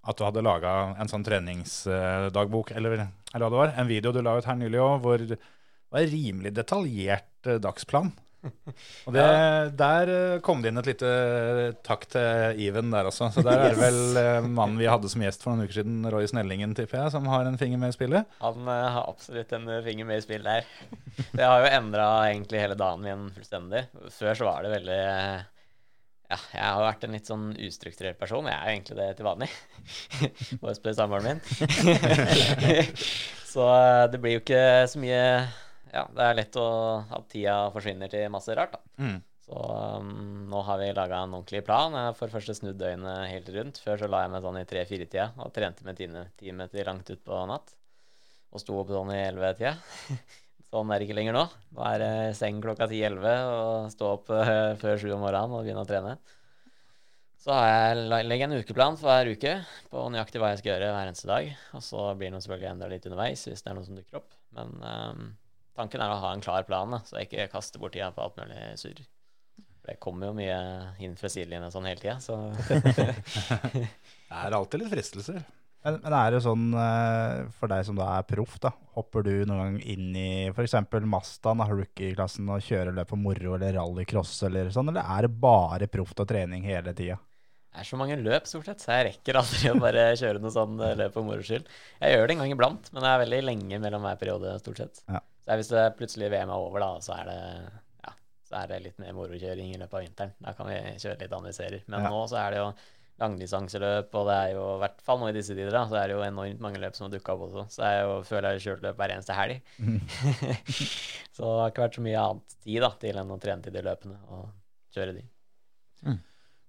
at 0.08 0.18
du 0.18 0.24
hadde 0.24 0.46
laga 0.48 0.76
en 0.96 1.12
sånn 1.12 1.28
treningsdagbok, 1.28 2.72
eller, 2.72 2.96
eller 3.04 3.44
hva 3.44 3.52
det 3.52 3.60
var, 3.60 3.74
en 3.76 3.92
video 3.92 4.16
du 4.16 4.22
la 4.24 4.38
ut 4.40 4.48
her 4.48 4.62
nylig 4.62 4.80
òg, 4.80 5.04
hvor 5.04 5.26
var 5.92 6.04
en 6.04 6.14
rimelig 6.16 6.54
detaljert 6.58 7.48
eh, 7.52 7.62
dagsplan. 7.62 8.14
Og 9.06 9.14
det, 9.14 9.24
der 9.78 10.12
eh, 10.12 10.40
kom 10.46 10.64
det 10.64 10.72
inn 10.72 10.82
et 10.82 10.90
lite 10.90 11.12
takk 11.86 12.08
til 12.12 12.62
Even 12.66 12.90
der 12.94 13.10
også. 13.10 13.30
Så 13.36 13.44
der 13.46 13.68
er 13.68 13.76
det 13.76 13.82
vel 13.82 14.20
eh, 14.22 14.48
mannen 14.48 14.80
vi 14.82 14.90
hadde 14.90 15.12
som 15.12 15.22
gjest 15.24 15.46
for 15.46 15.54
noen 15.54 15.68
uker 15.68 15.82
siden, 15.82 16.02
Roy 16.12 16.28
Snellingen, 16.30 16.74
tipper 16.78 17.04
jeg, 17.04 17.14
som 17.16 17.30
har 17.30 17.48
en 17.48 17.60
finger 17.62 17.82
med 17.82 17.94
i 17.94 17.98
spillet. 17.98 18.38
Han 18.42 18.66
eh, 18.66 18.90
har 18.98 19.08
absolutt 19.12 19.54
en 19.58 19.70
eh, 19.70 19.84
finger 19.86 20.10
med 20.10 20.22
i 20.22 20.26
spillet 20.26 20.50
der. 20.50 20.68
Det 21.38 21.46
har 21.46 21.64
jo 21.64 21.72
endra 21.78 22.10
egentlig 22.32 22.64
hele 22.64 22.78
dagen 22.80 23.06
min 23.06 23.32
fullstendig. 23.36 23.86
Før 24.18 24.38
så 24.38 24.50
var 24.50 24.66
det 24.66 24.76
veldig 24.80 25.02
eh, 25.06 25.40
Ja, 26.32 26.38
jeg 26.56 26.66
har 26.66 26.86
vært 26.88 27.06
en 27.06 27.18
litt 27.18 27.30
sånn 27.30 27.50
ustrukturert 27.60 28.22
person. 28.22 28.50
Jeg 28.50 28.58
er 28.58 28.70
jo 28.70 28.78
egentlig 28.78 29.02
det 29.02 29.10
til 29.20 29.28
vanlig. 29.28 29.52
Bare 30.64 30.78
spør 30.80 30.98
samboeren 30.98 31.30
min. 31.30 31.44
så 33.52 33.68
eh, 33.76 34.06
det 34.14 34.22
blir 34.24 34.40
jo 34.40 34.46
ikke 34.46 34.64
så 34.90 35.04
mye 35.04 35.26
Ja, 35.92 36.06
det 36.16 36.24
er 36.24 36.38
lett 36.38 36.56
å, 36.60 36.70
at 37.12 37.28
tida 37.32 37.58
forsvinner 37.74 38.12
til 38.12 38.32
masse 38.32 38.56
rart, 38.56 38.78
da. 38.78 38.82
Mm. 39.04 39.20
Så 39.42 39.58
um, 40.00 40.12
nå 40.48 40.62
har 40.64 40.78
vi 40.80 40.92
laga 40.96 41.24
en 41.26 41.34
ordentlig 41.36 41.64
plan. 41.68 41.96
Jeg 41.98 42.08
har 42.08 42.16
for 42.16 42.32
første 42.32 42.56
snudd 42.56 42.78
døgnet 42.80 43.32
helt 43.32 43.50
rundt. 43.56 43.82
Før 43.84 44.00
så 44.00 44.08
la 44.12 44.22
jeg 44.24 44.32
meg 44.32 44.46
sånn 44.46 44.60
i 44.62 44.68
tre-fire-tida 44.70 45.32
og 45.44 45.52
trente 45.56 45.88
med 45.88 46.00
time, 46.00 46.68
til 46.72 46.88
langt 46.88 47.12
utpå 47.12 47.42
natt. 47.50 47.74
Og 48.52 48.64
sto 48.64 48.78
opp 48.80 48.94
sånn 48.94 49.12
i 49.16 49.20
elleve-tida. 49.26 49.76
Sånn 50.72 50.88
er 50.88 51.02
det 51.02 51.04
ikke 51.10 51.16
lenger 51.18 51.34
nå. 51.36 51.42
Nå 51.76 51.82
er 51.84 51.98
det 52.00 52.12
seng 52.40 52.62
klokka 52.64 52.86
ti-elleve 52.88 53.32
og 53.44 53.90
stå 53.92 54.12
opp 54.14 54.30
uh, 54.32 54.72
før 54.80 55.02
sju 55.02 55.10
om 55.12 55.20
morgenen 55.20 55.58
og 55.58 55.66
begynne 55.66 55.84
å 55.84 55.90
trene. 55.90 56.14
Så 57.42 57.52
har 57.52 57.68
jeg 57.68 58.24
legger 58.30 58.48
en 58.48 58.62
ukeplan 58.62 58.96
for 59.02 59.10
hver 59.10 59.34
uke 59.34 59.58
på 59.92 60.06
nøyaktig 60.14 60.40
hva 60.40 60.54
jeg 60.54 60.62
skal 60.62 60.72
gjøre 60.72 60.94
hver 60.96 61.10
eneste 61.10 61.28
dag. 61.28 61.50
Og 61.76 61.84
så 61.84 62.06
blir 62.16 62.32
det 62.32 62.40
selvfølgelig 62.46 62.70
enda 62.72 62.88
litt 62.88 63.08
underveis 63.10 63.44
hvis 63.50 63.66
det 63.66 63.72
er 63.74 63.76
noe 63.76 63.88
som 63.90 63.98
dukker 64.00 64.22
opp. 64.22 64.32
Men 64.56 64.72
um, 64.80 65.26
tanken 65.82 66.04
er 66.04 66.14
å 66.14 66.20
ha 66.22 66.36
en 66.36 66.44
klar 66.44 66.68
plan, 66.68 66.94
da, 66.94 67.02
så 67.06 67.20
jeg 67.20 67.30
ikke 67.30 67.50
kaster 67.56 67.82
bort 67.82 67.96
tida 67.98 68.12
på 68.16 68.24
alt 68.24 68.38
mulig 68.40 68.62
surr. 68.82 69.02
Det 69.82 69.98
kommer 70.02 70.30
jo 70.30 70.36
mye 70.38 70.58
inn 71.02 71.16
fra 71.18 71.30
sidelinja 71.32 71.72
sånn 71.74 71.88
hele 71.90 72.02
tida, 72.02 72.20
så 72.22 72.38
Det 73.72 73.88
er 74.38 74.56
alltid 74.56 74.84
litt 74.84 74.94
fristelser. 74.94 75.42
Men, 75.82 75.98
men 76.04 76.14
er 76.14 76.36
det 76.36 76.44
sånn 76.46 76.68
eh, 76.78 77.40
for 77.58 77.72
deg 77.72 77.88
som 77.88 77.98
da 77.98 78.12
er 78.20 78.28
proff, 78.30 78.60
da, 78.62 78.70
hopper 78.94 79.26
du 79.26 79.34
noen 79.50 79.62
gang 79.64 79.80
inn 79.90 80.14
i 80.14 80.30
f.eks. 80.52 80.78
Mazdaen, 81.10 81.64
da, 81.64 81.68
rookie-klassen, 81.72 82.52
og 82.54 82.62
kjører 82.62 82.94
løp 82.94 83.10
på 83.10 83.20
moro 83.20 83.58
eller 83.58 83.74
rallycross 83.80 84.36
eller 84.48 84.70
sånn, 84.74 84.94
eller 84.94 85.10
er 85.18 85.26
det 85.26 85.34
bare 85.42 85.90
proft 85.90 86.22
og 86.22 86.30
trening 86.30 86.70
hele 86.70 86.94
tida? 86.94 87.18
det 87.72 87.80
er 87.80 87.88
så 87.88 87.96
mange 87.96 88.18
løp, 88.20 88.48
stort 88.50 88.68
sett, 88.68 88.82
så 88.84 88.98
jeg 88.98 89.06
rekker 89.08 89.38
aldri 89.40 89.70
å 89.72 89.78
bare 89.80 90.10
kjøre 90.20 90.42
noe 90.44 90.52
sånn 90.52 90.74
eh, 90.84 90.96
løp 91.00 91.14
for 91.16 91.24
moro 91.24 91.44
skyld. 91.46 91.70
Jeg 92.04 92.18
gjør 92.18 92.26
det 92.28 92.36
en 92.36 92.42
gang 92.44 92.56
iblant, 92.58 92.90
men 92.92 93.06
det 93.06 93.12
er 93.12 93.22
veldig 93.22 93.40
lenge 93.48 93.80
mellom 93.80 94.04
hver 94.04 94.18
periode, 94.20 94.56
stort 94.60 94.82
sett. 94.84 95.00
Ja. 95.08 95.22
Så 95.42 95.58
hvis 95.58 95.72
det 95.74 95.84
plutselig 95.98 96.30
VM 96.32 96.50
er 96.54 96.62
over, 96.62 96.80
da, 96.84 96.90
så 97.02 97.16
er 97.18 97.30
det 97.32 97.38
ja, 98.06 98.12
så 98.48 98.58
er 98.62 98.68
det 98.72 98.82
litt 98.86 99.00
mer 99.02 99.14
morokjøring 99.18 99.72
i 99.74 99.78
løpet 99.82 99.98
av 99.98 100.04
vinteren. 100.06 100.34
Da 100.44 100.54
kan 100.58 100.70
vi 100.70 100.80
kjøre 101.02 101.20
litt 101.24 101.34
andre 101.38 101.54
serier. 101.58 101.86
Men 101.88 102.04
Ja. 102.06 102.12
nå 102.14 102.26
så 102.30 102.38
er 102.44 102.52
det 102.56 102.60
jo 102.62 102.72
langdistanseløp, 103.22 104.16
og 104.18 104.28
det 104.30 104.36
er 104.36 104.52
jo, 104.56 104.62
i 104.76 104.80
hvert 104.82 105.02
fall 105.06 105.20
nå 105.22 105.28
i 105.30 105.34
disse 105.36 105.54
tider, 105.54 105.70
da, 105.76 105.84
så 105.90 105.98
er 106.00 106.08
det 106.10 106.16
jo 106.16 106.24
enormt 106.26 106.62
mange 106.64 106.80
løp 106.82 106.96
som 106.98 107.06
har 107.06 107.12
dukka 107.14 107.36
opp 107.36 107.44
også. 107.50 107.66
Så 107.76 107.84
jeg 107.86 108.06
jo, 108.08 108.16
føler 108.26 108.48
jeg 108.50 108.58
har 108.58 108.64
kjørt 108.66 108.86
løp 108.88 108.98
hver 109.02 109.14
eneste 109.14 109.36
helg. 109.38 109.60
så 111.36 111.44
det 111.46 111.60
har 111.62 111.74
ikke 111.74 111.86
vært 111.86 112.00
så 112.00 112.06
mye 112.06 112.24
annet 112.24 112.56
tid 112.66 112.82
da, 112.86 112.90
til 113.04 113.22
enn 113.22 113.34
å 113.36 113.40
trene 113.42 113.66
til 113.66 113.76
de 113.76 113.84
løpene 113.86 114.18
og 114.34 114.48
kjøre 114.96 115.14
de. 115.20 115.26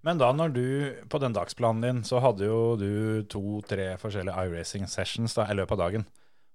Men 0.03 0.19
da 0.19 0.33
når 0.35 0.53
du, 0.57 0.65
på 1.09 1.19
den 1.23 1.35
dagsplanen 1.37 1.85
din, 1.85 2.01
så 2.05 2.19
hadde 2.25 2.49
jo 2.49 2.75
du 2.81 3.23
to-tre 3.31 3.93
forskjellige 4.03 4.47
iRacing 4.49 4.89
sessions 4.91 5.37
da, 5.39 5.47
i 5.47 5.55
løpet 5.55 5.77
av 5.79 5.85
dagen. 5.85 6.07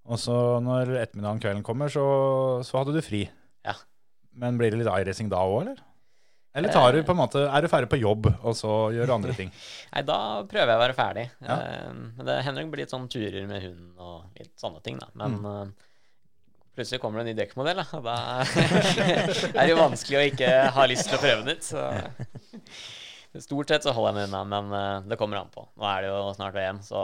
Og 0.07 0.19
så 0.21 0.33
når 0.63 0.93
ettermiddagen 1.01 1.41
kvelden 1.43 1.63
kommer, 1.67 1.91
så, 1.91 2.03
så 2.63 2.79
hadde 2.79 2.93
du 2.95 3.01
fri. 3.03 3.25
Ja. 3.67 3.73
Men 4.39 4.55
blir 4.59 4.71
det 4.71 4.79
litt 4.79 4.87
iRacing 4.91 5.27
da 5.33 5.41
òg, 5.43 5.61
eller? 5.65 5.81
Eller 6.57 6.71
tar 6.73 6.95
du 6.95 7.03
på 7.05 7.13
en 7.13 7.19
måte, 7.19 7.41
er 7.53 7.61
du 7.61 7.67
ferdig 7.69 7.89
på 7.91 7.99
jobb, 8.01 8.29
og 8.41 8.55
så 8.57 8.87
gjør 8.95 9.09
du 9.09 9.13
andre 9.13 9.33
ting? 9.37 9.51
Nei, 9.93 10.01
da 10.07 10.15
prøver 10.49 10.71
jeg 10.71 10.79
å 10.79 10.81
være 10.81 10.95
ferdig. 10.97 11.25
Ja. 11.45 11.57
Eh, 11.59 11.91
Men 12.17 12.25
det 12.31 12.37
hender 12.47 12.63
det 12.65 12.71
blir 12.73 12.81
litt 12.85 12.93
sånn 12.95 13.05
turer 13.13 13.43
med 13.51 13.61
hund 13.67 13.99
og 14.01 14.39
litt 14.39 14.55
sånne 14.57 14.81
ting, 14.87 14.97
da. 15.03 15.11
Men 15.21 15.35
Mm. 15.43 15.45
eh, 15.51 15.93
plutselig 16.77 17.01
kommer 17.03 17.19
det 17.21 17.27
en 17.27 17.29
ny 17.35 17.37
dekkmodell, 17.43 17.83
da. 17.83 17.85
Og 17.99 18.07
da 18.07 18.15
er 19.59 19.61
det 19.61 19.69
jo 19.73 19.77
vanskelig 19.83 20.17
å 20.17 20.25
ikke 20.31 20.49
ha 20.79 20.87
lyst 20.89 21.11
til 21.11 21.19
å 21.19 21.21
prøve 21.21 21.45
den 21.45 21.57
ut. 21.59 21.67
Så 21.67 21.85
stort 23.47 23.69
sett 23.75 23.85
så 23.85 23.93
holder 23.93 24.15
jeg 24.15 24.17
meg 24.17 24.27
unna, 24.31 24.43
men 24.55 24.73
eh, 24.79 25.07
det 25.11 25.19
kommer 25.21 25.43
an 25.43 25.53
på. 25.53 25.67
Nå 25.77 25.85
er 25.91 26.05
det 26.07 26.09
jo 26.15 26.21
snart 26.39 26.57
VM, 26.57 26.81
så 26.85 27.03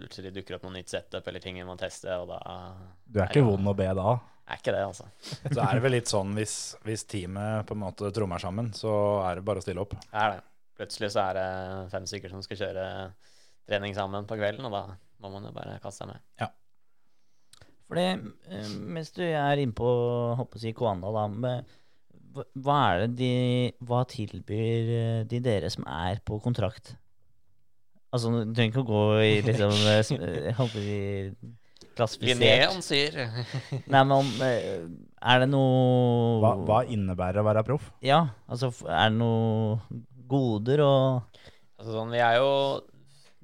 plutselig 0.00 0.32
dukker 0.34 0.56
opp 0.58 0.64
noe 0.66 0.74
nytt 0.80 0.90
setup 0.92 1.28
eller 1.30 1.44
ting 1.44 1.60
vi 1.60 1.64
må 1.68 1.76
teste, 1.80 2.10
og 2.16 2.28
da 2.32 2.40
Du 3.06 3.20
er 3.20 3.28
ikke 3.30 3.44
vond 3.46 3.68
å 3.70 3.76
be 3.76 3.86
da. 4.00 4.16
er 4.50 4.58
ikke 4.58 4.72
det, 4.74 4.82
altså. 4.88 5.06
Så 5.54 5.60
er 5.62 5.74
det 5.78 5.82
vel 5.84 5.94
litt 5.98 6.10
sånn 6.10 6.32
hvis, 6.34 6.54
hvis 6.88 7.04
teamet 7.06 7.68
på 7.68 7.76
en 7.76 7.82
måte 7.84 8.10
trommer 8.16 8.42
sammen, 8.42 8.72
så 8.74 8.92
er 9.28 9.38
det 9.38 9.44
bare 9.46 9.62
å 9.62 9.66
stille 9.66 9.84
opp. 9.84 9.94
Er 10.10 10.36
det. 10.38 10.40
Plutselig 10.80 11.10
så 11.12 11.20
er 11.28 11.36
det 11.36 11.48
fem 11.92 12.06
stykker 12.08 12.32
som 12.32 12.40
skal 12.42 12.56
kjøre 12.62 12.84
trening 13.68 13.92
sammen 13.94 14.24
på 14.26 14.38
kvelden, 14.40 14.64
og 14.66 14.72
da 14.72 14.84
må 15.20 15.28
man 15.34 15.44
jo 15.44 15.52
bare 15.52 15.76
kaste 15.84 16.02
seg 16.06 16.08
med. 16.14 16.22
Ja. 16.40 16.48
det, 17.92 18.06
eh, 18.48 18.70
mens 18.96 19.10
du 19.12 19.20
er 19.26 19.60
inne 19.60 19.76
på 19.76 19.90
håper 20.40 20.56
å 20.56 20.62
si 20.62 20.72
Koanda, 20.78 21.10
da 21.12 21.26
med, 21.28 21.76
hva- 22.64 22.78
er 22.94 23.04
det 23.04 23.10
de 23.18 23.30
Hva 23.84 24.04
tilbyr 24.08 25.26
de 25.28 25.40
dere 25.44 25.68
som 25.74 25.84
er 25.90 26.20
på 26.24 26.38
kontrakt? 26.42 26.94
Altså, 28.10 28.30
du 28.34 28.52
trenger 28.56 28.72
ikke 28.74 28.82
å 28.82 28.88
gå 28.90 29.02
i 29.22 29.32
liksom 29.46 29.74
eh, 29.92 30.00
s- 30.02 30.10
eh, 30.16 30.50
Jeg 30.50 30.56
Linné 30.58 31.88
klassifisert 31.96 32.70
ansier 32.72 33.16
Nei, 33.92 34.00
men 34.02 34.14
om 34.16 34.28
eh, 34.46 34.84
Er 35.20 35.42
det 35.44 35.48
noe 35.52 36.38
Hva, 36.42 36.52
hva 36.68 36.78
innebærer 36.90 37.42
å 37.42 37.46
være 37.46 37.64
proff? 37.66 37.90
Ja, 38.04 38.22
altså 38.50 38.70
er 38.88 39.10
det 39.12 39.18
noe 39.18 39.78
goder 40.30 40.82
og 40.86 41.38
Altså 41.80 41.94
sånn, 41.96 42.10
vi 42.14 42.20
er 42.22 42.38
jo 42.40 42.50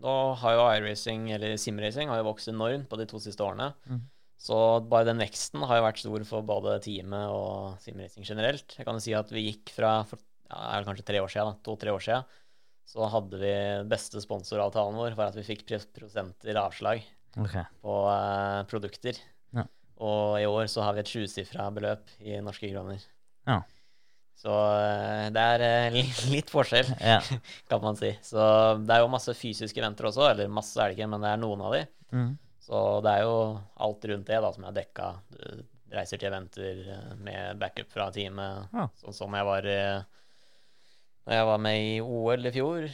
Nå 0.04 0.12
har 0.42 0.52
jo 0.58 0.64
iRacing, 0.76 1.30
eller 1.32 1.54
simracing, 1.60 2.10
har 2.12 2.20
jo 2.20 2.26
vokst 2.28 2.50
enormt 2.52 2.84
på 2.90 2.98
de 3.00 3.06
to 3.08 3.16
siste 3.16 3.40
årene. 3.40 3.70
Mm. 3.88 4.02
Så 4.44 4.58
bare 4.92 5.06
den 5.08 5.22
veksten 5.24 5.62
har 5.64 5.78
jo 5.80 5.84
vært 5.86 6.02
stor 6.02 6.24
for 6.28 6.44
både 6.44 6.74
teamet 6.84 7.30
og 7.32 7.78
simracing 7.80 8.26
generelt. 8.28 8.74
Jeg 8.76 8.84
kan 8.84 8.98
jo 8.98 9.00
si 9.00 9.14
at 9.16 9.32
vi 9.32 9.46
gikk 9.46 9.72
fra 9.72 9.94
for, 10.04 10.20
ja, 10.50 10.58
er 10.74 10.84
det 10.84 10.90
kanskje 10.90 11.06
tre 11.08 11.22
år 11.24 11.32
siden, 11.32 11.48
da, 11.56 11.64
to-tre 11.64 11.94
år 11.96 12.04
siden, 12.04 12.28
så 12.87 13.07
hadde 13.11 13.39
vi 13.41 13.53
beste 13.91 14.22
sponsoravtalen 14.22 14.99
vår 14.99 15.16
for 15.16 15.26
at 15.26 15.37
vi 15.39 15.45
fikk 15.47 15.64
prosenter 15.95 16.59
avslag 16.61 17.03
okay. 17.34 17.66
på 17.82 17.97
uh, 18.07 18.62
produkter. 18.70 19.18
Ja. 19.57 19.66
Og 19.99 20.39
i 20.39 20.47
år 20.47 20.68
så 20.70 20.84
har 20.87 20.95
vi 20.95 21.03
et 21.03 21.11
sjusifra 21.11 21.66
beløp 21.74 22.12
i 22.22 22.39
norske 22.45 22.70
kroner. 22.70 23.03
Ja. 23.49 23.61
Så 24.39 24.55
uh, 24.55 25.26
det 25.34 25.47
er 25.57 25.66
uh, 25.91 26.01
litt 26.34 26.53
forskjell 26.53 26.95
Ja. 27.01 27.18
kan 27.70 27.82
man 27.82 27.99
si. 27.99 28.14
Så 28.22 28.41
det 28.84 28.95
er 28.95 29.03
jo 29.03 29.12
masse 29.12 29.34
fysiske 29.34 29.82
eventer 29.82 30.12
også, 30.12 30.30
eller 30.30 30.53
masse 30.53 30.78
er 30.78 30.93
det 30.93 31.01
ikke, 31.01 31.11
men 31.11 31.26
det 31.26 31.32
er 31.34 31.43
noen 31.43 31.66
av 31.66 31.74
de. 31.74 31.84
Mm. 32.14 32.34
Så 32.66 32.82
det 33.03 33.16
er 33.16 33.26
jo 33.26 33.39
alt 33.87 34.07
rundt 34.11 34.30
det 34.30 34.43
da 34.43 34.53
som 34.55 34.66
er 34.66 34.78
dekka. 34.78 35.11
Du 35.34 35.43
reiser 35.95 36.18
til 36.18 36.30
eventer 36.30 36.80
med 37.22 37.59
backup 37.61 37.91
fra 37.91 38.09
teamet. 38.14 38.70
Sånn 39.03 39.14
som 39.14 39.34
jeg 39.39 39.47
var 39.47 39.68
eh, 39.70 40.01
Når 41.26 41.40
jeg 41.40 41.46
var 41.48 41.62
med 41.62 41.82
i 41.82 41.94
OL 42.00 42.46
i 42.46 42.54
fjor 42.54 42.84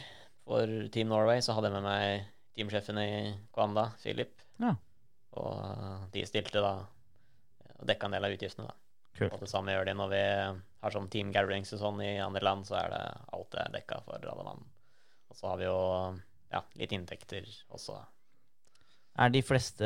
for 0.43 0.71
Team 0.93 1.11
Norway, 1.11 1.41
så 1.45 1.53
hadde 1.53 1.69
jeg 1.69 1.77
med 1.77 1.85
meg 1.85 2.31
teamsjefen 2.57 2.97
i 3.01 3.11
Kwanda, 3.53 3.91
Philip. 4.01 4.33
Ja. 4.61 4.73
Og 5.37 6.09
de 6.13 6.25
stilte 6.25 6.61
da 6.61 6.79
og 7.83 7.89
dekka 7.89 8.07
en 8.07 8.15
del 8.15 8.25
av 8.25 8.33
utgiftene, 8.33 8.71
da. 8.71 8.79
Kult. 9.13 9.35
Og 9.35 9.43
det 9.43 9.51
samme 9.51 9.73
gjør 9.75 9.85
de 9.85 9.93
når 9.99 10.09
vi 10.09 10.23
har 10.23 10.95
sånn 10.95 11.09
team 11.13 11.29
gatherings 11.35 11.75
og 11.75 11.81
sånn 11.83 11.99
i 12.01 12.15
andre 12.23 12.41
land, 12.41 12.65
så 12.65 12.79
er 12.79 12.89
det 12.93 13.01
alt 13.37 13.51
det 13.53 13.61
er 13.61 13.75
dekka 13.75 13.99
for 14.07 14.25
land. 14.47 14.63
Og 15.29 15.37
så 15.37 15.51
har 15.51 15.59
vi 15.61 15.67
jo 15.67 15.77
ja, 16.53 16.63
litt 16.79 16.95
inntekter 16.95 17.45
også. 17.73 17.99
Er 19.21 19.29
de 19.29 19.43
fleste 19.45 19.85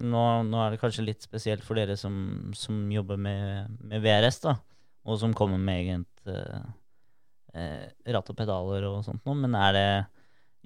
nå, 0.00 0.22
nå 0.48 0.62
er 0.62 0.72
det 0.72 0.80
kanskje 0.80 1.04
litt 1.04 1.26
spesielt 1.26 1.64
for 1.66 1.76
dere 1.76 1.98
som, 2.00 2.16
som 2.56 2.86
jobber 2.92 3.20
med, 3.20 3.76
med 3.84 4.00
VRS, 4.04 4.40
da, 4.46 4.56
og 5.04 5.20
som 5.20 5.36
kommer 5.36 5.60
med 5.60 5.82
eget 5.82 6.32
eh, 6.32 6.64
ratt 8.12 8.30
og 8.32 8.36
pedaler 8.38 8.84
og 8.88 9.02
sånt 9.06 9.24
noe, 9.26 9.38
men 9.42 9.56
er 9.58 9.74
det 9.76 9.88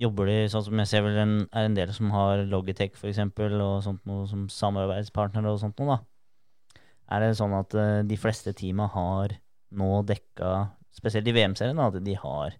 Jobber 0.01 0.30
de 0.30 0.36
sånn 0.49 0.62
som 0.64 0.80
jeg 0.80 0.88
ser 0.88 1.03
vel 1.05 1.18
en, 1.20 1.32
er 1.53 1.66
en 1.68 1.74
del 1.76 1.91
som 1.93 2.09
har 2.14 2.47
Logitech 2.49 2.95
for 2.97 3.11
eksempel, 3.11 3.59
og 3.61 3.82
sånt 3.84 4.01
noe 4.09 4.24
som 4.30 4.47
samarbeidspartnere 4.49 5.53
og 5.53 5.59
sånt 5.61 5.76
noe, 5.82 5.99
da? 5.99 6.80
Er 7.12 7.24
det 7.26 7.34
sånn 7.36 7.53
at 7.59 7.76
eh, 7.76 7.99
de 8.09 8.16
fleste 8.16 8.55
teama 8.57 8.86
har 8.95 9.34
nå 9.76 9.91
dekka, 10.09 10.70
spesielt 10.97 11.28
i 11.28 11.34
VM-serien, 11.36 11.82
at 11.84 11.99
de 12.07 12.16
har 12.16 12.57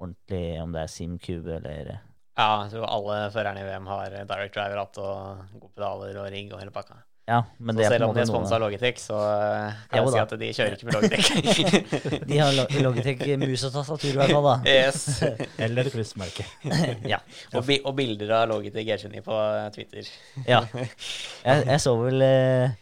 ordentlig, 0.00 0.44
om 0.62 0.72
det 0.72 0.86
er 0.86 0.94
SimCube 0.94 1.58
eller 1.58 1.92
Ja, 2.38 2.62
jeg 2.64 2.72
tror 2.72 2.88
alle 2.88 3.20
førerne 3.34 3.60
i 3.60 3.68
VM 3.68 3.90
har 3.90 4.16
direct 4.16 4.56
drive-ratt 4.56 5.02
og 5.04 5.44
gode 5.58 5.74
pedaler 5.74 6.16
og 6.22 6.30
rigg 6.32 6.54
og 6.54 6.62
hele 6.62 6.72
pakka. 6.72 7.02
Ja, 7.30 7.38
men 7.62 7.76
Så 7.76 7.78
det 7.78 7.84
er 7.86 7.92
selv 7.94 8.08
om 8.08 8.14
de 8.16 8.22
er 8.24 8.26
sponsa 8.26 8.56
av 8.56 8.62
Logitech, 8.64 8.96
så 8.98 9.16
eh, 9.22 9.80
kan 9.92 10.00
jeg 10.02 10.12
si 10.16 10.20
at 10.24 10.32
de 10.40 10.48
kjører 10.56 10.74
ikke 10.74 10.88
med 10.88 10.96
Logitech. 10.98 12.24
De 12.30 12.38
har 12.40 12.56
lo- 12.56 12.66
Logitech 12.88 13.22
mus 13.38 13.62
og 13.68 13.74
tastatur 13.76 14.10
i 14.10 14.16
hvert 14.18 14.32
fall, 14.34 14.48
da. 14.48 14.56
yes. 14.80 15.04
Eller 15.64 15.90
plussmerke. 15.94 16.46
Ja. 17.06 17.20
og, 17.54 17.62
bi 17.68 17.76
og 17.86 17.94
bilder 18.00 18.32
av 18.40 18.48
Logitech 18.50 18.88
G29 18.88 19.22
på 19.28 19.36
Twitter. 19.76 20.10
ja. 20.48 20.64
Jeg, 20.74 21.66
jeg 21.70 21.80
så 21.86 21.92
vel 22.00 22.24
eh, 22.26 22.74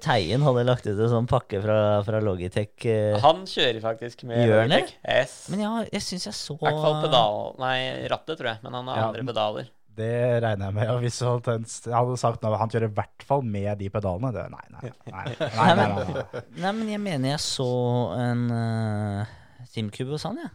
Teien 0.00 0.40
hadde 0.44 0.62
lagt 0.68 0.86
ut 0.88 0.96
en 0.96 1.10
sånn 1.12 1.26
pakke 1.28 1.58
fra, 1.64 1.78
fra 2.06 2.20
Logitech. 2.24 2.74
Eh, 2.88 3.16
Han 3.24 3.42
kjører 3.48 3.80
faktisk 3.84 4.26
med? 4.28 4.44
Logitech. 4.52 4.92
Yes. 5.04 5.34
men 5.52 5.64
ja, 5.64 5.72
jeg 5.92 6.04
syns 6.04 6.28
jeg 6.28 6.36
så 6.38 6.56
I 6.58 6.62
hvert 6.66 6.82
fall 6.84 7.00
pedal 7.04 7.40
Nei, 7.60 7.78
rattet, 8.12 8.36
tror 8.40 8.52
jeg, 8.52 8.60
men 8.64 8.76
han 8.80 8.92
har 8.92 9.00
Ja, 9.00 9.08
andre 9.12 9.24
pedaler. 9.32 9.72
Det 9.94 10.10
regner 10.42 10.66
jeg 10.70 10.74
med. 10.74 10.90
Og 10.94 11.00
hvis 11.04 11.20
han 11.22 11.42
hadde 11.94 12.16
sagt 12.20 12.44
at 12.44 12.58
han 12.60 12.72
kjører 12.72 12.88
i 12.90 12.94
hvert 12.96 13.24
fall 13.28 13.44
med 13.46 13.78
de 13.78 13.88
pedalene 13.94 14.32
det, 14.34 14.44
Nei, 14.50 14.64
nei, 14.74 14.82
nei. 14.82 15.24
nei, 15.58 15.68
nei, 15.78 15.86
nei, 15.94 16.04
nei. 16.10 16.42
Nei, 16.64 16.72
men 16.80 16.90
jeg 16.94 17.02
mener 17.04 17.34
jeg 17.36 17.42
så 17.44 17.68
en 18.18 18.44
uh, 18.50 19.34
SimCube 19.70 20.16
hos 20.16 20.26
han, 20.28 20.40
jeg. 20.42 20.52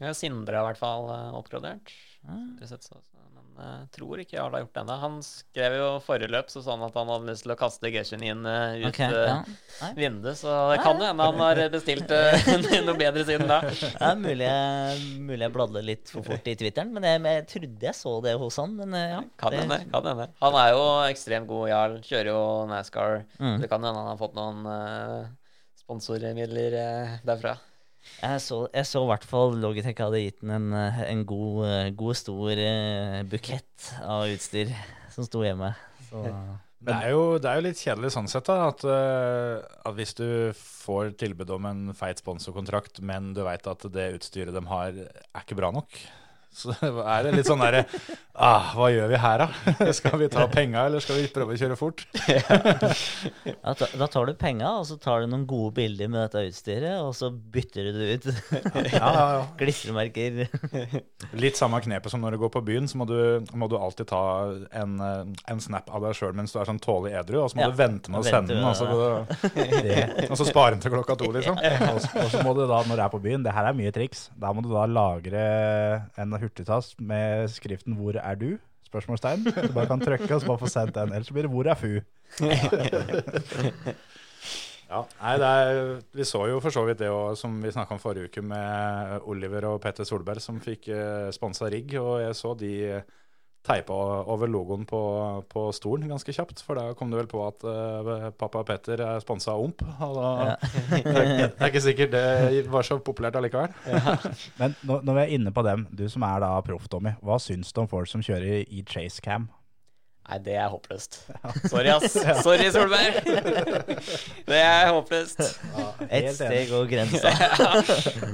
Ja, 0.00 0.14
Sindre 0.16 0.56
er 0.56 0.62
i 0.64 0.68
hvert 0.70 0.80
fall 0.80 1.10
eh, 1.12 1.26
oppgradert. 1.36 1.90
Ja. 2.24 2.38
Det 2.56 2.68
så- 2.70 2.78
så- 2.80 3.02
Men 3.34 3.39
jeg 3.60 3.88
tror 3.96 4.20
ikke 4.22 4.36
Jarl 4.36 4.54
har 4.56 4.62
gjort 4.64 4.72
det 4.76 4.80
ennå. 4.82 4.96
Han 5.02 5.16
skrev 5.24 5.74
jo 5.78 5.88
forrige 6.04 6.30
løp 6.32 6.48
så 6.52 6.62
sånn 6.64 6.82
at 6.86 6.96
han 6.98 7.10
hadde 7.12 7.28
lyst 7.30 7.44
til 7.46 7.52
å 7.54 7.56
kaste 7.60 7.90
G29 7.92 8.24
eh, 8.50 8.74
ut 8.80 8.88
Ok, 8.90 9.00
eh, 9.06 9.16
ja. 9.28 9.90
Vinduet, 9.98 10.38
så 10.40 10.54
det 10.72 10.78
kan 10.84 11.00
jo 11.00 11.08
hende 11.08 11.26
han 11.28 11.42
har 11.44 11.62
bestilt 11.74 12.14
eh, 12.16 12.50
noe 12.86 12.96
bedre 13.00 13.24
siden 13.28 13.50
da. 13.50 13.60
Er 14.00 14.18
mulig 14.20 14.50
mulig 15.20 15.46
jeg 15.46 15.54
bladde 15.56 15.84
litt 15.86 16.12
for 16.12 16.26
fort 16.26 16.50
i 16.50 16.56
Twitteren, 16.60 16.92
men 16.96 17.06
jeg, 17.08 17.22
jeg 17.28 17.46
trodde 17.54 17.90
jeg 17.90 17.98
så 18.00 18.14
det 18.24 18.36
hos 18.40 18.60
han. 18.62 18.76
Men 18.80 18.96
eh, 18.98 19.08
ja. 19.16 19.22
Kan 19.40 19.54
det- 19.56 19.64
hende. 19.64 19.80
kan 19.92 20.10
hende. 20.12 20.28
Han 20.42 20.60
er 20.64 20.72
jo 20.74 20.84
ekstremt 21.10 21.50
god, 21.50 21.68
Jarl. 21.70 21.98
Kjører 22.06 22.32
jo 22.32 22.42
NASCAR. 22.70 23.22
Mm. 23.38 23.58
Det 23.62 23.70
kan 23.72 23.84
hende 23.84 24.04
han 24.04 24.12
har 24.14 24.20
fått 24.20 24.36
noen 24.38 24.64
eh, 24.74 25.30
sponsormidler 25.84 26.76
eh, 26.80 27.18
derfra. 27.26 27.56
Jeg 28.20 28.40
så, 28.44 28.62
jeg 28.74 28.88
så 28.88 29.02
i 29.04 29.10
hvert 29.10 29.26
fall 29.28 29.54
Logitech 29.60 30.00
hadde 30.00 30.22
gitt 30.22 30.40
den 30.42 30.54
en, 30.56 30.72
eh, 30.76 31.02
en 31.08 31.22
god, 31.28 31.60
eh, 31.68 31.92
god 31.96 32.18
stor 32.18 32.50
eh, 32.52 33.20
bukett 33.28 33.92
av 34.04 34.26
utstyr 34.28 34.72
som 35.12 35.26
sto 35.28 35.44
hjemme. 35.44 35.72
Så 36.08 36.24
Det 36.80 36.94
er, 36.94 37.10
jo, 37.12 37.36
det 37.36 37.48
er 37.48 37.58
jo 37.58 37.64
litt 37.66 37.80
kjedelig 37.80 38.12
sånn 38.14 38.28
sett, 38.32 38.46
da. 38.48 38.70
At, 38.70 38.84
at 39.84 39.96
hvis 39.98 40.14
du 40.16 40.24
får 40.56 41.12
tilbud 41.20 41.50
om 41.52 41.66
en 41.68 41.82
feit 41.92 42.22
sponsorkontrakt, 42.22 43.02
men 43.04 43.34
du 43.36 43.42
veit 43.44 43.68
at 43.68 43.84
det 43.92 44.06
utstyret 44.16 44.56
de 44.56 44.62
har, 44.70 44.96
er 44.96 45.42
ikke 45.44 45.58
bra 45.60 45.68
nok, 45.76 46.00
så 46.50 46.74
er 47.14 47.26
det 47.26 47.32
litt 47.36 47.46
sånn 47.48 47.60
derre 47.62 47.84
ah, 48.34 48.72
Hva 48.74 48.88
gjør 48.90 49.10
vi 49.12 49.18
her, 49.22 49.44
da? 49.44 49.90
Skal 49.98 50.18
vi 50.18 50.28
ta 50.32 50.46
penga, 50.50 50.86
eller 50.88 51.02
skal 51.02 51.20
vi 51.20 51.28
prøve 51.30 51.54
å 51.54 51.60
kjøre 51.60 51.76
fort? 51.78 52.02
Ja, 53.50 53.72
da, 53.76 54.06
tar 54.10 54.26
du 54.26 54.34
penga, 54.38 54.70
og 54.80 54.86
så 54.88 54.96
tar 55.00 55.22
du 55.22 55.30
noen 55.30 55.44
gode 55.48 55.74
bilder 55.76 56.08
med 56.10 56.22
dette 56.24 56.42
utstyret, 56.48 56.98
og 57.02 57.12
så 57.16 57.28
bytter 57.30 57.88
du 57.88 57.98
det 57.98 58.08
ut. 58.14 58.26
Ja, 58.90 59.10
ja, 59.10 59.24
ja. 59.36 59.42
Klistremerker. 59.58 60.40
Litt 61.38 61.58
samme 61.58 61.80
knepet 61.84 62.12
som 62.12 62.22
når 62.24 62.34
du 62.36 62.40
går 62.44 62.52
på 62.54 62.62
byen, 62.66 62.88
så 62.90 63.00
må 63.00 63.06
du, 63.08 63.16
må 63.58 63.68
du 63.70 63.76
alltid 63.78 64.08
ta 64.10 64.22
en, 64.80 64.96
eh, 65.04 65.20
en 65.52 65.62
snap 65.62 65.90
av 65.92 66.04
deg 66.06 66.16
sjøl 66.16 66.34
mens 66.36 66.54
du 66.54 66.60
er 66.60 66.68
sånn 66.68 66.80
tålelig 66.82 67.18
edru, 67.20 67.40
og 67.44 67.52
så 67.52 67.60
må 67.60 67.66
Ja, 67.66 67.70
du 67.72 67.78
vente 67.80 68.12
med 68.12 68.22
å 68.22 68.26
sende 68.26 68.56
den, 68.56 68.64
og 68.66 68.76
så, 68.78 68.88
og 70.30 70.36
så 70.40 70.48
spare 70.48 70.74
den 70.74 70.84
til 70.84 70.94
klokka 70.94 71.18
to, 71.20 71.30
liksom. 71.36 71.60
og 71.60 72.32
så 72.32 72.44
må 72.46 72.54
du 72.56 72.64
da, 72.64 72.82
når 72.88 72.96
du 72.96 73.04
er 73.06 73.14
på 73.14 73.22
byen, 73.22 73.44
det 73.46 73.54
her 73.56 73.70
er 73.70 73.76
mye 73.76 73.94
triks, 73.94 74.28
da 74.40 74.54
må 74.56 74.64
du 74.64 74.72
da 74.72 74.86
lagre 74.90 75.44
en 76.20 76.39
hurtigtast 76.40 77.00
med 77.00 77.48
skriften 77.52 77.96
'Hvor 77.96 78.16
er 78.20 78.34
du?' 78.34 78.58
spørsmålstegn. 78.90 79.44
Du 79.68 79.72
bare 79.72 79.86
kan 79.86 80.00
trykke 80.00 80.34
og 80.34 80.40
så 80.40 80.46
bare 80.46 80.58
få 80.58 80.66
sendt 80.68 80.94
den, 80.94 81.12
ellers 81.12 81.30
blir 81.30 81.42
det 81.46 81.50
'Hvor 81.50 81.66
er 81.70 81.74
fu?' 81.78 82.00
Ja, 84.90 85.04
nei, 85.22 85.34
er, 85.38 86.00
Vi 86.12 86.24
så 86.26 86.40
jo 86.50 86.58
for 86.58 86.74
så 86.74 86.82
vidt 86.82 86.98
det 86.98 87.08
også, 87.08 87.44
som 87.44 87.62
vi 87.62 87.70
snakka 87.70 87.94
om 87.94 88.00
forrige 88.02 88.26
uke 88.26 88.42
med 88.42 89.20
Oliver 89.22 89.68
og 89.68 89.80
Petter 89.84 90.04
Solberg, 90.04 90.42
som 90.42 90.58
fikk 90.60 90.88
eh, 90.90 91.30
sponsa 91.30 91.68
rigg. 91.70 91.94
Og 92.00 92.18
jeg 92.24 92.34
så 92.34 92.54
de 92.58 92.72
teipa 93.66 93.94
over 94.30 94.48
logoen 94.48 94.86
på, 94.88 95.00
på 95.50 95.66
stolen 95.76 96.08
ganske 96.10 96.32
kjapt. 96.32 96.62
For 96.64 96.78
da 96.78 96.94
kom 96.96 97.12
det 97.12 97.20
vel 97.20 97.30
på 97.30 97.42
at 97.44 97.66
uh, 97.66 98.30
pappa 98.40 98.64
Petter 98.66 99.02
er 99.04 99.22
sponsa 99.24 99.52
av 99.54 99.64
Omp. 99.66 99.84
Og 100.06 100.16
da, 100.16 100.56
det 100.96 101.52
er 101.52 101.68
ikke 101.68 101.84
sikkert 101.84 102.14
det 102.14 102.64
var 102.72 102.86
så 102.86 103.00
populært 103.04 103.38
allikevel. 103.40 103.74
Men 104.60 104.76
når, 104.80 105.04
når 105.06 105.18
vi 105.18 105.24
er 105.24 105.36
inne 105.38 105.54
på 105.54 105.64
dem, 105.66 105.86
du 105.92 106.06
som 106.12 106.24
er 106.26 106.42
da 106.44 106.54
proff, 106.64 106.88
Tommy, 106.90 107.14
hva 107.24 107.40
syns 107.42 107.72
du 107.74 107.84
om 107.84 107.90
folk 107.90 108.10
som 108.10 108.24
kjører 108.24 108.64
i 108.64 108.84
chasecam? 108.88 109.50
Nei, 110.30 110.38
det 110.46 110.54
er 110.62 110.68
håpløst. 110.70 111.16
Sorry, 111.72 111.90
ass. 111.90 112.14
Sorry, 112.46 112.68
Solberg. 112.70 113.16
Det 114.50 114.60
er 114.60 114.90
håpløst. 114.94 115.40
Ett 116.06 116.30
steg 116.36 116.70
går 116.70 116.86
grensa. 116.90 117.32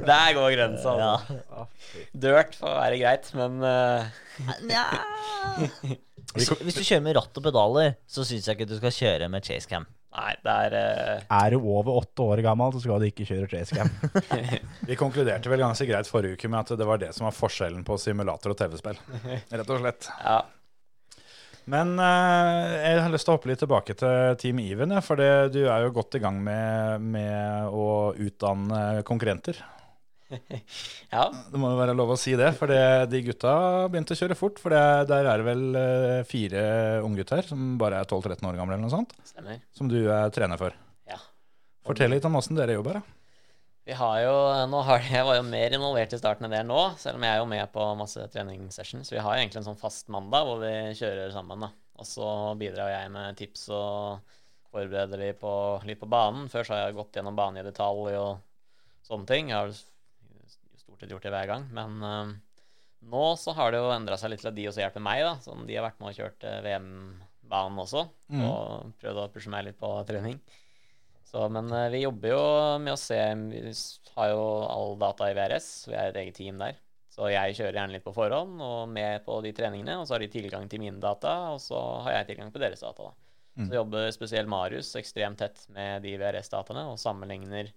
Der 0.05 0.35
går 0.37 0.51
grensa. 0.59 0.97
Ja. 1.01 1.65
Dirt 2.13 2.59
får 2.61 2.75
være 2.77 3.01
greit, 3.01 3.31
men 3.37 3.63
eh, 3.65 4.21
Nja 4.69 4.85
hvis, 6.37 6.51
hvis 6.61 6.77
du 6.77 6.83
kjører 6.85 7.05
med 7.07 7.15
ratt 7.17 7.39
og 7.39 7.45
pedaler, 7.47 7.95
så 8.11 8.25
syns 8.27 8.49
jeg 8.49 8.59
ikke 8.59 8.69
du 8.69 8.75
skal 8.77 8.93
kjøre 8.93 9.29
med 9.33 9.47
chasecam. 9.47 9.87
Nei, 10.17 10.33
det 10.45 10.53
er 10.67 10.75
uh... 10.77 11.25
Er 11.39 11.55
du 11.55 11.59
over 11.61 11.97
åtte 12.03 12.25
år 12.25 12.43
gammel, 12.45 12.75
så 12.75 12.83
skal 12.83 13.01
du 13.01 13.09
ikke 13.09 13.25
kjøre 13.29 13.49
chasecam. 13.49 13.89
Vi 14.89 14.97
konkluderte 15.01 15.53
vel 15.53 15.65
ganske 15.65 15.89
greit 15.89 16.09
forrige 16.09 16.37
uke 16.37 16.51
med 16.53 16.61
at 16.61 16.77
det 16.81 16.89
var 16.89 17.01
det 17.01 17.13
som 17.17 17.29
var 17.29 17.37
forskjellen 17.37 17.85
på 17.89 17.97
simulator 18.01 18.53
og 18.53 18.61
TV-spill. 18.61 19.01
Rett 19.25 19.73
og 19.73 19.81
slett. 19.81 20.11
Ja. 20.21 20.39
Men 21.71 21.97
eh, 21.99 22.75
jeg 22.79 23.01
har 23.03 23.11
lyst 23.11 23.27
til 23.27 23.35
å 23.35 23.37
hoppe 23.39 23.51
litt 23.51 23.63
tilbake 23.63 23.97
til 23.99 24.37
Team 24.39 24.61
Even, 24.63 24.95
for 25.03 25.19
det, 25.19 25.31
du 25.57 25.65
er 25.67 25.87
jo 25.87 25.95
godt 25.97 26.15
i 26.19 26.23
gang 26.23 26.39
med, 26.43 27.03
med 27.03 27.73
å 27.75 27.89
utdanne 28.15 29.03
konkurrenter. 29.09 29.59
ja. 31.15 31.25
Det 31.51 31.59
må 31.59 31.73
jo 31.73 31.79
være 31.79 31.95
lov 31.99 32.15
å 32.15 32.19
si 32.19 32.37
det, 32.39 32.53
for 32.59 32.71
de 32.71 33.23
gutta 33.27 33.51
har 33.51 33.91
begynt 33.91 34.15
å 34.15 34.19
kjøre 34.19 34.39
fort. 34.39 34.63
For 34.63 34.75
det, 34.75 34.85
der 35.11 35.27
er 35.33 35.43
det 35.43 35.49
vel 35.49 35.81
eh, 35.83 36.23
fire 36.31 36.63
unggutter 37.07 37.47
som 37.51 37.75
bare 37.81 38.03
er 38.03 38.11
12-13 38.11 38.47
år 38.47 38.61
gamle, 38.63 38.79
eller 38.79 38.87
noe 38.87 38.95
sånt, 38.95 39.15
Stemmer. 39.27 39.61
som 39.75 39.91
du 39.91 39.99
er 40.07 40.31
trener 40.35 40.61
for. 40.63 40.79
Ja. 41.11 41.19
Fortell 41.87 42.15
litt 42.15 42.27
om 42.31 42.39
åssen 42.39 42.59
dere 42.59 42.79
jobber. 42.79 43.01
da. 43.01 43.16
Vi 43.87 43.95
har 43.95 44.17
jo, 44.19 44.37
nå 44.67 44.81
har, 44.83 45.05
Jeg 45.07 45.27
var 45.29 45.37
jo 45.39 45.45
mer 45.47 45.75
involvert 45.77 46.15
i 46.15 46.19
starten 46.19 46.49
enn 46.49 46.55
det 46.57 46.65
nå, 46.67 46.79
selv 46.99 47.21
om 47.21 47.27
jeg 47.27 47.37
er 47.37 47.39
jo 47.39 47.51
med 47.51 47.69
på 47.71 47.85
masse 47.99 48.25
treningssessions. 48.33 49.13
Vi 49.15 49.21
har 49.23 49.37
egentlig 49.39 49.61
en 49.61 49.69
sånn 49.69 49.79
fast 49.79 50.11
mandag 50.11 50.49
hvor 50.49 50.59
vi 50.65 50.73
kjører 50.99 51.31
sammen. 51.35 51.63
da. 51.63 51.71
Og 51.97 52.09
så 52.09 52.31
bidrar 52.59 52.91
jeg 52.91 53.13
med 53.15 53.39
tips 53.39 53.69
og 53.73 54.35
forbereder 54.75 55.23
de 55.23 55.31
på, 55.39 55.53
litt 55.87 56.01
på 56.03 56.11
banen. 56.11 56.51
Før 56.51 56.67
så 56.67 56.75
har 56.75 56.83
jeg 56.89 56.99
gått 56.99 57.15
gjennom 57.17 57.39
banen 57.39 57.63
i 57.63 57.67
detalj 57.69 58.19
og 58.19 58.43
sånne 59.07 59.31
ting. 59.31 59.55
Jeg 59.55 59.61
har 59.61 59.71
stort 59.77 60.99
sett 61.01 61.15
gjort 61.15 61.23
det 61.29 61.33
hver 61.37 61.49
gang. 61.55 61.71
Men 61.79 61.97
eh, 62.11 62.35
nå 63.15 63.25
så 63.39 63.55
har 63.55 63.71
det 63.71 63.85
jo 63.85 63.95
endra 63.95 64.19
seg 64.19 64.35
litt 64.35 64.43
til 64.43 64.51
at 64.51 64.59
de 64.59 64.67
også 64.67 64.83
hjelper 64.83 65.07
meg. 65.07 65.23
da. 65.29 65.37
Sånn, 65.47 65.63
de 65.71 65.79
har 65.79 65.87
vært 65.87 66.03
med 66.03 66.11
og 66.11 66.19
kjørt 66.19 66.51
eh, 66.51 66.59
VM-banen 66.67 67.83
også, 67.87 68.03
og 68.51 68.95
prøvd 68.99 69.23
å 69.23 69.33
pushe 69.39 69.55
meg 69.55 69.69
litt 69.71 69.79
på 69.79 69.95
trening. 70.11 70.43
Så, 71.37 71.49
men 71.53 71.69
eh, 71.73 71.91
vi 71.93 71.99
jobber 72.01 72.31
jo 72.33 72.45
med 72.81 72.95
å 72.95 73.01
se 73.01 73.19
Vi 73.51 73.61
har 74.15 74.31
jo 74.33 74.45
all 74.73 74.95
data 74.97 75.27
i 75.29 75.35
VRS, 75.37 75.69
vi 75.91 75.97
er 75.97 76.09
et 76.09 76.21
eget 76.23 76.39
team 76.39 76.63
der. 76.63 76.79
Så 77.13 77.29
jeg 77.29 77.57
kjører 77.59 77.77
gjerne 77.77 77.97
litt 77.97 78.05
på 78.05 78.15
forhånd 78.17 78.61
og 78.65 78.89
med 78.93 79.21
på 79.25 79.37
de 79.45 79.53
treningene, 79.57 79.99
og 80.01 80.09
så 80.09 80.17
har 80.17 80.25
de 80.25 80.31
tilgang 80.33 80.65
til 80.69 80.81
mine 80.81 81.01
data, 81.01 81.35
og 81.53 81.61
så 81.61 81.79
har 82.07 82.19
jeg 82.19 82.31
tilgang 82.31 82.53
på 82.55 82.61
deres 82.63 82.81
data. 82.85 83.11
da. 83.11 83.15
Så 83.57 83.77
jobber 83.79 84.11
spesielt 84.13 84.49
Marius 84.53 84.91
ekstremt 85.01 85.41
tett 85.41 85.63
med 85.73 86.05
de 86.05 86.13
VRS-dataene 86.21 86.83
og 86.91 86.99
sammenligner 87.01 87.71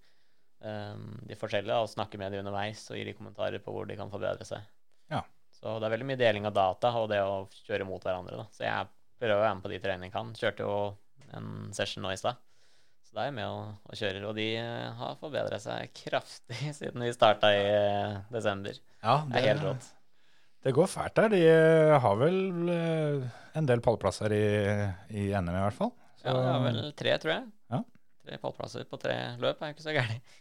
um, 0.59 1.13
de 1.27 1.37
forskjellige 1.39 1.77
og 1.83 1.91
snakker 1.91 2.19
med 2.19 2.35
de 2.35 2.41
underveis 2.41 2.81
og 2.91 2.99
gir 2.99 3.07
de 3.07 3.15
kommentarer 3.15 3.63
på 3.63 3.71
hvor 3.71 3.87
de 3.87 3.95
kan 3.99 4.11
forbedre 4.11 4.47
seg. 4.47 4.67
Ja. 5.11 5.23
Så 5.55 5.77
det 5.79 5.87
er 5.87 5.95
veldig 5.95 6.09
mye 6.11 6.19
deling 6.19 6.47
av 6.47 6.55
data 6.55 6.91
og 6.99 7.07
det 7.11 7.21
å 7.23 7.45
kjøre 7.63 7.87
mot 7.87 8.03
hverandre. 8.03 8.41
da. 8.41 8.47
Så 8.51 8.67
jeg 8.67 8.91
prøver 9.19 9.37
å 9.37 9.45
være 9.45 9.55
med 9.55 9.67
på 9.67 9.71
de 9.71 9.81
treningene 9.85 10.11
jeg 10.11 10.17
kan. 10.17 10.35
Kjørte 10.35 10.67
jo 10.67 10.75
en 11.39 11.49
session 11.75 12.03
nå 12.03 12.11
i 12.11 12.19
stad. 12.19 12.43
Så 13.09 13.17
da 13.17 13.23
er 13.23 13.31
jeg 13.31 13.37
med 13.39 13.47
og, 13.49 13.69
og 13.89 13.97
kjører, 13.97 14.25
og 14.29 14.35
de 14.37 14.43
eh, 14.61 14.89
har 14.99 15.15
forbedret 15.17 15.63
seg 15.63 15.93
kraftig 15.97 16.73
siden 16.77 17.01
vi 17.01 17.13
starta 17.15 17.49
i 17.57 17.63
eh, 17.65 18.19
desember. 18.29 18.75
Ja, 19.01 19.15
Det 19.25 19.39
er 19.39 19.47
helt 19.47 19.65
rått. 19.65 19.87
Det 20.61 20.73
går 20.75 20.89
fælt 20.91 21.15
der. 21.17 21.31
De 21.33 21.39
eh, 21.49 21.93
har 22.03 22.19
vel 22.19 22.37
en 22.69 23.69
del 23.71 23.81
pallplasser 23.81 24.35
i, 24.35 24.43
i 25.09 25.23
NM 25.33 25.49
i 25.55 25.63
hvert 25.63 25.77
fall. 25.79 25.89
Ja, 26.21 26.35
de 26.35 26.43
har 26.51 26.61
vel 26.67 26.77
tre, 26.99 27.15
tror 27.23 27.33
jeg. 27.33 27.47
Ja. 27.73 27.79
Tre 28.27 28.39
pallplasser 28.43 28.85
på 28.85 29.01
tre 29.01 29.15
løp 29.41 29.63
er 29.63 29.71
jo 29.71 29.77
ikke 29.79 29.87
så 29.87 29.95
gærent. 29.95 30.37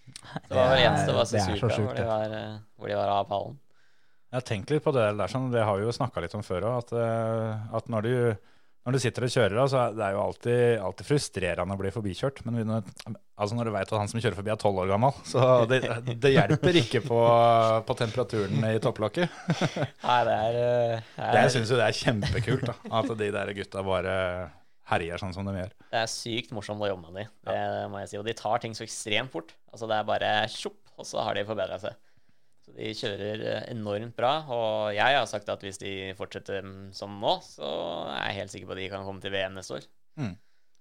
Det 0.51 0.59
var 0.59 0.75
vel 0.75 0.83
eneste 0.83 1.17
var 1.17 1.25
det 1.33 1.45
så 1.47 1.57
sjukt, 1.57 1.79
hvor, 1.79 1.97
de 1.97 2.05
var, 2.05 2.37
hvor 2.77 2.93
de 2.93 3.01
var 3.01 3.15
av 3.15 3.25
pallen. 3.33 3.57
Jeg 4.29 4.43
har 4.43 4.45
tenkt 4.45 4.75
litt 4.75 4.85
på 4.85 4.93
det 4.93 5.09
der, 5.09 5.33
sånn, 5.33 5.49
det 5.55 5.65
har 5.65 5.79
vi 5.81 5.87
jo 5.87 5.97
snakka 5.97 6.21
litt 6.21 6.37
om 6.37 6.45
før 6.45 6.69
òg, 6.69 6.83
at, 6.83 7.71
at 7.79 7.89
når, 7.89 8.05
du, 8.05 8.51
når 8.89 8.97
du 8.97 9.03
sitter 9.03 9.25
og 9.27 9.33
kjører, 9.35 9.59
så 9.69 9.81
er 9.83 9.97
det 9.99 10.07
jo 10.15 10.21
alltid, 10.23 10.61
alltid 10.81 11.07
frustrerende 11.11 11.75
å 11.77 11.81
bli 11.81 11.91
forbikjørt. 11.93 12.39
Men 12.49 12.71
altså 12.73 13.59
når 13.59 13.69
du 13.69 13.73
veit 13.75 13.91
at 13.91 14.01
han 14.01 14.09
som 14.09 14.23
kjører 14.23 14.39
forbi 14.39 14.53
er 14.55 14.61
tolv 14.63 14.81
år 14.81 14.89
gammel, 14.89 15.19
så 15.29 15.43
det, 15.69 15.83
det 16.23 16.31
hjelper 16.33 16.79
ikke 16.81 17.03
på, 17.05 17.19
på 17.85 17.97
temperaturen 18.01 18.65
i 18.71 18.79
topplokket. 18.81 19.35
Nei, 20.07 20.17
det 20.25 20.39
er, 20.39 20.57
eh, 20.63 21.11
Det, 21.19 21.29
er 21.29 21.41
jeg 21.43 21.55
syns 21.59 21.75
jo 21.75 21.81
det 21.83 21.91
er 21.91 21.99
kjempekult, 22.01 22.65
da, 22.71 22.79
at 23.03 23.13
de 23.21 23.31
der 23.37 23.53
gutta 23.61 23.85
bare 23.85 24.17
herjer 24.89 25.21
sånn 25.21 25.37
som 25.37 25.45
de 25.45 25.53
gjør. 25.59 25.77
Det 25.93 26.01
er 26.01 26.09
sykt 26.09 26.57
morsomt 26.57 26.81
å 26.81 26.89
jobbe 26.89 27.13
med 27.13 27.27
dem, 27.27 27.33
det 27.53 27.61
må 27.93 28.01
jeg 28.01 28.15
si. 28.15 28.21
Og 28.23 28.25
de 28.25 28.39
tar 28.41 28.65
ting 28.65 28.73
så 28.73 28.89
ekstremt 28.89 29.37
fort. 29.37 29.53
Altså 29.69 29.91
Det 29.91 30.01
er 30.01 30.09
bare 30.09 30.33
tjopp, 30.49 30.81
og 30.97 31.05
så 31.13 31.21
har 31.29 31.37
de 31.37 31.45
forbedra 31.45 31.77
seg. 31.85 32.01
Så 32.69 32.77
de 32.77 32.91
kjører 32.99 33.45
eh, 33.53 33.63
enormt 33.73 34.17
bra. 34.19 34.33
Og 34.55 34.91
jeg 34.97 35.17
har 35.19 35.31
sagt 35.31 35.49
at 35.53 35.63
hvis 35.65 35.81
de 35.81 35.95
fortsetter 36.19 36.67
mm, 36.67 36.91
som 36.97 37.15
nå, 37.23 37.39
så 37.45 37.71
er 38.13 38.29
jeg 38.29 38.39
helt 38.43 38.55
sikker 38.55 38.69
på 38.69 38.77
at 38.77 38.83
de 38.83 38.91
kan 38.93 39.07
komme 39.07 39.25
til 39.25 39.35
VM 39.35 39.57
neste 39.57 39.79
år. 39.79 39.89
Mm. 40.21 40.35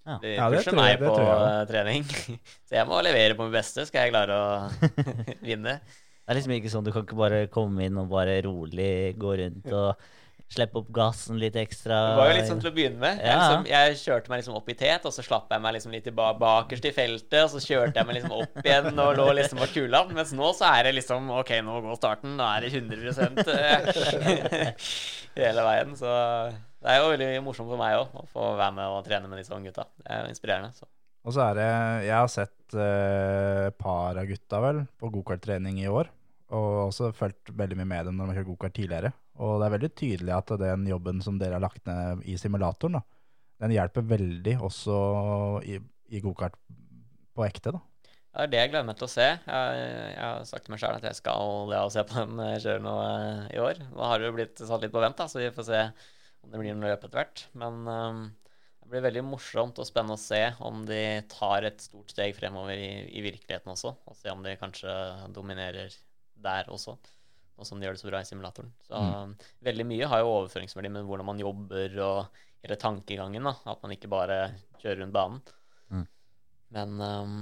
Ja. 0.08 0.18
De 0.24 0.34
pusher 0.40 0.72
ja, 0.72 0.80
meg 0.80 1.02
på 1.02 1.14
jeg 1.20 1.70
trening. 1.72 2.04
Så 2.68 2.78
jeg 2.78 2.88
må 2.88 3.00
levere 3.04 3.36
på 3.36 3.48
mitt 3.48 3.58
beste, 3.58 3.84
skal 3.90 4.06
jeg 4.06 4.14
klare 4.14 4.38
å 4.38 4.94
vinne. 5.50 5.80
Det 5.82 6.32
er 6.32 6.40
liksom 6.40 6.54
ikke 6.58 6.72
sånn, 6.72 6.86
Du 6.88 6.94
kan 6.96 7.04
ikke 7.08 7.20
bare 7.20 7.42
komme 7.52 7.88
inn 7.88 8.00
og 8.00 8.12
bare 8.12 8.38
rolig 8.44 9.16
gå 9.20 9.36
rundt 9.42 9.68
og 9.72 10.08
slippe 10.48 10.80
opp 10.80 10.88
gassen 10.96 11.40
litt 11.42 11.58
ekstra. 11.60 11.96
Det 12.12 12.20
var 12.20 12.30
jo 12.30 12.36
litt 12.38 12.50
sånn 12.50 12.62
til 12.64 12.70
å 12.70 12.76
begynne 12.76 13.02
med. 13.02 13.20
Jeg, 13.20 13.40
liksom, 13.40 13.66
jeg 13.72 13.98
kjørte 14.02 14.32
meg 14.32 14.42
liksom 14.42 14.60
opp 14.60 14.70
i 14.72 14.76
tet, 14.80 15.08
og 15.08 15.16
så 15.16 15.26
slapp 15.26 15.52
jeg 15.52 15.64
meg 15.64 15.76
liksom 15.76 15.96
litt 15.96 16.08
bakerst 16.16 16.88
i 16.88 16.94
feltet, 16.96 17.40
og 17.44 17.52
så 17.52 17.64
kjørte 17.64 18.00
jeg 18.00 18.08
meg 18.08 18.20
liksom 18.20 18.36
opp 18.38 18.62
igjen 18.64 19.02
og 19.04 19.12
lå 19.20 19.28
liksom 19.42 19.62
på 19.64 19.70
kula. 19.76 20.04
Mens 20.16 20.32
nå 20.38 20.52
så 20.58 20.70
er 20.72 20.88
det 20.88 20.96
liksom 20.96 21.32
OK, 21.36 21.52
nå 21.68 21.82
går 21.84 22.00
starten. 22.00 22.38
Nå 22.40 22.48
er 22.48 22.64
det 22.64 22.72
100 22.80 23.52
eh, 23.58 24.88
hele 25.42 25.68
veien. 25.68 25.96
Så 26.00 26.14
det 26.84 26.94
er 26.94 27.02
jo 27.02 27.12
veldig 27.12 27.32
morsomt 27.46 27.72
for 27.74 27.82
meg 27.82 27.98
òg 28.00 28.16
å 28.16 28.28
få 28.32 28.54
være 28.56 28.78
med 28.80 28.94
og 28.94 29.02
trene 29.08 29.28
med 29.32 29.42
disse 29.42 29.56
unge 29.56 29.74
gutta. 29.74 29.90
Det 30.00 30.14
er 30.14 30.24
jo 30.24 30.36
inspirerende. 30.36 30.72
Så. 30.78 30.88
Og 31.28 31.36
så 31.36 31.44
er 31.50 31.58
det 31.60 31.72
Jeg 32.08 32.16
har 32.16 32.30
sett 32.32 32.78
eh, 32.80 33.68
par 33.76 34.16
av 34.16 34.30
gutta 34.30 34.62
vel 34.64 34.86
på 34.96 35.12
gokarttrening 35.18 35.82
i 35.84 35.90
år. 35.92 36.08
Og 36.56 36.88
også 36.88 37.12
fulgt 37.16 37.52
veldig 37.60 37.76
mye 37.82 37.90
med 37.90 38.08
dem 38.08 38.18
når 38.18 38.30
de 38.30 38.32
har 38.32 38.40
kjørt 38.40 38.52
gokart 38.54 38.76
tidligere. 38.78 39.12
Og 39.44 39.60
det 39.60 39.68
er 39.68 39.76
veldig 39.76 39.92
tydelig 40.00 40.34
at 40.38 40.54
den 40.62 40.88
jobben 40.88 41.20
som 41.26 41.40
dere 41.42 41.58
har 41.58 41.64
lagt 41.66 41.84
ned 41.90 42.24
i 42.26 42.38
simulatoren, 42.40 42.98
da, 42.98 43.04
den 43.64 43.74
hjelper 43.76 44.06
veldig 44.08 44.56
også 44.64 44.98
i, 45.68 45.78
i 46.14 46.22
gokart 46.24 46.56
på 47.36 47.46
ekte. 47.46 47.76
da. 47.76 47.84
Ja, 48.38 48.46
det 48.46 48.48
er 48.48 48.52
det 48.54 48.60
jeg 48.62 48.72
gleder 48.74 48.98
til 48.98 49.08
å 49.08 49.10
se. 49.10 49.28
Jeg, 49.28 49.86
jeg 50.14 50.22
har 50.22 50.44
sagt 50.46 50.68
til 50.68 50.74
meg 50.74 50.82
sjøl 50.82 50.98
at 51.00 51.06
jeg 51.10 51.18
skal 51.18 51.72
å 51.74 51.86
se 51.94 52.04
på 52.06 52.18
den 52.22 52.42
kjøre 52.62 52.84
nå 52.86 52.96
eh, 53.02 53.46
i 53.56 53.62
år. 53.64 53.80
Da 53.96 54.10
har 54.12 54.22
det 54.22 54.30
jo 54.30 54.36
blitt 54.38 54.62
satt 54.62 54.84
litt 54.86 54.94
på 54.94 55.02
vent, 55.02 55.18
da, 55.18 55.26
så 55.32 55.42
vi 55.42 55.54
får 55.56 55.68
se 55.68 55.80
om 56.46 56.52
det 56.54 56.62
blir 56.62 56.78
noe 56.78 56.92
løp 56.92 57.08
etter 57.08 57.18
hvert. 57.18 57.46
Men 57.58 57.80
um, 57.90 58.20
det 58.84 58.92
blir 58.92 59.08
veldig 59.08 59.24
morsomt 59.26 59.82
og 59.82 59.90
spennende 59.90 60.20
å 60.20 60.22
se 60.22 60.44
om 60.64 60.86
de 60.88 61.02
tar 61.34 61.66
et 61.68 61.82
stort 61.82 62.14
steg 62.14 62.38
fremover 62.38 62.78
i, 62.78 62.92
i 63.10 63.24
virkeligheten 63.26 63.74
også. 63.74 63.96
Og 64.06 64.20
se 64.20 64.30
om 64.32 64.46
de 64.46 64.54
kanskje 64.62 64.94
dominerer 65.36 65.98
der 66.44 66.70
også, 66.74 66.98
nå 67.58 67.66
som 67.66 67.80
de 67.80 67.88
gjør 67.88 67.98
det 67.98 68.02
så 68.04 68.10
bra 68.10 68.22
i 68.22 68.28
simulatoren. 68.28 68.74
Så 68.86 69.00
veldig 69.66 69.86
mye 69.90 70.10
har 70.12 70.22
jo 70.22 70.34
overføringsverdi 70.36 70.92
med 70.94 71.08
hvordan 71.08 71.28
man 71.32 71.42
jobber 71.42 71.96
og 72.06 72.44
hele 72.64 72.78
tankegangen. 72.82 73.50
da, 73.50 73.56
At 73.72 73.82
man 73.84 73.96
ikke 73.96 74.12
bare 74.12 74.42
kjører 74.82 75.02
rundt 75.02 75.16
banen. 75.16 75.42
Men 76.74 77.02
um, 77.02 77.36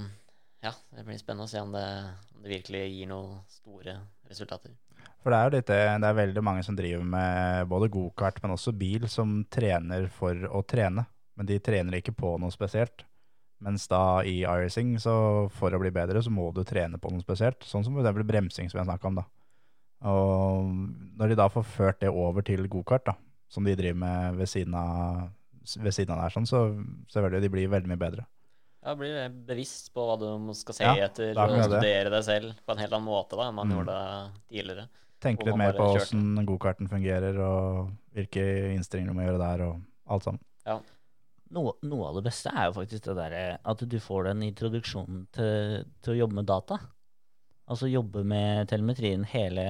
ja, 0.62 0.72
det 0.94 1.04
blir 1.06 1.18
spennende 1.18 1.46
å 1.48 1.50
se 1.50 1.62
om 1.62 1.72
det, 1.74 1.86
om 2.34 2.44
det 2.44 2.52
virkelig 2.52 2.82
gir 2.92 3.10
noen 3.10 3.40
store 3.50 3.98
resultater. 4.30 4.74
For 5.22 5.34
det 5.34 5.38
er 5.38 5.48
jo 5.48 5.54
litt 5.56 5.70
det, 5.70 5.80
det 6.02 6.08
er 6.08 6.20
veldig 6.20 6.42
mange 6.46 6.62
som 6.62 6.76
driver 6.78 7.06
med 7.16 7.66
både 7.70 7.90
gokart, 7.90 8.38
men 8.42 8.54
også 8.54 8.74
bil, 8.78 9.08
som 9.10 9.40
trener 9.50 10.06
for 10.14 10.46
å 10.46 10.62
trene. 10.62 11.06
Men 11.36 11.48
de 11.48 11.58
trener 11.60 11.98
ikke 11.98 12.14
på 12.16 12.36
noe 12.40 12.54
spesielt. 12.54 13.02
Mens 13.64 13.86
da 13.88 14.20
i 14.22 14.42
iRacing, 14.42 14.98
så 15.00 15.48
for 15.56 15.72
å 15.72 15.80
bli 15.80 15.90
bedre, 15.94 16.20
så 16.22 16.28
må 16.30 16.50
du 16.52 16.60
trene 16.68 16.98
på 17.00 17.08
noe 17.10 17.24
spesielt. 17.24 17.64
Sånn 17.64 17.84
som 17.86 17.96
f.eks. 17.96 18.18
bremsing, 18.28 18.68
som 18.68 18.82
jeg 18.82 18.88
snakka 18.90 19.08
om, 19.08 19.20
da. 19.22 19.24
Og 20.04 20.68
når 21.16 21.32
de 21.32 21.38
da 21.40 21.46
får 21.48 21.64
ført 21.64 22.00
det 22.04 22.10
over 22.12 22.44
til 22.44 22.66
gokart, 22.68 23.06
da, 23.08 23.14
som 23.48 23.64
de 23.64 23.74
driver 23.78 23.96
med 24.02 24.36
ved 24.42 24.50
siden 24.52 24.74
av, 24.76 25.30
ved 25.80 25.94
siden 25.96 26.12
av 26.14 26.26
der, 26.26 26.34
sånn, 26.34 26.48
så 26.48 26.66
selvfølgelig 27.14 27.46
de 27.46 27.52
blir 27.54 27.72
veldig 27.72 27.92
mye 27.94 28.02
bedre. 28.02 28.26
Ja, 28.86 28.92
blir 28.94 29.16
bevisst 29.48 29.88
på 29.96 30.04
hva 30.06 30.14
du 30.20 30.28
skal 30.54 30.76
se 30.76 30.84
Ja, 30.84 30.92
etter, 31.08 31.32
er 31.32 31.54
og 31.56 31.64
studere 31.64 32.12
deg 32.12 32.22
selv 32.28 32.52
på 32.62 32.76
en 32.76 32.82
helt 32.84 32.92
annen 32.92 33.08
måte 33.08 33.34
da, 33.40 33.48
enn 33.48 33.56
man 33.56 33.66
Mm. 33.72 33.78
gjorde 33.78 33.96
det 33.96 34.32
tidligere. 34.52 34.88
Tenke 35.18 35.46
litt 35.48 35.56
mer 35.56 35.72
på 35.72 35.88
åssen 35.96 36.44
gokarten 36.46 36.86
fungerer, 36.92 37.40
og 37.40 37.90
hvilke 38.14 38.44
innstillinger 38.76 39.10
du 39.10 39.16
må 39.16 39.24
gjøre 39.24 39.40
der, 39.42 39.64
og 39.66 39.80
alt 40.06 40.22
sammen. 40.28 40.40
Noe, 41.54 41.76
noe 41.86 42.08
av 42.08 42.16
det 42.18 42.24
beste 42.26 42.50
er 42.50 42.68
jo 42.68 42.76
faktisk 42.80 43.04
det 43.06 43.16
derre 43.20 43.42
at 43.62 43.82
du 43.86 43.96
får 44.02 44.30
den 44.30 44.42
introduksjonen 44.48 45.26
til, 45.34 45.84
til 46.02 46.14
å 46.14 46.18
jobbe 46.24 46.40
med 46.40 46.48
data. 46.48 46.80
Altså 47.70 47.90
jobbe 47.90 48.24
med 48.26 48.66
telemetrien 48.70 49.22
hele 49.30 49.66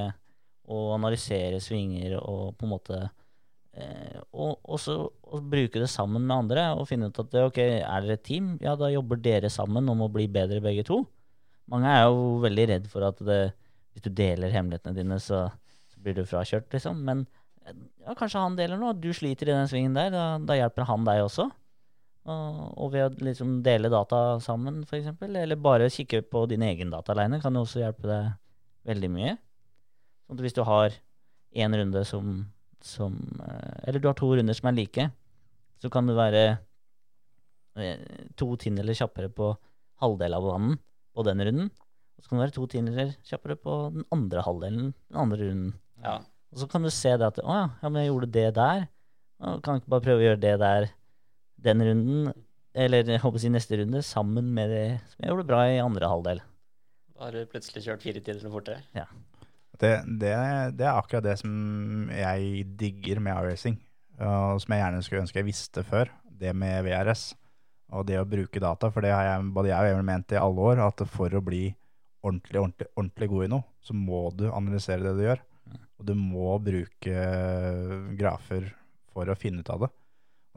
og 0.73 0.97
analysere 0.97 1.61
svinger 1.63 2.17
og 2.19 2.57
på 2.59 2.67
en 2.67 2.73
måte 2.73 2.97
eh, 2.99 4.17
Og 4.35 4.59
også 4.77 4.97
og 5.05 5.45
bruke 5.53 5.79
det 5.83 5.91
sammen 5.93 6.25
med 6.27 6.37
andre 6.37 6.65
og 6.75 6.89
finne 6.91 7.11
ut 7.11 7.21
at 7.23 7.31
det, 7.33 7.45
ok, 7.51 7.61
er 7.61 8.07
dere 8.07 8.17
et 8.19 8.25
team? 8.27 8.57
Ja, 8.65 8.75
da 8.79 8.91
jobber 8.93 9.21
dere 9.21 9.53
sammen 9.53 9.89
om 9.93 10.05
å 10.05 10.11
bli 10.13 10.27
bedre 10.33 10.63
begge 10.65 10.85
to. 10.87 11.03
Mange 11.71 11.93
er 11.93 12.07
jo 12.07 12.37
veldig 12.45 12.67
redd 12.73 12.91
for 12.91 13.07
at 13.07 13.21
det, 13.27 13.41
hvis 13.93 14.07
du 14.07 14.11
deler 14.15 14.55
hemmelighetene 14.55 14.97
dine, 14.97 15.19
så, 15.23 15.49
så 15.93 16.03
blir 16.03 16.17
du 16.17 16.23
frakjørt, 16.29 16.69
liksom. 16.73 17.03
Men 17.07 17.25
ja, 17.67 18.15
kanskje 18.15 18.43
han 18.43 18.59
deler 18.59 18.79
noe. 18.79 18.95
Du 18.95 19.11
sliter 19.15 19.51
i 19.51 19.55
den 19.57 19.71
svingen 19.71 19.97
der. 19.97 20.13
Da, 20.15 20.27
da 20.39 20.59
hjelper 20.59 20.87
han 20.87 21.07
deg 21.09 21.25
også. 21.25 21.49
Og, 22.27 22.89
ved 22.91 23.05
å 23.05 23.25
liksom 23.27 23.61
dele 23.63 23.91
data 23.93 24.41
sammen, 24.43 24.81
f.eks., 24.83 25.13
eller 25.23 25.59
bare 25.63 25.91
kikke 25.93 26.25
på 26.27 26.43
din 26.51 26.65
egen 26.67 26.91
data 26.91 27.15
alene, 27.15 27.39
kan 27.43 27.55
jo 27.55 27.63
også 27.63 27.85
hjelpe 27.85 28.09
deg 28.09 28.33
veldig 28.91 29.11
mye. 29.15 29.37
Sånn 30.27 30.39
at 30.41 30.43
hvis 30.43 30.57
du 30.57 30.63
har 30.67 30.97
én 31.57 31.77
runde 31.79 32.03
som, 32.09 32.41
som 32.83 33.15
eh, 33.47 33.77
Eller 33.87 34.03
du 34.03 34.09
har 34.11 34.17
to 34.19 34.33
runder 34.35 34.59
som 34.59 34.71
er 34.73 34.77
like, 34.77 35.07
så 35.79 35.91
kan 35.93 36.09
du 36.09 36.17
være 36.19 36.43
eh, 37.79 38.03
to 38.35 38.51
tiendedeler 38.59 38.99
kjappere 38.99 39.31
på 39.31 39.53
halvdel 40.03 40.35
av 40.37 40.51
banen 40.51 40.79
på 41.15 41.25
den 41.27 41.47
runden. 41.47 41.71
Og 42.17 42.25
så 42.25 42.29
kan 42.29 42.41
du 42.41 42.45
være 42.45 42.57
to 42.59 42.67
tiendedeler 42.73 43.15
kjappere 43.29 43.59
på 43.61 43.79
den 43.95 44.07
andre 44.15 44.43
halvdelen 44.43 44.91
den 44.91 45.23
andre 45.23 45.41
runden. 45.45 45.73
Ja. 46.03 46.19
Og 46.51 46.63
så 46.63 46.69
kan 46.71 46.83
du 46.83 46.91
se 46.91 47.15
det 47.15 47.31
at 47.31 47.39
å 47.43 47.47
ja, 47.47 47.65
ja, 47.83 47.89
men 47.89 48.03
jeg 48.03 48.11
gjorde 48.11 48.35
det 48.35 48.49
der. 48.59 48.87
Kan 49.39 49.77
jeg 49.77 49.85
ikke 49.85 49.93
bare 49.93 50.07
prøve 50.09 50.23
å 50.23 50.27
gjøre 50.31 50.43
det 50.43 50.55
der 50.63 50.87
den 51.67 51.85
runden, 51.85 52.35
eller 52.77 53.09
jeg 53.09 53.23
håper 53.23 53.41
å 53.41 53.43
si 53.43 53.53
neste 53.53 53.79
runde, 53.81 54.03
sammen 54.05 54.53
med 54.57 54.73
det 54.73 54.85
som 55.13 55.25
jeg 55.25 55.33
gjorde 55.33 55.49
bra 55.49 55.63
i 55.71 55.81
andre 55.83 56.11
halvdel. 56.11 56.43
Da 57.17 57.27
har 57.27 57.37
du 57.37 57.49
plutselig 57.49 57.87
kjørt 57.87 58.05
fire 58.05 58.21
tider 58.21 58.53
fortere. 58.53 58.83
Det, 59.77 59.93
det, 60.21 60.35
det 60.77 60.87
er 60.87 60.95
akkurat 60.95 61.25
det 61.25 61.39
som 61.41 62.11
jeg 62.13 62.67
digger 62.81 63.21
med 63.25 63.37
iRacing, 63.37 63.79
og 64.21 64.61
som 64.63 64.73
jeg 64.73 64.83
gjerne 64.83 65.03
skulle 65.05 65.25
ønske 65.25 65.41
jeg 65.41 65.49
visste 65.49 65.85
før. 65.87 66.13
Det 66.37 66.53
med 66.57 66.85
VRS 66.85 67.31
og 67.97 68.07
det 68.09 68.19
å 68.21 68.29
bruke 68.29 68.61
data. 68.61 68.91
For 68.93 69.05
det 69.05 69.13
har 69.15 69.25
jeg, 69.29 69.51
både 69.57 69.73
jeg 69.73 69.81
og 69.81 69.95
Emil 69.95 70.09
ment 70.09 70.35
i 70.35 70.41
alle 70.41 70.71
år, 70.73 70.83
at 70.85 71.05
for 71.09 71.33
å 71.33 71.45
bli 71.45 71.69
ordentlig, 72.27 72.61
ordentlig, 72.61 72.89
ordentlig 72.97 73.29
god 73.33 73.47
i 73.47 73.53
noe, 73.53 73.69
så 73.81 73.97
må 73.97 74.27
du 74.37 74.49
analysere 74.51 75.05
det 75.05 75.15
du 75.17 75.23
gjør. 75.25 75.45
Og 75.97 76.09
du 76.09 76.13
må 76.19 76.57
bruke 76.61 77.29
grafer 78.19 78.69
for 79.15 79.33
å 79.33 79.39
finne 79.39 79.65
ut 79.65 79.73
av 79.73 79.87
det. 79.87 79.93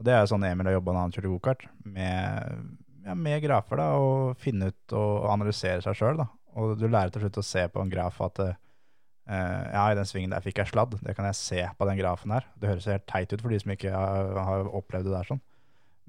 Og 0.00 0.06
det 0.06 0.14
er 0.16 0.22
jo 0.24 0.30
sånn 0.32 0.46
Emil 0.48 0.70
har 0.70 0.78
jobba 0.78 0.94
når 0.96 1.02
han 1.04 1.12
kjørte 1.12 1.30
gokart, 1.34 1.66
med, 1.84 2.64
ja, 3.04 3.14
med 3.14 3.42
grafer. 3.44 3.76
da, 3.76 3.88
Og 4.00 4.38
finne 4.40 4.70
ut 4.72 4.94
og 4.96 5.28
analysere 5.28 5.84
seg 5.84 5.98
sjøl. 5.98 6.22
Og 6.56 6.72
du 6.80 6.86
lærer 6.88 7.12
til 7.12 7.26
slutt 7.26 7.38
å 7.42 7.44
se 7.46 7.66
på 7.68 7.82
en 7.84 7.92
graf 7.92 8.16
at 8.24 8.40
uh, 8.40 8.54
ja, 9.28 9.84
i 9.92 9.98
den 9.98 10.08
svingen 10.08 10.32
der 10.32 10.40
fikk 10.42 10.62
jeg 10.62 10.72
sladd. 10.72 10.96
Det 11.04 11.14
kan 11.14 11.28
jeg 11.28 11.36
se 11.38 11.66
på 11.76 11.86
den 11.90 12.00
grafen 12.00 12.32
her. 12.32 12.48
Det 12.58 12.72
høres 12.72 12.88
helt 12.90 13.06
teit 13.12 13.32
ut 13.34 13.44
for 13.44 13.52
de 13.52 13.60
som 13.60 13.74
ikke 13.76 13.92
har, 13.92 14.32
har 14.48 14.72
opplevd 14.80 15.10
det 15.10 15.14
der 15.18 15.28
sånn. 15.34 15.42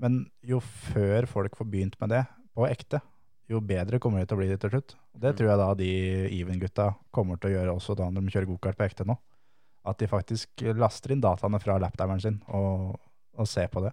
Men 0.01 0.23
jo 0.47 0.61
før 0.63 1.27
folk 1.29 1.59
får 1.59 1.69
begynt 1.69 1.99
med 2.01 2.15
det 2.15 2.23
på 2.55 2.65
ekte, 2.71 3.03
jo 3.51 3.59
bedre 3.59 3.99
kommer 3.99 4.23
de 4.23 4.29
til 4.31 4.37
å 4.37 4.39
bli 4.39 4.47
det 4.49 4.61
til 4.63 4.71
slutt. 4.71 4.95
Det 5.11 5.33
Mm. 5.33 5.37
tror 5.37 5.49
jeg 5.49 5.59
da 5.59 5.69
de 5.75 5.91
Even-gutta 6.39 6.95
kommer 7.11 7.37
til 7.37 7.51
å 7.51 7.53
gjøre 7.57 7.75
også 7.75 7.95
da 7.99 8.07
når 8.09 8.23
de 8.23 8.31
kjører 8.31 8.47
gokart 8.55 8.77
på 8.79 8.87
ekte 8.87 9.05
nå. 9.05 9.17
At 9.85 9.99
de 9.99 10.07
faktisk 10.07 10.63
laster 10.79 11.11
inn 11.11 11.21
dataene 11.21 11.59
fra 11.59 11.75
laptimeren 11.77 12.21
sin 12.23 12.41
og, 12.47 12.95
og 13.39 13.49
se 13.49 13.65
på 13.71 13.83
det. 13.85 13.91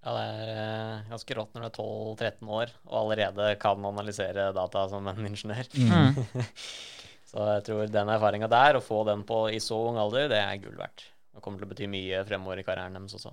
Ja, 0.00 0.14
det 0.16 0.22
er 0.24 0.50
eh, 0.54 1.08
ganske 1.10 1.36
rått 1.36 1.52
når 1.54 1.64
du 1.64 1.68
er 1.68 1.74
12-13 1.76 2.52
år 2.56 2.72
og 2.88 2.94
allerede 3.02 3.50
kan 3.60 3.84
analysere 3.84 4.48
data 4.56 4.86
som 4.88 5.08
en 5.10 5.28
ingeniør. 5.28 5.68
Mm. 5.76 6.46
Så 7.30 7.44
jeg 7.46 7.64
tror 7.66 7.90
den 7.92 8.10
erfaringa 8.10 8.48
der, 8.50 8.76
å 8.78 8.82
få 8.82 9.04
den 9.06 9.20
på 9.28 9.44
i 9.54 9.60
så 9.62 9.76
ung 9.86 10.00
alder, 10.02 10.26
det 10.32 10.40
er 10.40 10.56
gull 10.64 10.74
verdt. 10.74 11.04
Det 11.30 11.42
kommer 11.44 11.60
til 11.60 11.68
å 11.68 11.70
bety 11.70 11.86
mye 11.86 12.24
fremover 12.26 12.58
i 12.58 12.64
karrieren 12.66 12.96
deres 12.96 13.14
også. 13.20 13.30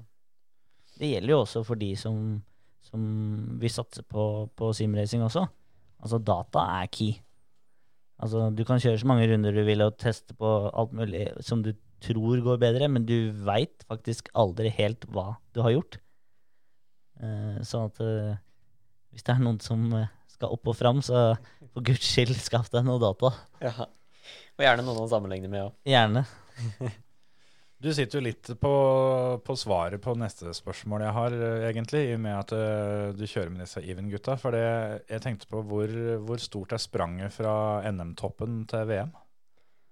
Det 0.99 1.09
gjelder 1.09 1.33
jo 1.33 1.39
også 1.41 1.63
for 1.65 1.81
de 1.81 1.89
som, 1.97 2.19
som 2.85 3.07
vil 3.57 3.73
satse 3.73 4.03
på, 4.05 4.25
på 4.53 4.69
simracing 4.77 5.23
også. 5.25 5.47
Altså, 5.97 6.19
data 6.21 6.67
er 6.77 6.91
key. 6.93 7.17
Altså, 8.21 8.51
du 8.53 8.61
kan 8.69 8.81
kjøre 8.81 9.01
så 9.01 9.09
mange 9.09 9.25
runder 9.31 9.57
du 9.57 9.63
vil 9.65 9.81
og 9.85 9.97
teste 9.97 10.37
på 10.37 10.53
alt 10.69 10.93
mulig 10.97 11.25
som 11.45 11.65
du 11.65 11.71
tror 12.03 12.43
går 12.45 12.59
bedre, 12.61 12.89
men 12.91 13.05
du 13.07 13.31
veit 13.45 13.85
faktisk 13.89 14.29
aldri 14.37 14.71
helt 14.77 15.07
hva 15.13 15.31
du 15.55 15.63
har 15.65 15.75
gjort. 15.75 15.99
Eh, 17.17 17.57
sånn 17.65 17.89
at 17.89 18.01
eh, 18.03 18.37
hvis 19.13 19.25
det 19.25 19.33
er 19.33 19.41
noen 19.41 19.57
som 19.63 19.87
eh, 19.97 20.11
skal 20.29 20.53
opp 20.53 20.69
og 20.69 20.77
fram, 20.77 21.01
så 21.05 21.31
for 21.73 21.85
guds 21.85 22.05
skyld, 22.05 22.35
skaff 22.37 22.69
deg 22.73 22.85
noe 22.85 23.01
data. 23.01 23.33
Ja. 23.63 23.89
Og 24.57 24.65
gjerne 24.65 24.85
noen 24.85 25.05
å 25.05 25.09
sammenligne 25.09 25.49
med 25.51 25.69
òg. 25.69 25.75
Gjerne. 25.87 26.25
Du 27.77 27.91
sitter 27.93 28.17
jo 28.17 28.25
litt 28.25 28.49
på, 28.57 28.69
på 29.45 29.55
svaret 29.59 30.01
på 30.01 30.15
neste 30.17 30.49
spørsmål 30.57 31.03
jeg 31.05 31.13
har, 31.13 31.33
egentlig, 31.67 31.99
i 32.07 32.15
og 32.15 32.23
med 32.23 32.33
at 32.33 32.53
uh, 32.57 33.11
du 33.13 33.21
kjører 33.21 33.51
med 33.53 33.61
disse 33.61 33.83
Even-gutta. 33.85 34.33
For 34.41 34.57
det, 34.57 34.63
jeg 35.05 35.21
tenkte 35.21 35.49
på 35.51 35.61
hvor, 35.69 35.93
hvor 36.25 36.41
stort 36.41 36.73
er 36.73 36.81
spranget 36.81 37.35
fra 37.35 37.53
NM-toppen 37.85 38.63
til 38.71 38.89
VM? 38.89 39.13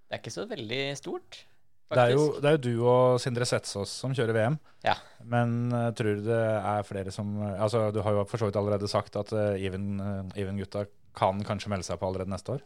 Det 0.10 0.18
er 0.18 0.23
ikke 0.23 0.34
så 0.34 0.48
veldig 0.49 0.82
stort, 0.98 1.44
Det 1.86 2.02
er, 2.02 2.12
jo, 2.16 2.24
det 2.41 2.49
er 2.49 2.56
jo 2.56 2.62
du 2.64 2.86
og 2.90 3.20
Sindre 3.22 3.45
Setsås 3.45 3.91
som 4.02 4.14
kjører 4.18 4.34
VM. 4.34 4.56
Ja. 4.86 4.95
Men 5.30 5.70
uh, 5.70 5.91
tror 5.98 6.18
du 6.18 6.24
det 6.26 6.40
er 6.41 6.86
flere 6.88 7.14
som 7.14 7.36
Altså, 7.53 7.88
du 7.94 7.99
har 8.06 8.16
jo 8.18 8.24
for 8.30 8.41
så 8.41 8.49
vidt 8.49 8.57
allerede 8.57 8.90
sagt 8.90 9.18
at 9.22 9.34
uh, 9.38 9.53
Even, 9.53 9.99
eh, 10.02 10.41
Even-gutta 10.41 10.88
kan 11.16 11.44
kanskje 11.45 11.70
melde 11.72 11.86
seg 11.88 12.02
på 12.02 12.10
allerede 12.10 12.34
neste 12.34 12.57
år. 12.57 12.64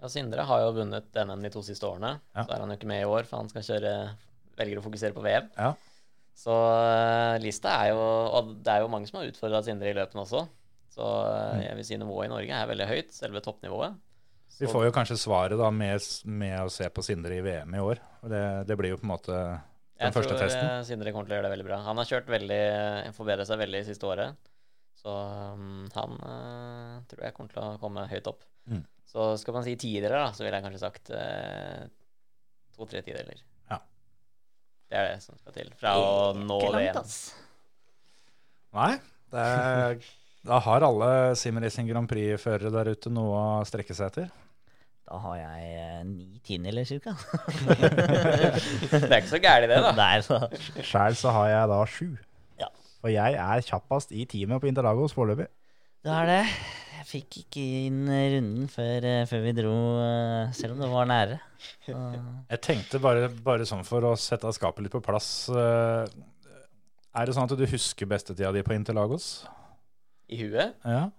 Ja, 0.00 0.08
Sindre 0.10 0.46
har 0.48 0.64
jo 0.64 0.72
vunnet 0.80 1.12
NM 1.12 1.44
de 1.44 1.52
to 1.52 1.62
siste 1.64 1.86
årene. 1.88 2.16
Ja. 2.32 2.46
Så 2.46 2.56
er 2.56 2.64
han 2.64 2.72
jo 2.72 2.78
ikke 2.80 2.90
med 2.90 3.04
i 3.04 3.10
år, 3.10 3.28
for 3.28 3.42
han 3.42 3.52
skal 3.52 3.68
kjøre 3.68 3.92
velger 4.58 4.80
å 4.80 4.86
fokusere 4.86 5.16
på 5.16 5.24
VM. 5.24 5.52
Ja. 5.60 5.74
Så 6.34 6.54
uh, 6.56 7.36
lista 7.38 7.76
er 7.84 7.92
jo 7.92 8.02
Og 8.34 8.56
det 8.64 8.72
er 8.72 8.82
jo 8.82 8.90
mange 8.90 9.06
som 9.06 9.20
har 9.20 9.28
utfordra 9.30 9.62
Sindre 9.66 9.92
i 9.92 9.96
løpene 9.96 10.24
også. 10.24 10.46
Så 10.94 11.06
eh, 11.26 11.64
jeg 11.64 11.78
vil 11.78 11.86
si 11.88 11.96
nivået 11.98 12.28
i 12.28 12.32
Norge 12.32 12.58
er 12.58 12.68
veldig 12.70 12.86
høyt, 12.86 13.14
selve 13.14 13.42
toppnivået. 13.42 13.96
Vi 14.58 14.70
får 14.70 14.86
jo 14.86 14.94
kanskje 14.94 15.18
svaret 15.18 15.58
da 15.58 15.68
med, 15.74 16.02
med 16.30 16.56
å 16.62 16.72
se 16.72 16.86
på 16.92 17.02
Sindre 17.02 17.38
i 17.38 17.42
VM 17.44 17.74
i 17.74 17.82
år. 17.82 18.00
Det, 18.22 18.42
det 18.68 18.76
blir 18.78 18.94
jo 18.94 18.98
på 19.00 19.06
en 19.08 19.14
måte 19.14 19.34
den 19.34 20.08
jeg 20.08 20.14
første 20.14 20.36
testen. 20.38 20.60
Jeg 20.60 20.70
tror 20.70 20.88
Sindre 20.88 21.14
kommer 21.14 21.28
til 21.28 21.34
å 21.34 21.38
gjøre 21.38 21.48
det 21.48 21.54
veldig 21.54 21.66
bra. 21.68 21.78
Han 21.86 22.00
har 22.00 22.08
kjørt 22.10 22.30
veldig 22.30 22.64
forbedret 23.16 23.50
seg 23.50 23.60
veldig 23.60 23.82
siste 23.86 24.08
året. 24.10 24.50
Så 25.04 25.12
um, 25.14 25.84
han 25.94 26.18
uh, 26.22 27.00
tror 27.10 27.26
jeg 27.26 27.36
kommer 27.36 27.54
til 27.54 27.62
å 27.62 27.78
komme 27.82 28.06
høyt 28.10 28.30
opp. 28.30 28.46
Mm. 28.70 28.84
Så 29.10 29.32
skal 29.42 29.58
man 29.58 29.66
si 29.66 29.74
tidere, 29.78 30.16
da, 30.16 30.30
så 30.34 30.44
ville 30.44 30.58
jeg 30.58 30.66
kanskje 30.66 30.82
sagt 30.82 31.12
uh, 31.14 31.84
to-tre 32.74 33.02
tideler. 33.06 33.42
Ja. 33.70 33.78
Det 34.90 35.00
er 35.00 35.10
det 35.12 35.18
som 35.26 35.38
skal 35.38 35.56
til 35.58 35.72
fra 35.78 35.96
å 36.00 36.14
nå 36.38 36.60
VM. 36.74 37.10
Nei, 38.74 38.92
det 39.30 39.42
er, 39.44 39.98
da 40.46 40.58
har 40.64 40.86
alle 40.88 41.10
Simracing 41.38 41.86
Grand 41.90 42.10
Prix-førere 42.10 42.72
der 42.74 42.94
ute 42.96 43.12
noe 43.12 43.36
å 43.60 43.68
strekke 43.68 43.94
seg 43.94 44.10
etter. 44.10 44.32
Da 45.04 45.18
har 45.20 45.34
jeg 45.36 45.72
eh, 45.76 45.98
ni 46.08 46.38
tiendeler, 46.46 46.86
cirka. 46.88 47.12
Det 48.90 49.10
er 49.10 49.18
ikke 49.18 49.34
så 49.34 49.40
gærent, 49.42 49.68
det, 49.68 49.80
da. 49.84 49.90
Nei, 49.98 50.14
så 50.24 50.38
Sjæl 50.80 51.18
så 51.20 51.34
har 51.34 51.50
jeg 51.50 51.68
da 51.74 51.80
sju. 51.92 52.06
Ja. 52.62 52.70
Og 53.04 53.12
jeg 53.12 53.36
er 53.36 53.66
kjappest 53.66 54.14
i 54.16 54.24
teamet 54.30 54.62
på 54.62 54.70
Interlagos 54.70 55.12
foreløpig. 55.16 55.50
Det 56.04 56.12
er 56.12 56.30
det. 56.30 56.40
Jeg 57.04 57.08
fikk 57.10 57.36
ikke 57.42 57.62
inn 57.84 58.06
runden 58.08 58.68
før, 58.72 59.04
eh, 59.10 59.26
før 59.28 59.42
vi 59.44 59.52
dro, 59.58 59.74
eh, 60.00 60.54
selv 60.56 60.72
om 60.72 60.80
det 60.80 60.88
var 60.92 61.10
nære. 61.10 61.36
Så, 61.84 61.96
Jeg 62.54 62.62
tenkte 62.64 63.00
bare, 63.04 63.28
bare 63.44 63.66
sånn 63.68 63.84
for 63.84 64.08
å 64.08 64.14
sette 64.20 64.52
skapet 64.56 64.86
litt 64.86 64.92
på 64.92 65.00
plass 65.04 65.50
eh, 65.52 66.08
Er 67.14 67.28
det 67.28 67.36
sånn 67.36 67.44
at 67.48 67.54
du 67.56 67.64
husker 67.68 68.08
bestetida 68.08 68.52
di 68.56 68.64
på 68.64 68.72
Interlagos? 68.76 69.44
I 70.32 70.40
huet. 70.46 70.80
Ja. 70.88 71.10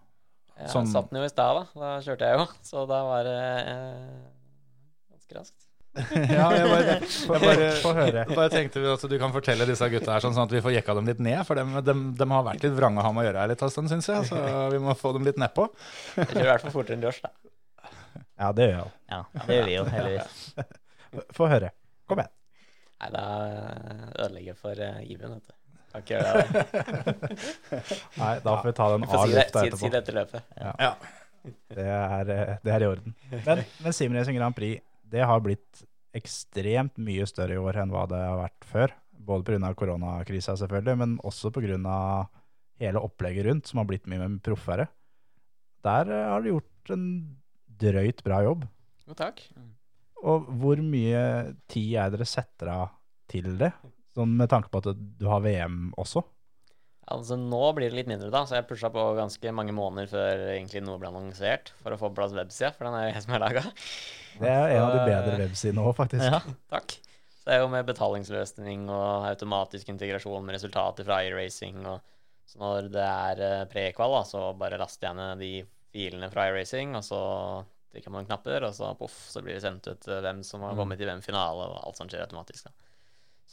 Jeg 0.56 0.72
Sånn- 0.72 0.88
satt 0.88 1.10
den 1.12 1.20
jo 1.20 1.28
i 1.28 1.32
stad, 1.32 1.58
da. 1.60 1.64
Da 1.82 1.94
kjørte 2.06 2.30
jeg 2.30 2.40
jo. 2.40 2.46
Så 2.70 2.86
da 2.90 3.00
var 3.08 3.28
det 3.28 3.40
eh, 3.76 4.20
ganske 5.12 5.40
raskt. 5.40 5.62
ja 6.36 6.46
jeg 6.52 6.66
bare, 6.68 6.96
jeg 7.00 7.40
bare, 7.46 7.68
Få 7.80 7.92
høre. 7.96 8.24
bare 8.36 8.52
tenkte 8.52 8.82
at 8.94 9.04
du 9.08 9.16
kan 9.20 9.32
fortelle 9.32 9.64
disse 9.70 9.88
gutta 9.94 10.12
her 10.18 10.24
sånn, 10.26 10.34
sånn 10.36 10.50
at 10.50 10.56
vi 10.58 10.60
får 10.64 10.74
jekka 10.76 10.96
dem 10.98 11.08
litt 11.08 11.22
ned. 11.24 11.40
For 11.48 11.56
de 11.60 11.84
dem, 11.88 12.02
dem 12.20 12.34
har 12.36 12.44
vært 12.50 12.66
litt 12.68 12.76
vrange 12.76 13.00
å 13.00 13.06
ha 13.08 13.12
med 13.16 13.24
å 13.24 13.28
gjøre 13.30 13.44
her 13.46 13.52
litt 13.54 13.64
av 13.64 13.72
stund, 13.72 13.92
syns 13.92 14.10
jeg. 14.12 14.28
Så 14.28 14.42
vi 14.76 14.80
må 14.84 14.96
få 15.00 15.14
dem 15.16 15.24
litt 15.28 15.40
nedpå. 15.40 15.70
Jeg 16.20 16.32
kjører 16.34 16.48
i 16.48 16.52
hvert 16.54 16.66
fall 16.68 16.76
fortere 16.76 16.98
enn 17.00 17.06
Josh, 17.08 17.22
da. 17.24 17.32
Ja, 18.36 18.50
det 18.56 18.66
gjør 18.68 18.80
jeg. 18.82 18.92
ja, 19.14 19.22
det 19.48 19.56
gjør 19.60 19.68
vi 19.70 19.76
jo, 19.78 19.84
heldigvis. 19.96 20.42
Få 21.38 21.48
høre. 21.48 21.70
Kom 22.12 22.20
igjen. 22.20 22.34
Nei, 23.00 23.10
da 23.12 23.24
ødelegger 24.26 24.50
jeg 24.54 24.58
for 24.60 24.82
uh, 24.84 25.00
Iben, 25.04 25.36
vet 25.38 25.48
du. 25.48 25.56
Kan 25.96 26.04
ikke 26.04 26.18
gjøre 26.20 26.42
det. 26.44 26.64
Nei, 28.20 28.32
da 28.44 28.56
får 28.60 28.66
vi 28.68 28.74
ta 28.76 28.88
den 28.92 29.06
Vi 29.06 29.10
får 29.12 29.20
av 29.22 29.26
si 29.26 29.32
det, 29.32 29.40
lufta 29.40 29.62
si, 29.62 29.68
etterpå. 29.70 29.80
si 29.80 29.92
det 29.94 30.02
etter 30.02 30.18
løpet. 30.20 30.50
Ja. 30.60 30.92
Det 31.76 31.86
er, 31.86 32.32
eh, 32.34 32.54
det 32.66 32.74
er 32.74 32.84
i 32.84 32.90
orden. 32.90 33.16
Men, 33.46 33.62
men 33.86 33.96
Simracing 33.96 34.40
Grand 34.40 34.58
Prix 34.58 34.84
det 35.14 35.24
har 35.30 35.44
blitt 35.46 35.86
ekstremt 36.16 36.98
mye 36.98 37.28
større 37.30 37.56
i 37.56 37.62
år 37.62 37.80
enn 37.84 37.94
hva 37.94 38.06
det 38.10 38.20
har 38.20 38.40
vært 38.40 38.68
før. 38.68 38.96
Både 39.26 39.56
pga. 39.56 39.72
koronakrisa, 39.78 40.58
selvfølgelig, 40.60 40.98
men 41.02 41.16
også 41.24 41.52
pga. 41.54 42.28
hele 42.82 43.00
opplegget 43.00 43.48
rundt, 43.48 43.68
som 43.70 43.80
har 43.80 43.88
blitt 43.90 44.08
mye 44.12 44.20
mer 44.26 44.40
proffere. 44.44 44.90
Der 45.86 46.12
eh, 46.12 46.28
har 46.34 46.42
du 46.42 46.52
gjort 46.52 46.94
en 46.96 47.08
drøyt 47.80 48.24
bra 48.26 48.42
jobb. 48.44 48.66
Jo, 49.08 49.14
takk. 49.14 49.44
Og 50.26 50.48
hvor 50.60 50.82
mye 50.82 51.56
tid 51.70 51.96
er 52.02 52.10
dere 52.14 52.26
setter 52.26 52.72
av 52.74 52.88
til 53.30 53.56
det? 53.60 53.72
Sånn 54.16 54.38
med 54.40 54.50
tanke 54.52 54.72
på 54.72 54.80
at 54.82 54.96
du 54.96 55.28
har 55.28 55.44
VM 55.44 55.90
også? 56.00 56.24
Altså 57.14 57.36
Nå 57.38 57.62
blir 57.78 57.92
det 57.92 58.00
litt 58.00 58.10
mindre, 58.10 58.32
da, 58.34 58.42
så 58.50 58.58
jeg 58.58 58.66
pusha 58.70 58.90
på 58.94 59.02
ganske 59.18 59.52
mange 59.54 59.76
måneder 59.78 60.10
før 60.10 60.46
egentlig 60.56 60.82
noe 60.82 60.98
ble 61.02 61.12
annonsert, 61.12 61.70
for 61.84 61.94
å 61.94 62.00
få 62.02 62.10
på 62.10 62.18
plass 62.18 62.34
websida, 62.34 62.72
for 62.74 62.88
den 62.88 62.98
er 62.98 63.04
jo 63.06 63.12
jeg 63.12 63.26
som 63.26 63.36
har 63.36 63.44
laga. 63.44 63.66
Det 64.40 64.50
er 64.50 64.74
en 64.74 64.86
av 64.88 64.96
de 64.96 65.04
bedre 65.06 65.36
websidene 65.44 65.84
òg, 65.86 65.94
faktisk. 66.00 66.26
Ja. 66.26 66.42
Takk. 66.74 66.98
Så 67.38 67.52
det 67.52 67.60
er 67.60 67.62
jo 67.62 67.70
med 67.76 67.86
betalingsløsning 67.86 68.88
og 68.90 69.28
automatisk 69.30 69.92
integrasjon 69.94 70.48
med 70.48 70.58
resultater 70.58 71.06
fra 71.06 71.20
iRacing. 71.28 71.78
Og 71.86 72.02
så 72.50 72.60
når 72.64 72.90
det 72.96 73.06
er 73.06 73.70
prekval, 73.70 74.18
da, 74.18 74.24
så 74.26 74.48
bare 74.58 74.82
laster 74.82 75.12
jeg 75.12 75.20
ned 75.20 75.46
de 75.46 75.52
filene 75.94 76.32
fra 76.34 76.50
iRacing, 76.50 76.98
og 76.98 77.06
så 77.06 77.22
trykker 77.94 78.12
man 78.12 78.26
knapper, 78.28 78.66
og 78.66 78.74
så 78.76 78.90
poff, 78.98 79.16
så 79.30 79.46
blir 79.46 79.56
det 79.56 79.64
sendt 79.64 79.86
ut 79.88 80.10
eh, 80.10 80.24
hvem 80.26 80.42
som 80.44 80.66
har 80.66 80.76
kommet 80.76 81.00
i 81.00 81.08
hvem 81.08 81.22
finale, 81.24 81.70
og 81.70 81.86
alt 81.86 82.02
sånt 82.02 82.12
skjer 82.12 82.26
automatisk. 82.26 82.66
da. 82.68 82.85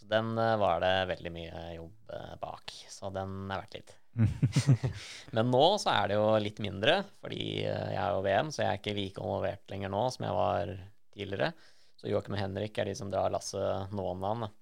Så 0.03 0.09
den 0.11 0.39
eh, 0.39 0.57
var 0.59 0.81
det 0.83 0.95
veldig 1.13 1.31
mye 1.31 1.67
jobb 1.77 2.15
eh, 2.17 2.31
bak. 2.43 2.73
Så 2.91 3.11
den 3.15 3.37
er 3.47 3.61
verdt 3.63 3.77
litt. 3.79 3.93
Men 5.37 5.53
nå 5.53 5.63
så 5.81 5.93
er 5.95 6.11
det 6.11 6.17
jo 6.19 6.25
litt 6.43 6.59
mindre, 6.65 6.97
fordi 7.23 7.45
eh, 7.63 7.93
jeg 7.95 8.01
er 8.03 8.17
jo 8.17 8.25
VM, 8.27 8.51
så 8.51 8.65
jeg 8.65 8.71
er 8.73 8.81
ikke 8.81 8.97
like 8.97 9.23
involvert 9.23 9.71
lenger 9.71 9.95
nå 9.95 10.03
som 10.11 10.27
jeg 10.27 10.39
var 10.41 10.75
tidligere. 11.15 11.53
Så 12.01 12.11
Joakim 12.11 12.35
og 12.35 12.43
Henrik 12.43 12.83
er 12.83 12.91
de 12.91 12.97
som 12.99 13.13
drar 13.13 13.31
lasset 13.31 13.95
nå 13.95 14.09
om 14.11 14.27
dagen. 14.27 14.59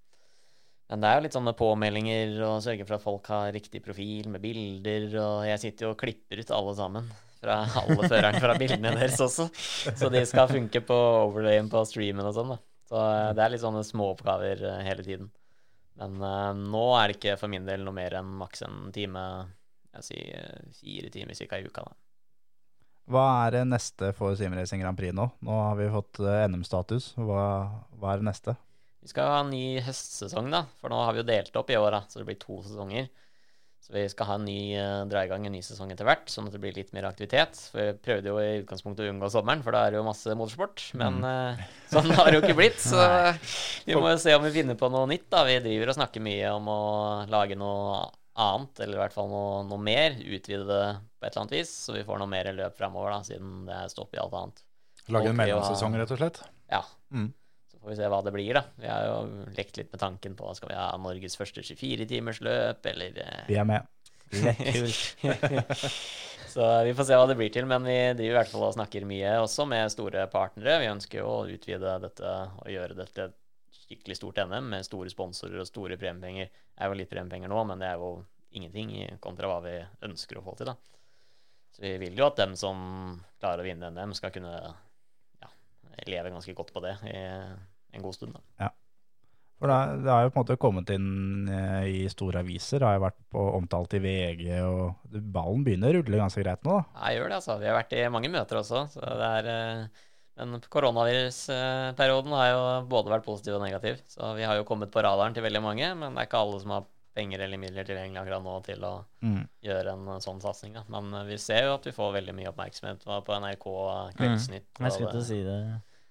Men 0.90 1.00
det 1.00 1.08
er 1.08 1.16
jo 1.16 1.24
litt 1.24 1.38
sånne 1.38 1.56
påmeldinger 1.56 2.36
og 2.44 2.62
sørge 2.66 2.84
for 2.84 2.98
at 2.98 3.04
folk 3.06 3.32
har 3.32 3.52
riktig 3.54 3.80
profil 3.84 4.28
med 4.28 4.42
bilder, 4.44 5.06
og 5.22 5.44
jeg 5.48 5.62
sitter 5.62 5.86
jo 5.86 5.94
og 5.94 6.00
klipper 6.02 6.42
ut 6.42 6.52
alle 6.52 6.76
sammen. 6.76 7.12
Fra 7.40 7.62
alle 7.80 8.10
førerne 8.10 8.40
fra 8.42 8.56
bildene 8.60 8.92
deres 8.98 9.16
også. 9.24 9.46
Så 9.54 10.10
de 10.12 10.20
skal 10.28 10.50
funke 10.50 10.82
på 10.84 10.98
overlayen 11.22 11.70
på 11.72 11.80
streamen 11.88 12.28
og 12.28 12.34
sånn, 12.36 12.52
da. 12.52 12.58
Så 12.90 12.98
eh, 12.98 13.30
det 13.36 13.44
er 13.44 13.54
litt 13.54 13.62
sånne 13.62 13.84
småoppgaver 13.86 14.64
eh, 14.66 14.82
hele 14.88 15.06
tiden. 15.06 15.30
Men 16.00 16.16
uh, 16.22 16.52
nå 16.56 16.84
er 16.96 17.10
det 17.10 17.18
ikke 17.18 17.38
for 17.38 17.52
min 17.52 17.66
del 17.66 17.82
noe 17.84 17.94
mer 17.94 18.14
enn 18.18 18.28
maks 18.40 18.62
en 18.64 18.88
time, 18.94 19.22
jeg 19.98 20.06
sier 20.06 20.70
fire 20.78 21.10
timer 21.12 21.36
cirka 21.36 21.58
i 21.60 21.66
uka, 21.66 21.84
da. 21.84 21.96
Hva 23.10 23.24
er 23.44 23.56
det 23.56 23.64
neste 23.66 24.12
for 24.14 24.36
Simracing 24.38 24.80
Grand 24.84 24.96
Prix 24.96 25.12
nå? 25.16 25.26
Nå 25.44 25.56
har 25.58 25.74
vi 25.76 25.88
fått 25.90 26.20
NM-status. 26.22 27.10
Hva, 27.18 27.44
hva 27.98 28.12
er 28.12 28.22
det 28.22 28.28
neste? 28.28 28.54
Vi 29.02 29.10
skal 29.10 29.32
ha 29.32 29.40
en 29.42 29.50
ny 29.50 29.80
høstsesong, 29.82 30.50
da. 30.52 30.62
For 30.78 30.92
nå 30.92 31.00
har 31.02 31.16
vi 31.16 31.22
jo 31.22 31.26
delt 31.26 31.58
opp 31.58 31.72
i 31.74 31.78
år, 31.80 31.90
da, 31.96 32.00
så 32.06 32.20
det 32.20 32.28
blir 32.28 32.38
to 32.40 32.60
sesonger. 32.62 33.10
Så 33.90 33.96
vi 33.96 34.04
skal 34.06 34.28
ha 34.28 34.34
en 34.38 34.44
ny, 34.46 34.60
uh, 34.78 35.02
dra 35.10 35.24
i 35.26 35.28
gang 35.30 35.42
en 35.48 35.54
ny 35.56 35.60
sesong 35.66 35.90
etter 35.90 36.06
hvert, 36.06 36.28
sånn 36.30 36.46
at 36.46 36.54
det 36.54 36.60
blir 36.62 36.76
litt 36.76 36.92
mer 36.94 37.08
aktivitet. 37.08 37.58
For 37.72 37.82
vi 37.82 37.96
prøvde 37.98 38.30
jo 38.30 38.36
i 38.38 38.60
utgangspunktet 38.60 39.02
å 39.02 39.10
unngå 39.10 39.30
sommeren, 39.34 39.64
for 39.66 39.74
da 39.74 39.80
er 39.82 39.96
det 39.96 39.98
jo 39.98 40.04
masse 40.06 40.36
motorsport. 40.38 40.84
Men 41.00 41.18
uh, 41.26 41.64
sånn 41.90 42.06
har 42.14 42.30
det 42.30 42.38
jo 42.38 42.44
ikke 42.44 42.58
blitt, 42.60 42.78
så 42.78 43.02
vi 43.88 43.98
må 43.98 44.12
jo 44.12 44.20
se 44.22 44.36
om 44.38 44.46
vi 44.46 44.54
finner 44.54 44.78
på 44.78 44.92
noe 44.94 45.10
nytt, 45.10 45.26
da. 45.34 45.42
Vi 45.48 45.58
driver 45.66 45.90
og 45.90 45.98
snakker 45.98 46.22
mye 46.22 46.54
om 46.54 46.70
å 46.70 46.80
lage 47.34 47.58
noe 47.58 47.98
annet, 48.38 48.78
eller 48.78 49.00
i 49.00 49.02
hvert 49.02 49.18
fall 49.18 49.28
noe, 49.34 49.64
noe 49.66 49.82
mer. 49.82 50.14
Utvide 50.22 50.62
det 50.70 50.84
på 51.18 51.26
et 51.26 51.32
eller 51.32 51.42
annet 51.42 51.58
vis, 51.58 51.74
så 51.88 51.98
vi 51.98 52.06
får 52.06 52.22
noe 52.22 52.30
mer 52.30 52.52
løp 52.54 52.78
framover, 52.78 53.10
da, 53.16 53.26
siden 53.26 53.66
det 53.66 53.74
er 53.74 53.90
stopp 53.90 54.14
i 54.14 54.22
alt 54.22 54.38
annet. 54.38 54.64
Lage 55.10 55.34
en 55.34 55.42
mellomsesong, 55.42 55.98
rett 55.98 56.14
og 56.14 56.22
slett. 56.22 56.44
Ja. 56.70 56.84
Mm. 57.10 57.32
Så 57.80 57.86
får 57.86 57.94
vi 57.94 57.96
se 57.96 58.08
hva 58.12 58.18
det 58.20 58.32
blir, 58.34 58.58
da. 58.58 58.60
Vi 58.76 58.88
har 58.92 59.06
jo 59.08 59.44
lekt 59.56 59.78
litt 59.80 59.88
med 59.88 60.02
tanken 60.02 60.34
på 60.36 60.50
skal 60.52 60.68
vi 60.68 60.74
ha 60.76 60.90
Norges 61.00 61.32
første 61.40 61.62
24-timersløp, 61.64 62.84
eller 62.92 63.20
eh, 63.24 63.46
Vi 63.48 63.56
er 63.56 63.64
med. 63.64 63.88
Så 66.50 66.66
vi 66.84 66.92
får 66.98 67.06
se 67.08 67.16
hva 67.16 67.24
det 67.30 67.38
blir 67.38 67.48
til, 67.54 67.64
men 67.70 67.86
vi 67.88 67.94
driver 68.18 68.34
i 68.34 68.36
hvert 68.36 68.52
fall 68.52 68.66
og 68.66 68.74
snakker 68.76 69.06
mye 69.08 69.30
også 69.40 69.64
med 69.70 69.88
store 69.94 70.26
partnere. 70.28 70.76
Vi 70.82 70.90
ønsker 70.90 71.22
jo 71.22 71.30
å 71.30 71.46
utvide 71.48 71.94
dette 72.04 72.34
og 72.60 72.68
gjøre 72.68 72.98
dette 72.98 73.14
til 73.16 73.30
et 73.30 73.38
skikkelig 73.86 74.16
stort 74.18 74.42
NM 74.44 74.68
med 74.74 74.84
store 74.84 75.08
sponsorer 75.14 75.62
og 75.62 75.70
store 75.70 75.96
premiepenger. 75.96 76.50
Det 76.52 76.84
er 76.84 76.92
jo 76.92 76.98
litt 77.00 77.12
premiepenger 77.14 77.48
nå, 77.48 77.62
men 77.70 77.80
det 77.80 77.88
er 77.88 77.96
jo 78.02 78.10
ingenting 78.60 78.92
kontra 79.24 79.48
hva 79.48 79.62
vi 79.64 79.78
ønsker 80.04 80.36
å 80.36 80.44
få 80.44 80.52
til, 80.58 80.68
da. 80.68 80.76
Så 81.72 81.80
vi 81.86 81.96
vil 82.02 82.18
jo 82.18 82.28
at 82.28 82.36
dem 82.42 82.52
som 82.58 82.76
klarer 83.40 83.64
å 83.64 83.68
vinne 83.70 83.88
NM, 83.94 84.12
skal 84.18 84.34
kunne 84.34 84.52
leve 86.06 86.30
ganske 86.32 86.54
godt 86.54 86.72
på 86.72 86.80
det 86.84 86.96
i 87.10 87.16
en 87.96 88.02
god 88.04 88.14
stund, 88.14 88.36
da. 88.38 88.70
For 89.60 89.68
det, 89.68 89.76
det 90.06 90.08
har 90.08 90.22
jo 90.24 90.30
på 90.32 90.38
en 90.40 90.44
måte 90.46 90.54
kommet 90.56 90.90
inn 90.94 91.48
eh, 91.52 91.82
i 91.92 92.04
store 92.08 92.40
aviser, 92.40 92.80
det 92.80 92.86
har 92.88 92.94
jo 92.96 93.02
vært 93.04 93.18
på, 93.28 93.42
omtalt 93.58 93.92
i 93.92 94.00
VG, 94.00 94.46
og 94.64 95.18
ballen 95.34 95.66
begynner 95.66 95.92
å 95.92 95.98
rulle 96.00 96.16
ganske 96.22 96.40
greit 96.40 96.62
nå. 96.64 96.78
da. 96.78 96.84
Ja, 96.96 97.10
jeg 97.10 97.18
gjør 97.20 97.28
det, 97.28 97.36
altså. 97.42 97.56
Vi 97.60 97.68
har 97.68 97.76
vært 97.76 97.92
i 97.92 98.06
mange 98.08 98.30
møter 98.32 98.60
også. 98.62 98.86
Så 98.94 99.00
det 99.04 99.28
er, 99.36 99.50
eh, 99.52 100.06
men 100.40 100.62
koronavirusperioden 100.72 102.32
har 102.32 102.48
jo 102.54 102.62
både 102.88 103.12
vært 103.12 103.26
positiv 103.26 103.58
og 103.58 103.64
negativ. 103.66 104.00
Så 104.08 104.32
vi 104.38 104.46
har 104.48 104.56
jo 104.56 104.64
kommet 104.64 104.90
på 104.94 105.02
radaren 105.04 105.36
til 105.36 105.44
veldig 105.44 105.62
mange, 105.64 105.92
men 105.94 106.14
det 106.16 106.22
er 106.24 106.30
ikke 106.30 106.40
alle 106.40 106.60
som 106.62 106.74
har 106.78 106.88
penger 107.20 107.42
eller 107.44 107.58
midler 107.60 107.84
tilgjengelig 107.84 108.20
akkurat 108.22 108.44
nå 108.46 108.56
til 108.64 108.84
å 108.86 108.94
Mm. 109.20 109.42
gjøre 109.66 109.92
en 109.92 110.20
sånn 110.24 110.40
satsing. 110.40 110.76
Men 110.88 111.12
eh, 111.14 111.24
vi 111.28 111.36
ser 111.36 111.64
jo 111.66 111.74
at 111.74 111.84
vi 111.84 111.92
får 111.92 112.14
veldig 112.16 112.34
mye 112.34 112.48
oppmerksomhet 112.54 113.04
på 113.04 113.20
på 113.26 113.36
NRK 113.44 113.68
Kveldsnytt. 114.16 114.68
Jeg 114.78 114.92
skulle 114.96 115.10
til 115.12 115.20
å 115.20 115.28
si 115.28 115.42
det. 115.44 115.60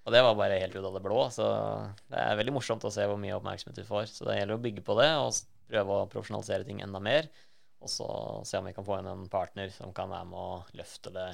Og 0.00 0.14
det 0.14 0.22
var 0.24 0.38
bare 0.38 0.58
helt 0.62 0.74
ut 0.76 0.86
av 0.86 0.94
det 0.96 1.02
blå, 1.04 1.20
så 1.34 1.46
det 2.08 2.22
er 2.22 2.38
veldig 2.40 2.54
morsomt 2.56 2.84
å 2.88 2.92
se 2.94 3.04
hvor 3.08 3.20
mye 3.20 3.36
oppmerksomhet 3.36 3.82
vi 3.82 3.88
får. 3.88 4.08
Så 4.08 4.26
det 4.28 4.38
gjelder 4.38 4.56
å 4.56 4.64
bygge 4.64 4.84
på 4.86 4.96
det 4.96 5.10
og 5.20 5.36
prøve 5.70 5.98
å 5.98 6.08
profesjonalisere 6.10 6.66
ting 6.66 6.80
enda 6.84 7.02
mer. 7.04 7.28
Og 7.80 7.88
så 7.92 8.08
se 8.48 8.58
om 8.60 8.66
vi 8.68 8.74
kan 8.76 8.84
få 8.86 8.98
inn 9.00 9.08
en 9.08 9.28
partner 9.32 9.70
som 9.72 9.92
kan 9.96 10.10
være 10.12 10.28
med 10.28 10.40
å 10.40 10.80
løfte 10.80 11.12
det 11.14 11.28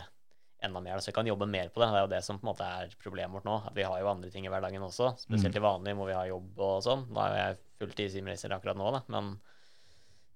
enda 0.66 0.82
mer. 0.82 0.98
Så 0.98 1.10
vi 1.10 1.16
kan 1.16 1.30
jobbe 1.30 1.48
mer 1.50 1.70
på 1.70 1.82
det. 1.82 1.88
Det 1.92 2.00
er 2.00 2.06
jo 2.06 2.12
det 2.14 2.22
som 2.26 2.38
på 2.40 2.46
en 2.46 2.50
måte 2.52 2.70
er 2.80 2.94
problemet 3.02 3.38
vårt 3.38 3.46
nå. 3.48 3.56
At 3.70 3.76
vi 3.76 3.86
har 3.86 4.00
jo 4.02 4.10
andre 4.10 4.30
ting 4.34 4.46
i 4.46 4.52
hverdagen 4.52 4.86
også. 4.86 5.12
Spesielt 5.20 5.58
i 5.58 5.62
vanlig 5.62 5.94
hvor 5.98 6.10
vi 6.10 6.16
har 6.18 6.30
jobb 6.30 6.62
og 6.68 6.78
sånn. 6.86 7.04
Da 7.14 7.26
er 7.28 7.38
jeg 7.40 7.60
fulltid 7.82 8.14
simracer 8.14 8.54
akkurat 8.56 8.78
nå, 8.78 8.90
da. 8.94 9.02
Men 9.14 9.36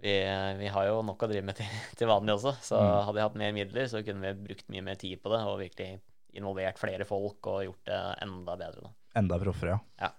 vi, 0.01 0.15
vi 0.61 0.70
har 0.74 0.86
jo 0.89 1.01
nok 1.07 1.27
å 1.27 1.31
drive 1.31 1.47
med 1.51 1.59
til, 1.59 1.78
til 1.98 2.11
vanlig 2.11 2.39
også. 2.39 2.55
Så 2.73 2.78
hadde 2.78 3.19
vi 3.19 3.27
hatt 3.27 3.43
mer 3.43 3.59
midler, 3.59 3.90
så 3.90 4.02
kunne 4.07 4.31
vi 4.31 4.51
brukt 4.51 4.70
mye 4.73 4.86
mer 4.86 5.02
tid 5.02 5.23
på 5.23 5.35
det 5.35 5.43
og 5.47 5.61
virkelig 5.62 5.98
involvert 6.39 6.78
flere 6.81 7.05
folk 7.09 7.47
og 7.51 7.65
gjort 7.66 7.85
det 7.90 8.01
enda 8.23 8.57
bedre. 8.57 8.86
Da. 8.89 8.94
Enda 9.20 9.39
proffere, 9.43 9.81
ja. 10.01 10.12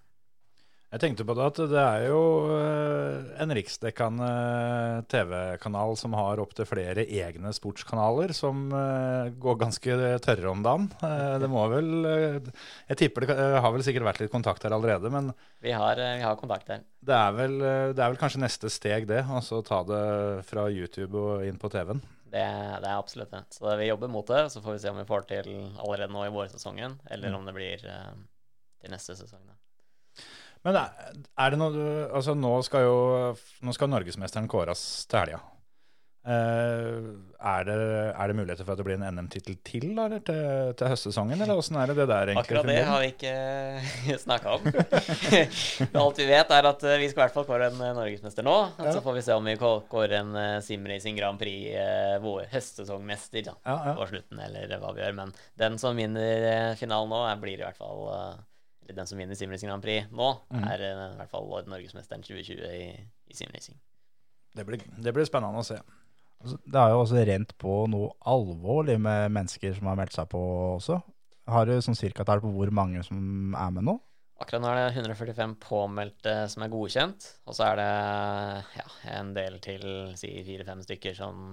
Jeg 0.92 1.00
tenkte 1.00 1.24
på 1.24 1.32
det 1.38 1.44
at 1.48 1.60
det 1.72 1.80
er 1.80 2.02
jo 2.10 2.18
eh, 2.52 3.28
en 3.40 3.54
riksdekkende 3.56 4.26
TV-kanal 5.08 5.94
som 5.96 6.12
har 6.20 6.42
opptil 6.44 6.68
flere 6.68 7.06
egne 7.08 7.54
sportskanaler 7.56 8.34
som 8.36 8.66
eh, 8.76 9.30
går 9.40 9.56
ganske 9.62 9.96
tørre 10.26 10.52
om 10.52 10.64
dagen. 10.66 10.90
Eh, 11.00 11.38
Det 11.40 11.48
må 11.48 11.64
vel 11.72 11.90
eh, 12.10 12.52
Jeg 12.92 13.00
tipper 13.06 13.24
det 13.30 13.38
eh, 13.40 13.58
har 13.64 13.72
vel 13.72 13.86
sikkert 13.88 14.10
vært 14.10 14.20
litt 14.26 14.34
kontakt 14.36 14.68
her 14.68 14.76
allerede, 14.76 15.08
men 15.14 15.32
Vi 15.64 15.72
har, 15.72 15.96
eh, 15.96 16.18
vi 16.20 16.28
har 16.28 16.36
kontakt 16.36 16.68
her. 16.76 16.84
det 17.02 17.16
er 17.22 17.32
vel, 17.40 17.56
eh, 17.62 17.94
det 17.96 18.04
er 18.04 18.12
vel 18.12 18.20
kanskje 18.20 18.44
neste 18.44 18.70
steg, 18.70 19.08
det. 19.08 19.24
Altså 19.32 19.62
ta 19.64 19.84
det 19.88 20.04
fra 20.52 20.68
YouTube 20.68 21.16
og 21.16 21.46
inn 21.48 21.56
på 21.62 21.72
TV-en. 21.72 22.04
Det, 22.32 22.42
det 22.84 22.88
er 22.88 22.96
absolutt 22.98 23.32
det. 23.34 23.42
Så 23.52 23.74
vi 23.78 23.90
jobber 23.90 24.08
mot 24.12 24.28
det. 24.28 24.46
Så 24.54 24.62
får 24.64 24.78
vi 24.78 24.80
se 24.84 24.92
om 24.94 25.00
vi 25.02 25.08
får 25.10 25.26
til 25.28 25.50
allerede 25.76 26.12
nå 26.14 26.26
i 26.26 26.32
vårsesongen, 26.34 27.00
eller 27.12 27.34
om 27.36 27.46
det 27.50 27.54
blir 27.58 27.84
eh, 27.92 28.14
til 28.82 28.94
neste 28.94 29.18
sesong. 29.20 29.44
Da. 29.50 29.58
Men 30.64 30.78
er, 30.78 31.16
er 31.42 31.50
det 31.52 31.58
noe 31.60 31.74
du- 31.74 32.12
Altså, 32.14 32.36
nå 32.38 32.52
skal 32.64 32.84
jo 32.86 32.98
Nå 33.66 33.74
skal 33.74 33.90
norgesmesteren 33.90 34.48
kåres 34.52 34.84
til 35.10 35.20
helga. 35.24 35.40
Eh, 36.22 36.98
er, 37.42 37.64
det, 37.66 37.76
er 38.14 38.28
det 38.30 38.36
muligheter 38.38 38.62
for 38.68 38.76
at 38.76 38.78
det 38.78 38.86
blir 38.86 38.98
en 39.00 39.06
NM-tittel 39.18 39.56
til 39.66 39.88
da, 39.98 40.04
eller 40.06 40.20
til, 40.22 40.74
til 40.78 40.92
høstsesongen, 40.92 41.40
eller 41.42 41.58
åssen 41.58 41.80
er 41.82 41.90
det 41.90 41.96
det 41.98 42.06
der 42.12 42.30
egentlig 42.30 42.44
Akkurat 42.44 42.68
det 42.70 42.84
har 42.86 43.02
vi 43.02 43.08
ikke 43.10 44.18
snakka 44.26 44.54
om. 44.60 44.68
Alt 46.04 46.22
vi 46.22 46.28
vet, 46.30 46.54
er 46.54 46.68
at 46.70 46.84
eh, 46.86 47.00
vi 47.02 47.08
skal 47.10 47.24
i 47.24 47.26
hvert 47.26 47.36
fall 47.40 47.48
kåre 47.50 47.72
en 47.72 47.82
eh, 47.88 47.94
norgesmester 47.98 48.46
nå. 48.46 48.54
Ja. 48.78 48.94
så 48.94 49.02
får 49.02 49.18
vi 49.18 49.24
se 49.26 49.34
om 49.40 49.50
vi 49.50 49.56
kå- 49.62 49.82
kårer 49.90 50.14
en 50.20 50.38
Simracing 50.66 51.18
Grand 51.18 51.42
Prix 51.42 51.74
eh, 51.82 52.30
høstsesongmester 52.54 53.50
Ja, 53.50 53.56
ja. 53.66 53.96
på 53.98 54.06
slutten, 54.12 54.40
eller 54.46 54.78
hva 54.78 54.94
vi 54.94 55.02
gjør. 55.02 55.18
Men 55.18 55.34
den 55.58 55.80
som 55.82 55.98
vinner 55.98 56.76
finalen 56.80 57.10
nå, 57.16 57.24
er- 57.32 57.42
blir 57.42 57.58
i 57.58 57.66
hvert 57.66 57.80
fall 57.82 58.06
Eller 58.86 58.98
den 59.02 59.10
som 59.10 59.18
vinner 59.18 59.38
Simracing 59.40 59.70
Grand 59.74 59.82
Prix 59.86 60.06
nå, 60.14 60.30
Mhm. 60.54 60.68
er 60.70 60.86
eh, 60.86 61.02
i 61.16 61.18
hvert 61.24 61.34
fall 61.34 61.50
norgesmesteren 61.66 62.22
2020 62.30 62.62
i, 62.78 62.92
i 63.32 63.34
simracing. 63.42 63.82
Det 64.54 64.66
blir, 64.68 64.82
det 65.00 65.14
blir 65.16 65.26
spennende 65.26 65.62
å 65.62 65.66
se. 65.66 65.78
Altså, 66.42 66.58
Det 66.66 66.80
har 66.80 66.94
jo 66.94 67.02
også 67.04 67.26
rent 67.28 67.58
på 67.62 67.74
noe 67.92 68.12
alvorlig 68.28 68.98
med 69.02 69.34
mennesker 69.34 69.76
som 69.78 69.90
har 69.92 70.00
meldt 70.00 70.16
seg 70.18 70.30
på 70.32 70.42
også. 70.78 71.02
Har 71.52 71.68
du 71.68 71.76
sånn 71.82 71.98
cirka 71.98 72.26
tall 72.28 72.42
på 72.44 72.52
hvor 72.54 72.72
mange 72.74 73.04
som 73.06 73.54
er 73.58 73.76
med 73.76 73.88
nå? 73.88 73.98
Akkurat 74.42 74.64
nå 74.64 74.70
er 74.72 74.80
det 74.80 75.04
145 75.04 75.56
påmeldte 75.62 76.34
som 76.50 76.64
er 76.66 76.72
godkjent, 76.74 77.28
og 77.46 77.54
så 77.54 77.68
er 77.68 77.76
det 77.78 77.90
ja, 78.80 78.86
en 79.20 79.36
del 79.38 79.60
til 79.62 79.84
si 80.18 80.32
fire-fem 80.48 80.82
stykker 80.82 81.14
som 81.18 81.44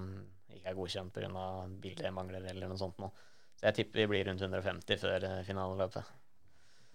ikke 0.49 0.71
er 0.71 0.77
godkjent 0.77 1.13
pga. 1.13 1.43
bildemangler 1.83 2.47
eller 2.49 2.71
noe 2.71 2.81
sånt 2.81 2.97
noe. 2.97 3.13
Så 3.59 3.67
jeg 3.69 3.77
tipper 3.77 4.01
vi 4.01 4.07
blir 4.13 4.25
rundt 4.29 4.41
150 4.41 4.97
før 5.01 5.27
eh, 5.27 5.43
finaleløpet. 5.45 6.09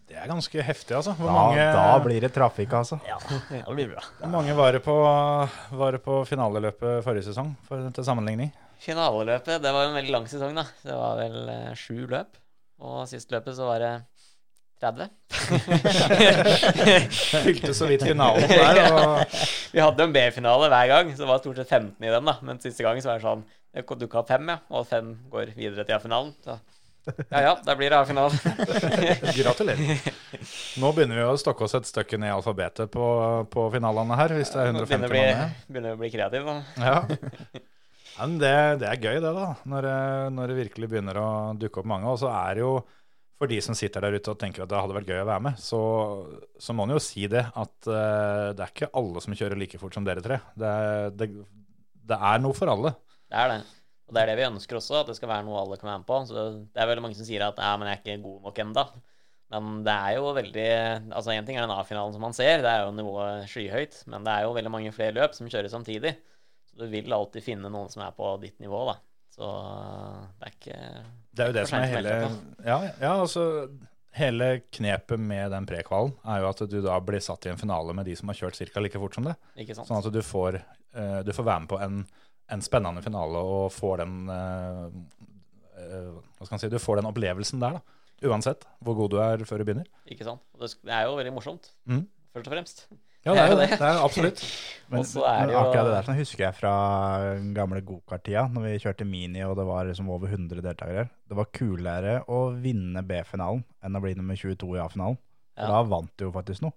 Det 0.05 0.19
er 0.21 0.29
ganske 0.29 0.63
heftig, 0.67 0.95
altså. 0.99 1.15
Hvor 1.17 1.31
Da, 1.31 1.35
mange, 1.35 1.63
da 1.75 1.85
blir 2.05 2.21
det 2.27 2.33
trafikk, 2.35 2.75
altså. 2.77 2.99
Ja, 3.09 3.17
det 3.51 3.63
blir 3.73 3.89
bra. 3.95 4.03
hvor 4.21 4.33
mange 4.37 4.57
var 4.59 4.77
det 4.77 4.83
på, 4.85 4.97
var 5.81 5.97
det 5.97 6.03
på 6.05 6.19
finaleløpet 6.29 7.01
forrige 7.07 7.25
sesong, 7.31 7.55
for, 7.69 7.87
til 7.97 8.05
sammenligning? 8.07 8.53
Finaleløpet, 8.85 9.63
det 9.65 9.71
var 9.73 9.89
en 9.89 9.97
veldig 9.97 10.13
lang 10.13 10.27
sesong, 10.29 10.53
da. 10.59 10.67
Det 10.85 10.97
var 10.99 11.17
vel 11.23 11.39
eh, 11.49 11.71
sju 11.79 12.05
løp. 12.11 12.37
Og 12.85 13.07
sist 13.09 13.31
løpet 13.33 13.57
så 13.57 13.65
var 13.71 13.81
det 13.81 13.95
30. 14.85 15.09
Fylte 17.33 17.73
så 17.75 17.87
vidt 17.89 18.05
finalen 18.05 18.45
der. 18.51 18.81
Og, 18.93 19.39
Vi 19.75 19.81
hadde 19.83 20.05
en 20.05 20.13
B-finale 20.15 20.69
hver 20.73 20.91
gang, 20.91 21.13
så 21.15 21.25
det 21.25 21.31
var 21.31 21.41
stort 21.43 21.61
sett 21.63 21.71
15 21.73 22.05
i 22.05 22.13
den, 22.13 22.29
da. 22.29 22.37
Men 22.45 22.61
siste 22.63 22.85
gang 22.85 23.01
så 23.01 23.13
var 23.13 23.23
det 23.23 23.27
sånn 23.27 23.45
Det 23.75 23.87
dukka 24.05 24.21
opp 24.21 24.29
fem, 24.31 24.51
ja. 24.53 24.59
Og 24.75 24.85
fem 24.91 25.15
går 25.33 25.55
videre 25.57 25.87
til 25.87 25.97
A-finalen. 25.97 26.35
Så 26.45 26.59
ja 27.35 27.43
ja, 27.45 27.53
der 27.67 27.77
blir 27.79 27.93
det 27.93 27.99
A-finalen. 27.99 28.39
gratulerer. 29.39 30.09
Nå 30.81 30.91
begynner 30.97 31.21
vi 31.21 31.27
å 31.29 31.37
stokke 31.41 31.67
oss 31.67 31.77
et 31.79 31.89
stykke 31.89 32.19
ned 32.21 32.33
i 32.33 32.35
alfabetet 32.35 32.93
på, 32.95 33.07
på 33.53 33.69
finalene 33.75 34.19
her, 34.19 34.35
hvis 34.39 34.55
det 34.55 34.65
er 34.65 34.75
Nå 34.75 34.83
150 34.85 34.89
Begynner 34.89 35.07
å 35.07 35.15
bli, 35.15 35.69
begynner 35.69 35.97
å 35.97 36.01
bli 36.01 36.13
kreativ, 36.15 36.51
da. 36.51 36.59
Ja. 36.81 37.63
Ja, 38.15 38.27
men 38.29 38.37
det, 38.39 38.55
det 38.83 38.91
er 38.91 39.01
gøy, 39.03 39.17
det, 39.19 39.31
da. 39.35 39.47
Når, 39.67 39.89
når 40.35 40.51
det 40.51 40.59
virkelig 40.61 40.91
begynner 40.91 41.19
å 41.19 41.29
dukke 41.59 41.83
opp 41.83 41.89
mange. 41.91 42.11
Og 42.13 42.21
så 42.23 42.31
er 42.31 42.59
det 42.59 42.63
jo, 42.63 42.75
for 43.41 43.51
de 43.51 43.59
som 43.67 43.75
sitter 43.79 44.07
der 44.07 44.19
ute 44.21 44.31
og 44.31 44.39
tenker 44.41 44.63
at 44.65 44.71
det 44.71 44.79
hadde 44.79 44.95
vært 44.95 45.11
gøy 45.11 45.23
å 45.25 45.29
være 45.33 45.45
med, 45.49 45.59
så, 45.61 45.81
så 46.63 46.77
må 46.77 46.87
en 46.87 46.95
jo 46.95 47.03
si 47.03 47.27
det 47.31 47.43
at 47.51 47.91
uh, 47.91 48.53
det 48.55 48.63
er 48.63 48.71
ikke 48.71 48.93
alle 49.01 49.25
som 49.25 49.35
kjører 49.35 49.59
like 49.59 49.81
fort 49.83 49.99
som 49.99 50.07
dere 50.07 50.23
tre. 50.23 50.39
Det, 50.55 50.75
det, 51.19 51.31
det 52.07 52.21
er 52.31 52.45
noe 52.45 52.55
for 52.57 52.71
alle. 52.71 52.95
Det 53.27 53.41
er 53.41 53.51
det. 53.57 53.59
Og 54.05 54.15
det 54.15 54.23
er 54.23 54.31
det 54.31 54.37
vi 54.41 54.47
ønsker 54.51 54.79
også, 54.79 55.01
at 55.01 55.11
det 55.11 55.17
skal 55.17 55.31
være 55.31 55.47
noe 55.47 55.63
alle 55.63 55.79
kan 55.81 55.89
være 55.89 56.03
med 56.03 56.09
på. 56.09 56.21
Så 56.29 56.47
det 56.75 56.81
er 56.81 56.91
veldig 56.91 57.05
mange 57.07 57.17
som 57.19 57.29
sier 57.29 57.47
at 57.47 57.61
ja, 57.61 57.73
men 57.81 57.89
jeg 57.89 57.97
er 57.97 58.03
ikke 58.03 58.25
god 58.27 58.49
nok 58.51 58.61
enda. 58.67 58.85
Men 59.55 59.73
det 59.87 59.95
er 59.95 60.17
jo 60.17 60.31
veldig 60.35 60.69
Altså 61.15 61.35
én 61.35 61.47
ting 61.47 61.59
er 61.59 61.67
den 61.67 61.75
A-finalen 61.75 62.15
som 62.15 62.23
man 62.25 62.35
ser, 62.37 62.63
det 62.65 62.71
er 62.71 62.85
jo 62.85 62.95
nivået 62.97 63.49
skyhøyt. 63.51 64.03
Men 64.11 64.27
det 64.27 64.35
er 64.35 64.47
jo 64.47 64.55
veldig 64.57 64.73
mange 64.73 64.93
flere 64.97 65.17
løp 65.17 65.37
som 65.37 65.49
kjører 65.49 65.73
samtidig. 65.73 66.15
Så 66.69 66.83
du 66.83 66.87
vil 66.93 67.13
alltid 67.15 67.45
finne 67.45 67.71
noen 67.73 67.93
som 67.93 68.03
er 68.05 68.15
på 68.17 68.35
ditt 68.43 68.59
nivå, 68.63 68.85
da. 68.91 68.99
Så 69.35 69.49
det 70.39 70.47
er 70.47 70.55
ikke 70.55 70.79
Det 71.35 71.43
er 71.43 71.51
jo 71.51 71.57
det 71.57 71.65
som 71.67 71.81
er 71.81 71.91
hele 71.91 72.11
ja, 72.63 72.77
ja, 73.01 73.13
altså 73.17 73.45
Hele 74.15 74.49
knepet 74.71 75.19
med 75.19 75.51
den 75.51 75.65
prekvalen 75.67 76.13
er 76.31 76.45
jo 76.45 76.51
at 76.53 76.61
du 76.71 76.77
da 76.85 77.01
blir 77.03 77.23
satt 77.25 77.49
i 77.49 77.51
en 77.51 77.59
finale 77.59 77.97
med 77.99 78.07
de 78.07 78.15
som 78.15 78.31
har 78.31 78.39
kjørt 78.39 78.61
ca. 78.61 78.83
like 78.85 79.01
fort 79.03 79.17
som 79.19 79.27
det. 79.27 79.35
Sånn 79.75 79.99
at 79.99 80.07
du 80.15 80.21
får, 80.23 80.61
eh, 80.95 81.17
du 81.27 81.33
får 81.35 81.49
være 81.49 81.65
med 81.65 81.71
på 81.73 81.81
en, 81.83 81.97
en 82.53 82.65
spennende 82.65 83.03
finale 83.05 83.41
og 83.41 83.73
får 83.73 84.03
den 84.05 84.17
uh, 84.29 84.89
man 86.51 86.61
si, 86.61 86.71
Du 86.71 86.79
får 86.83 87.01
den 87.01 87.09
opplevelsen 87.09 87.63
der, 87.63 87.79
da. 87.79 88.01
Uansett 88.31 88.63
hvor 88.85 88.97
god 88.97 89.11
du 89.13 89.19
er 89.21 89.43
før 89.49 89.61
du 89.61 89.69
begynner. 89.69 89.89
Ikke 90.09 90.27
sant? 90.27 90.45
Det 90.61 90.93
er 90.93 91.09
jo 91.09 91.17
veldig 91.19 91.33
morsomt, 91.35 91.73
mm. 91.91 92.05
først 92.37 92.49
og 92.49 92.55
fremst. 92.55 92.87
Ja, 93.25 93.33
det 93.33 93.43
er 93.43 93.51
jo 93.53 93.59
det. 93.63 93.69
Det 93.73 93.89
er 93.89 94.05
absolutt. 94.05 94.45
Men, 94.93 95.01
er 95.01 95.49
det 95.49 95.57
jo- 95.57 95.61
akkurat 95.63 95.89
det 95.89 95.95
der 95.97 96.07
sånn 96.09 96.21
husker 96.21 96.45
jeg 96.47 96.57
fra 96.59 96.75
gamle 97.57 97.83
gokart-tida, 97.89 98.47
når 98.53 98.67
vi 98.69 98.75
kjørte 98.85 99.09
mini 99.09 99.45
og 99.49 99.57
det 99.59 99.67
var 99.69 99.89
liksom 99.89 100.11
over 100.13 100.33
100 100.33 100.65
deltakere. 100.65 101.09
Det 101.29 101.39
var 101.39 101.51
kulere 101.57 102.17
å 102.29 102.47
vinne 102.61 103.03
B-finalen 103.09 103.65
enn 103.85 103.99
å 103.99 104.05
bli 104.05 104.15
nummer 104.19 104.39
22 104.39 104.77
i 104.77 104.83
A-finalen. 104.85 105.21
Ja. 105.57 105.71
Da 105.71 105.85
vant 105.89 106.13
du 106.19 106.29
jo 106.29 106.35
faktisk 106.35 106.67
noe. 106.67 106.77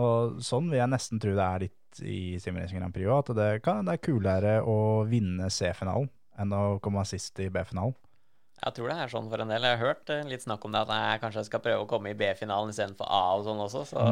Og 0.00 0.38
sånn 0.44 0.68
vil 0.70 0.78
jeg 0.78 0.92
nesten 0.92 1.20
tro 1.22 1.32
det 1.34 1.44
er 1.44 1.62
litt 1.64 1.76
i 2.02 2.38
Simracing 2.42 2.80
Grand 2.80 2.94
Prix 2.94 3.10
at 3.14 3.32
det, 3.36 3.50
kan, 3.64 3.84
det 3.86 3.96
er 3.96 4.04
kulere 4.04 4.54
å 4.62 5.02
vinne 5.08 5.50
C-finalen 5.52 6.10
enn 6.40 6.54
å 6.56 6.78
komme 6.82 7.04
sist 7.08 7.38
i 7.42 7.50
B-finalen. 7.52 7.96
Jeg 8.60 8.76
tror 8.76 8.90
det 8.90 8.96
er 9.00 9.12
sånn 9.12 9.28
for 9.32 9.40
en 9.40 9.50
del. 9.50 9.64
Jeg 9.64 9.76
har 9.76 9.88
hørt 9.88 10.10
eh, 10.12 10.26
litt 10.28 10.44
snakk 10.44 10.64
om 10.68 10.74
det, 10.74 10.82
at 10.84 10.90
jeg 10.92 11.20
kanskje 11.22 11.46
skal 11.48 11.62
prøve 11.64 11.84
å 11.84 11.88
komme 11.88 12.12
i 12.12 12.16
B-finalen 12.16 12.72
istedenfor 12.72 13.08
A 13.08 13.22
og 13.38 13.46
sånn 13.48 13.62
også, 13.64 13.86
så 13.88 14.04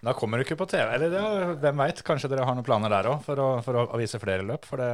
Da 0.00 0.14
kommer 0.16 0.40
du 0.40 0.46
ikke 0.46 0.56
på 0.56 0.64
TV. 0.70 0.86
Eller 0.96 1.12
det, 1.12 1.20
hvem 1.60 1.82
veit, 1.82 1.98
kanskje 2.06 2.30
dere 2.32 2.46
har 2.48 2.56
noen 2.56 2.64
planer 2.64 2.92
der 2.92 3.10
òg, 3.10 3.18
for, 3.26 3.42
for 3.66 3.82
å 3.82 3.98
vise 4.00 4.20
flere 4.22 4.46
løp. 4.48 4.64
For 4.64 4.80
det 4.80 4.88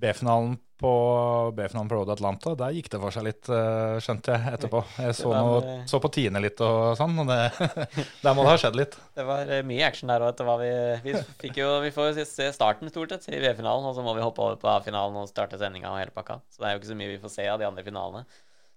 B-finalen 0.00 0.58
på 0.84 1.52
B-finalen 1.56 1.88
på 1.88 1.94
Road 1.94 2.10
Atlanta, 2.10 2.52
der 2.58 2.74
gikk 2.74 2.90
det 2.92 2.98
for 3.00 3.14
seg 3.14 3.24
litt, 3.28 3.48
eh, 3.52 3.96
skjønte 4.02 4.34
jeg 4.34 4.54
etterpå. 4.56 4.80
Jeg 5.00 5.16
så, 5.16 5.30
var, 5.30 5.46
noe, 5.46 5.60
eh, 5.70 5.84
så 5.88 6.00
på 6.02 6.10
tiende 6.12 6.42
litt 6.42 6.60
og 6.66 6.96
sånn, 6.98 7.14
og 7.22 7.30
det, 7.30 7.38
der 8.24 8.34
må 8.36 8.44
det 8.44 8.50
ha 8.50 8.58
skjedd 8.60 8.78
litt. 8.78 8.96
Det 9.16 9.26
var 9.28 9.48
eh, 9.48 9.62
mye 9.66 9.86
action 9.86 10.10
der 10.10 10.24
òg. 10.26 10.42
Vi, 10.60 10.72
vi, 11.06 11.14
fikk 11.40 11.60
jo, 11.62 11.68
vi 11.84 11.92
får 11.94 12.10
jo 12.10 12.26
se 12.28 12.50
starten 12.56 12.90
stort 12.92 13.14
sett 13.14 13.30
i 13.30 13.40
B-finalen, 13.40 13.86
og 13.86 13.94
så 13.96 14.04
må 14.04 14.16
vi 14.18 14.24
hoppe 14.24 14.42
over 14.44 14.58
på 14.60 14.72
A-finalen 14.74 15.20
og 15.22 15.30
starte 15.30 15.60
sendinga 15.60 15.92
og 15.92 16.00
hele 16.02 16.14
pakka. 16.14 16.40
Så 16.50 16.60
det 16.60 16.68
er 16.68 16.74
jo 16.74 16.82
ikke 16.82 16.90
så 16.92 16.98
mye 17.00 17.12
vi 17.14 17.22
får 17.22 17.36
se 17.36 17.46
av 17.54 17.62
de 17.62 17.68
andre 17.70 17.86
finalene. 17.86 18.24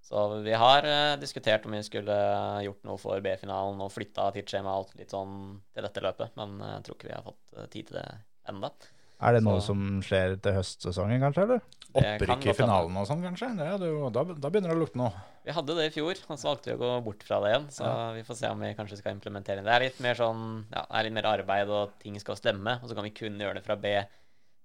Så 0.07 0.21
vi 0.45 0.53
har 0.55 0.85
diskutert 1.19 1.65
om 1.67 1.73
vi 1.75 1.81
skulle 1.83 2.15
gjort 2.63 2.85
noe 2.87 3.01
for 3.01 3.19
B-finalen 3.25 3.81
og 3.83 3.91
flytta 3.91 4.29
tidsskjema 4.37 4.71
og 4.71 4.85
alt 4.85 5.01
litt 5.01 5.11
sånn 5.11 5.33
til 5.75 5.83
dette 5.83 6.05
løpet, 6.05 6.37
men 6.39 6.61
jeg 6.61 6.85
tror 6.85 6.95
ikke 6.95 7.09
vi 7.09 7.17
har 7.17 7.25
fått 7.25 7.57
tid 7.73 7.89
til 7.89 7.99
det 7.99 8.05
enda. 8.47 8.71
Er 9.19 9.33
det 9.33 9.41
noe 9.43 9.59
Så- 9.59 9.71
som 9.73 10.01
skjer 10.05 10.35
til 10.41 10.53
høstsesongen, 10.53 11.19
kanskje? 11.19 11.43
eller? 11.47 11.61
Det 11.87 12.03
Opprykk 12.03 12.45
i 12.51 12.53
finalen 12.53 12.97
og 12.97 13.07
sånn, 13.09 13.23
kanskje. 13.23 13.47
Det, 13.57 13.65
er 13.65 13.85
jo- 13.87 14.09
da, 14.13 14.23
da 14.23 14.49
begynner 14.49 14.69
det 14.69 14.77
å 14.77 14.81
lukte 14.83 14.99
noe. 15.01 15.13
Vi 15.47 15.51
hadde 15.55 15.75
det 15.75 15.85
i 15.87 15.93
fjor, 15.95 16.19
og 16.29 16.37
så 16.37 16.49
valgte 16.51 16.65
vi 16.69 16.75
å 16.75 16.81
gå 16.83 17.03
bort 17.03 17.23
fra 17.23 17.39
det 17.41 17.49
igjen. 17.53 17.67
Så 17.71 18.13
vi 18.13 18.21
får 18.27 18.35
se 18.37 18.47
om 18.51 18.59
vi 18.59 18.73
kanskje 18.77 18.97
skal 18.99 19.15
implementere 19.15 19.63
det. 19.63 19.65
Det 19.65 19.73
er 19.73 19.85
litt 19.87 19.99
mer 20.03 20.13
sånn, 20.19 20.65
ja, 20.71 20.83
det 20.85 20.99
er 20.99 21.03
litt 21.07 21.13
mer 21.17 21.29
arbeid, 21.31 21.69
og 21.69 21.97
ting 22.03 22.19
skal 22.19 22.35
stemme. 22.35 22.77
Og 22.83 22.89
så 22.91 22.93
kan 22.93 23.03
vi 23.07 23.09
kun 23.15 23.39
gjøre 23.39 23.55
det 23.55 23.63
fra 23.65 23.75
B 23.79 23.95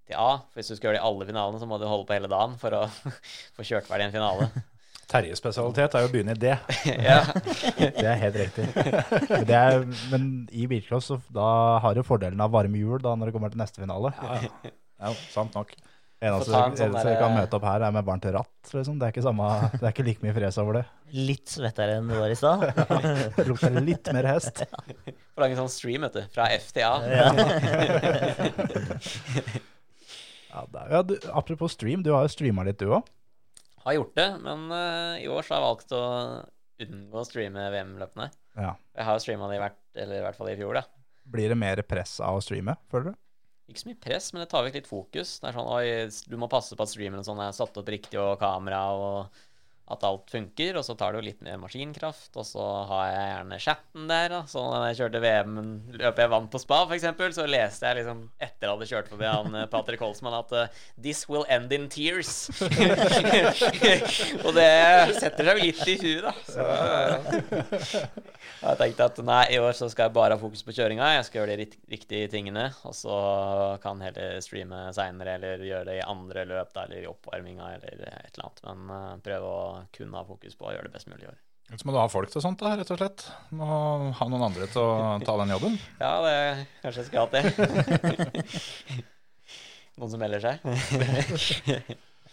til 0.05 0.15
A. 0.19 0.37
For 0.51 0.59
hvis 0.61 0.67
du 0.67 0.75
skal 0.75 0.91
gjøre 0.91 0.99
det 0.99 1.01
i 1.01 1.07
alle 1.09 1.25
finalene, 1.25 1.59
så 1.63 1.65
må 1.65 1.79
du 1.79 1.87
holde 1.87 2.05
på 2.05 2.13
hele 2.13 2.27
dagen 2.29 2.57
for 2.59 2.69
å 2.77 2.83
få 3.57 3.63
kjørt 3.65 3.87
ferdig 3.89 4.11
en 4.11 4.17
finale. 4.19 4.51
Terjes 5.11 5.37
spesialitet 5.41 5.95
er 5.95 5.99
jo 6.05 6.09
å 6.09 6.11
begynne 6.13 6.33
i 6.35 6.39
det. 6.41 6.55
ja. 7.09 7.19
Det 7.77 8.07
er 8.07 8.17
helt 8.21 8.37
riktig. 8.39 8.65
Men, 8.75 8.85
det 9.49 9.57
er, 9.59 9.73
men 10.13 10.21
i 10.51 10.67
bilcross 10.71 11.05
så 11.11 11.15
da 11.33 11.47
har 11.83 11.91
du 11.97 12.01
fordelen 12.07 12.41
av 12.43 12.49
varme 12.53 12.77
hjul 12.79 12.99
da 13.03 13.11
når 13.17 13.25
det 13.29 13.33
kommer 13.37 13.49
til 13.53 13.61
neste 13.61 13.77
finale. 13.83 14.09
Ja, 14.23 15.09
sant 15.33 15.53
nok. 15.57 15.69
Eneste, 16.23 16.55
en 16.55 16.77
sånn 16.79 16.93
der- 16.95 17.17
kan 17.19 17.33
møte 17.35 17.57
opp 17.57 17.65
her, 17.67 17.83
er 17.83 17.91
med 17.91 18.05
varmt 18.07 18.23
ratt. 18.31 18.69
Liksom. 18.71 18.95
Det, 18.99 19.05
er 19.07 19.11
ikke 19.11 19.25
samme, 19.25 19.47
det 19.73 19.83
er 19.83 19.91
ikke 19.91 20.05
like 20.07 20.23
mye 20.23 20.35
fres 20.37 20.57
over 20.61 20.73
det. 20.79 20.85
Litt 21.11 21.47
svettere 21.51 21.91
enn 21.99 22.07
det 22.07 22.15
var 22.21 22.31
i 22.31 22.37
stad. 22.39 22.63
ja, 22.63 22.69
lukter 23.49 23.75
litt 23.83 24.07
mer 24.15 24.25
hest. 24.31 24.55
Få 25.35 25.39
lage 25.43 25.53
en 25.57 25.61
sånn 25.65 25.73
stream, 25.73 26.01
vet 26.07 26.15
du. 26.15 26.23
Fra 26.31 26.47
F 26.55 26.71
til 26.71 26.83
A. 26.87 26.95
Ja, 27.11 27.27
ja, 30.95 30.99
du, 31.03 31.19
apropos 31.33 31.75
stream, 31.75 31.99
du 32.05 32.13
har 32.15 32.23
jo 32.23 32.31
streama 32.31 32.63
litt 32.69 32.79
du 32.79 32.87
òg. 32.93 33.03
Har 33.83 33.97
gjort 33.97 34.13
det, 34.15 34.29
men 34.43 34.67
uh, 34.71 35.19
i 35.19 35.27
år 35.31 35.43
så 35.43 35.55
har 35.55 35.61
jeg 35.61 35.67
valgt 35.67 35.95
å 35.97 36.03
unngå 36.83 37.19
å 37.19 37.25
streame 37.27 37.65
VM-løpene. 37.73 38.29
Ja. 38.55 38.73
Jeg 38.95 39.07
har 39.07 39.17
jo 39.17 39.23
streama 39.23 39.49
det 39.51 39.57
i 39.57 39.63
hvert, 39.63 39.81
eller 40.05 40.19
i 40.19 40.23
hvert 40.25 40.39
fall 40.39 40.51
i 40.51 40.57
fjor, 40.59 40.79
da. 40.79 40.85
Blir 41.33 41.53
det 41.53 41.59
mer 41.59 41.81
press 41.87 42.17
av 42.23 42.39
å 42.39 42.43
streame, 42.43 42.75
føler 42.91 43.11
du? 43.11 43.19
Ikke 43.71 43.79
så 43.79 43.89
mye 43.89 44.03
press, 44.03 44.29
men 44.33 44.43
det 44.43 44.49
tar 44.51 44.65
vekk 44.65 44.77
litt 44.81 44.89
fokus. 44.89 45.37
Det 45.39 45.49
er 45.49 45.55
sånn, 45.55 45.69
oi, 45.71 46.27
du 46.27 46.35
må 46.39 46.49
passe 46.51 46.75
på 46.75 46.83
at 46.83 46.91
streamen 46.91 47.21
og 47.21 47.27
sånn 47.27 47.41
er 47.43 47.55
satt 47.55 47.79
opp 47.79 47.91
riktig, 47.91 48.19
og 48.19 48.35
kamera, 48.41 48.81
og 48.95 49.43
at 49.91 50.03
alt 50.07 50.31
funker. 50.31 50.77
Og 50.79 50.85
så 50.87 50.95
tar 50.99 51.13
det 51.13 51.21
jo 51.21 51.27
litt 51.27 51.41
mer 51.45 51.59
maskinkraft, 51.61 52.31
og 52.39 52.47
så 52.47 52.67
har 52.89 53.07
jeg 53.11 53.27
gjerne 53.31 53.59
chatten 53.65 54.07
der. 54.11 54.27
Da. 54.33 54.41
Så 54.49 54.63
når 54.63 54.85
jeg 54.89 54.99
kjørte 55.01 55.23
VM-løpet 55.23 56.23
jeg 56.23 56.33
vant 56.33 56.51
på 56.53 56.61
spa, 56.61 56.81
eksempel, 56.95 57.33
så 57.35 57.47
leste 57.49 57.89
jeg 57.89 58.01
liksom 58.01 58.25
etter 58.37 58.67
jeg 58.67 58.73
hadde 58.73 58.89
kjørt 58.89 59.09
forbi 59.11 59.27
han 59.27 59.57
eh, 59.59 59.69
Patrick 59.71 60.03
Holsman 60.03 60.37
at 60.37 60.53
eh, 60.55 60.81
'This 60.95 61.25
will 61.29 61.45
end 61.51 61.73
in 61.75 61.89
tears'. 61.91 62.47
og 64.45 64.51
det 64.55 64.69
setter 65.19 65.49
seg 65.49 65.59
jo 65.59 65.65
litt 65.67 65.83
i 65.89 65.97
huet, 65.99 66.23
da. 66.23 66.33
Så 66.47 66.61
jeg 68.63 68.79
tenkte 68.79 69.07
at 69.09 69.19
nei, 69.25 69.43
i 69.55 69.59
år 69.59 69.75
så 69.75 69.89
skal 69.91 70.07
jeg 70.07 70.15
bare 70.15 70.37
ha 70.37 70.41
fokus 70.41 70.63
på 70.65 70.75
kjøringa. 70.75 71.13
Jeg 71.17 71.27
skal 71.27 71.41
gjøre 71.41 71.57
de 71.59 71.67
riktige 71.91 72.29
tingene. 72.31 72.69
Og 72.87 72.95
så 72.95 73.17
kan 73.83 74.01
heller 74.03 74.39
streame 74.43 74.85
seinere, 74.95 75.37
eller 75.37 75.65
gjøre 75.67 75.89
det 75.89 75.97
i 75.99 76.05
andre 76.05 76.45
løp, 76.49 76.71
da, 76.75 76.85
eller 76.87 77.03
i 77.03 77.09
oppvarminga, 77.09 77.73
eller 77.77 78.05
et 78.07 78.37
eller 78.37 78.47
annet. 78.47 78.63
Men 78.69 78.95
eh, 78.97 79.09
prøve 79.27 79.51
å 79.51 79.72
kun 79.95 80.13
ha 80.17 80.23
fokus 80.27 80.55
på 80.59 80.69
å 80.69 80.73
gjøre 80.75 80.89
det 80.89 80.95
best 80.95 81.09
mulig 81.11 81.25
i 81.27 81.31
år. 81.31 81.39
Så 81.73 81.87
må 81.87 81.93
du 81.95 81.97
ha 81.97 82.09
folk 82.11 82.29
til 82.29 82.43
sånt, 82.43 82.59
da, 82.61 82.73
rett 82.77 82.91
og 82.91 82.99
slett. 82.99 83.23
Må 83.55 83.65
ha 84.13 84.25
noen 84.29 84.43
andre 84.49 84.67
til 84.69 84.83
å 84.83 85.17
ta 85.23 85.37
den 85.41 85.53
jobben. 85.55 85.77
Ja, 86.03 86.13
det 86.25 86.67
kanskje 86.83 87.01
jeg 87.01 87.07
skulle 87.09 87.23
hatt 87.23 87.33
det. 87.33 89.03
Noen 89.97 90.11
som 90.11 90.21
melder 90.21 90.41
seg? 90.43 90.63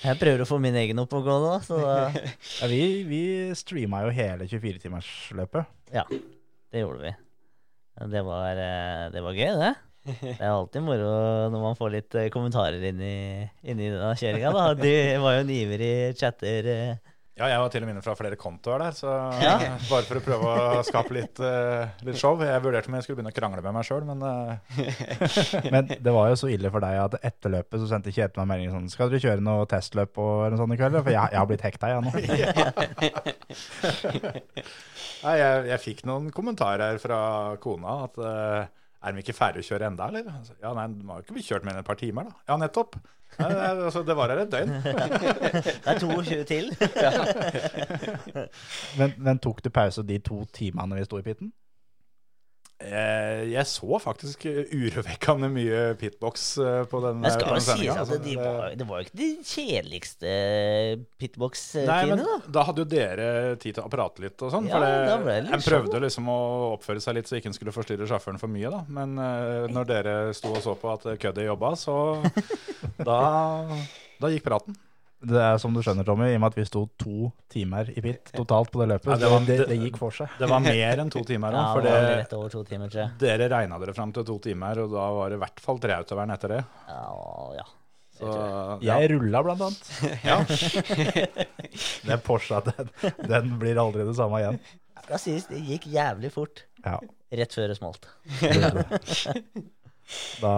Jeg 0.00 0.16
prøver 0.16 0.40
å 0.40 0.48
få 0.48 0.56
min 0.64 0.76
egen 0.80 0.96
opp 1.02 1.12
å 1.12 1.18
gå 1.20 1.34
nå, 1.42 1.50
så 1.60 1.76
da 1.76 1.96
Ja, 2.16 2.68
vi, 2.70 2.80
vi 3.04 3.22
streama 3.58 4.00
jo 4.06 4.12
hele 4.16 4.46
24-timersløpet. 4.48 5.68
Ja, 5.92 6.06
det 6.08 6.80
gjorde 6.86 7.02
vi. 7.04 7.12
Det 8.14 8.22
var, 8.24 8.56
eh, 8.64 9.02
det 9.12 9.20
var 9.26 9.36
gøy, 9.36 9.50
det. 9.60 9.74
Det 10.08 10.38
er 10.38 10.54
alltid 10.54 10.86
moro 10.86 11.10
når 11.52 11.64
man 11.66 11.76
får 11.76 11.92
litt 11.92 12.16
eh, 12.16 12.30
kommentarer 12.32 12.80
inn 12.88 13.02
i, 13.04 13.16
inn 13.60 13.82
i 13.82 13.90
denne 13.92 14.14
kjøringa. 14.16 14.54
Da. 14.56 14.64
De 14.78 14.94
var 15.20 15.36
jo 15.36 15.42
en 15.44 15.52
ivrig 15.52 15.92
chatter. 16.16 16.70
Ja, 17.40 17.46
jeg 17.48 17.60
var 17.62 17.70
til 17.72 17.80
og 17.80 17.88
med 17.88 17.94
inne 17.94 18.02
fra 18.04 18.12
flere 18.18 18.36
kontoer 18.36 18.82
der, 18.84 18.92
så 18.98 19.08
Ja. 19.40 19.54
bare 19.88 20.04
for 20.04 20.20
å 20.20 20.22
prøve 20.24 20.50
å 20.52 20.82
skape 20.84 21.14
litt, 21.16 21.40
uh, 21.40 21.88
litt 22.04 22.18
show. 22.20 22.36
Jeg 22.44 22.60
vurderte 22.60 22.90
om 22.90 22.96
jeg 22.98 23.06
skulle 23.06 23.16
begynne 23.20 23.32
å 23.32 23.36
krangle 23.38 23.62
med 23.64 23.72
meg 23.78 23.86
sjøl, 23.88 24.04
men 24.04 24.20
uh. 24.20 24.60
Men 25.74 25.88
det 25.88 26.12
var 26.12 26.28
jo 26.28 26.36
så 26.42 26.50
ille 26.52 26.68
for 26.74 26.84
deg 26.84 26.98
at 27.00 27.16
etter 27.24 27.54
løpet 27.54 27.80
så 27.80 27.88
sendte 27.88 28.12
Kjetil 28.12 28.42
meg 28.42 28.48
melding 28.50 28.74
sånn 28.74 28.90
Skal 28.92 29.08
dere 29.12 29.22
kjøre 29.24 29.44
noe 29.46 29.64
testløp 29.70 30.20
og 30.20 30.50
noe 30.52 30.60
sånt 30.60 30.74
i 30.74 30.78
kveld? 30.80 31.00
For 31.00 31.12
jeg, 31.14 31.32
jeg 31.32 31.40
har 31.40 31.48
blitt 31.48 31.64
hekta, 31.64 31.94
jeg 31.94 32.00
nå. 32.04 32.10
Nei, 35.24 35.34
jeg, 35.40 35.64
jeg 35.70 35.82
fikk 35.84 36.04
noen 36.08 36.28
kommentarer 36.34 37.00
fra 37.00 37.20
kona 37.62 37.96
at 38.06 38.20
eh, 38.24 38.62
er 39.01 39.14
de 39.14 39.22
ikke 39.22 39.36
ferdig 39.36 39.62
å 39.64 39.68
kjøre 39.70 39.89
enda, 39.90 40.09
eller? 40.10 40.28
Ja, 40.60 40.74
nei, 40.77 40.86
de 40.93 41.06
har 41.09 41.22
jo 41.22 41.27
ikke 41.35 41.47
kjørt 41.47 41.64
mer 41.66 41.77
enn 41.77 41.85
et 41.85 41.89
par 41.89 41.98
timer, 42.01 42.28
da. 42.28 42.43
Ja, 42.51 42.59
nettopp. 42.60 42.98
Nei, 43.39 43.48
det, 43.55 43.66
altså, 43.86 44.02
det 44.05 44.16
var 44.18 44.32
her 44.32 44.43
et 44.43 44.51
døgn. 44.52 44.72
Det 44.85 45.93
er 45.93 46.01
22 46.02 46.44
til. 46.51 46.72
Men, 48.98 49.14
men 49.22 49.39
tok 49.39 49.62
du 49.64 49.70
pause 49.70 50.02
de 50.06 50.18
to 50.24 50.43
timene 50.56 50.98
vi 50.98 51.05
sto 51.06 51.20
i 51.20 51.24
pitten? 51.24 51.52
Eh, 52.81 53.51
Jeg 53.52 53.66
så 53.69 53.98
faktisk 54.01 54.47
urovekkende 54.48 55.51
mye 55.52 55.81
pitbox 56.01 56.47
eh, 56.62 56.78
på 56.89 57.01
den, 57.05 57.20
Det 57.27 57.35
skal 57.35 57.52
jo 57.52 57.61
si 57.66 57.89
at 57.93 58.01
altså. 58.01 58.16
de 58.24 58.36
var, 58.40 58.73
det 58.81 58.86
var 58.89 59.02
jo 59.02 59.09
ikke 59.09 59.19
de 59.20 59.28
kjedeligste 59.44 60.32
pitbox-tidene, 61.20 62.24
da. 62.24 62.39
da 62.48 62.65
hadde 62.70 62.85
jo 62.85 62.89
dere 62.89 63.28
tid 63.61 63.77
til 63.77 63.85
å 63.85 63.93
prate 63.93 64.24
litt 64.24 64.47
og 64.47 64.55
sånn. 64.55 64.70
Ja, 64.70 64.81
for 64.81 65.32
en 65.36 65.65
prøvde 65.66 66.02
liksom 66.07 66.32
å 66.32 66.40
oppføre 66.78 67.05
seg 67.05 67.19
litt 67.20 67.28
så 67.28 67.36
ikke 67.36 67.52
en 67.52 67.59
skulle 67.59 67.77
forstyrre 67.77 68.09
sjåføren 68.09 68.40
for 68.40 68.52
mye, 68.52 68.73
da. 68.73 68.82
Men 68.89 69.16
eh, 69.20 69.69
når 69.73 69.90
dere 69.93 70.19
sto 70.36 70.55
og 70.57 70.62
så 70.65 70.77
på 70.81 70.94
at 70.97 71.05
køddet 71.20 71.51
jobba, 71.51 71.74
så 71.77 71.97
da, 73.11 73.20
da 74.20 74.32
gikk 74.32 74.48
praten. 74.48 74.78
Det 75.20 75.36
er 75.36 75.59
som 75.60 75.74
du 75.76 75.82
skjønner, 75.84 76.05
Tommy, 76.09 76.30
i 76.32 76.36
og 76.38 76.40
med 76.40 76.48
at 76.55 76.56
vi 76.56 76.64
sto 76.64 76.86
to 76.97 77.26
timer 77.52 77.90
i 77.92 78.01
pit 78.01 78.30
totalt 78.32 78.70
på 78.72 78.80
det 78.80 78.86
løpet. 78.94 79.10
Ja, 79.10 79.16
det 79.18 79.20
det, 79.26 79.30
var- 79.32 79.42
det, 79.48 79.56
det- 79.59 79.66
det, 79.68 79.76
gikk 79.82 79.98
for 80.01 80.14
seg. 80.16 80.30
Det 80.40 80.48
var 80.48 80.62
mer 80.64 81.02
enn 81.05 81.10
to 81.12 81.20
timer 81.28 81.52
Ja, 81.52 81.64
for 81.74 81.84
det 81.84 81.92
var 81.92 82.06
det, 82.06 82.14
rett 82.22 82.32
over 82.38 82.48
to 82.55 82.62
timer, 82.64 82.88
tror 82.88 83.02
jeg. 83.02 83.10
dere 83.20 83.48
regna 83.52 83.78
dere 83.82 83.92
fram 83.98 84.14
til 84.16 84.24
to 84.24 84.38
timer, 84.47 84.80
og 84.80 84.94
da 84.94 85.10
var 85.18 85.28
det 85.28 85.36
i 85.36 85.42
hvert 85.44 85.60
fall 85.60 85.78
tre 85.82 85.98
autovern 86.01 86.32
etter 86.32 86.55
det. 86.56 86.62
Ja, 86.88 87.05
ja. 87.59 87.66
Så, 88.20 88.32
ja. 88.84 88.97
Jeg 89.01 89.10
rulla 89.14 89.42
blant 89.44 89.62
annet. 89.68 89.92
Ja. 90.30 90.40
Den 92.09 92.20
Porscha, 92.24 92.60
den, 92.66 92.88
den 93.28 93.52
blir 93.60 93.78
aldri 93.80 94.05
det 94.09 94.16
samme 94.18 94.40
igjen. 94.40 94.59
Det 95.09 95.60
gikk 95.68 95.86
jævlig 95.92 96.32
fort. 96.32 96.64
Ja. 96.84 96.97
Rett 97.32 97.55
før 97.55 97.68
det 97.70 97.76
smalt. 97.78 98.09
Da, 100.40 100.52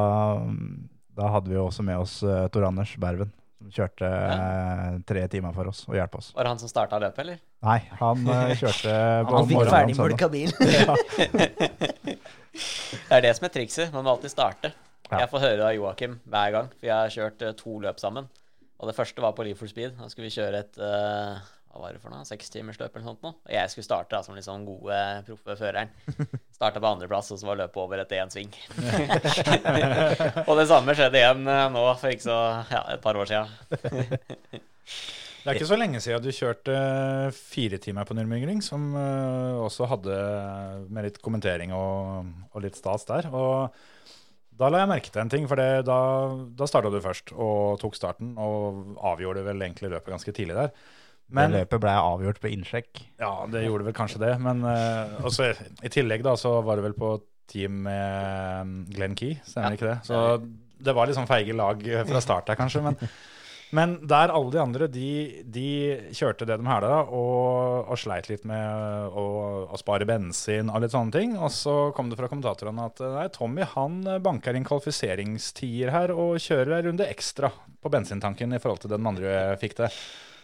da 1.18 1.28
hadde 1.34 1.50
vi 1.52 1.56
jo 1.58 1.66
også 1.68 1.84
med 1.84 1.98
oss 2.00 2.18
uh, 2.24 2.46
Tor 2.52 2.64
Anders 2.70 2.94
Berven, 3.00 3.30
som 3.62 3.72
kjørte 3.72 4.08
ja. 4.10 4.92
tre 5.08 5.24
timer 5.32 5.54
for 5.56 5.70
oss 5.70 5.84
og 5.88 5.96
hjalp 5.96 6.18
oss. 6.18 6.32
Var 6.36 6.46
det 6.46 6.52
han 6.54 6.62
som 6.62 6.70
starta 6.70 6.98
løpet, 7.02 7.22
eller? 7.24 7.40
Nei, 7.64 7.78
han 8.02 8.28
eh, 8.34 8.54
kjørte 8.60 8.94
på 9.28 9.38
Han 9.38 9.50
fikk 9.50 9.72
ferdig 9.72 9.98
søndag. 9.98 10.30
bil. 10.34 10.50
Det 13.08 13.16
er 13.16 13.24
det 13.24 13.32
som 13.36 13.46
er 13.48 13.52
trikset. 13.54 13.92
Man 13.94 14.04
må 14.04 14.14
alltid 14.14 14.32
starte. 14.32 14.72
Ja. 15.08 15.22
Jeg 15.24 15.30
får 15.32 15.42
høre 15.44 15.66
av 15.66 15.74
Joakim 15.76 16.18
hver 16.28 16.54
gang, 16.54 16.70
for 16.78 16.88
jeg 16.88 16.96
har 16.96 17.12
kjørt 17.12 17.44
eh, 17.44 17.56
to 17.58 17.78
løp 17.84 18.00
sammen. 18.00 18.28
Og 18.82 18.88
det 18.88 18.96
første 18.96 19.22
var 19.22 19.34
på 19.36 19.44
Leaf 19.46 19.60
for 19.62 19.70
Speed. 19.70 19.94
Da 19.98 20.08
skulle 20.10 20.28
vi 20.28 20.36
kjøre 20.36 20.62
et 20.64 20.78
eh, 20.82 21.50
hva 21.72 21.86
var 21.86 21.94
det 21.96 22.02
for 22.02 22.12
noe? 22.12 22.26
Sekstimersløp 22.28 22.92
eller 22.92 23.06
noe 23.06 23.14
sånt. 23.14 23.22
Nå. 23.24 23.30
Og 23.48 23.52
jeg 23.54 23.70
skulle 23.72 23.86
starte 23.86 24.12
da, 24.12 24.20
som 24.26 24.36
litt 24.36 24.44
sånn 24.44 24.66
gode, 24.68 24.98
proffe 25.24 25.56
føreren. 25.56 25.92
Starta 26.58 26.82
på 26.82 26.90
andreplass, 26.90 27.32
og 27.32 27.40
så 27.40 27.48
var 27.48 27.62
løpet 27.62 27.80
over 27.80 28.02
etter 28.02 28.20
én 28.20 28.32
sving. 28.32 28.52
og 30.48 30.52
det 30.60 30.68
samme 30.68 30.92
skjedde 30.98 31.22
igjen 31.22 31.48
eh, 31.48 31.64
nå 31.72 31.86
for 31.96 32.12
ikke 32.12 32.26
så 32.28 32.38
ja, 32.68 32.84
et 32.92 33.02
par 33.04 33.16
år 33.16 33.32
sia. 33.32 33.46
Det 35.42 35.50
er 35.50 35.58
ikke 35.58 35.66
så 35.72 35.76
lenge 35.80 35.98
siden 35.98 36.22
du 36.22 36.28
kjørte 36.30 36.74
eh, 36.76 37.32
fire 37.34 37.80
timer 37.82 38.06
på 38.06 38.14
Nürnbergring, 38.14 38.60
som 38.62 38.92
eh, 38.94 39.56
også 39.64 39.88
hadde 39.90 40.18
med 40.86 41.08
litt 41.08 41.18
kommentering 41.24 41.72
og, 41.74 42.28
og 42.52 42.62
litt 42.62 42.78
stas 42.78 43.08
der. 43.08 43.26
Og 43.32 43.72
da 44.60 44.68
la 44.70 44.84
jeg 44.84 44.92
merke 44.92 45.10
til 45.10 45.24
en 45.24 45.32
ting, 45.32 45.48
for 45.50 45.58
det, 45.58 45.86
da, 45.88 45.98
da 46.54 46.68
starta 46.70 46.92
du 46.92 47.00
først 47.02 47.32
og 47.34 47.80
tok 47.82 47.98
starten, 47.98 48.36
og 48.38 49.00
avgjorde 49.02 49.42
vel 49.48 49.64
egentlig 49.64 49.90
løpet 49.90 50.14
ganske 50.14 50.36
tidlig 50.36 50.60
der. 50.60 50.70
Det 51.28 51.44
løpet 51.52 51.80
ble 51.80 51.92
avgjort 51.96 52.40
på 52.42 52.50
innsjekk. 52.52 53.02
Ja, 53.22 53.46
det 53.48 53.62
gjorde 53.64 53.86
vel 53.86 53.94
kanskje 53.96 54.20
det. 54.20 54.32
Men 54.42 54.64
uh, 54.66 55.22
også, 55.24 55.52
i 55.82 55.92
tillegg 55.92 56.24
da, 56.26 56.34
så 56.36 56.58
var 56.66 56.76
det 56.80 56.86
vel 56.90 56.96
på 56.98 57.14
team 57.52 57.82
med 57.86 58.62
um, 58.66 58.72
Glenn 58.92 59.14
Key, 59.18 59.38
stemmer 59.44 59.72
Ja. 59.72 59.78
ikke 59.78 59.90
det? 59.90 59.98
Så 60.08 60.18
det 60.82 60.94
var 60.96 61.06
litt 61.06 61.16
sånn 61.16 61.30
feige 61.30 61.54
lag 61.56 61.82
fra 62.08 62.20
start 62.24 62.48
der, 62.50 62.58
kanskje. 62.58 62.82
Men, 62.84 62.96
men 63.72 63.94
der 64.08 64.32
alle 64.34 64.52
de 64.52 64.60
andre, 64.60 64.88
de, 64.92 65.10
de 65.48 65.66
kjørte 66.12 66.44
det 66.48 66.58
de 66.60 66.66
hæla, 66.68 67.04
og, 67.06 67.86
og 67.92 68.00
sleit 68.00 68.28
litt 68.28 68.44
med 68.48 69.14
å, 69.16 69.24
å 69.72 69.80
spare 69.80 70.08
bensin 70.08 70.68
og 70.72 70.82
litt 70.84 70.92
sånne 70.92 71.14
ting. 71.14 71.36
Og 71.38 71.52
så 71.54 71.76
kom 71.96 72.10
det 72.10 72.18
fra 72.20 72.28
kommentatorene 72.32 72.88
at 72.90 73.00
nei, 73.14 73.28
Tommy 73.32 73.68
han 73.76 74.02
banker 74.24 74.58
inn 74.58 74.66
kvalifiseringstider 74.68 75.94
her 75.94 76.12
og 76.12 76.36
kjører 76.42 76.80
en 76.80 76.90
runde 76.90 77.08
ekstra 77.08 77.52
på 77.82 77.92
bensintanken 77.94 78.52
i 78.52 78.60
forhold 78.62 78.84
til 78.84 78.92
den 78.92 79.08
andre 79.08 79.56
fikk 79.62 79.78
det. 79.80 79.92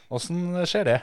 Åssen 0.08 0.66
skjer 0.66 0.84
det? 0.88 0.98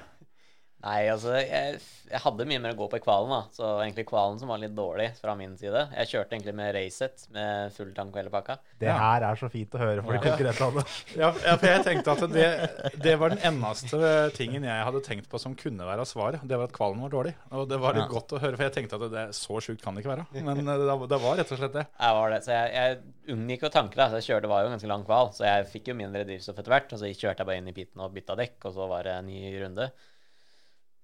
Nei, 0.85 1.07
altså, 1.09 1.31
jeg, 1.41 1.79
jeg 2.11 2.19
hadde 2.21 2.45
mye 2.45 2.59
mer 2.61 2.75
å 2.75 2.77
gå 2.77 2.85
på 2.91 2.97
i 2.99 3.01
kvalen, 3.01 3.31
da. 3.33 3.39
Så 3.55 3.65
egentlig 3.81 4.03
kvalen 4.05 4.35
som 4.37 4.51
var 4.51 4.59
litt 4.61 4.75
dårlig 4.77 5.07
fra 5.17 5.33
min 5.39 5.55
side. 5.57 5.81
Jeg 5.97 6.09
kjørte 6.11 6.35
egentlig 6.37 6.53
med 6.59 6.75
racet 6.75 7.23
med 7.33 7.73
full 7.73 7.89
tank 7.97 8.11
og 8.13 8.19
hele 8.21 8.29
pakka. 8.33 8.59
Det 8.83 8.91
her 8.93 9.25
er 9.25 9.39
så 9.39 9.49
fint 9.49 9.73
å 9.73 9.81
høre 9.81 10.03
for 10.05 10.13
de 10.13 10.21
konkurrentene. 10.27 10.83
Ja, 11.17 11.31
ja, 11.41 11.55
for 11.57 11.65
jeg 11.71 11.85
tenkte 11.87 12.13
at 12.13 12.25
det, 12.35 12.45
det 13.01 13.15
var 13.17 13.33
den 13.33 13.41
eneste 13.49 14.11
tingen 14.37 14.67
jeg 14.69 14.85
hadde 14.91 15.01
tenkt 15.09 15.29
på 15.31 15.41
som 15.41 15.57
kunne 15.57 15.89
være 15.89 16.05
svaret. 16.05 16.45
Det 16.45 16.61
var 16.61 16.69
at 16.69 16.77
kvalen 16.77 17.01
var 17.07 17.15
dårlig. 17.17 17.33
Og 17.49 17.65
det 17.73 17.81
var 17.81 17.97
litt 17.97 18.05
Ja. 18.05 18.11
godt 18.13 18.37
å 18.37 18.43
høre, 18.45 18.53
for 18.61 18.67
jeg 18.67 18.75
tenkte 18.77 19.01
at 19.01 19.09
det, 19.17 19.25
så 19.41 19.57
sjukt 19.65 19.81
kan 19.81 19.97
det 19.97 20.05
ikke 20.05 20.13
være. 20.13 20.27
Men 20.45 20.61
eh, 20.69 20.85
det, 20.85 20.95
det 21.15 21.21
var 21.25 21.39
rett 21.41 21.55
og 21.57 21.63
slett 21.63 21.73
det. 21.81 21.87
Jeg 21.97 22.19
var 22.21 22.35
det, 22.37 22.41
så 22.45 22.53
jeg, 22.53 22.73
jeg 22.77 23.33
unngikk 23.39 23.65
å 23.65 23.73
tanke 23.73 23.97
det. 23.97 24.11
Så 24.13 24.21
jeg 24.21 24.29
kjørte, 24.29 24.45
det 24.45 24.53
var 24.53 24.61
jo 24.61 24.69
en 24.69 24.77
ganske 24.77 24.93
lang 24.93 25.07
kval, 25.09 25.33
så 25.33 25.49
jeg 25.49 25.69
fikk 25.73 25.89
jo 25.89 25.97
mindre 26.05 26.21
drivstoff 26.29 26.61
etter 26.61 26.75
hvert. 26.77 26.93
Og 26.93 27.01
så 27.01 27.09
kjørte 27.09 27.41
jeg 27.41 27.49
bare 27.49 27.57
inn 27.63 27.71
i 27.73 27.79
piten 27.81 28.05
og 28.05 28.13
bytta 28.13 28.37
dekk, 28.37 28.59
og 28.69 28.77
så 28.77 28.91
var 28.93 29.09
det 29.09 29.17
en 29.17 29.31
ny 29.33 29.41
runde. 29.63 29.89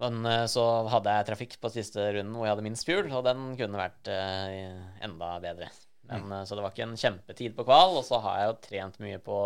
Men 0.01 0.25
eh, 0.25 0.47
så 0.49 0.63
hadde 0.89 1.13
jeg 1.13 1.27
trafikk 1.29 1.55
på 1.61 1.71
siste 1.73 2.07
runden 2.15 2.33
hvor 2.33 2.47
jeg 2.47 2.55
hadde 2.55 2.65
minst 2.65 2.87
fuel, 2.87 3.09
og 3.13 3.25
den 3.27 3.51
kunne 3.59 3.81
vært 3.81 4.09
eh, 4.09 4.79
enda 5.05 5.35
bedre. 5.43 5.69
Men, 6.09 6.25
mm. 6.27 6.47
Så 6.49 6.57
det 6.57 6.65
var 6.65 6.73
ikke 6.73 6.87
en 6.87 6.97
kjempetid 6.99 7.55
på 7.57 7.65
kval, 7.67 7.93
og 7.99 8.05
så 8.07 8.19
har 8.23 8.39
jeg 8.39 8.49
jo 8.49 8.59
trent 8.65 8.97
mye 9.03 9.19
på 9.23 9.37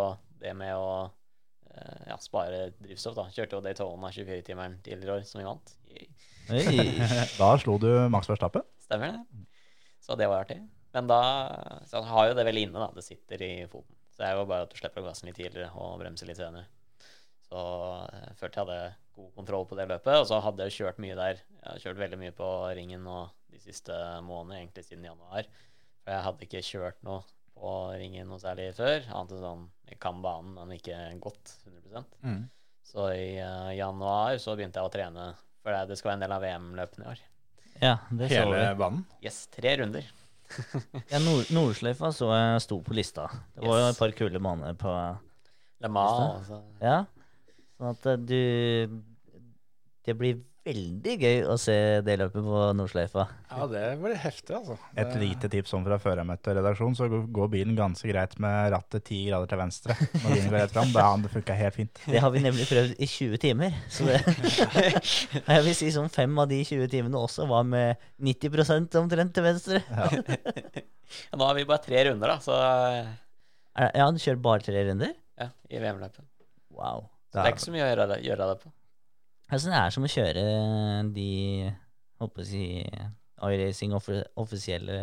det 0.41 0.53
med 0.57 0.77
å 0.79 0.87
eh, 1.03 2.05
ja, 2.07 2.17
spare 2.23 2.69
drivstoff. 2.79 3.17
da. 3.17 3.27
Kjørte 3.35 3.59
jo 3.59 3.65
Daytona 3.65 4.13
24-timeren 4.15 4.79
tidligere 4.85 5.19
år, 5.19 5.27
som 5.27 5.41
vi 5.41 5.49
vant. 5.49 5.75
Hey. 5.91 6.07
Da 7.41 7.51
slo 7.59 7.75
du 7.81 7.89
Max 8.13 8.29
Verstappen. 8.29 8.65
Stemmer 8.85 9.15
det. 9.17 9.45
Så 10.05 10.15
det 10.17 10.29
var 10.29 10.45
artig. 10.45 10.61
Men 10.95 11.09
da 11.09 11.19
så 11.83 11.99
jeg 11.99 12.07
har 12.07 12.29
jo 12.29 12.35
det 12.37 12.47
veldig 12.47 12.67
inne, 12.69 12.79
da. 12.79 12.89
Det 12.95 13.03
sitter 13.03 13.43
i 13.43 13.53
foten. 13.67 13.97
Så 14.13 14.23
det 14.23 14.29
er 14.29 14.37
jo 14.39 14.47
bare 14.47 14.63
at 14.63 14.71
du 14.71 14.77
slipper 14.79 15.03
å 15.03 15.09
gassen 15.09 15.27
litt 15.27 15.35
tidligere 15.35 15.73
og 15.75 15.97
bremse 15.99 16.27
litt 16.27 16.39
senere. 16.39 16.69
Så 17.45 17.61
jeg 18.11 18.35
følte 18.39 18.57
jeg 18.59 18.65
hadde 18.65 18.95
god 19.15 19.29
kontroll 19.37 19.65
på 19.69 19.77
det 19.79 19.87
løpet. 19.91 20.17
Og 20.21 20.27
så 20.27 20.39
hadde 20.43 20.65
jeg 20.67 20.75
kjørt 20.79 20.99
mye 21.03 21.15
der. 21.19 21.39
Jeg 21.61 21.69
har 21.69 21.83
kjørt 21.83 22.01
veldig 22.01 22.19
mye 22.23 22.33
på 22.35 22.49
ringen 22.75 23.03
nå 23.05 23.19
de 23.53 23.59
siste 23.63 23.95
månedene, 24.25 24.59
egentlig 24.63 24.85
siden 24.87 25.05
januar. 25.07 25.47
For 26.03 26.11
jeg 26.15 26.25
hadde 26.25 26.47
ikke 26.49 26.63
kjørt 26.67 26.99
noe 27.07 27.21
på 27.55 27.71
ringen 27.95 28.27
noe 28.27 28.41
særlig 28.41 28.71
før. 28.75 29.05
Annet 29.15 29.31
enn 29.37 29.45
sånn 29.45 29.63
Jeg 29.89 29.99
kan 30.01 30.21
banen, 30.25 30.55
men 30.57 30.73
ikke 30.75 30.97
godt 31.23 31.53
100% 31.63 32.49
Så 32.85 33.05
i 33.15 33.37
uh, 33.39 33.71
januar 33.77 34.35
så 34.41 34.55
begynte 34.57 34.81
jeg 34.81 34.89
å 34.89 34.91
trene, 34.93 35.29
for 35.63 35.71
det- 35.73 35.87
det 35.89 35.97
skal 35.97 36.09
være 36.11 36.17
en 36.19 36.25
del 36.25 36.35
av 36.35 36.41
VM-løpene 36.43 37.05
i 37.05 37.09
år. 37.13 37.23
Ja, 37.81 37.95
det 38.11 38.29
så 38.29 38.43
vi. 38.51 38.57
Hele 38.59 38.75
banen. 38.79 39.05
Yes, 39.23 39.47
tre 39.47 39.77
runder. 39.77 40.05
Ja, 41.11 41.17
Nord 41.19 41.49
Nordsløyfa 41.51 42.11
så 42.13 42.27
jeg 42.31 42.61
sto 42.61 42.77
på 42.85 42.93
lista. 42.93 43.25
Det 43.55 43.63
var 43.65 43.79
jo 43.79 43.87
Yes. 43.87 43.95
et 43.95 43.99
par 43.99 44.11
kule 44.19 44.39
baner 44.39 44.73
på 44.77 44.91
Lama, 45.81 46.03
Mans. 46.05 46.49
altså. 46.49 46.61
Ja. 46.81 47.05
Sånn 47.75 47.91
at 47.91 48.05
eh, 48.11 48.19
du 48.21 49.01
Det 50.05 50.13
blir 50.17 50.43
veldig 50.65 51.13
gøy 51.21 51.43
å 51.45 51.55
se 51.61 51.73
det 52.05 52.15
løpet 52.17 52.41
på 52.41 52.61
Nordsløyfa. 52.73 53.25
Ja, 53.51 53.65
det 53.69 53.81
blir 54.01 54.15
heftig, 54.17 54.55
altså. 54.57 54.77
Et 54.97 55.11
lite 55.21 55.49
tips 55.53 55.75
om 55.77 55.83
fra 55.85 55.99
førermøteredaksjon, 56.01 56.95
så 56.97 57.05
går 57.09 57.51
bilen 57.53 57.77
ganske 57.77 58.09
greit 58.09 58.33
med 58.41 58.71
rattet 58.73 59.05
ti 59.05 59.19
grader 59.27 59.51
til 59.51 59.61
venstre 59.61 59.97
når 59.99 60.25
bilen 60.25 60.49
går 60.49 60.57
rett 60.63 60.73
fram. 60.73 60.93
Da 60.95 61.05
det 61.21 61.31
funka 61.35 61.57
helt 61.59 61.77
fint. 61.77 62.01
Det 62.09 62.23
har 62.23 62.33
vi 62.33 62.41
nemlig 62.41 62.65
prøvd 62.69 62.95
i 62.97 63.09
20 63.11 63.43
timer. 63.45 63.77
Så 63.93 64.09
det 64.09 64.17
Jeg 65.53 65.67
vil 65.67 65.77
si 65.77 65.91
sånn 65.93 66.09
fem 66.13 66.33
av 66.41 66.49
de 66.49 66.63
20 66.65 66.89
timene 66.95 67.21
også 67.21 67.45
var 67.49 67.67
med 67.69 68.01
90 68.25 69.01
omtrent 69.03 69.37
til 69.37 69.49
venstre. 69.51 69.85
Ja, 71.29 71.37
nå 71.37 71.45
har 71.45 71.53
vi 71.53 71.67
bare 71.69 71.83
tre 71.83 71.99
runder, 72.07 72.31
da, 72.33 72.39
så 72.41 72.55
Ja, 72.57 74.07
han 74.07 74.17
kjører 74.17 74.39
bare 74.41 74.65
tre 74.65 74.81
runder? 74.87 75.13
ja, 75.37 75.51
i 75.69 75.77
VM-løpet. 75.77 76.25
Wow. 76.73 77.05
Det 77.35 77.45
er 77.49 77.55
ikke 77.55 77.65
så 77.67 77.73
mye 77.75 77.83
å 77.85 77.89
gjøre 77.91 78.07
det, 78.13 78.17
gjøre 78.25 78.47
det 78.51 78.57
på. 78.63 78.71
Altså, 79.51 79.69
det 79.69 79.77
er 79.81 79.89
som 79.93 80.07
å 80.07 80.11
kjøre 80.15 80.43
de 81.13 81.29
Håper 82.23 82.41
å 82.41 82.45
si 82.47 82.61
iRacing 83.43 83.91
offi- 83.93 84.23
offisielle 84.39 84.99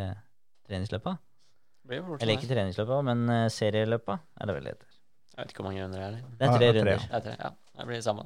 treningsløpa. 0.66 1.12
Eller 1.92 2.32
ikke 2.38 2.48
treningsløpa, 2.48 3.02
men 3.04 3.26
eh, 3.28 3.48
serieløpa 3.52 4.16
er 4.40 4.48
det 4.48 4.54
vel 4.56 4.64
det 4.64 4.72
heter. 4.76 4.88
Jeg 5.32 5.42
vet 5.42 5.52
ikke 5.52 5.62
hvor 5.62 5.68
mange 5.70 5.82
runder 5.84 5.98
det 6.00 6.06
er. 6.06 6.16
Det 6.40 6.48
tre 6.48 6.59
det 6.59 6.68
er 6.68 6.72
tre. 6.72 6.80
runder. 6.80 7.04
Det 7.10 7.18
er 7.18 7.24
tre, 7.26 7.34
ja, 7.42 7.50
det 7.78 7.86
blir 7.90 7.96
det 7.98 8.06
samme. 8.06 8.24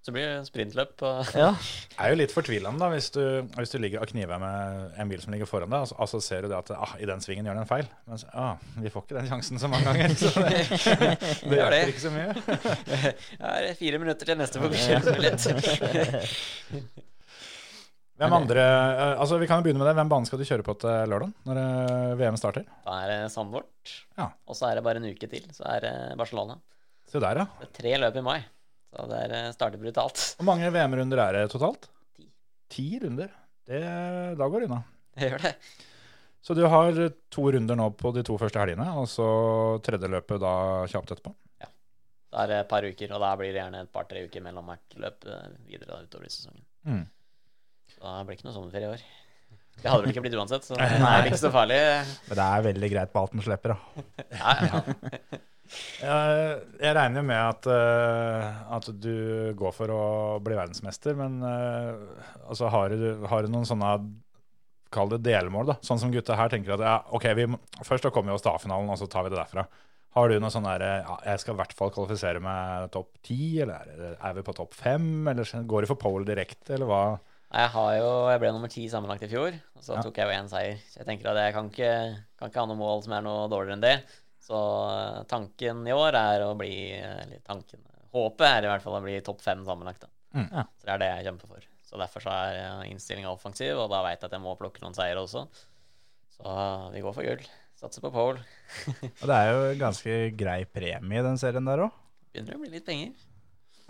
Så 0.00 0.14
blir 0.16 0.24
det 0.24 0.46
sprintløp 0.48 1.02
Ja. 1.36 1.50
Det 1.52 1.98
er 2.00 2.14
jo 2.14 2.16
litt 2.22 2.32
fortvilende 2.32 2.80
da, 2.80 2.88
hvis 2.94 3.10
du, 3.12 3.20
hvis 3.58 3.72
du 3.74 3.76
ligger 3.82 4.00
og 4.00 4.08
kniver 4.08 4.40
med 4.40 4.94
en 4.96 5.10
bil 5.12 5.20
som 5.20 5.34
ligger 5.34 5.48
foran 5.50 5.68
deg, 5.68 5.84
og 5.84 5.90
så, 5.90 5.98
og 6.00 6.08
så 6.08 6.20
ser 6.24 6.46
du 6.46 6.48
det 6.48 6.56
at 6.56 6.72
ah, 6.72 6.94
i 6.96 7.08
den 7.08 7.20
svingen 7.20 7.44
gjør 7.44 7.58
den 7.58 7.66
en 7.66 7.68
feil. 7.68 7.90
Men 8.08 8.22
så, 8.22 8.30
ah, 8.32 8.54
vi 8.80 8.92
får 8.94 9.04
ikke 9.04 9.18
den 9.18 9.28
sjansen 9.28 9.60
så 9.60 9.68
mange 9.68 9.84
ganger. 9.90 10.16
Så 10.16 10.32
det, 10.40 10.64
det 11.50 11.60
gjør 11.60 11.76
det. 11.76 11.82
ikke 11.92 12.06
så 12.06 12.14
mye. 12.14 12.32
Det 13.40 13.68
er 13.68 13.76
fire 13.76 13.98
minutter 14.00 14.24
til 14.30 14.40
neste 14.40 14.60
forbikjøringsmulighet. 14.62 15.40
Hvem 18.20 18.34
andre, 18.36 18.60
eh, 18.60 19.20
altså 19.20 19.38
Vi 19.40 19.46
kan 19.48 19.60
jo 19.60 19.64
begynne 19.64 19.80
med 19.80 19.88
det. 19.88 19.96
Hvem 19.96 20.10
bane 20.12 20.28
skal 20.28 20.40
du 20.40 20.44
kjøre 20.48 20.64
på 20.64 20.74
til 20.82 21.08
lørdag, 21.08 21.30
når 21.48 21.60
eh, 21.60 22.16
VM 22.20 22.36
starter? 22.40 22.66
Da 22.84 22.98
er 23.04 23.12
det 23.14 23.20
Sandvort. 23.32 23.94
Ja. 24.18 24.26
Og 24.44 24.56
så 24.58 24.68
er 24.68 24.76
det 24.76 24.84
bare 24.84 25.00
en 25.00 25.08
uke 25.08 25.28
til, 25.30 25.46
så 25.56 25.64
er 25.72 25.86
det 25.86 25.92
Barcelona. 26.20 26.58
Se 27.08 27.22
der, 27.22 27.40
ja. 27.40 27.46
Det 27.62 27.68
er 27.70 27.76
tre 27.78 27.94
løp 28.02 28.18
i 28.20 28.24
mai. 28.26 28.40
Så 28.90 29.06
det 29.10 29.20
eh, 29.28 29.50
starter 29.54 29.80
brutalt. 29.80 30.24
Hvor 30.38 30.48
mange 30.48 30.70
VM-runder 30.74 31.22
er 31.22 31.38
det 31.38 31.44
totalt? 31.52 31.86
Ti. 32.16 32.26
Ti 32.72 32.88
runder. 33.04 33.30
Det, 33.70 33.80
da 34.38 34.48
går 34.50 34.64
det 34.64 34.70
unna. 34.70 34.80
Det 35.14 35.30
gjør 35.30 35.46
det. 35.46 35.54
Så 36.40 36.56
du 36.56 36.62
har 36.72 36.96
to 37.28 37.44
runder 37.52 37.76
nå 37.76 37.90
på 38.00 38.10
de 38.16 38.24
to 38.24 38.38
første 38.40 38.58
helgene, 38.62 38.86
og 38.96 39.06
så 39.12 39.28
tredje 39.84 40.08
løpet 40.08 40.40
da 40.40 40.52
kjapt 40.88 41.12
etterpå? 41.14 41.34
Ja. 41.60 41.68
Da 42.32 42.42
er 42.42 42.50
det 42.50 42.60
et 42.62 42.70
par 42.70 42.86
uker, 42.86 43.12
og 43.12 43.22
da 43.22 43.32
blir 43.38 43.52
det 43.52 43.60
gjerne 43.60 43.82
et 43.84 43.92
par-tre 43.92 44.24
uker 44.24 44.44
mellom 44.46 44.70
hvert 44.72 44.96
løp 45.04 45.28
eh, 45.28 45.48
videre 45.68 45.92
da, 45.92 46.00
utover 46.06 46.26
i 46.26 46.32
sesongen. 46.32 46.64
Mm. 46.88 47.04
Så 47.92 48.00
da 48.06 48.14
blir 48.24 48.32
det 48.32 48.40
ikke 48.40 48.48
noe 48.48 48.56
sommerferie 48.56 48.88
i 48.88 48.94
år. 48.96 49.04
Det 49.80 49.88
hadde 49.88 50.04
vel 50.04 50.12
ikke 50.12 50.24
blitt 50.24 50.36
uansett, 50.36 50.66
så 50.66 50.76
det 50.76 50.88
er 50.88 51.28
ikke 51.28 51.40
så 51.40 51.52
farlig. 51.52 51.78
Men 52.30 52.40
det 52.40 52.48
er 52.48 52.66
veldig 52.66 52.90
greit 52.94 53.12
på 53.14 53.22
at 53.24 53.36
den 53.36 53.44
slipper, 53.44 53.76
da. 53.76 54.04
Ja, 54.40 54.56
ja. 54.66 55.40
Jeg, 56.00 56.56
jeg 56.80 56.94
regner 56.96 57.20
jo 57.22 57.26
med 57.28 57.40
at, 57.40 57.68
eh, 57.70 58.62
at 58.76 58.88
du 59.02 59.14
går 59.58 59.74
for 59.76 59.92
å 59.94 60.02
bli 60.42 60.56
verdensmester, 60.58 61.14
men 61.18 61.38
eh, 61.46 62.24
altså 62.48 62.70
har, 62.72 62.90
du, 62.96 63.26
har 63.30 63.46
du 63.46 63.52
noen 63.54 63.68
sånne 63.68 63.94
Kall 64.90 65.06
det 65.12 65.20
delmål, 65.22 65.68
da. 65.68 65.74
Sånn 65.86 66.00
som 66.02 66.10
gutta 66.10 66.34
her 66.34 66.48
tenker 66.50 66.72
at 66.74 66.80
ja, 66.82 66.96
ok, 67.14 67.28
vi, 67.38 67.44
først 67.86 68.02
da 68.02 68.10
kommer 68.10 68.32
vi 68.32 68.40
oss 68.40 68.42
til 68.42 68.50
A-finalen, 68.50 68.88
og 68.90 68.98
så 68.98 69.06
tar 69.06 69.22
vi 69.22 69.30
det 69.30 69.38
derfra. 69.38 69.62
Har 70.16 70.26
du 70.26 70.40
noe 70.42 70.50
sånn 70.50 70.66
der 70.66 70.82
ja, 70.82 71.14
Jeg 71.28 71.38
skal 71.44 71.54
i 71.54 71.58
hvert 71.60 71.74
fall 71.78 71.92
kvalifisere 71.94 72.40
meg 72.42 72.88
topp 72.90 73.20
ti, 73.22 73.60
eller 73.62 73.86
er, 73.86 74.16
er 74.18 74.34
vi 74.34 74.42
på 74.48 74.54
topp 74.58 74.74
fem, 74.74 75.06
eller 75.30 75.46
går 75.70 75.86
du 75.86 75.90
for 75.92 76.00
pole 76.02 76.26
direkte, 76.26 76.74
eller 76.74 76.90
hva? 76.90 77.02
Jeg 77.50 77.70
har 77.76 77.92
jo, 78.00 78.10
jeg 78.30 78.40
ble 78.42 78.50
nummer 78.56 78.70
ti 78.70 78.88
sammenlagt 78.90 79.24
i 79.26 79.30
fjor, 79.30 79.54
og 79.78 79.82
så 79.86 79.96
Ja. 80.00 80.02
tok 80.06 80.18
jeg 80.18 80.26
jo 80.26 80.34
én 80.40 80.50
seier. 80.50 80.82
Så 80.90 81.00
jeg 81.04 81.06
tenker 81.06 81.30
at 81.30 81.38
jeg 81.44 81.54
kan 81.54 81.70
ikke, 81.70 81.94
kan 82.38 82.50
ikke 82.50 82.62
ha 82.62 82.66
noe 82.70 82.78
mål 82.82 83.02
som 83.06 83.14
er 83.14 83.24
noe 83.26 83.46
dårligere 83.50 83.78
enn 83.78 83.86
det. 83.86 83.94
Så 84.50 84.60
eh, 84.90 85.22
tanken 85.30 85.84
i 85.86 85.94
år 85.94 86.16
er 86.18 86.42
å 86.42 86.56
bli 86.58 86.72
Eller 86.98 87.38
tanken 87.46 87.84
Håpet 88.10 88.42
er 88.48 88.66
i 88.66 88.70
hvert 88.72 88.82
fall 88.82 88.96
å 88.98 89.04
bli 89.04 89.20
topp 89.22 89.38
fem 89.44 89.60
sammenlagt. 89.62 90.08
Mm. 90.34 90.48
Ja. 90.48 90.64
Så 90.80 90.88
det 90.88 90.94
er 90.96 91.02
det 91.02 91.10
jeg 91.12 91.26
kjemper 91.28 91.50
for. 91.52 91.66
Så 91.86 91.98
derfor 92.00 92.24
så 92.24 92.32
er 92.34 92.56
eh, 92.58 92.88
innstillinga 92.90 93.30
offensiv, 93.30 93.78
og 93.78 93.86
da 93.92 94.00
veit 94.02 94.18
jeg 94.18 94.26
at 94.26 94.34
jeg 94.34 94.42
må 94.42 94.56
plukke 94.58 94.82
noen 94.82 94.96
seire 94.98 95.22
også. 95.22 95.44
Så 96.34 96.54
vi 96.90 97.02
går 97.04 97.14
for 97.14 97.28
gull. 97.28 97.44
Satser 97.78 98.02
på 98.02 98.10
pole. 98.12 98.42
Og 99.20 99.22
det 99.30 99.36
er 99.36 99.50
jo 99.50 99.60
ganske 99.80 100.16
grei 100.42 100.64
premie 100.66 101.22
i 101.22 101.24
den 101.24 101.38
serien 101.40 101.70
der 101.70 101.84
òg. 101.86 101.94
Begynner 102.34 102.58
å 102.58 102.64
bli 102.64 102.72
litt 102.74 102.86
penger. 102.88 103.14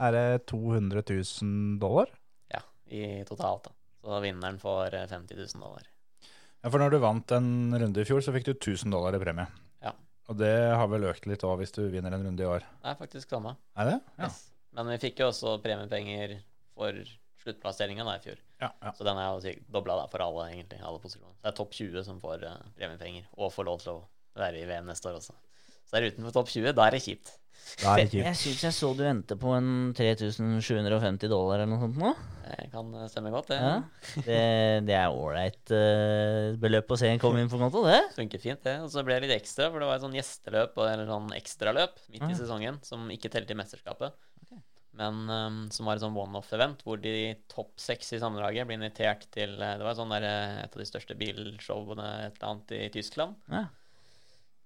Er 0.00 0.16
det 0.16 0.26
200 0.52 1.02
000 1.08 1.80
dollar? 1.80 2.12
Ja, 2.52 2.60
i 2.92 3.24
totalt, 3.28 3.70
da. 3.70 3.74
Så 4.04 4.20
vinneren 4.24 4.60
får 4.60 5.00
eh, 5.00 5.08
50 5.08 5.40
000 5.40 5.64
dollar. 5.64 5.88
Ja, 6.60 6.68
For 6.68 6.80
når 6.80 6.92
du 6.92 7.00
vant 7.02 7.36
en 7.36 7.50
runde 7.72 8.04
i 8.04 8.08
fjor, 8.08 8.20
så 8.24 8.36
fikk 8.36 8.48
du 8.48 8.54
1000 8.54 8.92
dollar 8.92 9.16
i 9.16 9.20
premie. 9.24 9.48
Og 10.30 10.38
det 10.38 10.54
har 10.78 10.86
vel 10.92 11.08
økt 11.10 11.26
litt 11.26 11.42
òg 11.42 11.58
hvis 11.58 11.74
du 11.74 11.82
vinner 11.90 12.14
en 12.14 12.22
runde 12.28 12.44
i 12.44 12.46
år. 12.46 12.62
Det 12.62 12.92
er 12.92 12.98
faktisk 13.00 13.32
samme. 13.34 13.56
Er 13.74 13.88
det? 13.88 13.96
Ja. 14.14 14.28
Yes. 14.28 14.44
Men 14.78 14.92
vi 14.92 15.00
fikk 15.02 15.24
jo 15.24 15.30
også 15.32 15.56
premiepenger 15.64 16.36
for 16.78 17.00
sluttplasseringa 17.42 18.06
i 18.14 18.22
fjor. 18.22 18.38
Ja, 18.60 18.68
ja. 18.70 18.92
Så 18.94 19.06
den 19.06 19.18
er 19.18 19.32
jo 19.32 19.54
dobla 19.74 20.04
for 20.12 20.22
alle, 20.22 20.46
egentlig. 20.52 20.78
Alle 20.84 21.00
posisjoner. 21.02 21.34
Det 21.42 21.50
er 21.50 21.56
topp 21.58 21.74
20 21.74 22.06
som 22.06 22.20
får 22.22 22.44
eh, 22.46 22.58
premiepenger, 22.78 23.26
og 23.40 23.50
får 23.54 23.66
lov 23.66 23.82
til 23.82 23.94
å 23.96 23.98
være 24.38 24.60
i 24.60 24.68
VM 24.68 24.86
neste 24.92 25.10
år 25.10 25.18
også. 25.18 25.34
Så 25.88 25.98
er 25.98 26.10
utenfor 26.12 26.36
topp 26.36 26.52
20, 26.52 26.76
da 26.78 26.86
er 26.86 26.94
det 26.94 27.02
kjipt. 27.02 27.32
Da 27.80 27.94
er 27.96 28.04
det 28.10 28.12
Jeg 28.18 28.34
kjipt. 28.34 28.40
syns 28.42 28.62
jeg 28.66 28.74
så 28.76 28.90
du 28.98 29.02
endte 29.08 29.36
på 29.40 29.52
en 29.56 29.92
3750 29.96 31.28
dollar 31.32 31.60
eller 31.62 31.70
noe 31.70 31.80
sånt 31.86 31.96
nå. 32.00 32.10
Det 32.50 32.66
kan 32.72 32.88
eh, 32.98 33.06
stemme 33.08 33.30
godt, 33.32 33.52
det. 33.52 33.58
Ja. 33.62 33.74
Det, 34.26 34.40
det 34.88 34.96
er 34.98 35.14
ålreit 35.14 35.72
uh, 35.72 36.56
beløp 36.60 36.90
å 36.90 36.98
se 37.00 37.08
en 37.12 37.22
komme 37.22 37.40
inn 37.44 37.48
på 37.52 37.60
måte, 37.62 37.80
det. 37.86 38.00
Funker 38.18 38.42
fint, 38.42 38.62
det. 38.66 38.76
Og 38.84 38.90
så 38.92 39.04
ble 39.06 39.16
det 39.20 39.28
litt 39.30 39.36
ekstra, 39.40 39.70
for 39.70 39.80
det 39.80 39.88
var 39.88 40.00
et 40.00 40.04
sånn 40.04 40.18
gjesteløp 40.18 40.76
og- 40.80 40.90
eller 40.90 41.06
sånn 41.08 41.30
ekstraløp 41.38 42.02
midt 42.10 42.26
i 42.26 42.32
Ah. 42.32 42.38
sesongen 42.42 42.80
som 42.84 43.06
ikke 43.14 43.30
telte 43.32 43.54
i 43.56 43.60
mesterskapet. 43.62 44.12
Men 45.00 45.20
um, 45.30 45.58
som 45.72 45.86
var 45.86 45.96
et 45.96 46.02
sånn 46.02 46.16
one-off-event 46.18 46.80
hvor 46.84 46.98
de 47.00 47.12
topp 47.48 47.70
seks 47.80 48.10
i 48.12 48.18
sammendraget 48.20 48.66
ble 48.66 48.74
invitert 48.74 49.22
til 49.32 49.54
eh, 49.62 49.76
Det 49.78 49.86
var 49.86 49.94
sånn 49.96 50.10
der, 50.10 50.26
eh, 50.26 50.56
et 50.64 50.74
av 50.74 50.82
de 50.82 50.86
største 50.88 51.14
bilshowene 51.16 52.08
et 52.26 52.34
eller 52.40 52.48
annet 52.50 52.74
i 52.74 52.88
Tyskland. 52.98 53.38
Ja. 53.48 53.62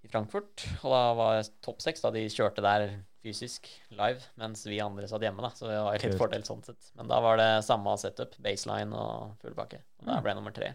I 0.04 0.10
Frankfurt. 0.12 0.66
Og 0.82 0.92
da 0.92 1.02
var 1.18 1.36
jeg 1.38 1.50
topp 1.64 1.82
seks 1.84 2.04
da 2.04 2.12
de 2.14 2.26
kjørte 2.32 2.64
der 2.64 2.86
fysisk 3.24 3.70
live, 3.96 4.20
mens 4.40 4.66
vi 4.68 4.80
andre 4.84 5.08
satt 5.08 5.24
hjemme. 5.24 5.40
da, 5.40 5.50
Så 5.56 5.68
det 5.70 5.78
var 5.80 5.96
litt 5.96 6.18
fordel 6.20 6.44
sånn 6.44 6.62
sett. 6.66 6.90
Men 6.98 7.08
da 7.08 7.20
var 7.24 7.40
det 7.40 7.48
samme 7.64 7.94
setup, 8.00 8.36
baseline 8.44 8.92
og 9.00 9.38
full 9.40 9.56
pakke. 9.56 9.80
Og 10.02 10.10
da 10.10 10.18
ble 10.20 10.34
jeg 10.34 10.40
nummer 10.40 10.54
tre. 10.56 10.74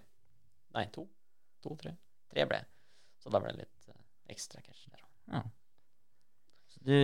Nei, 0.78 0.88
to. 0.96 1.06
To, 1.66 1.76
tre. 1.78 1.94
Tre 2.34 2.46
ble 2.50 2.62
jeg. 2.62 2.70
Så 3.22 3.32
da 3.34 3.42
ble 3.44 3.54
det 3.54 3.66
litt 3.68 3.90
eh, 3.92 4.02
ekstra 4.34 4.64
cash 4.66 4.88
der 4.90 5.04
òg. 5.06 5.50
Du, 6.80 6.96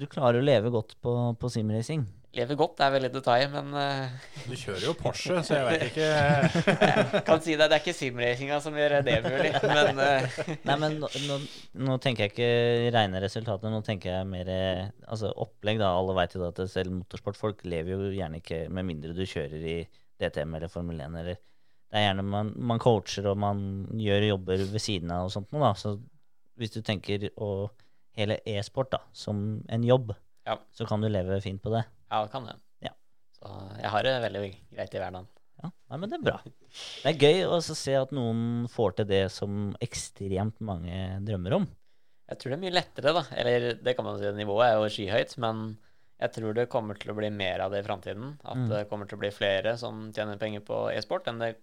du 0.00 0.06
klarer 0.10 0.40
å 0.40 0.44
leve 0.44 0.70
godt 0.72 0.94
på, 1.04 1.12
på 1.38 1.50
simracing. 1.52 2.06
Lever 2.30 2.54
godt 2.54 2.76
det 2.78 2.84
er 2.86 2.92
veldig 2.94 3.08
detalj, 3.10 3.44
men 3.50 3.72
eh, 3.74 4.12
Du 4.46 4.52
kjører 4.54 4.84
jo 4.86 4.92
Porsche, 4.94 5.40
så 5.42 5.56
jeg 5.56 5.64
vet 5.66 5.82
ikke 5.88 6.04
jeg 6.06 7.22
kan 7.26 7.40
si 7.42 7.56
det, 7.58 7.66
det 7.66 7.74
er 7.74 7.82
ikke 7.82 7.94
simracinga 7.98 8.60
som 8.62 8.76
gjør 8.78 8.94
det 9.02 9.16
mulig. 9.24 9.50
Men 9.66 9.98
eh, 10.04 10.38
Nei, 10.68 10.76
men 10.78 10.94
nå, 11.02 11.10
nå, 11.26 11.38
nå 11.88 11.96
tenker 12.04 12.28
jeg 12.28 12.34
ikke 12.36 12.94
rene 12.94 13.22
resultater, 13.24 13.74
nå 13.74 13.80
tenker 13.86 14.14
jeg 14.14 14.28
mer 14.30 14.52
eh, 14.54 14.84
altså 15.10 15.32
opplegg. 15.42 15.82
da, 15.82 15.90
Alle 15.98 16.14
vet 16.20 16.38
jo 16.38 16.44
da 16.44 16.52
at 16.54 16.62
selv 16.70 16.94
motorsportfolk 17.00 17.66
lever 17.66 17.96
jo 17.96 18.14
gjerne 18.14 18.38
ikke 18.44 18.62
med 18.70 18.86
mindre 18.92 19.16
du 19.18 19.24
kjører 19.26 19.66
i 19.74 19.76
DTM 20.22 20.54
eller 20.60 20.70
Formel 20.70 21.02
1. 21.02 21.18
eller 21.24 21.34
Det 21.34 21.98
er 21.98 22.06
gjerne 22.12 22.28
man, 22.30 22.54
man 22.70 22.78
coacher 22.86 23.26
og 23.32 23.38
man 23.42 23.66
gjør 23.98 24.30
jobber 24.36 24.62
ved 24.70 24.82
siden 24.86 25.10
av 25.18 25.26
og 25.26 25.34
sånt 25.34 25.50
noe, 25.50 25.66
da. 25.66 25.74
Så 25.74 25.96
hvis 26.62 26.78
du 26.78 26.82
tenker 26.86 27.26
å 27.42 27.66
hele 28.14 28.38
e-sport 28.46 28.94
da, 28.94 29.02
som 29.16 29.64
en 29.66 29.82
jobb, 29.86 30.14
Ja. 30.46 30.60
så 30.74 30.86
kan 30.86 31.02
du 31.02 31.08
leve 31.10 31.36
fint 31.42 31.58
på 31.62 31.74
det. 31.74 31.82
Ja, 32.10 32.26
kan 32.32 32.46
det. 32.48 32.56
Ja. 32.88 32.92
Så 33.38 33.50
jeg 33.80 33.90
har 33.94 34.02
det 34.06 34.14
veldig 34.24 34.42
greit 34.74 34.94
i 34.94 34.98
hverdagen. 35.02 35.28
Ja, 35.62 35.70
Nei, 35.90 35.98
men 36.00 36.08
det 36.08 36.16
er 36.20 36.24
bra. 36.24 36.38
Det 37.02 37.10
er 37.10 37.18
gøy 37.20 37.42
å 37.52 37.58
se 37.62 37.94
at 37.98 38.12
noen 38.16 38.66
får 38.72 38.94
til 39.00 39.08
det 39.10 39.24
som 39.34 39.74
ekstremt 39.84 40.58
mange 40.64 41.20
drømmer 41.26 41.58
om. 41.58 41.66
Jeg 42.30 42.38
tror 42.38 42.52
det 42.52 42.58
er 42.58 42.62
mye 42.64 42.74
lettere, 42.78 43.12
da. 43.12 43.22
Eller 43.36 43.74
det 43.82 43.96
kan 43.98 44.06
man 44.06 44.18
si, 44.20 44.30
nivået 44.38 44.68
er 44.70 44.76
jo 44.78 44.88
skyhøyt, 44.94 45.34
men 45.42 45.64
jeg 46.20 46.32
tror 46.36 46.54
det 46.54 46.68
kommer 46.72 46.96
til 47.00 47.10
å 47.12 47.16
bli 47.18 47.28
mer 47.34 47.60
av 47.64 47.72
det 47.74 47.82
i 47.82 47.86
framtiden. 47.88 48.38
At 48.44 48.56
Mm. 48.56 48.68
det 48.70 48.88
kommer 48.88 49.08
til 49.08 49.18
å 49.18 49.20
bli 49.20 49.30
flere 49.34 49.76
som 49.76 50.12
tjener 50.12 50.38
penger 50.38 50.60
på 50.60 50.78
e-sport, 50.94 51.26
enn 51.28 51.38
det 51.42 51.56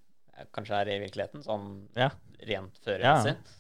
kanskje 0.54 0.76
er 0.82 0.90
i 0.90 1.00
virkeligheten, 1.00 1.42
sånn 1.46 1.88
Ja. 1.96 2.10
rent 2.46 2.76
førermessig. 2.84 3.34
Ja. 3.34 3.54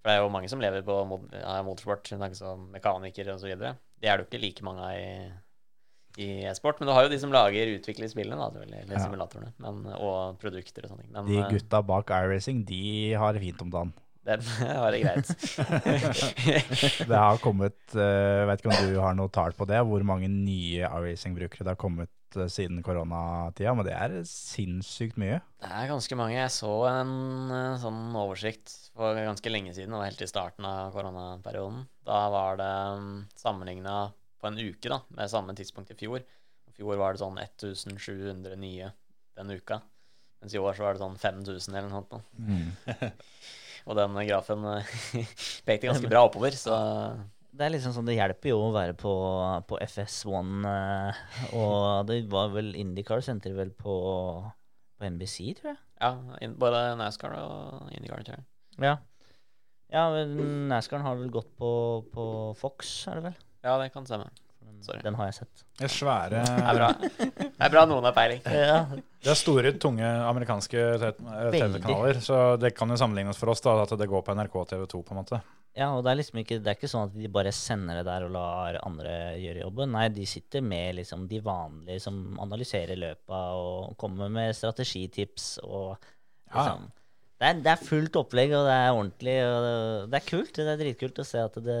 For 0.00 0.10
det 0.10 0.16
er 0.18 0.22
jo 0.24 0.28
mange 0.30 0.48
som 0.50 0.60
lever 0.60 0.82
på 0.82 1.06
mot 1.06 1.30
motorsport, 1.30 2.08
som 2.08 2.48
om 2.48 2.72
mekanikere 2.72 3.34
osv. 3.34 3.54
Det 4.00 4.08
er 4.08 4.16
det 4.16 4.24
jo 4.24 4.38
ikke 4.38 4.40
like 4.42 4.62
mange 4.62 4.80
av 4.80 4.96
i, 4.96 5.32
i 6.20 6.44
e-sport. 6.46 6.78
Men 6.80 6.88
du 6.88 6.94
har 6.94 7.06
jo 7.06 7.12
de 7.12 7.18
som 7.22 7.32
lager, 7.34 7.74
utvikler 7.78 8.10
spillene, 8.12 8.38
da, 8.38 8.62
eller 8.62 8.86
Ja. 8.92 9.02
simulatorene, 9.02 9.52
men, 9.58 9.84
og 9.98 10.38
produkter 10.42 10.86
og 10.86 10.94
sånne 10.94 11.04
ting. 11.06 11.12
De 11.28 11.38
eh, 11.42 11.50
gutta 11.50 11.82
bak 11.82 12.10
iRacing, 12.14 12.64
de 12.68 13.12
har 13.18 13.32
det 13.34 13.42
fint 13.44 13.62
om 13.62 13.70
dagen. 13.74 13.92
den 14.24 14.40
har 14.40 14.94
det 14.94 15.02
greit. 15.04 15.28
Det 17.08 17.18
har 17.18 17.36
kommet, 17.42 17.76
Jeg 17.92 18.46
vet 18.48 18.62
ikke 18.62 18.72
om 18.72 18.86
du 18.88 19.00
har 19.02 19.16
noe 19.18 19.28
tall 19.28 19.52
på 19.52 19.66
det, 19.68 19.82
hvor 19.84 20.00
mange 20.06 20.30
nye 20.32 20.86
iRacing-brukere 20.86 21.66
det 21.66 21.74
har 21.74 21.80
kommet 21.80 22.08
eh, 22.38 22.48
siden 22.48 22.80
koronatida, 22.86 23.74
men 23.76 23.84
det 23.84 23.92
er 23.92 24.16
sinnssykt 24.28 25.18
mye. 25.20 25.42
Det 25.60 25.68
er 25.68 25.90
ganske 25.92 26.16
mange. 26.16 26.38
Jeg 26.38 26.54
så 26.56 26.72
en 26.88 27.14
eh, 27.52 27.76
sånn 27.82 28.16
oversikt 28.16 28.72
for 28.96 29.12
ganske 29.18 29.50
lenge 29.52 29.74
siden, 29.76 29.92
og 29.98 30.06
helt 30.06 30.22
i 30.24 30.30
starten 30.30 30.64
av 30.68 30.94
koronaperioden. 30.94 31.84
Da 32.08 32.24
var 32.32 32.56
det 32.60 32.72
um, 32.96 33.24
sammenligna 33.36 34.12
på 34.44 34.52
en 34.52 34.60
uke 34.60 34.92
da, 34.92 35.00
med 35.16 35.32
samme 35.32 35.56
tidspunkt 35.56 35.94
i 35.94 35.98
fjor. 35.98 36.24
I 36.68 36.76
fjor 36.76 37.00
var 37.00 37.14
det 37.14 37.22
sånn 37.24 37.40
1700 37.40 38.58
nye 38.60 38.92
den 39.38 39.52
uka. 39.56 39.80
Mens 40.42 40.54
i 40.54 40.60
år 40.60 40.76
så 40.76 40.84
var 40.84 40.96
det 40.96 41.00
sånn 41.00 41.16
5000 41.16 41.76
eller 41.78 41.88
noe 41.88 42.02
sånt. 42.02 42.26
Mm. 42.36 43.14
Og 43.88 43.96
den 43.96 44.18
grafen 44.28 44.66
eh, 44.68 44.90
pekte 45.68 45.88
ganske 45.88 46.10
bra 46.10 46.26
oppover, 46.28 46.56
så 46.56 46.76
Det 47.54 47.66
er 47.66 47.72
liksom 47.74 47.94
sånn, 47.96 48.08
det 48.08 48.18
hjelper 48.18 48.52
jo 48.52 48.60
å 48.66 48.74
være 48.74 48.96
på, 48.98 49.14
på 49.68 49.78
FS1, 49.84 50.52
eh, 50.70 51.24
og 51.56 52.08
det 52.08 52.22
var 52.32 52.52
vel 52.54 52.72
IndyCar 52.80 53.24
sendte 53.24 53.52
de 53.52 53.58
vel 53.58 53.72
på, 53.76 53.96
på 54.98 55.10
NBC, 55.16 55.36
tror 55.60 55.74
jeg. 55.74 55.80
ja, 56.00 56.50
både 56.60 56.84
NASCAR 57.00 57.36
og 57.40 57.92
IndyCar, 57.94 58.24
tror 58.26 58.40
jeg. 58.40 58.48
Ja. 58.82 58.96
Ja, 59.92 60.08
NASCAR 60.10 61.04
har 61.04 61.20
vel 61.20 61.30
gått 61.30 61.52
på, 61.60 61.70
på 62.12 62.26
Fox, 62.58 62.96
er 63.12 63.20
det 63.20 63.28
vel? 63.28 63.43
Ja, 63.64 63.78
det 63.80 63.90
kan 63.94 64.06
stemme. 64.06 64.28
Sorry. 64.84 65.00
Den 65.00 65.14
har 65.16 65.30
jeg 65.30 65.36
sett. 65.38 65.62
Det 65.78 65.86
er 65.86 65.92
svære 65.92 66.40
Det 66.44 66.64
er 66.68 66.76
bra. 66.76 66.88
Det 67.54 67.64
er 67.64 67.70
bra 67.72 67.84
noen 67.88 68.04
har 68.04 68.12
peiling. 68.16 68.40
Ja, 68.52 68.82
Det 68.92 69.30
er 69.32 69.38
store, 69.38 69.70
tunge 69.80 70.04
amerikanske 70.28 70.80
eh, 70.98 71.04
TV-kanaler, 71.54 72.18
så 72.20 72.40
det 72.60 72.74
kan 72.76 72.92
jo 72.92 72.98
sammenlignes 73.00 73.38
for 73.40 73.52
oss 73.54 73.64
da, 73.64 73.78
at 73.86 73.94
det 73.96 74.08
går 74.10 74.24
på 74.26 74.34
NRK 74.36 74.58
og 74.60 74.66
TV2, 74.74 75.00
på 75.08 75.14
en 75.14 75.20
måte. 75.22 75.38
Ja, 75.74 75.88
og 75.96 76.04
det 76.04 76.12
er 76.12 76.18
liksom 76.20 76.42
ikke, 76.42 76.58
det 76.62 76.70
er 76.70 76.76
ikke 76.76 76.90
sånn 76.92 77.08
at 77.08 77.16
de 77.16 77.30
bare 77.32 77.50
sender 77.56 77.96
det 78.02 78.04
der 78.10 78.26
og 78.28 78.34
lar 78.36 78.76
andre 78.84 79.14
gjøre 79.40 79.64
jobben. 79.64 79.94
Nei, 79.96 80.04
de 80.14 80.26
sitter 80.28 80.62
med 80.62 81.00
liksom 81.00 81.24
de 81.32 81.40
vanlige 81.48 82.04
som 82.04 82.20
analyserer 82.44 83.00
løpa 83.00 83.40
og 83.56 83.96
kommer 84.00 84.28
med 84.36 84.52
strategitips 84.58 85.54
og 85.64 85.94
Ja. 86.52 86.60
liksom 86.60 86.84
det, 87.40 87.48
er, 87.48 87.56
det 87.64 87.72
er 87.72 87.80
fullt 87.88 88.14
opplegg, 88.20 88.52
og 88.54 88.68
det 88.68 88.76
er 88.84 88.92
ordentlig, 88.94 89.32
og 89.48 89.64
det, 89.64 89.74
det 90.12 90.20
er 90.20 90.28
kult. 90.28 90.52
Det 90.60 90.70
er 90.70 90.78
dritkult 90.84 91.18
å 91.18 91.26
se 91.26 91.40
at 91.42 91.56
det, 91.64 91.80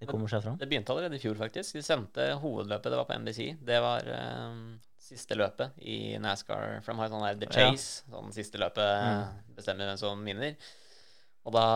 det 0.00 0.08
kommer 0.10 0.28
seg 0.28 0.42
fram. 0.44 0.56
Det 0.58 0.66
begynte 0.68 0.92
allerede 0.92 1.16
i 1.16 1.22
fjor, 1.22 1.36
faktisk. 1.38 1.76
De 1.78 1.82
sendte 1.84 2.26
hovedløpet, 2.42 2.90
det 2.92 2.98
var 2.98 3.06
på 3.08 3.16
NBC. 3.20 3.40
Det 3.64 3.80
var 3.82 4.08
eh, 4.10 4.56
siste 5.00 5.36
løpet 5.38 5.78
i 5.86 6.16
NASCAR. 6.20 6.80
Har 6.84 7.08
jo 7.08 7.12
sånn 7.14 7.40
The 7.40 7.48
Ja. 7.48 7.54
Chase. 7.54 8.04
Sånn 8.10 8.32
siste 8.34 8.60
løpet 8.60 9.54
bestemmer 9.56 9.90
hvem 9.90 10.00
som 10.00 10.24
vinner. 10.26 10.56
Og 11.44 11.52
da 11.52 11.66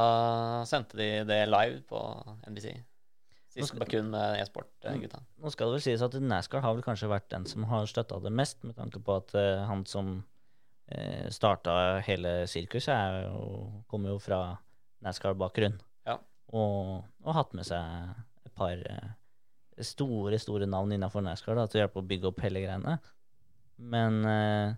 sendte 0.68 0.96
de 0.96 1.08
det 1.28 1.42
live 1.48 1.82
på 1.88 2.00
NBC. 2.48 2.74
Siste 3.48 3.74
skal- 3.74 3.88
kun 3.88 4.10
med 4.10 4.40
e-sport-gutta. 4.42 5.22
Nå 5.40 5.50
skal 5.52 5.68
det 5.68 5.78
vel 5.78 5.86
sies 5.86 6.02
at 6.02 6.12
NASCAR 6.20 6.60
har 6.62 6.74
vel 6.74 6.82
kanskje 6.84 7.08
vært 7.08 7.28
den 7.30 7.46
som 7.46 7.64
har 7.64 7.86
støtta 7.86 8.20
det 8.22 8.32
mest, 8.32 8.62
med 8.64 8.76
tanke 8.76 9.00
på 9.00 9.16
at 9.16 9.34
uh, 9.34 9.66
han 9.66 9.84
som 9.86 10.24
starta 11.28 12.00
hele 12.00 12.46
sirkuset, 12.48 12.88
er 12.88 13.26
kommer 13.90 14.08
jo 14.14 14.18
fra 14.18 14.56
NASCAR-bakgrunn. 15.04 15.78
Ja. 16.06 16.16
Og, 16.56 17.04
og 17.24 17.36
hatt 17.36 17.54
med 17.56 17.66
seg 17.68 18.48
et 18.48 18.52
par 18.56 18.72
eh, 18.78 19.08
store, 19.84 20.38
store 20.40 20.68
navn 20.70 20.94
innafor 20.96 21.24
NASCAR 21.24 21.58
da, 21.58 21.66
til 21.68 21.80
å 21.80 21.84
hjelpe 21.84 22.02
å 22.02 22.08
bygge 22.08 22.30
opp 22.30 22.40
hele 22.44 22.62
greiene. 22.64 22.98
Men, 23.78 24.20
eh, 24.26 24.72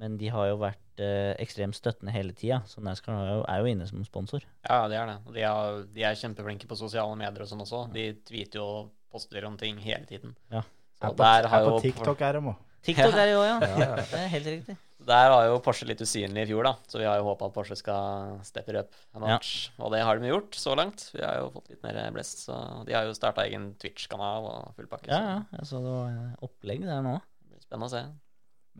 men 0.00 0.18
de 0.20 0.28
har 0.30 0.50
jo 0.50 0.60
vært 0.60 1.02
eh, 1.02 1.32
ekstremt 1.42 1.78
støttende 1.78 2.14
hele 2.14 2.36
tida, 2.36 2.60
så 2.70 2.84
NASCAR 2.84 3.16
er 3.16 3.32
jo, 3.38 3.44
er 3.48 3.62
jo 3.62 3.72
inne 3.72 3.88
som 3.88 4.04
sponsor. 4.06 4.44
Ja, 4.68 4.84
det 4.90 5.00
er 5.00 5.10
det. 5.10 5.18
De 5.38 5.46
er, 5.48 5.80
de 5.96 6.06
er 6.06 6.20
kjempeflinke 6.20 6.68
på 6.70 6.78
sosiale 6.78 7.16
medier 7.18 7.46
og 7.46 7.50
sånn 7.50 7.64
også. 7.64 7.86
De 7.94 8.10
tweeter 8.28 8.60
jo 8.60 8.68
og 8.82 8.92
poster 9.10 9.48
om 9.48 9.56
ting 9.58 9.80
hele 9.82 10.06
tiden. 10.06 10.36
Ja. 10.52 10.62
Så 11.00 11.08
Her 11.08 11.16
på, 11.16 11.24
der 11.24 11.48
har 11.48 11.56
her 11.56 11.66
på 11.66 11.72
jo 11.72 11.82
TikTok 11.88 12.22
er 12.28 12.36
de 12.36 12.52
òg. 12.52 12.62
TikTok 12.84 13.16
er 13.16 13.26
det 13.26 13.32
jo, 13.32 13.42
ja. 13.48 13.58
Det 14.12 14.20
er 14.20 14.32
helt 14.36 14.50
riktig. 14.54 14.76
Der 15.08 15.30
var 15.32 15.46
jo 15.48 15.60
Porsche 15.64 15.86
litt 15.88 16.02
usynlig 16.04 16.44
i 16.44 16.48
fjor, 16.50 16.66
da. 16.66 16.74
Så 16.90 17.00
vi 17.00 17.06
har 17.08 17.16
jo 17.20 17.28
håpa 17.30 17.48
at 17.48 17.54
Porsche 17.54 17.76
skal 17.78 18.40
steppe 18.44 18.74
up 18.76 18.92
match. 19.22 19.70
Ja. 19.70 19.84
Og 19.86 19.94
det 19.94 20.02
har 20.04 20.20
de 20.20 20.28
gjort 20.28 20.58
så 20.58 20.74
langt. 20.76 21.06
Vi 21.14 21.22
har 21.24 21.38
jo 21.40 21.48
fått 21.54 21.70
litt 21.72 21.80
mer 21.86 21.98
blest. 22.14 22.44
Så 22.44 22.56
de 22.86 22.96
har 22.96 23.08
jo 23.08 23.16
starta 23.16 23.46
egen 23.48 23.70
Twitch-kanal 23.80 24.48
og 24.50 24.76
full 24.76 24.90
pakke. 24.90 25.08
Ja, 25.08 25.20
ja. 25.24 25.38
Jeg 25.56 25.70
så 25.70 25.80
det 25.84 25.94
var 25.94 26.44
opplegg 26.46 26.84
der 26.84 27.02
nå. 27.06 27.16
Det 27.40 27.54
blir 27.54 27.64
spennende 27.64 27.88
å 27.88 27.94
se. 27.94 28.04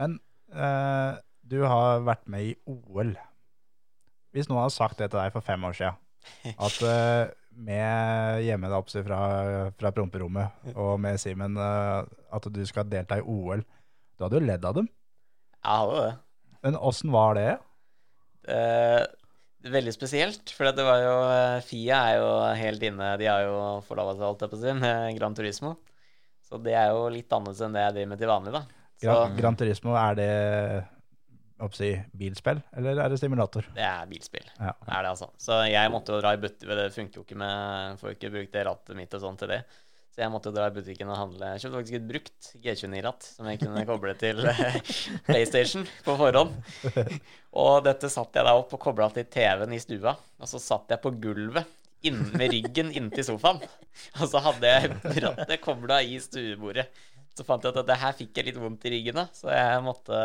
Men 0.01 0.21
eh, 0.53 1.19
du 1.51 1.59
har 1.65 2.05
vært 2.07 2.29
med 2.31 2.53
i 2.53 2.55
OL. 2.69 3.17
Hvis 4.37 4.51
noen 4.51 4.65
hadde 4.67 4.77
sagt 4.77 5.01
det 5.01 5.11
til 5.11 5.23
deg 5.23 5.35
for 5.35 5.47
fem 5.47 5.65
år 5.67 5.77
siden, 5.81 5.99
at 6.69 6.81
eh, 6.85 7.33
med 7.61 8.45
hjemme 8.45 8.69
da 8.71 8.79
oppsett 8.79 9.07
fra, 9.09 9.21
fra 9.75 9.91
promperommet 9.97 10.65
og 10.85 10.95
med 11.03 11.19
Simen 11.23 11.57
eh, 11.59 12.05
at 12.31 12.53
du 12.53 12.63
skal 12.69 12.89
delta 12.93 13.19
i 13.19 13.25
OL, 13.25 13.65
du 13.65 14.27
hadde 14.27 14.37
jo 14.37 14.49
ledd 14.53 14.69
av 14.69 14.77
dem. 14.77 14.91
Jeg 15.61 15.83
hadde 15.83 16.03
det. 16.05 16.13
Men 16.65 16.77
åssen 16.77 17.13
var 17.13 17.37
det? 17.39 17.51
Eh, 18.51 19.03
veldig 19.71 19.93
spesielt, 19.95 20.53
for 20.57 20.73
det 20.73 20.85
var 20.85 21.01
jo 21.05 21.15
eh, 21.29 21.63
Fia 21.65 22.01
er 22.11 22.21
jo 22.21 22.31
helt 22.57 22.85
inne 22.89 23.11
De 23.21 23.29
har 23.29 23.45
jo 23.45 23.59
forlova 23.87 24.15
seg, 24.17 24.25
holdt 24.27 24.45
jeg 24.47 24.53
på 24.53 24.59
å 24.59 24.63
si, 24.63 24.77
med 24.81 25.19
Gran 25.19 25.37
Turismo. 25.37 25.75
Så 26.49 26.59
det 26.65 26.75
er 26.75 26.95
jo 26.95 27.05
litt 27.13 27.31
annerledes 27.33 27.61
enn 27.63 27.77
det 27.77 27.85
jeg 27.85 27.97
driver 27.99 28.13
med 28.13 28.23
til 28.23 28.33
vanlig, 28.33 28.55
da. 28.57 28.63
Så 29.01 29.13
Gran, 29.13 29.37
Gran 29.39 29.61
Turismo, 29.61 29.95
er 29.97 30.17
det 30.19 30.33
oppsi, 31.61 31.91
bilspill, 32.17 32.63
eller 32.77 33.03
er 33.05 33.13
det 33.13 33.19
simulator? 33.21 33.67
det 33.77 33.85
er 33.85 34.09
bilspill. 34.09 34.47
Ja. 34.57 34.73
Det 34.81 34.95
er 34.97 35.05
det, 35.05 35.13
altså. 35.13 35.29
Så 35.41 35.61
jeg 35.69 35.93
måtte 35.93 36.17
jo 36.17 36.23
dra 36.23 36.33
i 36.35 36.41
butikk 36.41 36.73
Det 36.73 36.89
funker 36.95 37.21
jo 37.21 37.25
ikke 37.27 37.39
med 37.41 38.01
Får 38.01 38.11
jo 38.11 38.17
ikke 38.17 38.31
brukt 38.33 38.55
det 38.57 38.65
rattet 38.69 38.97
mitt 38.97 39.17
og 39.17 39.25
sånn 39.25 39.39
til 39.41 39.53
det. 39.53 39.61
Så 40.11 40.25
jeg 40.25 40.33
måtte 40.33 40.51
dra 40.51 40.67
i 40.67 40.75
butikken 40.75 41.11
og 41.13 41.19
handle. 41.21 41.53
Jeg 41.55 41.63
kjøpte 41.63 41.79
faktisk 41.79 41.99
et 42.01 42.07
brukt 42.09 42.49
G29-ratt 42.65 43.27
som 43.37 43.47
jeg 43.47 43.61
kunne 43.61 43.85
koble 43.87 44.15
til 44.19 44.41
PlayStation 45.29 45.85
på 46.07 46.17
forhånd. 46.19 46.57
Og 47.55 47.85
dette 47.87 48.11
satt 48.11 48.35
jeg 48.35 48.47
da 48.47 48.57
opp 48.59 48.75
og 48.75 48.83
kobla 48.83 49.07
til 49.15 49.29
TV-en 49.31 49.77
i 49.77 49.83
stua. 49.83 50.17
Og 50.41 50.51
så 50.51 50.59
satt 50.63 50.91
jeg 50.91 51.03
på 51.05 51.15
gulvet 51.23 51.71
inn, 52.07 52.19
med 52.35 52.51
ryggen 52.51 52.91
inntil 52.97 53.27
sofaen. 53.29 53.63
Og 54.19 54.27
så 54.33 54.43
hadde 54.43 54.75
jeg 54.75 55.23
rattet 55.27 55.63
kobla 55.63 56.01
i 56.03 56.19
stuebordet. 56.23 56.89
Så 57.37 57.47
fant 57.47 57.63
jeg 57.63 57.77
at 57.77 57.87
det 57.87 58.01
her 58.03 58.17
fikk 58.19 58.37
jeg 58.37 58.51
litt 58.51 58.61
vondt 58.61 58.87
i 58.89 58.95
ryggen 58.97 59.21
da. 59.23 59.29
så 59.37 59.53
jeg 59.55 59.85
måtte 59.87 60.21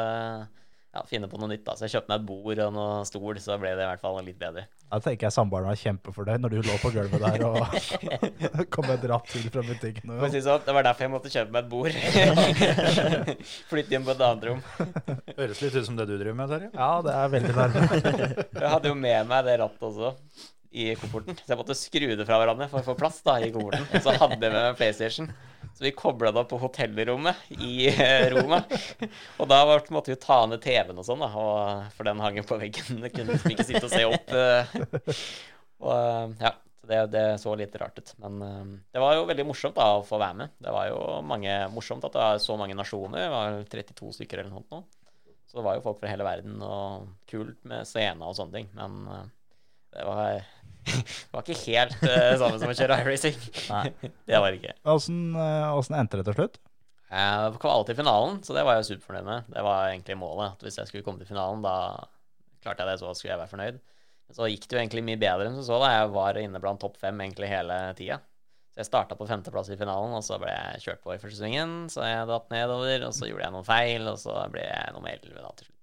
ja, 0.96 1.04
finne 1.10 1.28
på 1.28 1.40
noe 1.42 1.52
nytt. 1.52 1.66
da 1.68 1.76
Så 1.76 1.86
jeg 1.86 1.98
kjøpte 1.98 2.12
meg 2.14 2.22
et 2.22 2.28
bord 2.30 2.62
og 2.66 2.74
noe 2.76 3.04
stol, 3.08 3.40
så 3.44 3.58
ble 3.60 3.74
det 3.76 3.84
i 3.84 3.90
hvert 3.90 4.04
fall 4.04 4.20
litt 4.24 4.40
bedre. 4.40 4.66
Da 4.86 5.00
tenker 5.04 5.28
jeg 5.28 5.36
samboeren 5.36 5.68
var 5.68 5.80
kjempefornøyd 5.82 6.44
når 6.44 6.54
du 6.54 6.58
lå 6.70 6.78
på 6.80 6.92
gulvet 6.94 7.24
der 7.26 7.44
og 7.48 7.58
kom 8.74 8.88
med 8.88 8.96
et 9.00 9.08
ratt 9.12 9.28
til 9.34 9.48
fra 9.52 9.66
butikken. 9.66 10.14
Og, 10.16 10.28
si 10.32 10.44
sånn, 10.46 10.64
det 10.64 10.76
var 10.78 10.88
derfor 10.88 11.08
jeg 11.08 11.14
måtte 11.16 11.34
kjøpe 11.34 11.56
meg 11.56 11.66
et 11.66 11.72
bord. 11.74 11.92
Flytte 13.72 13.98
inn 13.98 14.08
på 14.08 14.16
et 14.16 14.26
annet 14.30 14.50
rom. 14.52 14.64
Høres 15.40 15.64
litt 15.66 15.80
ut 15.80 15.90
som 15.90 16.00
det 16.00 16.08
du 16.08 16.16
driver 16.16 16.38
med, 16.38 16.54
Terje. 16.54 16.72
ja, 16.72 16.92
det 17.04 17.16
er 17.20 17.34
veldig 17.36 17.56
nærme. 17.60 17.88
Jeg 18.56 18.76
hadde 18.78 18.94
jo 18.94 19.00
med 19.00 19.32
meg 19.34 19.50
det 19.50 19.60
rattet 19.66 19.90
også 19.92 20.16
i 20.76 20.90
kofferten, 21.00 21.38
så 21.40 21.54
jeg 21.54 21.60
måtte 21.60 21.76
skru 21.78 22.08
det 22.20 22.26
fra 22.28 22.38
hverandre 22.42 22.68
for 22.72 22.82
å 22.82 22.88
få 22.90 22.96
plass 23.00 23.22
da 23.24 23.38
i 23.40 23.52
kofferten. 23.54 23.88
Så 24.04 24.12
hadde 24.16 24.36
jeg 24.36 24.52
med 24.52 24.58
meg 24.58 24.80
PlayStation. 24.80 25.30
Så 25.76 25.84
vi 25.84 25.92
kobla 25.96 26.32
det 26.32 26.40
opp 26.40 26.52
på 26.52 26.60
hotellrommet 26.62 27.50
i 27.56 27.88
eh, 27.92 28.28
Roma. 28.32 28.62
Og 29.40 29.50
da 29.52 29.62
måtte 29.68 30.12
vi 30.14 30.18
ta 30.20 30.42
ned 30.48 30.62
TV-en 30.64 31.00
og 31.02 31.08
sånn, 31.08 31.24
da, 31.24 31.30
og, 31.36 31.90
for 31.98 32.08
den 32.08 32.22
hang 32.24 32.40
jo 32.40 32.46
på 32.48 32.60
veggen. 32.62 33.02
Jeg 33.04 33.16
kunne 33.16 33.36
liksom 33.36 33.56
ikke 33.56 33.68
sitte 33.68 33.88
og 33.88 33.92
se 33.96 34.04
opp. 34.08 34.36
eh. 34.36 35.24
Og 35.84 35.92
eh, 35.96 36.36
ja, 36.46 36.52
det, 36.92 37.00
det 37.16 37.24
så 37.44 37.56
litt 37.60 37.76
rart 37.82 38.00
ut. 38.00 38.14
Men 38.24 38.40
det 38.94 39.04
var 39.04 39.18
jo 39.18 39.26
veldig 39.32 39.48
morsomt 39.50 39.76
da 39.80 39.90
å 39.98 40.04
få 40.08 40.20
være 40.22 40.40
med. 40.44 40.56
Det 40.64 40.76
var 40.76 40.92
jo 40.92 41.00
mange, 41.28 41.56
morsomt 41.76 42.08
at 42.08 42.16
det 42.16 42.24
var 42.24 42.44
så 42.44 42.60
mange 42.62 42.78
nasjoner. 42.78 43.26
Det 43.26 43.32
var 43.34 43.60
32 43.74 44.14
stykker 44.20 44.44
eller 44.44 44.54
noe 44.56 44.68
nå. 44.72 44.84
Så 45.50 45.60
det 45.60 45.66
var 45.68 45.76
jo 45.78 45.84
folk 45.86 46.00
fra 46.02 46.12
hele 46.12 46.26
verden, 46.28 46.56
og 46.66 47.10
kult 47.32 47.60
med 47.68 47.88
scener 47.88 48.28
og 48.28 48.38
sånne 48.38 48.62
ting. 48.62 48.72
Men 48.76 49.28
det 49.96 50.04
var, 50.08 50.40
det 50.86 51.34
var 51.34 51.44
ikke 51.44 51.60
helt 51.66 51.98
uh, 52.06 52.36
samme 52.42 52.60
som 52.62 52.72
å 52.72 52.78
kjøre 52.78 53.00
iRacing. 53.04 53.38
Det 54.30 54.40
var 54.42 54.52
det 54.52 54.60
ikke. 54.62 54.76
Åssen 54.96 55.20
eh, 55.38 55.68
åssen 55.74 55.98
endte 55.98 56.20
det 56.20 56.26
til 56.30 56.38
slutt? 56.38 56.60
Jeg 57.10 57.58
kom 57.62 57.72
alltid 57.72 57.96
i 57.96 58.00
finalen, 58.02 58.40
så 58.44 58.56
det 58.58 58.64
var 58.66 58.80
jeg 58.80 58.88
superfornøyd 58.90 59.28
med. 59.28 59.50
Det 59.54 59.64
var 59.64 59.92
egentlig 59.92 60.18
målet. 60.20 60.56
At 60.56 60.66
hvis 60.66 60.80
jeg 60.82 60.90
skulle 60.90 61.06
komme 61.06 61.22
til 61.22 61.30
finalen, 61.30 61.62
da 61.64 61.76
klarte 62.66 62.84
jeg 62.84 62.90
det, 62.92 63.02
så 63.02 63.14
skulle 63.14 63.36
jeg 63.36 63.42
være 63.44 63.54
fornøyd. 63.54 63.78
Så 64.34 64.50
gikk 64.50 64.66
det 64.66 64.76
jo 64.76 64.82
egentlig 64.82 65.04
mye 65.06 65.22
bedre 65.22 65.46
enn 65.48 65.60
som 65.60 65.68
så. 65.68 65.78
da 65.84 65.92
Jeg 65.94 66.10
var 66.16 66.40
inne 66.42 66.62
blant 66.64 66.82
topp 66.82 66.98
fem 67.02 67.22
egentlig 67.22 67.52
hele 67.52 67.78
tida. 67.98 68.18
Så 68.74 68.82
jeg 68.82 68.90
starta 68.90 69.16
på 69.16 69.28
femteplass 69.30 69.70
i 69.72 69.78
finalen, 69.80 70.18
og 70.18 70.26
så 70.26 70.36
ble 70.42 70.52
jeg 70.52 70.82
kjørt 70.84 71.04
på 71.06 71.14
i 71.14 71.22
første 71.22 71.40
svingen. 71.40 71.78
Så 71.94 72.04
jeg 72.04 72.28
datt 72.28 72.50
nedover, 72.52 73.06
og 73.08 73.14
så 73.16 73.30
gjorde 73.30 73.46
jeg 73.46 73.56
noen 73.56 73.70
feil, 73.70 74.10
og 74.12 74.20
så 74.20 74.42
ble 74.52 74.66
jeg 74.66 74.96
nummer 74.98 75.14
elleve 75.14 75.46
da 75.46 75.54
til 75.54 75.70
slutt. 75.70 75.75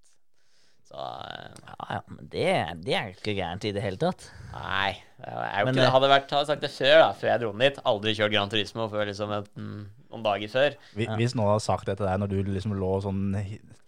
Så 0.93 1.01
eh, 1.01 1.49
Ja, 1.73 1.87
ja, 1.97 2.01
men 2.13 2.29
det, 2.29 2.47
det 2.85 2.95
er 2.99 3.11
ikke 3.15 3.33
gærent 3.39 3.65
i 3.65 3.73
det 3.73 3.83
hele 3.83 3.97
tatt. 4.01 4.27
Nei. 4.53 4.93
Jeg 5.23 5.65
Men 5.65 5.73
ikke, 5.73 5.81
det- 5.81 5.93
hadde 5.95 6.09
vært, 6.13 6.31
hadde 6.37 6.47
sagt 6.51 6.65
det 6.67 6.71
før, 6.75 6.97
da, 7.01 7.11
før 7.17 7.31
jeg 7.33 7.41
dro 7.41 7.53
ned 7.57 7.73
dit. 7.73 7.83
Aldri 7.89 8.13
kjørt 8.19 8.33
Gran 8.35 8.51
Turismo 8.53 8.89
før 8.93 9.07
liksom 9.09 9.33
et, 9.39 9.49
mm, 9.57 9.83
noen 10.13 10.25
dager 10.27 10.51
før. 10.53 10.77
Vi- 10.99 11.07
Hvis 11.17 11.35
noen 11.39 11.49
hadde 11.55 11.65
sagt 11.65 11.87
det 11.89 11.97
til 11.97 12.07
deg 12.11 12.19
når 12.21 12.29
du 12.35 12.43
liksom 12.53 12.75
lå 12.77 12.91
sånn 13.07 13.23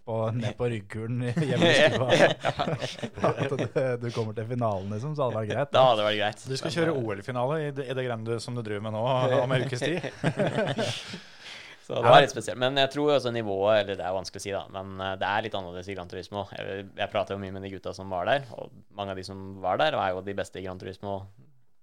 på, 0.05 0.16
ned 0.36 0.56
på 0.56 0.68
ryggkulen 0.68 1.20
hjemme 1.48 1.68
i 1.68 1.76
stua, 1.81 2.09
at 3.28 3.52
du- 3.52 4.06
du 4.06 4.10
kommer 4.16 4.35
til 4.36 4.48
finalen, 4.48 4.89
liksom, 4.94 5.14
så 5.16 5.26
hadde 5.28 5.35
det 5.35 5.43
vært 5.43 5.52
greit. 5.55 5.72
Da 5.76 5.85
hadde 5.90 6.01
det 6.01 6.09
vært 6.09 6.20
greit. 6.22 6.48
Du 6.48 6.56
skal 6.62 6.74
kjøre 6.78 6.94
eh, 6.97 7.02
OL-finale 7.05 7.60
i 7.66 7.70
det, 7.81 7.89
i 7.90 7.94
det 8.01 8.05
greiene 8.09 8.40
som 8.40 8.55
du 8.56 8.62
driver 8.62 8.85
med 8.89 8.97
nå 8.97 9.05
om 9.43 9.52
en 9.59 9.64
ukes 9.68 9.81
tid. 9.85 10.10
Så 11.85 11.98
det 11.98 12.09
var 12.09 12.23
litt 12.24 12.32
spesielt. 12.32 12.61
Men 12.61 12.78
jeg 12.81 12.90
tror 12.94 13.11
også 13.19 13.32
nivået 13.35 13.82
Eller 13.82 13.98
det 13.98 14.05
er 14.06 14.15
vanskelig 14.16 14.40
å 14.40 14.44
si, 14.47 14.52
da. 14.55 14.62
Men 14.73 14.94
eh, 15.05 15.16
det 15.20 15.28
er 15.28 15.44
litt 15.44 15.56
annerledes 15.59 15.90
i 15.93 15.97
Gran 15.97 16.09
Turismo. 16.09 16.47
Jeg, 16.56 16.86
jeg 16.97 17.12
prater 17.12 17.36
jo 17.36 17.43
mye 17.43 17.52
med 17.52 17.66
de 17.66 17.74
gutta 17.74 17.93
som 17.97 18.12
var 18.12 18.31
der, 18.31 18.47
og 18.56 18.73
mange 18.97 19.12
av 19.12 19.20
de 19.20 19.27
som 19.27 19.43
var 19.65 19.81
der, 19.82 19.98
er 20.01 20.15
jo 20.15 20.24
de 20.24 20.36
beste 20.39 20.61
i 20.61 20.65
Gran 20.65 20.81
Turismo 20.81 21.19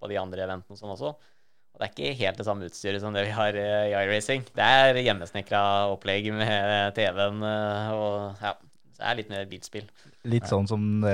på 0.01 0.09
de 0.09 0.17
andre 0.17 0.47
eventene 0.47 0.79
sånn 0.79 0.95
også. 0.95 1.13
Og 1.71 1.79
det 1.79 1.87
er 1.87 1.93
ikke 1.93 2.17
helt 2.19 2.41
det 2.41 2.47
samme 2.47 2.67
utstyret 2.67 3.03
som 3.03 3.13
det 3.15 3.27
vi 3.29 3.35
har 3.35 3.57
eh, 3.59 3.91
i 3.91 3.95
iRacing. 3.95 4.43
Det 4.57 4.71
er 4.81 4.99
hjemmesnekra 5.05 5.61
opplegg 5.93 6.31
med 6.35 6.97
TV-en 6.97 7.45
eh, 7.47 7.93
og 7.95 8.41
ja. 8.41 8.55
det 8.97 9.05
er 9.05 9.21
litt 9.21 9.31
mer 9.31 9.45
bilspill. 9.51 9.85
Litt 10.29 10.45
sånn 10.45 10.67
som 10.69 10.83
det 11.01 11.13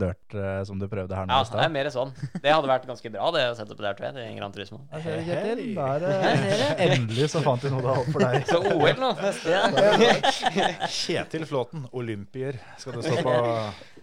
dirt 0.00 0.34
eh, 0.36 0.58
som 0.68 0.76
du 0.80 0.84
prøvde 0.90 1.16
her 1.16 1.24
nå 1.24 1.32
Ja, 1.32 1.46
i 1.46 1.52
det 1.54 1.62
er 1.64 1.70
mer 1.72 1.88
sånn. 1.94 2.10
Det 2.42 2.52
hadde 2.52 2.68
vært 2.68 2.84
ganske 2.90 3.12
bra, 3.14 3.30
det 3.32 3.44
setupet 3.56 3.86
der, 3.86 3.96
tror 3.96 4.08
jeg, 4.10 4.16
Det 4.18 4.26
Gran 4.36 4.52
Turismo. 4.52 4.82
Du, 4.92 4.98
Kjetil. 5.00 5.62
Der, 5.78 6.04
eh, 6.10 6.84
endelig 6.90 7.30
så 7.32 7.40
fant 7.46 7.64
vi 7.64 7.72
noe 7.72 7.80
det 7.86 7.96
holdt 7.96 8.12
for 8.12 8.26
deg. 8.26 8.44
Så 8.50 8.60
OL 8.74 9.00
nå, 9.00 9.14
neste. 9.24 9.56
Kjetil 11.00 11.48
Flåten, 11.48 11.88
olympier, 11.96 12.60
skal 12.82 12.98
det 13.00 13.08
stå 13.08 13.24
på 13.24 13.34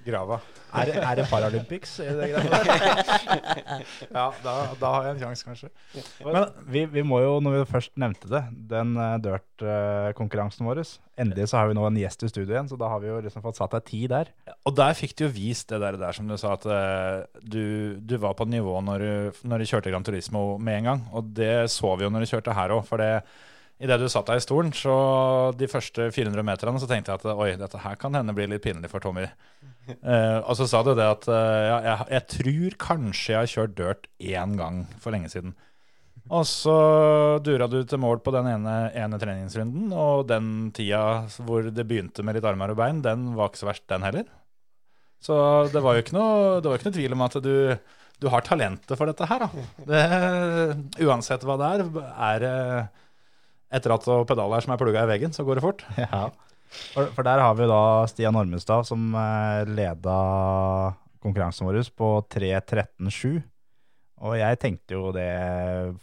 grava. 0.05 0.41
Er, 0.73 0.85
det- 0.87 1.03
er 1.03 1.15
det 1.19 1.25
Paralympics? 1.29 1.99
i 1.99 2.09
det? 2.15 2.29
Ja, 4.11 4.31
da, 4.43 4.53
da 4.79 4.91
har 4.95 5.05
jeg 5.07 5.15
en 5.15 5.21
sjanse, 5.21 5.45
kanskje. 5.45 5.69
Men 6.25 6.47
vi, 6.71 6.85
vi 6.85 7.03
må 7.05 7.19
jo, 7.23 7.33
når 7.43 7.57
vi 7.59 7.65
først 7.71 7.93
nevnte 7.99 8.29
det, 8.31 8.41
den 8.71 8.95
uh, 8.97 9.17
dirt-konkurransen 9.21 10.65
vår 10.67 10.81
Endelig 11.21 11.49
så 11.51 11.59
har 11.61 11.69
vi 11.69 11.75
nå 11.77 11.85
en 11.85 11.99
gjest 11.99 12.23
i 12.25 12.31
studio 12.31 12.55
igjen, 12.55 12.69
så 12.71 12.79
da 12.79 12.89
har 12.91 13.03
vi 13.03 13.11
jo 13.11 13.19
liksom 13.21 13.43
fått 13.43 13.59
satt 13.59 13.75
ei 13.77 13.83
tid 13.91 14.09
der. 14.15 14.30
Og 14.67 14.75
der 14.77 14.97
fikk 14.97 15.15
du 15.17 15.25
jo 15.25 15.33
vist 15.33 15.71
det 15.71 15.79
der, 15.81 15.97
der 15.97 16.15
som 16.15 16.27
du 16.29 16.35
sa, 16.37 16.53
at 16.57 16.65
uh, 16.69 17.39
du, 17.41 17.97
du 17.97 18.17
var 18.21 18.35
på 18.37 18.45
nivå 18.49 18.75
når 18.85 19.05
du, 19.05 19.39
når 19.49 19.61
du 19.61 19.69
kjørte 19.71 19.93
Gran 19.93 20.05
Turismo 20.05 20.43
med 20.61 20.81
en 20.81 20.89
gang. 20.91 21.07
Og 21.17 21.31
det 21.37 21.71
så 21.73 21.95
vi 21.97 22.05
jo 22.05 22.11
når 22.13 22.25
du 22.25 22.31
kjørte 22.33 22.57
her 22.57 22.75
òg. 22.75 22.83
For 22.89 23.01
det, 23.01 23.23
idet 23.81 23.97
du 24.01 24.07
satt 24.11 24.29
deg 24.29 24.41
i 24.41 24.45
stolen, 24.45 24.69
så 24.77 24.93
de 25.57 25.69
første 25.71 26.11
400 26.13 26.45
meterne, 26.45 26.81
så 26.81 26.89
tenkte 26.89 27.13
jeg 27.13 27.23
at 27.23 27.33
oi, 27.33 27.49
dette 27.57 27.81
her 27.81 27.97
kan 28.01 28.17
hende 28.19 28.35
bli 28.37 28.49
litt 28.51 28.65
pinlig 28.65 28.91
for 28.91 29.03
Tommy. 29.03 29.25
Uh, 30.05 30.39
og 30.45 30.53
så 30.59 30.69
sa 30.69 30.83
du 30.85 30.93
det 30.93 31.09
at 31.09 31.25
uh, 31.31 31.35
ja, 31.65 31.77
jeg, 31.87 32.07
jeg 32.13 32.27
tror 32.35 32.79
kanskje 32.85 33.33
jeg 33.33 33.41
har 33.41 33.53
kjørt 33.55 33.77
dirt 33.79 34.09
én 34.21 34.57
gang 34.59 34.83
for 35.01 35.15
lenge 35.15 35.33
siden. 35.33 35.57
Og 36.29 36.45
så 36.47 36.75
dura 37.43 37.67
du 37.71 37.79
til 37.87 37.99
mål 37.99 38.21
på 38.23 38.33
den 38.35 38.47
ene, 38.51 38.75
ene 38.97 39.19
treningsrunden, 39.19 39.89
og 39.95 40.27
den 40.29 40.69
tida 40.75 41.25
hvor 41.47 41.65
det 41.65 41.87
begynte 41.87 42.23
med 42.23 42.37
litt 42.37 42.45
armer 42.47 42.73
og 42.73 42.79
bein, 42.79 43.01
den 43.03 43.31
var 43.37 43.49
ikke 43.49 43.63
så 43.63 43.71
verst, 43.71 43.87
den 43.89 44.05
heller. 44.05 44.29
Så 45.21 45.35
det 45.73 45.81
var 45.85 45.97
jo 45.97 46.03
ikke 46.05 46.17
noe, 46.17 46.61
det 46.61 46.69
var 46.69 46.79
ikke 46.79 46.89
noe 46.89 46.97
tvil 46.97 47.17
om 47.17 47.25
at 47.25 47.35
du, 47.45 47.55
du 48.21 48.29
har 48.33 48.45
talentet 48.45 48.97
for 48.97 49.09
dette 49.09 49.27
her, 49.29 49.43
da. 49.45 49.65
Det, 49.89 50.05
uansett 51.05 51.45
hva 51.45 51.57
det 51.61 51.73
er, 51.73 51.83
er 52.29 52.45
det 52.45 52.55
et 53.77 53.91
ratt 53.91 54.07
og 54.11 54.25
pedaler 54.29 54.63
som 54.63 54.73
er 54.73 54.81
plugga 54.81 55.05
i 55.05 55.11
veggen, 55.13 55.35
så 55.35 55.45
går 55.47 55.59
det 55.59 55.65
fort. 55.65 55.85
Ja. 56.01 56.29
For, 56.93 57.23
der 57.27 57.41
har 57.43 57.55
vi 57.59 57.67
da 57.67 57.81
Stian 58.07 58.37
Ormestad 58.39 58.87
som 58.87 59.11
uh, 59.11 59.67
leda 59.67 60.19
konkurransen 61.21 61.67
vår 61.67 61.83
på 61.97 62.11
3.13,7. 62.31 63.41
Og 64.21 64.35
jeg 64.37 64.59
tenkte 64.61 64.93
jo 64.93 65.09
det 65.15 65.25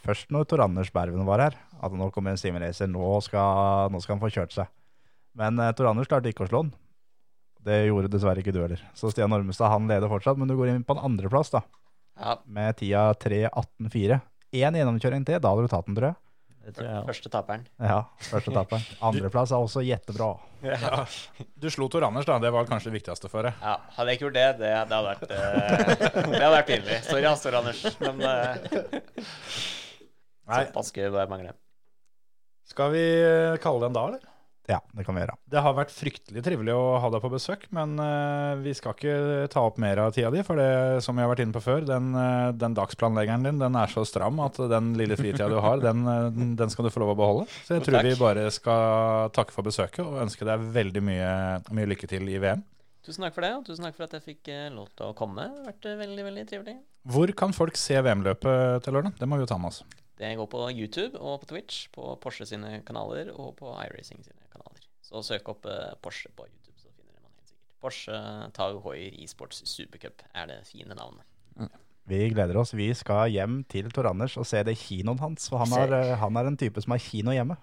først 0.03 0.33
når 0.35 0.47
Tor 0.51 0.65
Anders 0.65 0.91
Berven 0.95 1.23
var 1.29 1.39
her, 1.45 1.57
at 1.79 1.93
nå 1.95 2.09
kommer 2.15 2.35
en 2.35 2.41
simracer, 2.41 2.91
nå, 2.91 3.13
skal- 3.23 3.93
nå 3.95 4.01
skal 4.03 4.17
han 4.17 4.23
få 4.25 4.31
kjørt 4.35 4.57
seg. 4.57 4.67
Men 5.39 5.59
uh, 5.63 5.71
Tor 5.79 5.87
Anders 5.93 6.11
klarte 6.11 6.27
ikke 6.33 6.43
å 6.47 6.51
slå 6.51 6.65
han. 6.65 6.73
Det 7.69 7.77
gjorde 7.87 8.11
dessverre 8.11 8.43
ikke 8.43 8.55
du 8.55 8.59
heller. 8.63 8.83
Så 8.99 9.11
Stian 9.13 9.33
Ormestad 9.35 9.71
han 9.71 9.87
leder 9.91 10.11
fortsatt, 10.11 10.39
men 10.41 10.51
du 10.51 10.57
går 10.59 10.73
inn 10.73 10.85
på 10.87 10.97
en 10.97 11.05
andreplass 11.11 11.51
da, 11.55 11.63
Ja, 12.19 12.37
med 12.51 12.75
tida 12.81 13.13
3.18,4. 13.23 14.19
Én 14.59 14.79
gjennomkjøring 14.79 15.27
til, 15.29 15.39
da 15.43 15.53
hadde 15.53 15.67
du 15.67 15.71
tatt 15.71 15.87
den, 15.87 15.95
tror 15.99 16.09
jeg. 16.11 16.19
Det 16.69 16.75
tror 16.77 16.85
jeg 16.85 17.05
første 17.09 17.31
taperen. 17.33 17.63
Ja, 17.81 18.03
første 18.29 18.53
taperen. 18.53 18.83
Andreplass 19.09 19.53
er 19.57 19.63
også 19.65 19.81
jettebra. 19.87 20.27
Ja. 20.61 21.07
Du 21.57 21.69
slo 21.73 21.87
Tor 21.89 22.05
Anders, 22.05 22.27
da. 22.29 22.37
Det 22.43 22.51
var 22.53 22.69
kanskje 22.69 22.91
det 22.91 22.99
viktigste 22.99 23.31
for 23.33 23.49
deg. 23.49 23.57
Ja, 23.63 23.79
hadde 23.97 24.13
jeg 24.13 24.19
ikke 24.19 24.27
gjort 24.27 24.37
det, 24.37 24.45
det, 24.59 24.73
det 24.91 24.99
hadde 24.99 25.09
vært 25.09 25.25
uh, 25.33 25.39
Det 26.29 26.43
hadde 26.43 26.53
vært 26.59 26.69
pinlig. 26.69 26.99
Sorry, 27.09 27.25
Tor 27.41 27.57
Anders, 27.63 27.81
men 28.05 28.21
uh, 28.21 28.29
såpass 30.45 30.93
skulle 30.93 31.15
bare 31.17 31.33
mangle. 31.33 31.57
Skal 32.69 32.93
vi 32.93 33.05
eh, 33.25 33.57
kalle 33.65 33.81
det 33.81 33.89
en 33.89 33.97
dag, 33.97 34.11
eller? 34.13 34.38
Ja, 34.69 34.83
det 34.93 35.07
kan 35.07 35.17
vi 35.17 35.23
gjøre. 35.23 35.35
Det 35.49 35.61
har 35.65 35.73
vært 35.79 35.93
fryktelig 35.95 36.43
trivelig 36.45 36.75
å 36.77 36.99
ha 37.01 37.09
deg 37.09 37.23
på 37.25 37.31
besøk, 37.33 37.63
men 37.73 37.95
uh, 37.97 38.53
vi 38.61 38.75
skal 38.77 38.93
ikke 38.93 39.47
ta 39.49 39.63
opp 39.65 39.79
mer 39.81 40.03
av 40.03 40.13
tida 40.13 40.29
di. 40.35 40.43
For 40.45 40.61
det 40.61 41.01
som 41.07 41.17
vi 41.17 41.25
har 41.25 41.31
vært 41.31 41.41
inne 41.45 41.57
på 41.57 41.63
før, 41.65 41.87
den, 41.89 42.11
uh, 42.13 42.51
den 42.53 42.75
dagsplanleggeren 42.77 43.47
din 43.49 43.63
den 43.63 43.79
er 43.81 43.89
så 43.89 44.05
stram 44.05 44.43
at 44.45 44.61
den 44.69 44.91
lille 45.01 45.17
fritida 45.17 45.49
du 45.49 45.57
har, 45.65 45.81
den, 45.81 46.03
eh, 46.05 46.27
den 46.61 46.73
skal 46.73 46.85
du 46.85 46.93
få 46.93 47.01
lov 47.01 47.15
å 47.15 47.17
beholde. 47.17 47.47
Så 47.65 47.79
jeg 47.79 47.87
tror 47.87 48.05
vi 48.05 48.13
bare 48.21 48.45
skal 48.53 49.33
takke 49.37 49.57
for 49.57 49.65
besøket 49.65 50.03
og 50.05 50.21
ønske 50.27 50.45
deg 50.45 50.67
veldig 50.75 51.03
mye, 51.07 51.31
mye 51.73 51.89
lykke 51.95 52.11
til 52.11 52.29
i 52.29 52.37
VM. 52.43 52.61
Tusen 53.09 53.25
takk 53.25 53.39
for 53.39 53.47
det, 53.47 53.55
og 53.57 53.65
tusen 53.65 53.89
takk 53.89 53.97
for 53.97 54.05
at 54.05 54.19
jeg 54.19 54.27
fikk 54.27 54.51
lov 54.75 54.91
til 54.93 55.09
å 55.09 55.17
komme. 55.17 55.47
Det 55.49 55.63
har 55.63 55.71
vært 55.71 55.89
veldig, 56.03 56.27
veldig 56.29 56.45
trivelig. 56.51 56.77
Hvor 57.09 57.33
kan 57.41 57.57
folk 57.57 57.81
se 57.81 57.97
VM-løpet 58.05 58.85
til 58.85 58.99
lørdag? 58.99 59.17
Det 59.17 59.31
må 59.31 59.41
vi 59.41 59.47
jo 59.47 59.49
ta 59.49 59.57
med 59.57 59.73
oss. 59.73 59.81
Det 60.19 60.35
går 60.37 60.51
på 60.51 60.67
YouTube 60.75 61.17
og 61.17 61.41
på 61.41 61.55
Twitch, 61.55 61.87
på 61.95 62.11
Porsche 62.21 62.47
sine 62.49 62.83
kanaler 62.87 63.31
og 63.33 63.55
på 63.61 63.71
iRacing 63.87 64.21
sine. 64.27 64.38
Så 65.09 65.25
søk 65.25 65.49
opp 65.49 65.67
eh, 65.69 65.95
Porsche 66.05 66.31
på 66.37 66.45
YouTube, 66.45 66.77
så 66.77 66.91
finner 66.93 67.17
man 67.17 67.33
helt 67.33 67.49
sikkert. 67.49 67.77
Porsche 67.81 68.19
Tau 68.57 68.81
Hoier 68.85 69.17
eSports 69.25 69.63
Supercup 69.71 70.25
er 70.35 70.51
det 70.51 70.59
fine 70.69 70.97
navnet. 70.99 71.25
Vi 72.09 72.23
gleder 72.33 72.57
oss. 72.57 72.73
Vi 72.77 72.89
skal 72.97 73.29
hjem 73.35 73.63
til 73.69 73.91
Tor 73.93 74.09
Anders 74.09 74.39
og 74.41 74.47
se 74.49 74.63
det 74.65 74.79
kinoen 74.81 75.21
hans. 75.21 75.49
For 75.53 75.61
han 75.61 75.75
er, 75.77 75.97
eh, 75.97 76.15
han 76.21 76.37
er 76.41 76.49
en 76.49 76.57
type 76.61 76.81
som 76.85 76.95
har 76.97 77.03
kino 77.05 77.35
hjemme. 77.37 77.59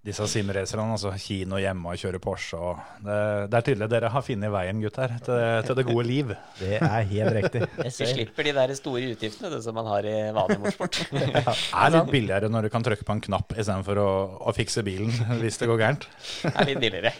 Disse 0.00 0.24
simracerne, 0.32 0.86
altså 0.94 1.10
kino 1.20 1.58
hjemme 1.60 1.92
og 1.92 2.00
kjøre 2.00 2.18
Porsche 2.24 2.56
og 2.56 2.78
det, 3.04 3.16
det 3.52 3.58
er 3.58 3.64
tydelig 3.66 3.88
dere 3.92 4.08
har 4.14 4.24
funnet 4.24 4.52
veien, 4.54 4.78
gutter, 4.80 5.12
til, 5.26 5.40
til 5.66 5.76
det 5.76 5.84
gode 5.90 6.04
liv. 6.08 6.30
Det 6.60 6.78
er 6.78 7.08
helt 7.10 7.34
riktig. 7.36 7.66
Jeg 7.84 7.92
Vi 8.00 8.08
slipper 8.14 8.48
de 8.48 8.54
der 8.56 8.72
store 8.78 9.10
utgiftene 9.12 9.50
det 9.52 9.60
som 9.66 9.76
man 9.76 9.90
har 9.92 10.08
i 10.08 10.14
vanlig 10.32 10.56
motorsport. 10.62 11.02
Det 11.12 11.32
er 11.44 11.92
litt 11.96 12.12
billigere 12.14 12.48
når 12.48 12.68
du 12.68 12.72
kan 12.72 12.86
trykke 12.86 13.04
på 13.04 13.18
en 13.18 13.24
knapp 13.28 13.52
istedenfor 13.52 14.00
å, 14.00 14.10
å 14.40 14.54
fikse 14.56 14.84
bilen 14.86 15.12
hvis 15.42 15.60
det 15.60 15.68
går 15.68 15.82
gærent. 15.82 16.08
Det 16.46 16.54
er 16.54 16.70
litt 16.72 16.80
billigere. 16.86 17.12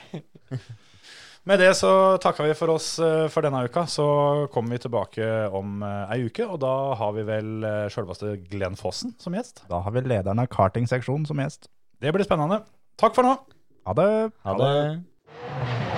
Med 1.48 1.60
det 1.60 1.70
så 1.76 1.90
takker 2.20 2.48
vi 2.48 2.54
for 2.56 2.72
oss 2.74 2.94
eh, 3.00 3.26
for 3.32 3.44
denne 3.44 3.62
uka. 3.64 3.86
Så 3.88 4.06
kommer 4.52 4.76
vi 4.76 4.82
tilbake 4.84 5.28
om 5.56 5.80
eh, 5.84 6.14
ei 6.16 6.24
uke, 6.28 6.44
og 6.44 6.60
da 6.64 6.72
har 7.00 7.12
vi 7.16 7.24
vel 7.28 7.64
eh, 7.64 7.88
sjølveste 7.92 8.38
Glenn 8.48 8.76
Fossen 8.80 9.14
som 9.20 9.36
gjest. 9.36 9.64
Da 9.68 9.80
har 9.84 9.96
vi 9.96 10.04
lederen 10.04 10.42
av 10.42 10.48
kartingseksjonen 10.52 11.28
som 11.28 11.40
gjest. 11.40 11.68
Det 12.00 12.12
blir 12.16 12.24
spennende. 12.24 12.62
Takk 13.00 13.14
for 13.16 13.26
nå. 13.26 13.36
Ha 13.84 13.92
det. 13.98 14.32
Ha 14.44 14.56
det. 14.56 15.89